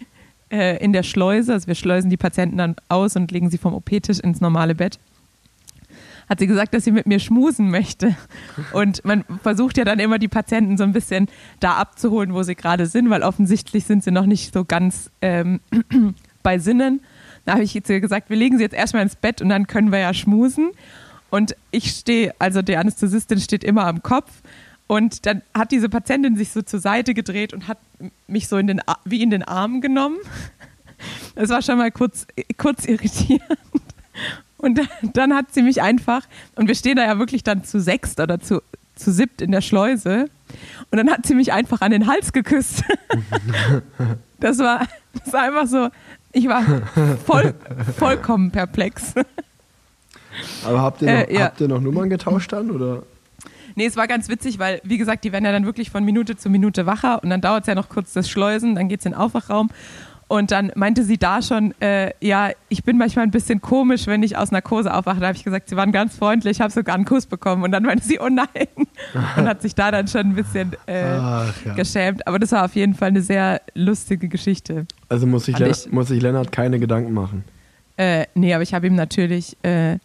äh, 0.51 0.83
in 0.83 0.93
der 0.93 1.03
Schleuse, 1.03 1.53
also 1.53 1.67
wir 1.67 1.75
schleusen 1.75 2.11
die 2.11 2.17
Patienten 2.17 2.59
dann 2.59 2.77
aus 2.89 3.17
und 3.17 3.31
legen 3.31 3.51
sie 3.51 3.59
vom 3.59 3.75
OP-Tisch 3.75 4.21
ins 4.21 4.41
normale 4.41 4.75
Bett, 4.75 4.99
hat 6.29 6.39
sie 6.39 6.47
gesagt, 6.47 6.75
dass 6.75 6.85
sie 6.85 6.93
mit 6.93 7.07
mir 7.07 7.19
schmusen 7.19 7.71
möchte. 7.71 8.15
Und 8.73 9.05
man 9.05 9.25
versucht 9.43 9.77
ja 9.77 9.85
dann 9.85 9.99
immer 9.99 10.19
die 10.19 10.29
Patienten 10.29 10.77
so 10.77 10.85
ein 10.85 10.93
bisschen 10.93 11.27
da 11.59 11.75
abzuholen, 11.75 12.33
wo 12.35 12.45
sie 12.45 12.55
gerade 12.55 12.87
sind, 12.87 13.11
weil 13.11 13.23
offensichtlich 13.23 13.85
sind 13.85 14.05
sie 14.05 14.13
noch 14.13 14.27
nicht 14.27 14.55
so 14.55 14.65
ganz 14.65 15.11
ähm, 15.23 15.61
bei 16.45 16.59
Sinnen. 16.59 17.01
Da 17.45 17.55
habe 17.55 17.65
ich 17.65 17.75
jetzt 17.75 17.89
gesagt, 17.89 18.31
wir 18.31 18.37
legen 18.37 18.59
sie 18.59 18.63
jetzt 18.63 18.75
erstmal 18.75 19.03
ins 19.03 19.17
Bett 19.17 19.43
und 19.43 19.49
dann 19.49 19.67
können 19.67 19.91
wir 19.91 19.99
ja 19.99 20.15
schmusen. 20.15 20.71
Und 21.31 21.57
ich 21.71 21.91
stehe, 21.91 22.33
also 22.39 22.63
die 22.63 22.77
Anästhesistin 22.77 23.39
steht 23.39 23.65
immer 23.65 23.87
am 23.87 24.03
Kopf. 24.03 24.31
Und 24.91 25.25
dann 25.25 25.43
hat 25.55 25.71
diese 25.71 25.89
Patientin 25.89 26.37
sich 26.37 26.51
so 26.51 26.63
zur 26.63 26.81
Seite 26.81 27.15
gedreht 27.15 27.55
und 27.55 27.69
hat 27.69 27.79
mich 28.27 28.49
so 28.49 28.57
in 28.57 28.67
den, 28.67 28.81
wie 29.05 29.23
in 29.23 29.31
den 29.31 29.45
Arm 29.45 29.81
genommen. 29.81 30.17
Das 31.37 31.49
war 31.49 31.63
schon 31.63 31.79
mal 31.79 31.91
kurz, 31.91 32.27
kurz 32.59 32.85
irritierend. 32.85 33.43
Und 34.59 34.77
dann, 34.77 34.89
dann 35.15 35.35
hat 35.35 35.55
sie 35.55 35.63
mich 35.63 35.81
einfach, 35.81 36.27
und 36.57 36.69
wir 36.69 36.75
stehen 36.75 36.97
da 36.97 37.05
ja 37.07 37.19
wirklich 37.19 37.43
dann 37.43 37.65
zu 37.65 37.81
sechst 37.81 38.21
oder 38.21 38.39
zu, 38.41 38.61
zu 38.97 39.11
siebt 39.11 39.41
in 39.41 39.51
der 39.53 39.63
Schleuse. 39.63 40.27
Und 40.91 40.99
dann 40.99 41.09
hat 41.11 41.25
sie 41.25 41.35
mich 41.35 41.53
einfach 41.55 41.81
an 41.81 41.93
den 41.93 42.07
Hals 42.09 42.33
geküsst. 42.33 42.83
Das 44.41 44.59
war, 44.59 44.87
das 45.23 45.33
war 45.33 45.43
einfach 45.43 45.67
so, 45.67 45.89
ich 46.33 46.49
war 46.49 46.63
voll, 47.27 47.55
vollkommen 47.99 48.51
perplex. 48.51 49.15
Aber 50.67 50.83
habt 50.83 51.01
ihr 51.03 51.13
noch, 51.13 51.29
Äh, 51.29 51.35
ja. 51.35 51.41
habt 51.45 51.61
ihr 51.61 51.69
noch 51.69 51.81
Nummern 51.81 52.11
getauscht 52.11 52.53
dann? 52.53 52.71
Oder? 52.71 53.03
Nee, 53.77 53.87
es 53.87 53.97
war 53.97 54.07
ganz 54.09 54.29
witzig, 54.29 54.59
weil, 54.59 54.81
wie 54.85 54.99
gesagt, 54.99 55.25
die 55.25 55.33
werden 55.33 55.45
ja 55.45 55.53
dann 55.53 55.65
wirklich 55.67 55.91
von 55.91 56.05
Minute 56.05 56.37
zu 56.37 56.51
Minute 56.51 56.87
wacher 56.87 57.23
und 57.23 57.31
dann 57.31 57.41
dauert 57.41 57.63
es 57.63 57.67
ja 57.69 57.75
noch 57.75 57.89
kurz 57.89 58.13
das 58.13 58.29
Schleusen, 58.29 58.75
dann 58.75 58.89
geht 58.89 59.01
es 59.01 59.07
in 59.07 59.13
den 59.13 59.19
Aufwachraum. 59.21 59.71
Und 60.29 60.53
dann 60.53 60.71
meinte 60.77 61.03
sie 61.03 61.19
da 61.19 61.43
schon, 61.43 61.75
äh, 61.81 62.13
ja, 62.21 62.51
ich 62.69 62.85
bin 62.85 62.97
manchmal 62.99 63.25
ein 63.25 63.33
bisschen 63.33 63.61
komisch, 63.61 64.07
wenn 64.07 64.23
ich 64.23 64.37
aus 64.37 64.53
Narkose 64.53 64.95
aufwache. 64.95 65.19
Da 65.19 65.27
habe 65.27 65.37
ich 65.37 65.43
gesagt, 65.43 65.69
sie 65.69 65.75
waren 65.75 65.91
ganz 65.91 66.15
freundlich, 66.17 66.61
habe 66.61 66.71
sogar 66.73 66.95
einen 66.95 67.05
Kuss 67.05 67.27
bekommen. 67.27 67.65
Und 67.65 67.73
dann 67.73 67.83
meinte 67.83 68.05
sie, 68.05 68.21
oh 68.21 68.29
nein. 68.29 68.47
Und 69.37 69.49
hat 69.49 69.61
sich 69.61 69.75
da 69.75 69.91
dann 69.91 70.07
schon 70.07 70.21
ein 70.21 70.35
bisschen 70.37 70.71
äh, 70.87 71.03
Ach 71.03 71.53
ja. 71.67 71.75
geschämt. 71.75 72.25
Aber 72.29 72.39
das 72.39 72.53
war 72.53 72.65
auf 72.65 72.77
jeden 72.77 72.95
Fall 72.95 73.09
eine 73.09 73.23
sehr 73.23 73.61
lustige 73.75 74.29
Geschichte. 74.29 74.87
Also 75.09 75.27
muss 75.27 75.47
sich, 75.47 75.59
Lennart, 75.59 75.87
ich- 75.87 75.93
muss 75.93 76.11
Lennart 76.11 76.53
keine 76.53 76.79
Gedanken 76.79 77.13
machen. 77.13 77.43
Äh, 77.97 78.27
nee, 78.37 78.55
aber 78.55 78.63
ich 78.63 78.73
habe 78.73 78.87
ihm 78.87 78.95
natürlich 78.95 79.57
äh, 79.65 79.99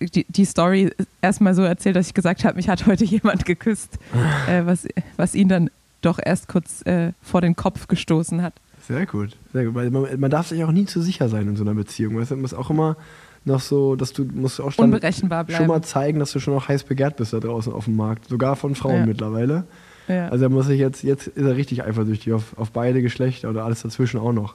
die, 0.00 0.24
die 0.28 0.44
Story 0.44 0.90
erstmal 1.20 1.54
so 1.54 1.62
erzählt, 1.62 1.96
dass 1.96 2.08
ich 2.08 2.14
gesagt 2.14 2.44
habe, 2.44 2.56
mich 2.56 2.68
hat 2.68 2.86
heute 2.86 3.04
jemand 3.04 3.44
geküsst, 3.44 3.98
äh, 4.48 4.64
was, 4.64 4.86
was 5.16 5.34
ihn 5.34 5.48
dann 5.48 5.70
doch 6.00 6.18
erst 6.22 6.48
kurz 6.48 6.84
äh, 6.86 7.12
vor 7.22 7.40
den 7.40 7.56
Kopf 7.56 7.88
gestoßen 7.88 8.42
hat. 8.42 8.54
Sehr 8.86 9.06
gut, 9.06 9.36
sehr 9.52 9.64
gut. 9.64 9.74
Weil 9.74 9.90
man, 9.90 10.18
man 10.18 10.30
darf 10.30 10.48
sich 10.48 10.62
auch 10.64 10.72
nie 10.72 10.86
zu 10.86 11.00
sicher 11.00 11.28
sein 11.28 11.46
in 11.48 11.56
so 11.56 11.62
einer 11.62 11.74
Beziehung. 11.74 12.18
Weißt 12.18 12.32
du, 12.32 12.34
man 12.34 12.42
muss 12.42 12.54
auch 12.54 12.70
immer 12.70 12.96
noch 13.44 13.60
so, 13.60 13.96
dass 13.96 14.12
du 14.12 14.24
musst 14.24 14.60
auch 14.60 14.72
schon, 14.72 15.00
schon 15.48 15.66
mal 15.66 15.82
zeigen, 15.82 16.18
dass 16.18 16.32
du 16.32 16.40
schon 16.40 16.54
noch 16.54 16.68
heiß 16.68 16.84
begehrt 16.84 17.16
bist 17.16 17.32
da 17.32 17.40
draußen 17.40 17.72
auf 17.72 17.84
dem 17.84 17.96
Markt. 17.96 18.28
Sogar 18.28 18.56
von 18.56 18.74
Frauen 18.74 19.00
Ja. 19.00 19.06
mittlerweile. 19.06 19.64
Ja. 20.08 20.28
Also 20.28 20.44
er 20.44 20.48
muss 20.48 20.66
sich 20.66 20.80
jetzt, 20.80 21.02
jetzt 21.04 21.28
ist 21.28 21.44
er 21.44 21.56
richtig 21.56 21.84
eifersüchtig 21.84 22.32
auf, 22.32 22.56
auf 22.58 22.70
beide 22.72 23.02
Geschlechter 23.02 23.50
oder 23.50 23.64
alles 23.64 23.82
dazwischen 23.82 24.18
auch 24.18 24.32
noch. 24.32 24.54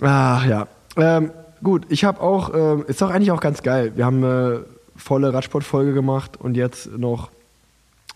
Ach 0.00 0.44
ja. 0.46 0.66
Ähm, 0.96 1.30
gut, 1.64 1.86
ich 1.88 2.04
habe 2.04 2.20
auch, 2.20 2.54
ähm, 2.54 2.84
ist 2.86 3.02
doch 3.02 3.10
eigentlich 3.10 3.32
auch 3.32 3.40
ganz 3.40 3.62
geil. 3.62 3.92
Wir 3.96 4.04
haben 4.04 4.18
eine 4.18 4.64
volle 4.94 5.32
Radsportfolge 5.32 5.92
gemacht 5.92 6.36
und 6.36 6.56
jetzt 6.56 6.96
noch 6.96 7.30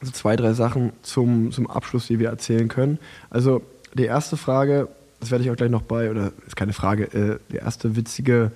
so 0.00 0.12
zwei, 0.12 0.36
drei 0.36 0.52
Sachen 0.52 0.92
zum, 1.02 1.50
zum 1.50 1.68
Abschluss, 1.68 2.06
die 2.06 2.20
wir 2.20 2.28
erzählen 2.28 2.68
können. 2.68 2.98
Also 3.30 3.62
die 3.94 4.04
erste 4.04 4.36
Frage, 4.36 4.88
das 5.18 5.32
werde 5.32 5.42
ich 5.44 5.50
auch 5.50 5.56
gleich 5.56 5.70
noch 5.70 5.82
bei, 5.82 6.10
oder 6.10 6.32
ist 6.46 6.54
keine 6.54 6.72
Frage, 6.72 7.04
äh, 7.12 7.38
die 7.50 7.56
erste 7.56 7.96
witzige, 7.96 8.52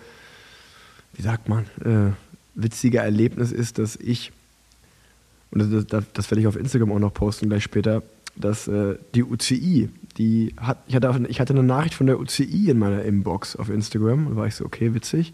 wie 1.14 1.22
sagt 1.22 1.48
man, 1.48 1.64
äh, 1.84 2.12
witzige 2.54 2.98
Erlebnis 2.98 3.50
ist, 3.50 3.78
dass 3.78 3.96
ich, 3.96 4.30
und 5.50 5.72
das, 5.72 5.86
das, 5.86 6.04
das 6.12 6.30
werde 6.30 6.42
ich 6.42 6.46
auf 6.46 6.56
Instagram 6.56 6.92
auch 6.92 6.98
noch 7.00 7.14
posten 7.14 7.48
gleich 7.48 7.64
später, 7.64 8.02
dass 8.36 8.68
äh, 8.68 8.96
die 9.14 9.24
UCI, 9.24 9.90
die 10.16 10.54
hat, 10.56 10.78
ich 10.86 10.94
hatte, 10.94 11.26
ich 11.28 11.40
hatte 11.40 11.52
eine 11.52 11.62
Nachricht 11.62 11.94
von 11.94 12.06
der 12.06 12.18
UCI 12.18 12.70
in 12.70 12.78
meiner 12.78 13.02
Inbox 13.02 13.56
auf 13.56 13.68
Instagram. 13.68 14.30
Da 14.30 14.36
war 14.36 14.46
ich 14.46 14.54
so, 14.54 14.64
okay, 14.64 14.94
witzig. 14.94 15.32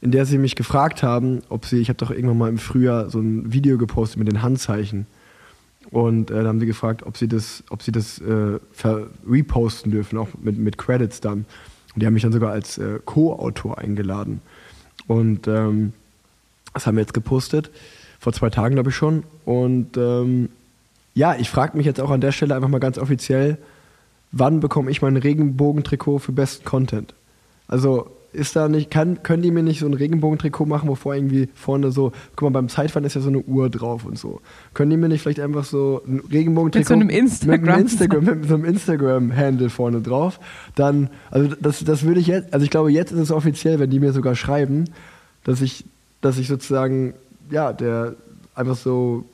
In 0.00 0.12
der 0.12 0.24
sie 0.24 0.38
mich 0.38 0.56
gefragt 0.56 1.02
haben, 1.02 1.40
ob 1.48 1.66
sie, 1.66 1.78
ich 1.78 1.88
habe 1.88 1.98
doch 1.98 2.10
irgendwann 2.10 2.38
mal 2.38 2.48
im 2.48 2.58
Frühjahr 2.58 3.10
so 3.10 3.20
ein 3.20 3.52
Video 3.52 3.76
gepostet 3.76 4.18
mit 4.18 4.28
den 4.28 4.42
Handzeichen. 4.42 5.06
Und 5.90 6.30
äh, 6.30 6.42
da 6.42 6.48
haben 6.48 6.60
sie 6.60 6.66
gefragt, 6.66 7.02
ob 7.04 7.16
sie 7.16 7.28
das, 7.28 7.64
ob 7.70 7.82
sie 7.82 7.92
das 7.92 8.18
äh, 8.20 8.58
reposten 9.28 9.90
dürfen, 9.90 10.18
auch 10.18 10.28
mit, 10.40 10.56
mit 10.56 10.78
Credits 10.78 11.20
dann. 11.20 11.44
Und 11.94 12.02
die 12.02 12.06
haben 12.06 12.14
mich 12.14 12.22
dann 12.22 12.32
sogar 12.32 12.52
als 12.52 12.78
äh, 12.78 13.00
Co-Autor 13.04 13.78
eingeladen. 13.78 14.40
Und 15.06 15.48
ähm, 15.48 15.92
das 16.72 16.86
haben 16.86 16.96
wir 16.96 17.00
jetzt 17.00 17.14
gepostet, 17.14 17.70
vor 18.20 18.32
zwei 18.32 18.50
Tagen 18.50 18.74
glaube 18.76 18.90
ich 18.90 18.96
schon. 18.96 19.24
Und 19.44 19.96
ähm, 19.96 20.50
ja, 21.14 21.34
ich 21.36 21.50
frage 21.50 21.76
mich 21.76 21.86
jetzt 21.86 22.00
auch 22.00 22.10
an 22.10 22.20
der 22.20 22.32
Stelle 22.32 22.54
einfach 22.54 22.68
mal 22.68 22.80
ganz 22.80 22.98
offiziell, 22.98 23.58
wann 24.32 24.60
bekomme 24.60 24.90
ich 24.90 25.02
mein 25.02 25.16
Regenbogentrikot 25.16 26.18
für 26.20 26.32
besten 26.32 26.64
Content? 26.64 27.14
Also 27.68 28.10
ist 28.32 28.54
da 28.54 28.68
nicht, 28.68 28.90
kann, 28.90 29.22
können 29.22 29.42
die 29.42 29.50
mir 29.50 29.62
nicht 29.62 29.80
so 29.80 29.86
ein 29.86 29.94
Regenbogentrikot 29.94 30.66
machen, 30.66 30.88
wo 30.88 30.94
vor 30.94 31.14
irgendwie 31.14 31.48
vorne 31.54 31.90
so, 31.90 32.12
guck 32.36 32.42
mal, 32.42 32.60
beim 32.60 32.68
Zeitfahren 32.68 33.04
ist 33.04 33.14
ja 33.14 33.20
so 33.20 33.28
eine 33.28 33.40
Uhr 33.40 33.70
drauf 33.70 34.04
und 34.04 34.18
so. 34.18 34.40
Können 34.72 34.90
die 34.90 34.96
mir 34.96 35.08
nicht 35.08 35.22
vielleicht 35.22 35.40
einfach 35.40 35.64
so 35.64 36.02
ein 36.06 36.20
Regenbogentrikot 36.30 36.78
Mit 36.78 36.86
so 36.88 36.94
einem 36.94 37.26
Instagram- 37.26 37.60
mit 37.60 37.68
einem 37.68 37.80
Instagram, 37.80 38.24
mit 38.24 38.48
so 38.48 38.54
einem 38.54 38.64
Instagram-Handle 38.64 39.70
vorne 39.70 40.00
drauf? 40.00 40.38
Dann, 40.76 41.10
also 41.30 41.50
das, 41.60 41.82
das 41.82 42.04
würde 42.04 42.20
ich 42.20 42.28
jetzt, 42.28 42.54
also 42.54 42.62
ich 42.62 42.70
glaube, 42.70 42.92
jetzt 42.92 43.10
ist 43.10 43.18
es 43.18 43.32
offiziell, 43.32 43.80
wenn 43.80 43.90
die 43.90 43.98
mir 43.98 44.12
sogar 44.12 44.36
schreiben, 44.36 44.84
dass 45.42 45.60
ich, 45.60 45.84
dass 46.20 46.38
ich 46.38 46.46
sozusagen, 46.46 47.14
ja, 47.50 47.72
der 47.72 48.14
einfach 48.54 48.76
so 48.76 49.24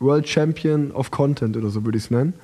World 0.00 0.28
Champion 0.28 0.90
of 0.92 1.10
Content 1.10 1.56
oder 1.56 1.68
so 1.68 1.84
würde 1.84 1.98
ich 1.98 2.04
es 2.04 2.10
nennen. 2.10 2.34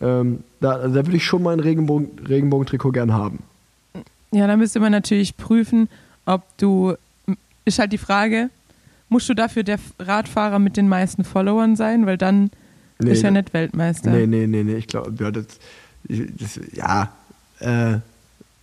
Ähm, 0.00 0.42
da, 0.60 0.72
also 0.72 0.94
da 0.94 1.06
würde 1.06 1.16
ich 1.16 1.24
schon 1.24 1.42
mal 1.42 1.52
ein 1.52 1.60
Regenbogen, 1.60 2.26
Regenbogentrikot 2.26 2.92
gern 2.92 3.12
haben. 3.12 3.40
Ja, 4.32 4.46
da 4.46 4.56
müsste 4.56 4.80
man 4.80 4.90
natürlich 4.92 5.36
prüfen, 5.36 5.88
ob 6.24 6.42
du, 6.56 6.94
ist 7.64 7.78
halt 7.78 7.92
die 7.92 7.98
Frage, 7.98 8.48
musst 9.10 9.28
du 9.28 9.34
dafür 9.34 9.62
der 9.62 9.78
Radfahrer 9.98 10.58
mit 10.58 10.78
den 10.78 10.88
meisten 10.88 11.22
Followern 11.22 11.76
sein, 11.76 12.06
weil 12.06 12.16
dann 12.16 12.50
Nee, 12.98 13.12
ist 13.12 13.22
ja 13.22 13.30
nicht 13.30 13.52
Weltmeister. 13.52 14.10
Nee, 14.10 14.26
nee, 14.26 14.46
nee, 14.46 14.62
nee, 14.62 14.76
ich 14.76 14.86
glaube, 14.86 15.12
ja, 15.18 15.30
das, 15.30 15.46
das, 16.08 16.60
ja, 16.72 17.12
äh, 17.58 17.98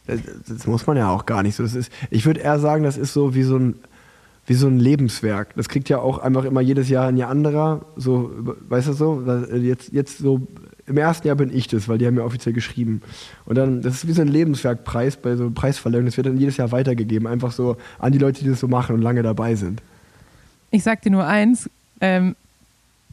das, 0.07 0.19
das 0.47 0.67
muss 0.67 0.87
man 0.87 0.97
ja 0.97 1.09
auch 1.09 1.25
gar 1.25 1.43
nicht 1.43 1.55
so. 1.55 1.63
Das 1.63 1.75
ist, 1.75 1.91
ich 2.09 2.25
würde 2.25 2.39
eher 2.39 2.59
sagen, 2.59 2.83
das 2.83 2.97
ist 2.97 3.13
so 3.13 3.35
wie 3.35 3.43
so 3.43 3.57
ein, 3.57 3.75
wie 4.49 4.55
so 4.55 4.67
ein 4.67 4.79
Lebenswerk. 4.79 5.55
Das 5.55 5.69
kriegt 5.69 5.89
ja 5.89 5.99
auch 5.99 6.17
einfach 6.17 6.43
immer 6.43 6.61
jedes 6.61 6.89
Jahr 6.89 7.07
ein 7.07 7.17
Jahr 7.17 7.29
anderer. 7.29 7.81
So, 7.95 8.31
weißt 8.67 8.87
du 8.89 8.93
so? 8.93 9.21
Da- 9.21 9.45
Jetzt, 9.55 9.91
jetzt 9.93 10.17
so 10.17 10.47
im 10.87 10.97
ersten 10.97 11.27
Jahr 11.27 11.35
bin 11.35 11.55
ich 11.55 11.67
das, 11.67 11.87
weil 11.87 11.99
die 11.99 12.07
haben 12.07 12.17
ja 12.17 12.23
offiziell 12.23 12.53
geschrieben. 12.53 13.01
Und 13.45 13.57
dann, 13.59 13.81
das 13.83 13.93
ist 13.95 14.07
wie 14.07 14.11
so 14.13 14.21
ein 14.23 14.27
Lebenswerkpreis 14.27 15.17
bei 15.17 15.35
so 15.35 15.51
Preisverleihung. 15.51 16.05
Das 16.07 16.17
wird 16.17 16.25
dann 16.27 16.37
jedes 16.37 16.57
Jahr 16.57 16.71
weitergegeben, 16.71 17.27
einfach 17.27 17.51
so 17.51 17.77
an 17.99 18.11
die 18.11 18.17
Leute, 18.17 18.43
die 18.43 18.49
das 18.49 18.59
so 18.59 18.67
machen 18.67 18.95
und 18.95 19.01
lange 19.03 19.21
dabei 19.21 19.53
sind. 19.53 19.83
Ich 20.71 20.81
sag 20.83 21.01
dir 21.03 21.11
nur 21.11 21.25
eins, 21.27 21.69
ähm, 22.01 22.35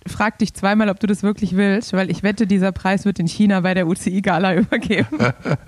frag 0.07 0.39
dich 0.39 0.55
zweimal, 0.55 0.89
ob 0.89 1.01
du 1.01 1.07
das 1.07 1.23
wirklich 1.23 1.55
willst, 1.57 1.93
weil 1.93 2.11
ich 2.11 2.23
wette, 2.23 2.47
dieser 2.47 2.73
Preis 2.73 3.05
wird 3.05 3.19
in 3.19 3.27
China 3.29 3.61
bei 3.61 3.75
der 3.75 3.87
UCI-Gala 3.87 4.55
übergeben. 4.61 5.19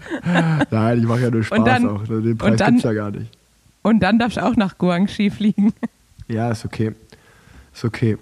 Nein, 0.70 0.98
ich 0.98 1.04
mache 1.06 1.20
ja 1.22 1.30
nur 1.30 1.42
Spaß 1.44 1.64
dann- 1.64 1.88
auch. 1.88 2.04
Den 2.06 2.38
Preis 2.38 2.58
gibt's 2.58 2.82
ja 2.84 2.92
gar 2.94 3.10
nicht. 3.10 3.37
Und 3.88 4.00
dann 4.00 4.18
darfst 4.18 4.36
du 4.36 4.44
auch 4.44 4.54
nach 4.54 4.76
Guangxi 4.78 5.30
fliegen. 5.30 5.72
Ja, 6.30 6.50
ist 6.50 6.66
okay. 6.66 6.92
Ist 7.72 7.86
okay. 7.86 8.18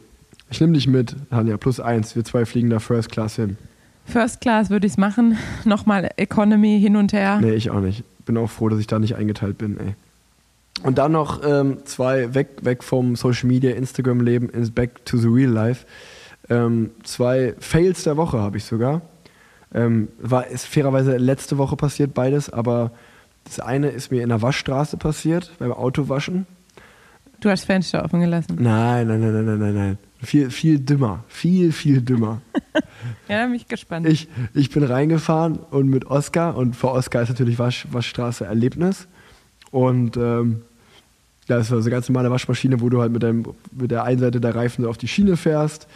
Ich 0.49 0.61
nehme 0.61 0.75
dich 0.75 0.87
mit, 0.87 1.17
Tanja, 1.31 1.57
plus 1.57 1.81
eins. 1.81 2.15
Wir 2.15 2.25
zwei 2.25 2.47
fliegen 2.47 2.71
da 2.71 2.79
First 2.79 3.11
Class 3.11 3.35
hin. 3.35 3.57
First 4.05 4.41
Class 4.41 4.71
würde 4.71 4.87
ich 4.87 4.93
es 4.93 4.97
machen. 4.97 5.37
Nochmal 5.65 6.11
Economy 6.17 6.79
hin 6.81 6.95
und 6.95 7.13
her. 7.13 7.41
Nee, 7.41 7.55
ich 7.55 7.69
auch 7.71 7.81
nicht. 7.81 8.05
Bin 8.25 8.37
auch 8.37 8.49
froh, 8.49 8.69
dass 8.69 8.79
ich 8.79 8.87
da 8.87 9.01
nicht 9.01 9.17
eingeteilt 9.17 9.59
bin, 9.59 9.77
ey. 9.81 9.97
Und 10.85 10.99
dann 10.99 11.11
noch 11.11 11.43
ähm, 11.45 11.79
zwei, 11.85 12.33
weg, 12.33 12.51
weg 12.63 12.85
vom 12.85 13.17
Social 13.17 13.49
Media, 13.49 13.73
Instagram-Leben, 13.73 14.51
ins 14.51 14.71
Back 14.71 15.05
to 15.05 15.17
the 15.17 15.27
Real 15.27 15.51
Life. 15.51 15.85
Ähm, 16.49 16.93
zwei 17.03 17.55
Fails 17.59 18.05
der 18.05 18.17
Woche 18.17 18.39
habe 18.39 18.57
ich 18.57 18.65
sogar. 18.65 19.03
Ähm, 19.75 20.07
war 20.21 20.47
ist 20.47 20.65
fairerweise 20.67 21.17
letzte 21.17 21.59
Woche 21.59 21.75
passiert, 21.75 22.15
beides, 22.15 22.51
aber 22.51 22.93
das 23.47 23.61
eine 23.61 23.89
ist 23.89 24.11
mir 24.11 24.23
in 24.23 24.29
der 24.29 24.43
Waschstraße 24.43 24.97
passiert, 24.97 25.53
beim 25.59 25.73
Autowaschen. 25.73 26.47
Du 27.41 27.51
hast 27.51 27.65
Fenster 27.65 28.05
offen 28.05 28.21
gelassen. 28.21 28.57
Nein, 28.59 29.07
nein, 29.07 29.21
nein, 29.21 29.33
nein, 29.33 29.45
nein, 29.45 29.59
nein, 29.59 29.75
nein. 29.75 29.99
Viel, 30.23 30.51
viel 30.51 30.79
dümmer. 30.81 31.25
Viel, 31.29 31.73
viel 31.73 32.01
dümmer. 32.01 32.43
Ja, 33.29 33.39
da 33.39 33.47
bin 33.47 33.55
ich 33.55 33.69
gespannt. 33.69 34.07
Ich, 34.07 34.29
ich 34.53 34.71
bin 34.71 34.83
reingefahren 34.83 35.57
und 35.57 35.89
mit 35.89 36.07
Oscar 36.07 36.57
und 36.57 36.77
für 36.77 36.91
Oscar 36.91 37.23
ist 37.23 37.29
natürlich 37.29 37.59
Wasch, 37.59 37.87
Waschstraße 37.91 38.45
Erlebnis. 38.45 39.07
Und 39.71 40.17
ähm, 40.17 40.63
ja, 41.49 41.59
es 41.59 41.71
war 41.71 41.79
so 41.79 41.85
eine 41.85 41.91
ganz 41.91 42.09
normale 42.09 42.31
Waschmaschine, 42.31 42.81
wo 42.81 42.89
du 42.89 43.01
halt 43.01 43.13
mit, 43.13 43.23
deinem, 43.23 43.45
mit 43.73 43.91
der 43.91 44.05
einen 44.05 44.19
Seite 44.19 44.41
der 44.41 44.55
Reifen 44.55 44.83
so 44.83 44.91
auf 44.91 44.99
die 44.99 45.09
Schiene 45.09 45.37
fährst 45.37 45.87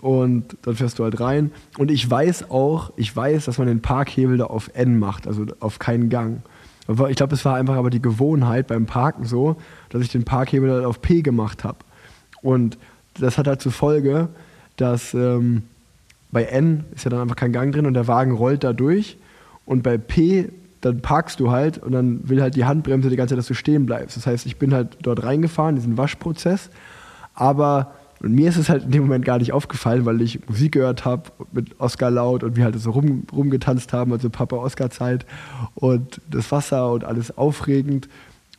und 0.00 0.56
dann 0.62 0.76
fährst 0.76 0.98
du 0.98 1.04
halt 1.04 1.20
rein. 1.20 1.50
Und 1.76 1.90
ich 1.90 2.08
weiß 2.08 2.50
auch, 2.50 2.92
ich 2.96 3.14
weiß, 3.14 3.46
dass 3.46 3.58
man 3.58 3.66
den 3.66 3.80
Parkhebel 3.82 4.38
da 4.38 4.44
auf 4.44 4.70
N 4.74 4.98
macht, 4.98 5.26
also 5.26 5.46
auf 5.60 5.78
keinen 5.78 6.08
Gang. 6.08 6.42
Ich 6.88 7.16
glaube, 7.16 7.34
es 7.34 7.44
war 7.44 7.56
einfach 7.56 7.76
aber 7.76 7.90
die 7.90 8.00
Gewohnheit 8.00 8.66
beim 8.66 8.86
Parken 8.86 9.24
so, 9.26 9.56
dass 9.90 10.02
ich 10.02 10.08
den 10.08 10.24
Parkhebel 10.24 10.70
halt 10.72 10.84
auf 10.86 11.02
P 11.02 11.20
gemacht 11.20 11.62
habe. 11.62 11.78
Und 12.40 12.78
das 13.14 13.36
hat 13.36 13.46
halt 13.46 13.60
zur 13.60 13.72
Folge, 13.72 14.28
dass 14.76 15.12
ähm, 15.12 15.64
bei 16.30 16.44
N 16.44 16.84
ist 16.94 17.04
ja 17.04 17.10
dann 17.10 17.20
einfach 17.20 17.36
kein 17.36 17.52
Gang 17.52 17.74
drin 17.74 17.86
und 17.86 17.94
der 17.94 18.08
Wagen 18.08 18.32
rollt 18.32 18.64
da 18.64 18.72
durch. 18.72 19.18
Und 19.66 19.82
bei 19.82 19.98
P, 19.98 20.50
dann 20.80 21.02
parkst 21.02 21.40
du 21.40 21.50
halt 21.50 21.76
und 21.76 21.92
dann 21.92 22.26
will 22.28 22.40
halt 22.40 22.56
die 22.56 22.64
Handbremse 22.64 23.10
die 23.10 23.16
ganze 23.16 23.32
Zeit, 23.32 23.38
dass 23.38 23.48
du 23.48 23.54
stehen 23.54 23.84
bleibst. 23.84 24.16
Das 24.16 24.26
heißt, 24.26 24.46
ich 24.46 24.56
bin 24.56 24.72
halt 24.72 24.96
dort 25.02 25.22
reingefahren, 25.24 25.74
diesen 25.74 25.98
Waschprozess. 25.98 26.70
Aber 27.34 27.92
und 28.20 28.34
mir 28.34 28.48
ist 28.48 28.56
es 28.56 28.68
halt 28.68 28.84
in 28.84 28.90
dem 28.90 29.02
Moment 29.02 29.24
gar 29.24 29.38
nicht 29.38 29.52
aufgefallen, 29.52 30.04
weil 30.04 30.20
ich 30.20 30.40
Musik 30.48 30.72
gehört 30.72 31.04
habe 31.04 31.30
mit 31.52 31.80
Oscar 31.80 32.10
laut 32.10 32.42
und 32.42 32.56
wir 32.56 32.64
halt 32.64 32.78
so 32.78 32.90
rum, 32.90 33.24
rumgetanzt 33.32 33.92
haben, 33.92 34.12
also 34.12 34.28
Papa-Oscar-Zeit 34.28 35.24
und 35.76 36.20
das 36.30 36.50
Wasser 36.50 36.90
und 36.90 37.04
alles 37.04 37.36
aufregend. 37.38 38.08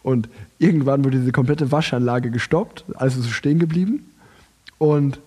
Und 0.01 0.29
irgendwann 0.59 1.03
wurde 1.03 1.19
diese 1.19 1.33
komplette 1.33 1.71
Waschanlage 1.73 2.31
gestoppt, 2.31 2.85
alles 2.95 3.17
ist 3.17 3.23
so 3.23 3.31
stehen 3.31 3.59
geblieben. 3.59 4.09
Und 4.77 5.19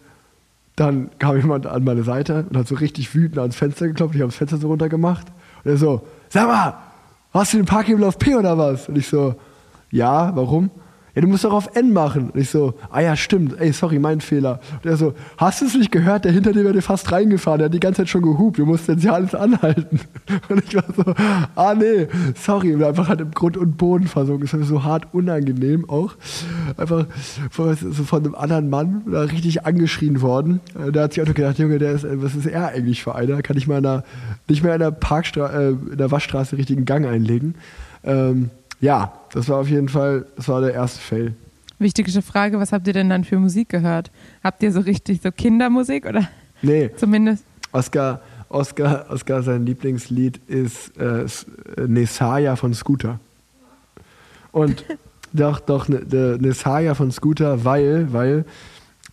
dann 0.77 1.11
kam 1.19 1.37
jemand 1.37 1.67
an 1.67 1.85
meine 1.85 2.03
Seite 2.03 2.47
und 2.49 2.57
hat 2.57 2.67
so 2.67 2.77
richtig 2.77 3.15
wütend 3.15 3.39
ans 3.39 3.57
Fenster 3.57 3.87
geklopft. 3.87 4.15
Ich 4.15 4.23
habe 4.23 4.31
das 4.31 4.39
Fenster 4.39 4.57
so 4.57 4.69
runtergemacht. 4.69 5.27
Und 5.63 5.71
er 5.71 5.77
so, 5.77 6.07
sag 6.31 6.49
mal, 6.49 6.79
hast 7.35 7.53
du 7.53 7.59
den 7.59 7.67
Parkhebel 7.67 8.05
auf 8.05 8.19
P 8.19 8.35
oder 8.35 8.57
was? 8.57 8.89
Und 8.89 8.97
ich 8.97 9.09
so, 9.09 9.35
ja, 9.91 10.35
warum? 10.35 10.71
Ja, 11.15 11.21
du 11.21 11.29
musst 11.29 11.45
doch 11.45 11.53
auf 11.53 11.77
N 11.77 11.93
machen. 11.93 12.31
Und 12.31 12.41
ich 12.41 12.49
so, 12.51 12.75
ah 12.91 13.01
ja, 13.01 13.17
stimmt, 13.17 13.61
ey, 13.61 13.73
sorry, 13.73 13.99
mein 13.99 14.21
Fehler. 14.21 14.61
Und 14.83 14.89
er 14.91 14.97
so, 14.97 15.15
hast 15.37 15.61
du 15.61 15.67
es 15.67 15.75
nicht 15.75 15.93
gehört? 15.93 16.25
Der 16.25 16.33
hinter 16.33 16.53
dir 16.53 16.65
wäre 16.65 16.81
fast 16.81 17.13
reingefahren, 17.13 17.59
der 17.59 17.67
hat 17.67 17.75
die 17.75 17.81
ganze 17.81 18.03
Zeit 18.03 18.09
schon 18.09 18.23
gehupt, 18.23 18.59
du 18.59 18.65
musst 18.65 18.89
jetzt 18.89 19.05
ja 19.05 19.13
alles 19.13 19.35
anhalten. 19.35 20.01
Und 20.49 20.65
ich 20.65 20.75
war 20.75 20.85
so, 20.97 21.15
ah 21.55 21.75
nee, 21.75 22.07
sorry, 22.35 22.75
und 22.75 22.83
einfach 22.83 23.09
halt 23.09 23.21
im 23.21 23.31
Grund 23.33 23.57
und 23.57 23.77
Boden 23.77 24.07
versunken. 24.07 24.49
Das 24.51 24.59
war 24.59 24.67
so 24.67 24.85
hart 24.85 25.09
unangenehm 25.13 25.89
auch. 25.89 26.15
Einfach 26.77 27.07
von, 27.51 27.75
so 27.77 28.05
von 28.05 28.25
einem 28.25 28.35
anderen 28.35 28.71
Mann 28.71 29.03
da 29.11 29.23
richtig 29.23 29.67
angeschrien 29.67 30.23
worden. 30.23 30.61
Äh, 30.79 30.93
Da 30.93 31.03
hat 31.03 31.15
sich 31.15 31.23
auch 31.23 31.35
gedacht, 31.35 31.59
Junge, 31.59 31.79
der 31.79 31.93
ist, 31.93 32.05
äh, 32.05 32.23
was 32.23 32.35
ist 32.35 32.47
er 32.47 32.69
eigentlich 32.69 33.03
für 33.03 33.15
einer? 33.15 33.43
Kann 33.43 33.57
ich 33.57 33.67
mal 33.67 33.79
in 33.79 33.83
der, 33.83 34.05
nicht 34.49 34.63
mehr 34.63 34.75
in 34.75 34.81
der 34.81 34.91
Parkstraße, 34.91 35.55
äh, 35.55 35.93
in 35.93 35.99
der 35.99 36.11
Waschstraße 36.11 36.57
richtigen 36.57 36.85
Gang 36.85 37.07
einlegen? 37.07 37.55
Ähm, 38.05 38.51
ja, 38.83 39.13
das 39.33 39.49
war 39.49 39.59
auf 39.59 39.69
jeden 39.69 39.89
Fall, 39.89 40.27
das 40.37 40.49
war 40.49 40.61
der 40.61 40.75
erste 40.75 41.01
Fail. 41.01 41.35
Wichtigste 41.79 42.21
Frage, 42.21 42.59
was 42.59 42.73
habt 42.73 42.87
ihr 42.87 42.93
denn 42.93 43.09
dann 43.09 43.25
für 43.25 43.39
Musik 43.39 43.69
gehört? 43.71 44.11
Habt 44.45 44.63
ihr 44.63 44.71
so 44.73 44.81
richtig 44.81 45.23
so 45.23 45.31
Kindermusik 45.31 46.05
oder 46.05 46.29
Nee, 46.63 46.91
zumindest? 46.97 47.45
Oscar, 47.73 48.21
Oscar, 48.49 49.07
Oscar 49.09 49.43
sein 49.43 49.65
Lieblingslied 49.65 50.41
ist 50.49 50.97
äh, 50.99 51.23
äh, 51.23 51.27
Nesaya 51.87 52.57
von 52.57 52.75
Scooter. 52.75 53.21
Und 54.51 54.85
doch, 55.33 55.61
doch, 55.61 55.89
ne, 55.89 56.39
Nesaya 56.41 56.95
von 56.95 57.13
Scooter, 57.13 57.65
weil, 57.65 58.13
weil, 58.13 58.45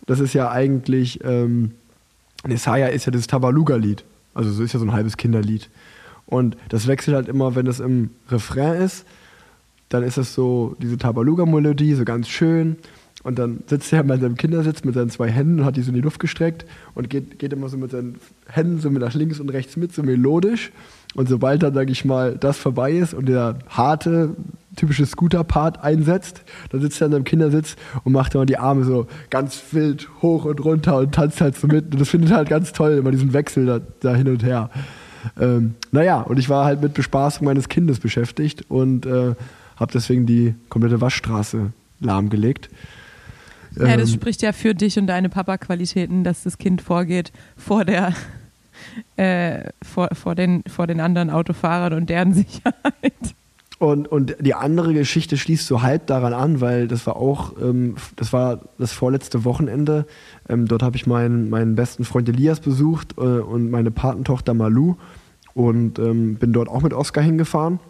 das 0.06 0.18
ist 0.18 0.34
ja 0.34 0.50
eigentlich, 0.50 1.24
ähm, 1.24 1.72
Nesaya 2.44 2.88
ist 2.88 3.06
ja 3.06 3.12
das 3.12 3.28
Tabaluga-Lied. 3.28 4.04
Also 4.34 4.50
so 4.50 4.62
ist 4.64 4.72
ja 4.72 4.80
so 4.80 4.86
ein 4.86 4.92
halbes 4.92 5.16
Kinderlied. 5.16 5.70
Und 6.26 6.56
das 6.68 6.86
wechselt 6.86 7.16
halt 7.16 7.28
immer, 7.28 7.54
wenn 7.54 7.66
es 7.66 7.80
im 7.80 8.10
Refrain 8.28 8.80
ist, 8.82 9.04
dann 9.90 10.02
ist 10.02 10.16
es 10.16 10.34
so 10.34 10.76
diese 10.80 10.96
Tabaluga-Melodie, 10.96 11.94
so 11.94 12.04
ganz 12.04 12.28
schön. 12.28 12.76
Und 13.22 13.38
dann 13.38 13.64
sitzt 13.66 13.92
er 13.92 14.02
mal 14.02 14.14
in 14.14 14.20
seinem 14.22 14.36
Kindersitz 14.36 14.82
mit 14.82 14.94
seinen 14.94 15.10
zwei 15.10 15.28
Händen 15.28 15.60
und 15.60 15.66
hat 15.66 15.76
die 15.76 15.82
so 15.82 15.90
in 15.90 15.94
die 15.94 16.00
Luft 16.00 16.20
gestreckt 16.20 16.64
und 16.94 17.10
geht, 17.10 17.38
geht 17.38 17.52
immer 17.52 17.68
so 17.68 17.76
mit 17.76 17.90
seinen 17.90 18.18
Händen 18.48 18.80
so 18.80 18.88
nach 18.88 19.12
links 19.12 19.40
und 19.40 19.50
rechts 19.50 19.76
mit, 19.76 19.92
so 19.92 20.02
melodisch. 20.02 20.72
Und 21.14 21.28
sobald 21.28 21.62
dann, 21.62 21.74
sag 21.74 21.90
ich 21.90 22.04
mal, 22.06 22.36
das 22.38 22.56
vorbei 22.56 22.92
ist 22.92 23.12
und 23.12 23.28
der 23.28 23.58
harte 23.68 24.36
typische 24.76 25.04
Scooter-Part 25.04 25.82
einsetzt. 25.82 26.42
Dann 26.70 26.80
sitzt 26.80 27.00
er 27.02 27.06
in 27.06 27.12
seinem 27.12 27.24
Kindersitz 27.24 27.76
und 28.04 28.12
macht 28.12 28.34
immer 28.34 28.46
die 28.46 28.56
Arme 28.56 28.84
so 28.84 29.06
ganz 29.28 29.60
wild 29.72 30.08
hoch 30.22 30.44
und 30.44 30.64
runter 30.64 30.96
und 30.96 31.12
tanzt 31.14 31.40
halt 31.40 31.56
so 31.56 31.66
mit. 31.66 31.92
Und 31.92 32.00
das 32.00 32.08
findet 32.08 32.30
halt 32.32 32.48
ganz 32.48 32.72
toll, 32.72 32.92
immer 32.92 33.10
diesen 33.10 33.32
Wechsel 33.32 33.66
da, 33.66 33.80
da 34.00 34.14
hin 34.14 34.28
und 34.28 34.44
her. 34.44 34.70
Ähm, 35.38 35.74
naja, 35.90 36.22
und 36.22 36.38
ich 36.38 36.48
war 36.48 36.64
halt 36.64 36.80
mit 36.80 36.94
Bespaßung 36.94 37.44
meines 37.44 37.68
Kindes 37.68 37.98
beschäftigt 37.98 38.64
und 38.70 39.04
äh, 39.04 39.34
habe 39.80 39.92
deswegen 39.92 40.26
die 40.26 40.54
komplette 40.68 41.00
Waschstraße 41.00 41.72
lahmgelegt. 42.00 42.68
Ja, 43.76 43.96
das 43.96 44.10
Ähm, 44.10 44.16
spricht 44.16 44.42
ja 44.42 44.52
für 44.52 44.74
dich 44.74 44.98
und 44.98 45.06
deine 45.06 45.28
Papa-Qualitäten, 45.28 46.24
dass 46.24 46.42
das 46.42 46.58
Kind 46.58 46.82
vorgeht 46.82 47.32
vor 47.56 47.84
der 47.84 48.14
äh, 49.16 49.70
vor, 49.82 50.08
vor, 50.12 50.34
den, 50.34 50.62
vor 50.66 50.86
den 50.86 51.00
anderen 51.00 51.30
Autofahrern 51.30 51.94
und 51.94 52.10
deren 52.10 52.32
Sicherheit. 52.34 53.34
Und, 53.78 54.08
und 54.08 54.36
die 54.40 54.52
andere 54.52 54.92
Geschichte 54.92 55.38
schließt 55.38 55.66
so 55.66 55.80
halb 55.80 56.06
daran 56.06 56.34
an, 56.34 56.60
weil 56.60 56.86
das 56.86 57.06
war 57.06 57.16
auch, 57.16 57.54
ähm, 57.58 57.94
das 58.16 58.30
war 58.30 58.60
das 58.78 58.92
vorletzte 58.92 59.44
Wochenende. 59.44 60.06
Ähm, 60.50 60.68
dort 60.68 60.82
habe 60.82 60.96
ich 60.96 61.06
meinen, 61.06 61.48
meinen 61.48 61.76
besten 61.76 62.04
Freund 62.04 62.28
Elias 62.28 62.60
besucht 62.60 63.14
äh, 63.16 63.22
und 63.22 63.70
meine 63.70 63.90
Patentochter 63.90 64.52
Malu 64.52 64.96
und 65.54 65.98
ähm, 65.98 66.34
bin 66.34 66.52
dort 66.52 66.68
auch 66.68 66.82
mit 66.82 66.92
Oscar 66.92 67.22
hingefahren. 67.22 67.80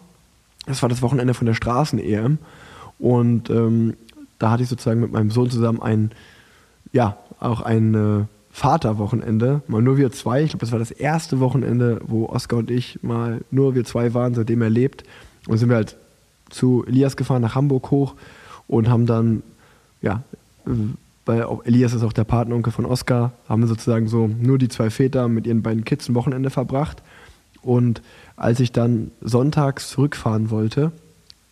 Das 0.65 0.81
war 0.81 0.89
das 0.89 1.01
Wochenende 1.01 1.33
von 1.33 1.47
der 1.47 1.53
Straßen-EM 1.53 2.37
und 2.99 3.49
ähm, 3.49 3.95
da 4.37 4.51
hatte 4.51 4.63
ich 4.63 4.69
sozusagen 4.69 5.01
mit 5.01 5.11
meinem 5.11 5.31
Sohn 5.31 5.49
zusammen 5.49 5.81
ein, 5.81 6.11
ja, 6.93 7.17
auch 7.39 7.61
ein 7.61 7.95
äh, 7.95 8.25
Vaterwochenende, 8.51 9.61
mal 9.67 9.81
nur 9.81 9.97
wir 9.97 10.11
zwei. 10.11 10.43
Ich 10.43 10.49
glaube, 10.49 10.65
das 10.65 10.71
war 10.71 10.79
das 10.79 10.91
erste 10.91 11.39
Wochenende, 11.39 12.01
wo 12.05 12.25
Oskar 12.25 12.59
und 12.59 12.69
ich 12.69 13.01
mal 13.01 13.41
nur 13.49 13.75
wir 13.75 13.85
zwei 13.85 14.13
waren, 14.13 14.35
seitdem 14.35 14.61
er 14.61 14.69
lebt. 14.69 15.03
Und 15.47 15.57
sind 15.57 15.69
wir 15.69 15.77
halt 15.77 15.95
zu 16.49 16.83
Elias 16.85 17.15
gefahren, 17.17 17.41
nach 17.41 17.55
Hamburg 17.55 17.91
hoch 17.91 18.15
und 18.67 18.89
haben 18.89 19.05
dann, 19.05 19.41
ja, 20.01 20.23
äh, 20.65 20.71
weil 21.25 21.45
Elias 21.65 21.93
ist 21.93 22.03
auch 22.03 22.13
der 22.13 22.23
Patenonkel 22.23 22.73
von 22.73 22.85
Oskar, 22.85 23.31
haben 23.47 23.61
wir 23.61 23.67
sozusagen 23.67 24.07
so 24.07 24.27
nur 24.27 24.57
die 24.57 24.69
zwei 24.69 24.89
Väter 24.89 25.27
mit 25.27 25.45
ihren 25.45 25.61
beiden 25.61 25.85
Kids 25.85 26.09
ein 26.09 26.15
Wochenende 26.15 26.49
verbracht. 26.49 27.01
Und 27.61 28.01
als 28.35 28.59
ich 28.59 28.71
dann 28.71 29.11
sonntags 29.21 29.89
zurückfahren 29.89 30.49
wollte, 30.49 30.91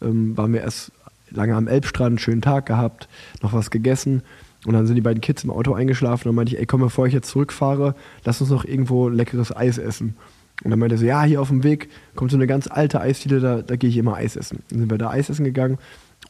ähm, 0.01 0.35
waren 0.37 0.53
wir 0.53 0.61
erst 0.61 0.91
lange 1.29 1.55
am 1.55 1.67
Elbstrand, 1.67 2.07
einen 2.07 2.19
schönen 2.19 2.41
Tag 2.41 2.65
gehabt, 2.65 3.07
noch 3.41 3.53
was 3.53 3.69
gegessen. 3.69 4.23
Und 4.65 4.73
dann 4.73 4.87
sind 4.87 4.95
die 4.95 5.01
beiden 5.01 5.21
Kids 5.21 5.43
im 5.43 5.51
Auto 5.51 5.73
eingeschlafen 5.73 6.27
und 6.29 6.35
meinte 6.35 6.53
ich, 6.53 6.59
ey, 6.59 6.65
komm, 6.65 6.81
bevor 6.81 7.07
ich 7.07 7.13
jetzt 7.13 7.29
zurückfahre, 7.29 7.95
lass 8.25 8.41
uns 8.41 8.49
noch 8.49 8.65
irgendwo 8.65 9.07
leckeres 9.07 9.55
Eis 9.55 9.77
essen. 9.77 10.15
Und 10.63 10.71
dann 10.71 10.79
meinte 10.79 10.97
so, 10.97 11.05
ja, 11.05 11.23
hier 11.23 11.41
auf 11.41 11.47
dem 11.47 11.63
Weg 11.63 11.89
kommt 12.15 12.31
so 12.31 12.37
eine 12.37 12.47
ganz 12.47 12.67
alte 12.67 12.99
Eisdiele, 12.99 13.39
da, 13.39 13.61
da 13.61 13.75
gehe 13.77 13.89
ich 13.89 13.95
immer 13.95 14.15
Eis 14.15 14.35
essen. 14.35 14.63
Dann 14.69 14.79
sind 14.79 14.91
wir 14.91 14.97
da 14.97 15.09
Eis 15.09 15.29
essen 15.29 15.45
gegangen 15.45 15.77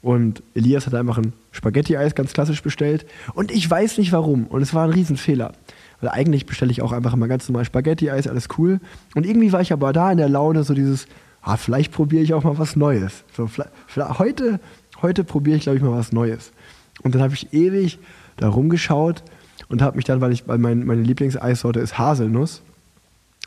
und 0.01 0.43
Elias 0.53 0.85
hat 0.85 0.93
einfach 0.93 1.17
ein 1.17 1.33
Spaghetti-Eis 1.51 2.15
ganz 2.15 2.33
klassisch 2.33 2.61
bestellt. 2.61 3.05
Und 3.33 3.51
ich 3.51 3.69
weiß 3.69 3.97
nicht 3.97 4.11
warum. 4.11 4.45
Und 4.47 4.61
es 4.61 4.73
war 4.73 4.85
ein 4.85 4.91
Riesenfehler. 4.91 5.53
Weil 6.01 6.11
eigentlich 6.11 6.45
bestelle 6.45 6.71
ich 6.71 6.81
auch 6.81 6.91
einfach 6.91 7.13
immer 7.13 7.27
ganz 7.27 7.47
normal 7.49 7.65
Spaghetti-Eis, 7.65 8.27
alles 8.27 8.47
cool. 8.57 8.79
Und 9.15 9.25
irgendwie 9.25 9.51
war 9.51 9.61
ich 9.61 9.73
aber 9.73 9.91
da 9.93 10.11
in 10.11 10.17
der 10.17 10.29
Laune 10.29 10.63
so 10.63 10.73
dieses, 10.73 11.07
ah, 11.41 11.57
vielleicht 11.57 11.91
probiere 11.91 12.23
ich 12.23 12.33
auch 12.33 12.43
mal 12.43 12.57
was 12.57 12.75
Neues. 12.75 13.23
So, 13.35 13.49
heute, 13.97 14.59
heute 15.01 15.23
probiere 15.23 15.57
ich, 15.57 15.63
glaube 15.63 15.77
ich, 15.77 15.83
mal 15.83 15.91
was 15.91 16.11
Neues. 16.11 16.51
Und 17.01 17.15
dann 17.15 17.21
habe 17.21 17.33
ich 17.33 17.53
ewig 17.53 17.99
da 18.37 18.47
rumgeschaut 18.47 19.23
und 19.67 19.81
habe 19.81 19.97
mich 19.97 20.05
dann, 20.05 20.21
weil 20.21 20.31
ich, 20.31 20.47
weil 20.47 20.57
mein, 20.57 20.85
meine 20.85 21.01
Lieblingseissorte 21.01 21.79
ist 21.79 21.97
Haselnuss. 21.97 22.61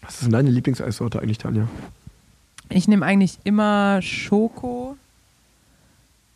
Was 0.02 0.14
ist 0.14 0.24
denn 0.24 0.32
deine 0.32 0.50
Lieblingseissorte 0.50 1.20
eigentlich, 1.20 1.38
Tanja? 1.38 1.68
Ich 2.68 2.88
nehme 2.88 3.04
eigentlich 3.04 3.38
immer 3.44 4.00
Schoko 4.02 4.96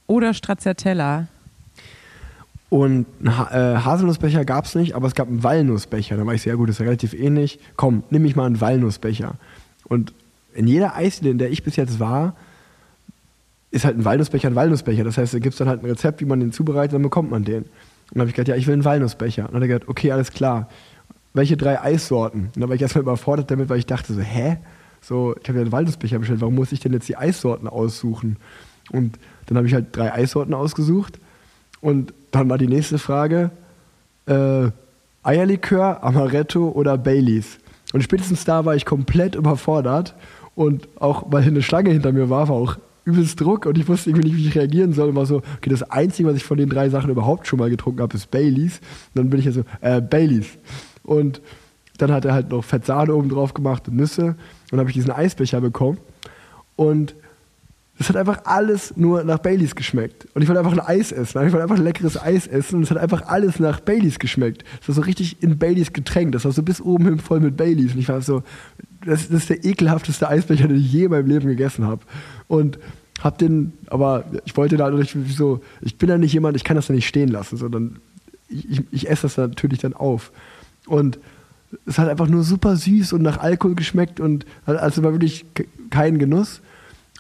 oder 0.07 0.35
Stracciatella. 0.35 1.29
Und 2.69 3.07
einen 3.21 3.39
ha 3.39 3.51
äh, 3.53 3.77
Haselnussbecher 3.79 4.45
gab 4.45 4.65
es 4.65 4.75
nicht, 4.75 4.95
aber 4.95 5.07
es 5.07 5.15
gab 5.15 5.29
einen 5.29 5.45
Walnussbecher. 5.45 6.17
Da 6.17 6.27
war 6.27 6.35
ich 6.35 6.43
sehr 6.43 6.57
gut, 6.57 6.69
das 6.69 6.77
ist 6.77 6.81
ja 6.81 6.87
relativ 6.87 7.15
ähnlich. 7.15 7.61
Komm, 7.77 8.03
nimm 8.11 8.25
ich 8.25 8.35
mal 8.35 8.47
einen 8.47 8.61
Walnussbecher. 8.61 9.35
Und 9.85 10.13
in 10.55 10.67
jeder 10.67 10.97
Eisdiele, 10.97 11.31
in 11.31 11.39
der 11.39 11.51
ich 11.51 11.63
bis 11.63 11.77
jetzt 11.77 12.01
war, 12.01 12.35
ist 13.71 13.85
halt 13.85 13.99
ein 13.99 14.05
Walnussbecher 14.05 14.49
ein 14.49 14.55
Walnussbecher. 14.55 15.05
Das 15.05 15.19
heißt, 15.19 15.35
da 15.35 15.39
gibt 15.39 15.53
es 15.53 15.59
dann 15.59 15.69
halt 15.69 15.83
ein 15.83 15.87
Rezept, 15.87 16.21
wie 16.21 16.25
man 16.25 16.41
den 16.41 16.53
zubereitet, 16.53 16.95
dann 16.95 17.03
bekommt 17.03 17.31
man 17.31 17.45
den. 17.45 17.63
Und 17.63 17.69
dann 18.13 18.21
habe 18.21 18.31
ich 18.31 18.35
gesagt, 18.35 18.49
ja, 18.49 18.57
ich 18.57 18.67
will 18.67 18.75
einen 18.75 18.85
Walnussbecher. 18.85 19.43
Und 19.43 19.55
dann 19.55 19.57
hat 19.57 19.63
er 19.63 19.69
gesagt, 19.69 19.89
okay, 19.89 20.13
alles 20.13 20.33
klar. 20.33 20.69
Welche 21.35 21.57
drei 21.57 21.81
Eissorten? 21.81 22.51
Und 22.55 22.61
dann 22.61 22.69
war 22.69 22.75
ich 22.75 22.83
erstmal 22.83 23.03
überfordert 23.03 23.51
damit, 23.51 23.69
weil 23.69 23.79
ich 23.79 23.87
dachte 23.87 24.13
so, 24.13 24.21
hä? 24.21 24.57
So, 25.03 25.37
ich 25.41 25.49
habe 25.49 25.59
ja 25.59 25.63
einen 25.63 25.73
Walnussbecher 25.73 26.19
bestellt, 26.19 26.41
warum 26.41 26.55
muss 26.55 26.73
ich 26.73 26.81
denn 26.81 26.93
jetzt 26.93 27.09
die 27.09 27.17
Eissorten 27.17 27.69
aussuchen? 27.69 28.37
Und 28.91 29.19
dann 29.47 29.59
habe 29.59 29.67
ich 29.67 29.75
halt 29.75 29.95
drei 29.95 30.13
Eissorten 30.13 30.55
ausgesucht. 30.55 31.21
Und 31.87 32.13
dann 32.33 32.51
war 32.51 32.59
die 32.59 32.67
nächste 32.67 32.99
Frage, 32.99 33.53
äh, 34.27 34.71
Eierlikör, 35.23 36.03
Amaretto 36.03 36.69
oder 36.71 36.99
Baileys? 36.99 37.61
Und 37.93 38.03
spätestens 38.03 38.45
da 38.45 38.65
war 38.65 38.75
ich 38.75 38.85
komplett 38.85 39.37
überfordert. 39.37 40.17
Und 40.57 40.89
auch, 40.99 41.27
weil 41.31 41.45
eine 41.45 41.63
Schlange 41.63 41.91
hinter 41.91 42.11
mir 42.11 42.29
war, 42.29 42.49
war 42.49 42.57
auch 42.57 42.77
übelst 43.05 43.41
Druck 43.41 43.67
und 43.67 43.79
ich 43.79 43.87
wusste 43.87 44.11
irgendwie 44.11 44.31
nicht, 44.31 44.37
wie 44.37 44.49
ich 44.49 44.57
reagieren 44.57 44.95
soll. 44.95 45.11
Und 45.11 45.15
war 45.15 45.27
so, 45.27 45.37
okay, 45.37 45.71
das 45.71 45.85
Einzige, 45.85 46.29
was 46.29 46.35
ich 46.35 46.43
von 46.43 46.59
den 46.59 46.69
drei 46.69 46.89
Sachen 46.89 47.09
überhaupt 47.09 47.47
schon 47.47 47.61
mal 47.61 47.71
getrunken 47.71 48.01
habe, 48.01 48.17
ist 48.17 48.33
Baileys. 48.33 48.81
Und 49.15 49.19
dann 49.21 49.31
bin 49.31 49.39
ich 49.39 49.47
ja 49.47 49.53
so, 49.53 49.63
äh, 49.81 50.01
Baileys. 50.01 50.59
Und 51.05 51.41
dann 51.99 52.11
hat 52.11 52.25
er 52.25 52.35
halt 52.35 52.51
noch 52.51 52.65
Fett 52.65 52.85
Sahne 52.85 53.15
oben 53.15 53.29
drauf 53.29 53.55
gemacht 53.55 53.87
und 53.87 53.95
Nüsse. 53.95 54.25
Und 54.25 54.37
dann 54.73 54.81
habe 54.81 54.91
ich 54.91 54.97
diesen 54.97 55.13
Eisbecher 55.13 55.61
bekommen. 55.61 55.99
Und 56.75 57.15
es 57.99 58.09
hat 58.09 58.17
einfach 58.17 58.45
alles 58.45 58.95
nur 58.97 59.25
nach 59.25 59.39
Baileys 59.39 59.75
geschmeckt. 59.75 60.27
Und 60.35 60.43
ich 60.43 60.49
wollte 60.49 60.61
einfach 60.61 60.73
ein 60.73 60.81
Eis 60.81 61.13
essen. 61.13 61.47
Ich 61.47 61.53
wollte 61.53 61.63
einfach 61.63 61.77
ein 61.79 61.85
leckeres 61.85 62.21
Eis 62.21 62.47
essen. 62.47 62.77
Und 62.77 62.83
es 62.83 62.91
hat 62.91 62.99
einfach 62.99 63.27
alles 63.27 63.59
nach 63.59 63.81
Baileys 63.81 64.19
geschmeckt. 64.19 64.65
Es 64.83 64.89
war 64.89 64.95
so 64.95 65.01
richtig 65.01 65.43
in 65.43 65.59
Baileys 65.59 65.93
getränkt. 65.93 66.35
Das 66.35 66.45
war 66.45 66.53
so 66.53 66.63
bis 66.63 66.81
oben 66.83 67.07
hin 67.07 67.19
voll 67.19 67.41
mit 67.41 67.57
Baileys. 67.57 67.95
Und 67.95 68.01
ich 68.01 68.09
war 68.09 68.21
so, 68.21 68.43
das, 69.05 69.29
das 69.29 69.43
ist 69.43 69.51
der 69.51 69.65
ekelhafteste 69.65 70.29
Eisbecher, 70.29 70.69
den 70.69 70.77
ich 70.77 70.93
je 70.93 71.05
in 71.05 71.11
meinem 71.11 71.27
Leben 71.27 71.49
gegessen 71.49 71.87
habe. 71.87 72.03
Und 72.49 72.79
hab 73.23 73.39
den, 73.39 73.73
aber 73.87 74.25
ich 74.45 74.57
wollte 74.59 74.77
da 74.77 74.91
nicht 74.91 75.17
so, 75.31 75.61
ich 75.81 75.97
bin 75.97 76.11
da 76.11 76.19
nicht 76.19 76.35
jemand, 76.35 76.57
ich 76.57 76.65
kann 76.65 76.77
das 76.77 76.89
da 76.89 76.93
nicht 76.93 77.09
stehen 77.09 77.29
lassen, 77.29 77.57
sondern 77.57 77.99
ich, 78.49 78.71
ich, 78.71 78.83
ich 78.91 79.11
esse 79.11 79.23
das 79.23 79.39
natürlich 79.39 79.79
dann 79.79 79.95
auf. 79.95 80.33
Und 80.87 81.19
es 81.87 81.99
hat 81.99 82.11
einfach 82.11 82.29
nur 82.29 82.43
super 82.43 82.77
süß 82.77 83.15
und 83.15 83.23
nach 83.23 83.39
Alkohol 83.39 83.75
geschmeckt 83.75 84.21
und 84.21 84.45
also 84.67 85.03
war 85.03 85.13
wirklich 85.13 85.47
kein 85.89 86.19
Genuss. 86.19 86.61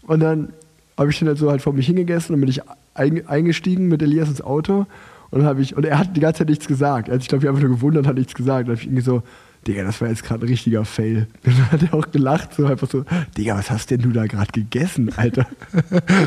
Und 0.02 0.20
dann 0.20 0.52
habe 0.98 1.10
ich 1.10 1.18
den 1.18 1.28
halt 1.28 1.38
so 1.38 1.50
halt 1.50 1.62
vor 1.62 1.72
mich 1.72 1.86
hingegessen 1.86 2.34
und 2.34 2.40
bin 2.40 2.50
ich 2.50 2.62
eingestiegen 2.94 3.88
mit 3.88 4.02
Elias 4.02 4.28
ins 4.28 4.40
Auto 4.40 4.86
und 5.30 5.44
habe 5.44 5.60
ich 5.60 5.76
und 5.76 5.84
er 5.84 5.98
hat 5.98 6.16
die 6.16 6.20
ganze 6.20 6.38
Zeit 6.38 6.48
nichts 6.48 6.66
gesagt. 6.66 7.08
Er 7.08 7.14
hat 7.14 7.20
sich 7.20 7.28
glaube 7.28 7.44
ich 7.44 7.48
einfach 7.48 7.62
nur 7.62 7.70
gewundert, 7.70 8.06
hat 8.06 8.16
nichts 8.16 8.34
gesagt. 8.34 8.68
Da 8.68 8.72
habe 8.72 8.80
ich 8.80 8.86
irgendwie 8.86 9.02
so 9.02 9.22
Digga, 9.66 9.82
das 9.82 10.00
war 10.00 10.08
jetzt 10.08 10.22
gerade 10.22 10.44
ein 10.44 10.48
richtiger 10.48 10.84
Fail. 10.84 11.26
Dann 11.42 11.72
hat 11.72 11.82
er 11.82 11.94
auch 11.94 12.10
gelacht, 12.10 12.54
so 12.54 12.66
einfach 12.66 12.88
so, 12.88 13.04
Digga, 13.36 13.56
was 13.56 13.70
hast 13.70 13.90
denn 13.90 14.00
du 14.00 14.10
da 14.10 14.26
gerade 14.26 14.52
gegessen, 14.52 15.12
Alter? 15.16 15.46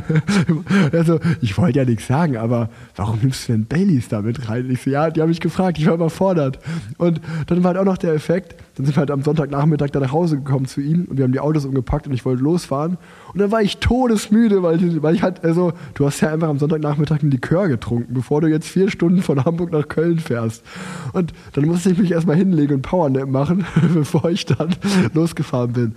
also, 0.91 1.19
ich 1.41 1.57
wollte 1.57 1.79
ja 1.79 1.85
nichts 1.85 2.07
sagen, 2.07 2.37
aber 2.37 2.69
warum 2.95 3.19
nimmst 3.19 3.47
du 3.47 3.53
denn 3.53 3.65
Baileys 3.65 4.09
da 4.09 4.21
mit 4.21 4.49
rein? 4.49 4.69
Ich 4.69 4.81
so, 4.81 4.89
ja, 4.89 5.09
die 5.09 5.21
haben 5.21 5.29
mich 5.29 5.39
gefragt, 5.39 5.77
ich 5.77 5.85
war 5.85 5.93
überfordert. 5.93 6.59
Und 6.97 7.21
dann 7.47 7.63
war 7.63 7.69
halt 7.69 7.77
auch 7.77 7.85
noch 7.85 7.97
der 7.97 8.13
Effekt, 8.13 8.55
dann 8.80 8.85
sind 8.85 8.95
wir 8.95 9.01
halt 9.01 9.11
am 9.11 9.23
Sonntagnachmittag 9.23 9.89
da 9.89 9.99
nach 9.99 10.14
Hause 10.14 10.38
gekommen 10.38 10.65
zu 10.65 10.80
ihm 10.80 11.03
und 11.10 11.18
wir 11.18 11.26
haben 11.26 11.34
die 11.34 11.41
Autos 11.41 11.65
umgepackt 11.65 12.07
und 12.07 12.14
ich 12.14 12.23
wollte 12.23 12.41
losfahren. 12.41 12.97
Und 13.34 13.41
dann 13.41 13.51
war 13.51 13.61
ich 13.61 13.80
todesmüde, 13.80 14.64
weil, 14.64 15.03
weil 15.03 15.15
ich 15.15 15.22
halt, 15.22 15.43
also, 15.43 15.73
du 15.95 16.06
hast 16.06 16.22
ja 16.22 16.31
einfach 16.31 16.47
am 16.47 16.60
Sonntagnachmittag 16.60 17.19
einen 17.22 17.31
Likör 17.31 17.68
getrunken, 17.68 18.14
bevor 18.14 18.39
du 18.39 18.47
jetzt 18.47 18.69
vier 18.69 18.89
Stunden 18.89 19.22
von 19.22 19.43
Hamburg 19.43 19.73
nach 19.73 19.89
Köln 19.89 20.19
fährst. 20.19 20.64
Und 21.11 21.34
dann 21.51 21.65
musste 21.65 21.89
ich 21.89 21.97
mich 21.97 22.14
erstmal 22.14 22.38
hinlegen 22.38 22.76
und 22.76 22.81
Powernap 22.81 23.27
machen, 23.27 23.65
bevor 23.93 24.30
ich 24.30 24.45
dann 24.45 24.73
losgefahren 25.14 25.73
bin. 25.73 25.95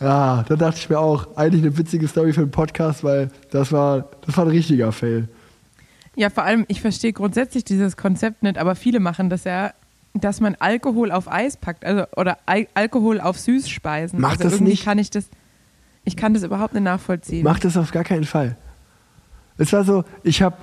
Ja, 0.00 0.44
da 0.48 0.56
dachte 0.56 0.80
ich 0.80 0.90
mir 0.90 0.98
auch, 0.98 1.36
eigentlich 1.36 1.62
eine 1.62 1.78
witzige 1.78 2.08
Story 2.08 2.32
für 2.32 2.40
einen 2.40 2.50
Podcast, 2.50 3.04
weil 3.04 3.30
das 3.52 3.70
war, 3.70 4.10
das 4.26 4.36
war 4.36 4.46
ein 4.46 4.50
richtiger 4.50 4.90
Fail. 4.90 5.28
Ja, 6.16 6.28
vor 6.30 6.42
allem, 6.42 6.64
ich 6.66 6.80
verstehe 6.80 7.12
grundsätzlich 7.12 7.62
dieses 7.62 7.96
Konzept 7.96 8.42
nicht, 8.42 8.58
aber 8.58 8.74
viele 8.74 8.98
machen 8.98 9.30
das 9.30 9.44
ja, 9.44 9.70
dass 10.20 10.40
man 10.40 10.56
Alkohol 10.58 11.10
auf 11.12 11.30
Eis 11.30 11.56
packt, 11.56 11.84
also 11.84 12.04
oder 12.16 12.38
Al 12.46 12.66
Alkohol 12.74 13.20
auf 13.20 13.38
Süßspeisen. 13.38 14.20
Macht 14.20 14.42
also 14.42 14.50
das 14.50 14.60
nicht. 14.60 14.84
Kann 14.84 14.98
ich, 14.98 15.10
das, 15.10 15.28
ich 16.04 16.16
kann 16.16 16.34
das 16.34 16.42
überhaupt 16.42 16.74
nicht 16.74 16.82
nachvollziehen. 16.82 17.44
Macht 17.44 17.64
das 17.64 17.76
auf 17.76 17.92
gar 17.92 18.04
keinen 18.04 18.24
Fall. 18.24 18.56
Es 19.58 19.72
war 19.72 19.84
so, 19.84 20.04
ich 20.22 20.42
habe 20.42 20.56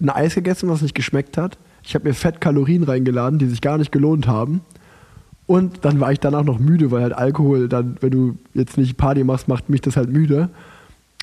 ein 0.00 0.10
Eis 0.10 0.34
gegessen, 0.34 0.68
was 0.68 0.82
nicht 0.82 0.94
geschmeckt 0.94 1.38
hat. 1.38 1.58
Ich 1.82 1.94
habe 1.94 2.08
mir 2.08 2.14
Fettkalorien 2.14 2.82
reingeladen, 2.84 3.38
die 3.38 3.46
sich 3.46 3.60
gar 3.60 3.78
nicht 3.78 3.92
gelohnt 3.92 4.26
haben. 4.26 4.60
Und 5.46 5.84
dann 5.84 6.00
war 6.00 6.12
ich 6.12 6.20
danach 6.20 6.44
noch 6.44 6.58
müde, 6.58 6.90
weil 6.90 7.02
halt 7.02 7.12
Alkohol, 7.12 7.68
dann, 7.68 7.96
wenn 8.00 8.10
du 8.10 8.38
jetzt 8.54 8.78
nicht 8.78 8.96
Party 8.96 9.24
machst, 9.24 9.48
macht 9.48 9.68
mich 9.68 9.80
das 9.80 9.96
halt 9.96 10.10
müde. 10.10 10.48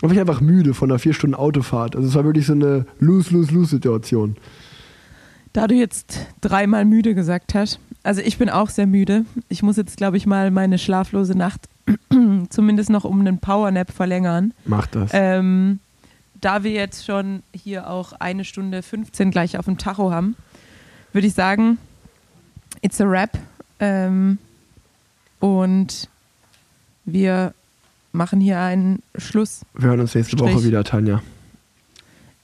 Und 0.01 0.09
war 0.09 0.11
ich 0.11 0.19
einfach 0.19 0.41
müde 0.41 0.73
von 0.73 0.91
einer 0.91 0.99
vier 0.99 1.13
Stunden 1.13 1.35
Autofahrt. 1.35 1.95
Also 1.95 2.07
es 2.07 2.15
war 2.15 2.25
wirklich 2.25 2.45
so 2.45 2.53
eine 2.53 2.85
Lose-Lose-Lose-Situation. 2.99 4.37
Da 5.53 5.67
du 5.67 5.75
jetzt 5.75 6.27
dreimal 6.41 6.85
müde 6.85 7.15
gesagt 7.15 7.55
hast, 7.55 7.79
also 8.03 8.21
ich 8.21 8.37
bin 8.37 8.49
auch 8.49 8.69
sehr 8.69 8.87
müde. 8.87 9.25
Ich 9.49 9.63
muss 9.63 9.77
jetzt, 9.77 9.97
glaube 9.97 10.17
ich, 10.17 10.25
mal 10.25 10.51
meine 10.51 10.77
schlaflose 10.77 11.37
Nacht 11.37 11.67
zumindest 12.49 12.89
noch 12.89 13.03
um 13.03 13.19
einen 13.19 13.39
Powernap 13.39 13.91
verlängern. 13.91 14.53
Mach 14.65 14.87
das. 14.87 15.11
Ähm, 15.13 15.79
da 16.39 16.63
wir 16.63 16.71
jetzt 16.71 17.05
schon 17.05 17.43
hier 17.53 17.89
auch 17.89 18.13
eine 18.13 18.45
Stunde 18.45 18.81
15 18.81 19.31
gleich 19.31 19.57
auf 19.57 19.65
dem 19.65 19.77
Tacho 19.77 20.11
haben, 20.11 20.35
würde 21.13 21.27
ich 21.27 21.33
sagen, 21.33 21.77
it's 22.81 23.01
a 23.01 23.09
wrap. 23.09 23.37
Ähm, 23.79 24.37
und 25.39 26.09
wir 27.05 27.53
machen 28.11 28.39
hier 28.39 28.59
einen 28.59 29.01
Schluss. 29.17 29.61
Wir 29.73 29.89
hören 29.89 29.99
uns 29.99 30.15
nächste 30.15 30.37
Strich. 30.37 30.53
Woche 30.53 30.63
wieder, 30.63 30.83
Tanja. 30.83 31.21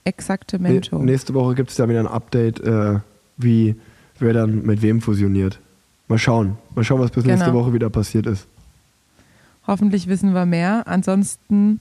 Exaktemento. 0.06 0.98
Ne- 1.00 1.06
Nächste 1.06 1.34
Woche 1.34 1.56
gibt 1.56 1.72
es 1.72 1.76
da 1.76 1.90
wieder 1.90 2.00
ein 2.00 2.08
Update, 2.08 2.60
äh, 2.62 3.00
wie 3.38 3.76
wer 4.20 4.34
dann 4.34 4.64
mit 4.66 4.82
wem 4.82 5.02
fusioniert. 5.02 5.60
Mal 6.08 6.18
schauen. 6.20 6.58
Mal 6.76 6.84
schauen, 6.84 7.02
was 7.02 7.12
bis 7.12 7.26
nächste 7.26 7.46
Genau. 7.48 7.60
Woche 7.60 7.74
wieder 7.74 7.90
passiert 7.90 8.26
ist. 8.28 8.48
Hoffentlich 9.68 10.08
wissen 10.08 10.34
wir 10.34 10.46
mehr. 10.46 10.84
Ansonsten, 10.88 11.80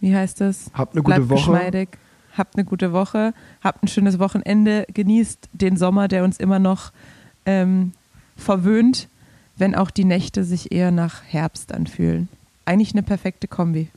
wie 0.00 0.14
heißt 0.14 0.40
es? 0.40 0.70
Habt 0.74 0.94
eine 0.94 1.02
gute 1.02 1.16
Bleibt 1.16 1.30
Woche. 1.30 1.38
geschmeidig. 1.52 1.88
Habt 2.36 2.56
eine 2.56 2.64
gute 2.64 2.92
Woche. 2.92 3.34
Habt 3.62 3.82
ein 3.82 3.88
schönes 3.88 4.18
Wochenende. 4.18 4.86
Genießt 4.94 5.48
den 5.52 5.76
Sommer, 5.76 6.08
der 6.08 6.24
uns 6.24 6.38
immer 6.38 6.58
noch 6.58 6.92
ähm, 7.44 7.92
verwöhnt, 8.36 9.08
wenn 9.56 9.74
auch 9.74 9.90
die 9.90 10.04
Nächte 10.04 10.44
sich 10.44 10.72
eher 10.72 10.90
nach 10.90 11.22
Herbst 11.26 11.74
anfühlen. 11.74 12.28
Eigentlich 12.64 12.92
eine 12.94 13.02
perfekte 13.02 13.48
Kombi. 13.48 13.88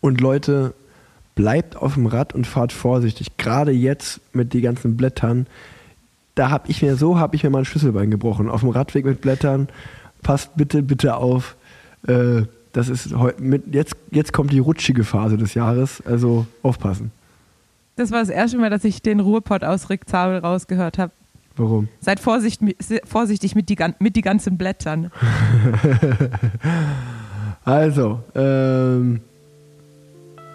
Und 0.00 0.20
Leute, 0.20 0.74
bleibt 1.38 1.76
auf 1.76 1.94
dem 1.94 2.06
Rad 2.06 2.34
und 2.34 2.48
fahrt 2.48 2.72
vorsichtig. 2.72 3.36
Gerade 3.36 3.70
jetzt 3.70 4.20
mit 4.34 4.52
den 4.54 4.62
ganzen 4.62 4.96
Blättern. 4.96 5.46
Da 6.34 6.50
habe 6.50 6.68
ich 6.68 6.82
mir 6.82 6.96
so, 6.96 7.16
habe 7.20 7.36
ich 7.36 7.44
mir 7.44 7.50
mein 7.50 7.64
Schlüsselbein 7.64 8.10
gebrochen. 8.10 8.48
Auf 8.50 8.62
dem 8.62 8.70
Radweg 8.70 9.04
mit 9.04 9.20
Blättern. 9.20 9.68
Passt 10.22 10.50
bitte, 10.56 10.82
bitte 10.82 11.14
auf. 11.16 11.54
Äh, 12.08 12.42
das 12.72 12.88
ist 12.88 13.14
heu- 13.14 13.34
mit, 13.38 13.72
jetzt, 13.72 13.94
jetzt 14.10 14.32
kommt 14.32 14.50
die 14.50 14.58
rutschige 14.58 15.04
Phase 15.04 15.36
des 15.36 15.54
Jahres. 15.54 16.02
Also 16.04 16.44
aufpassen. 16.64 17.12
Das 17.94 18.10
war 18.10 18.18
das 18.18 18.30
erste 18.30 18.58
Mal, 18.58 18.68
dass 18.70 18.82
ich 18.82 19.00
den 19.00 19.20
Ruhrpott 19.20 19.62
aus 19.62 19.90
Rick 19.90 20.08
Zabel 20.08 20.38
rausgehört 20.38 20.98
habe. 20.98 21.12
Warum? 21.56 21.86
Seid 22.00 22.18
vorsicht, 22.18 22.60
vorsichtig 23.04 23.54
mit 23.54 23.68
die, 23.68 23.76
mit 24.00 24.16
die 24.16 24.22
ganzen 24.22 24.58
Blättern. 24.58 25.12
Also, 27.64 28.20
ähm, 28.34 29.20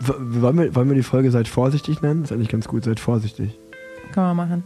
wollen, 0.07 0.57
wir, 0.57 0.75
wollen 0.75 0.87
wir 0.89 0.95
die 0.95 1.03
Folge 1.03 1.31
Seid 1.31 1.47
vorsichtig 1.47 2.01
nennen? 2.01 2.21
Das 2.21 2.31
ist 2.31 2.35
eigentlich 2.35 2.49
ganz 2.49 2.67
gut, 2.67 2.83
seid 2.83 2.99
vorsichtig. 2.99 3.51
Kann 4.13 4.35
man 4.35 4.47
machen. 4.47 4.63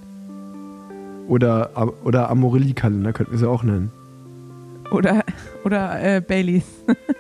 Oder, 1.28 1.70
oder 2.04 2.30
Amorelie-Kalender 2.30 3.12
könnten 3.14 3.34
wir 3.34 3.40
sie 3.40 3.50
auch 3.50 3.64
nennen. 3.64 3.92
Oder, 4.92 5.24
oder 5.66 6.02
äh, 6.02 6.22
Baileys. 6.22 6.64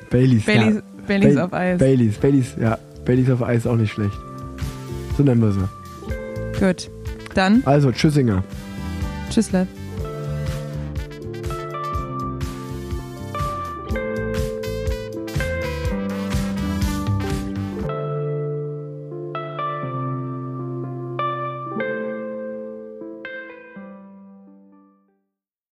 Baileys. 0.09 0.45
Baileys, 0.45 0.75
ja. 0.75 0.81
Baileys 1.07 1.35
Ba- 1.35 1.43
auf 1.45 1.53
Eis. 1.53 1.79
Baileys, 1.79 2.17
Baileys, 2.17 2.55
ja. 2.59 2.77
Baileys 3.05 3.29
auf 3.29 3.43
Eis 3.43 3.67
auch 3.67 3.75
nicht 3.75 3.91
schlecht. 3.91 4.17
So 5.17 5.23
nennen 5.23 5.41
wir 5.41 5.51
sie. 5.51 6.59
Gut. 6.65 6.89
Dann, 7.33 7.61
Also, 7.65 7.91
Tschüssinger. 7.91 8.43
tschüssle. 9.29 9.67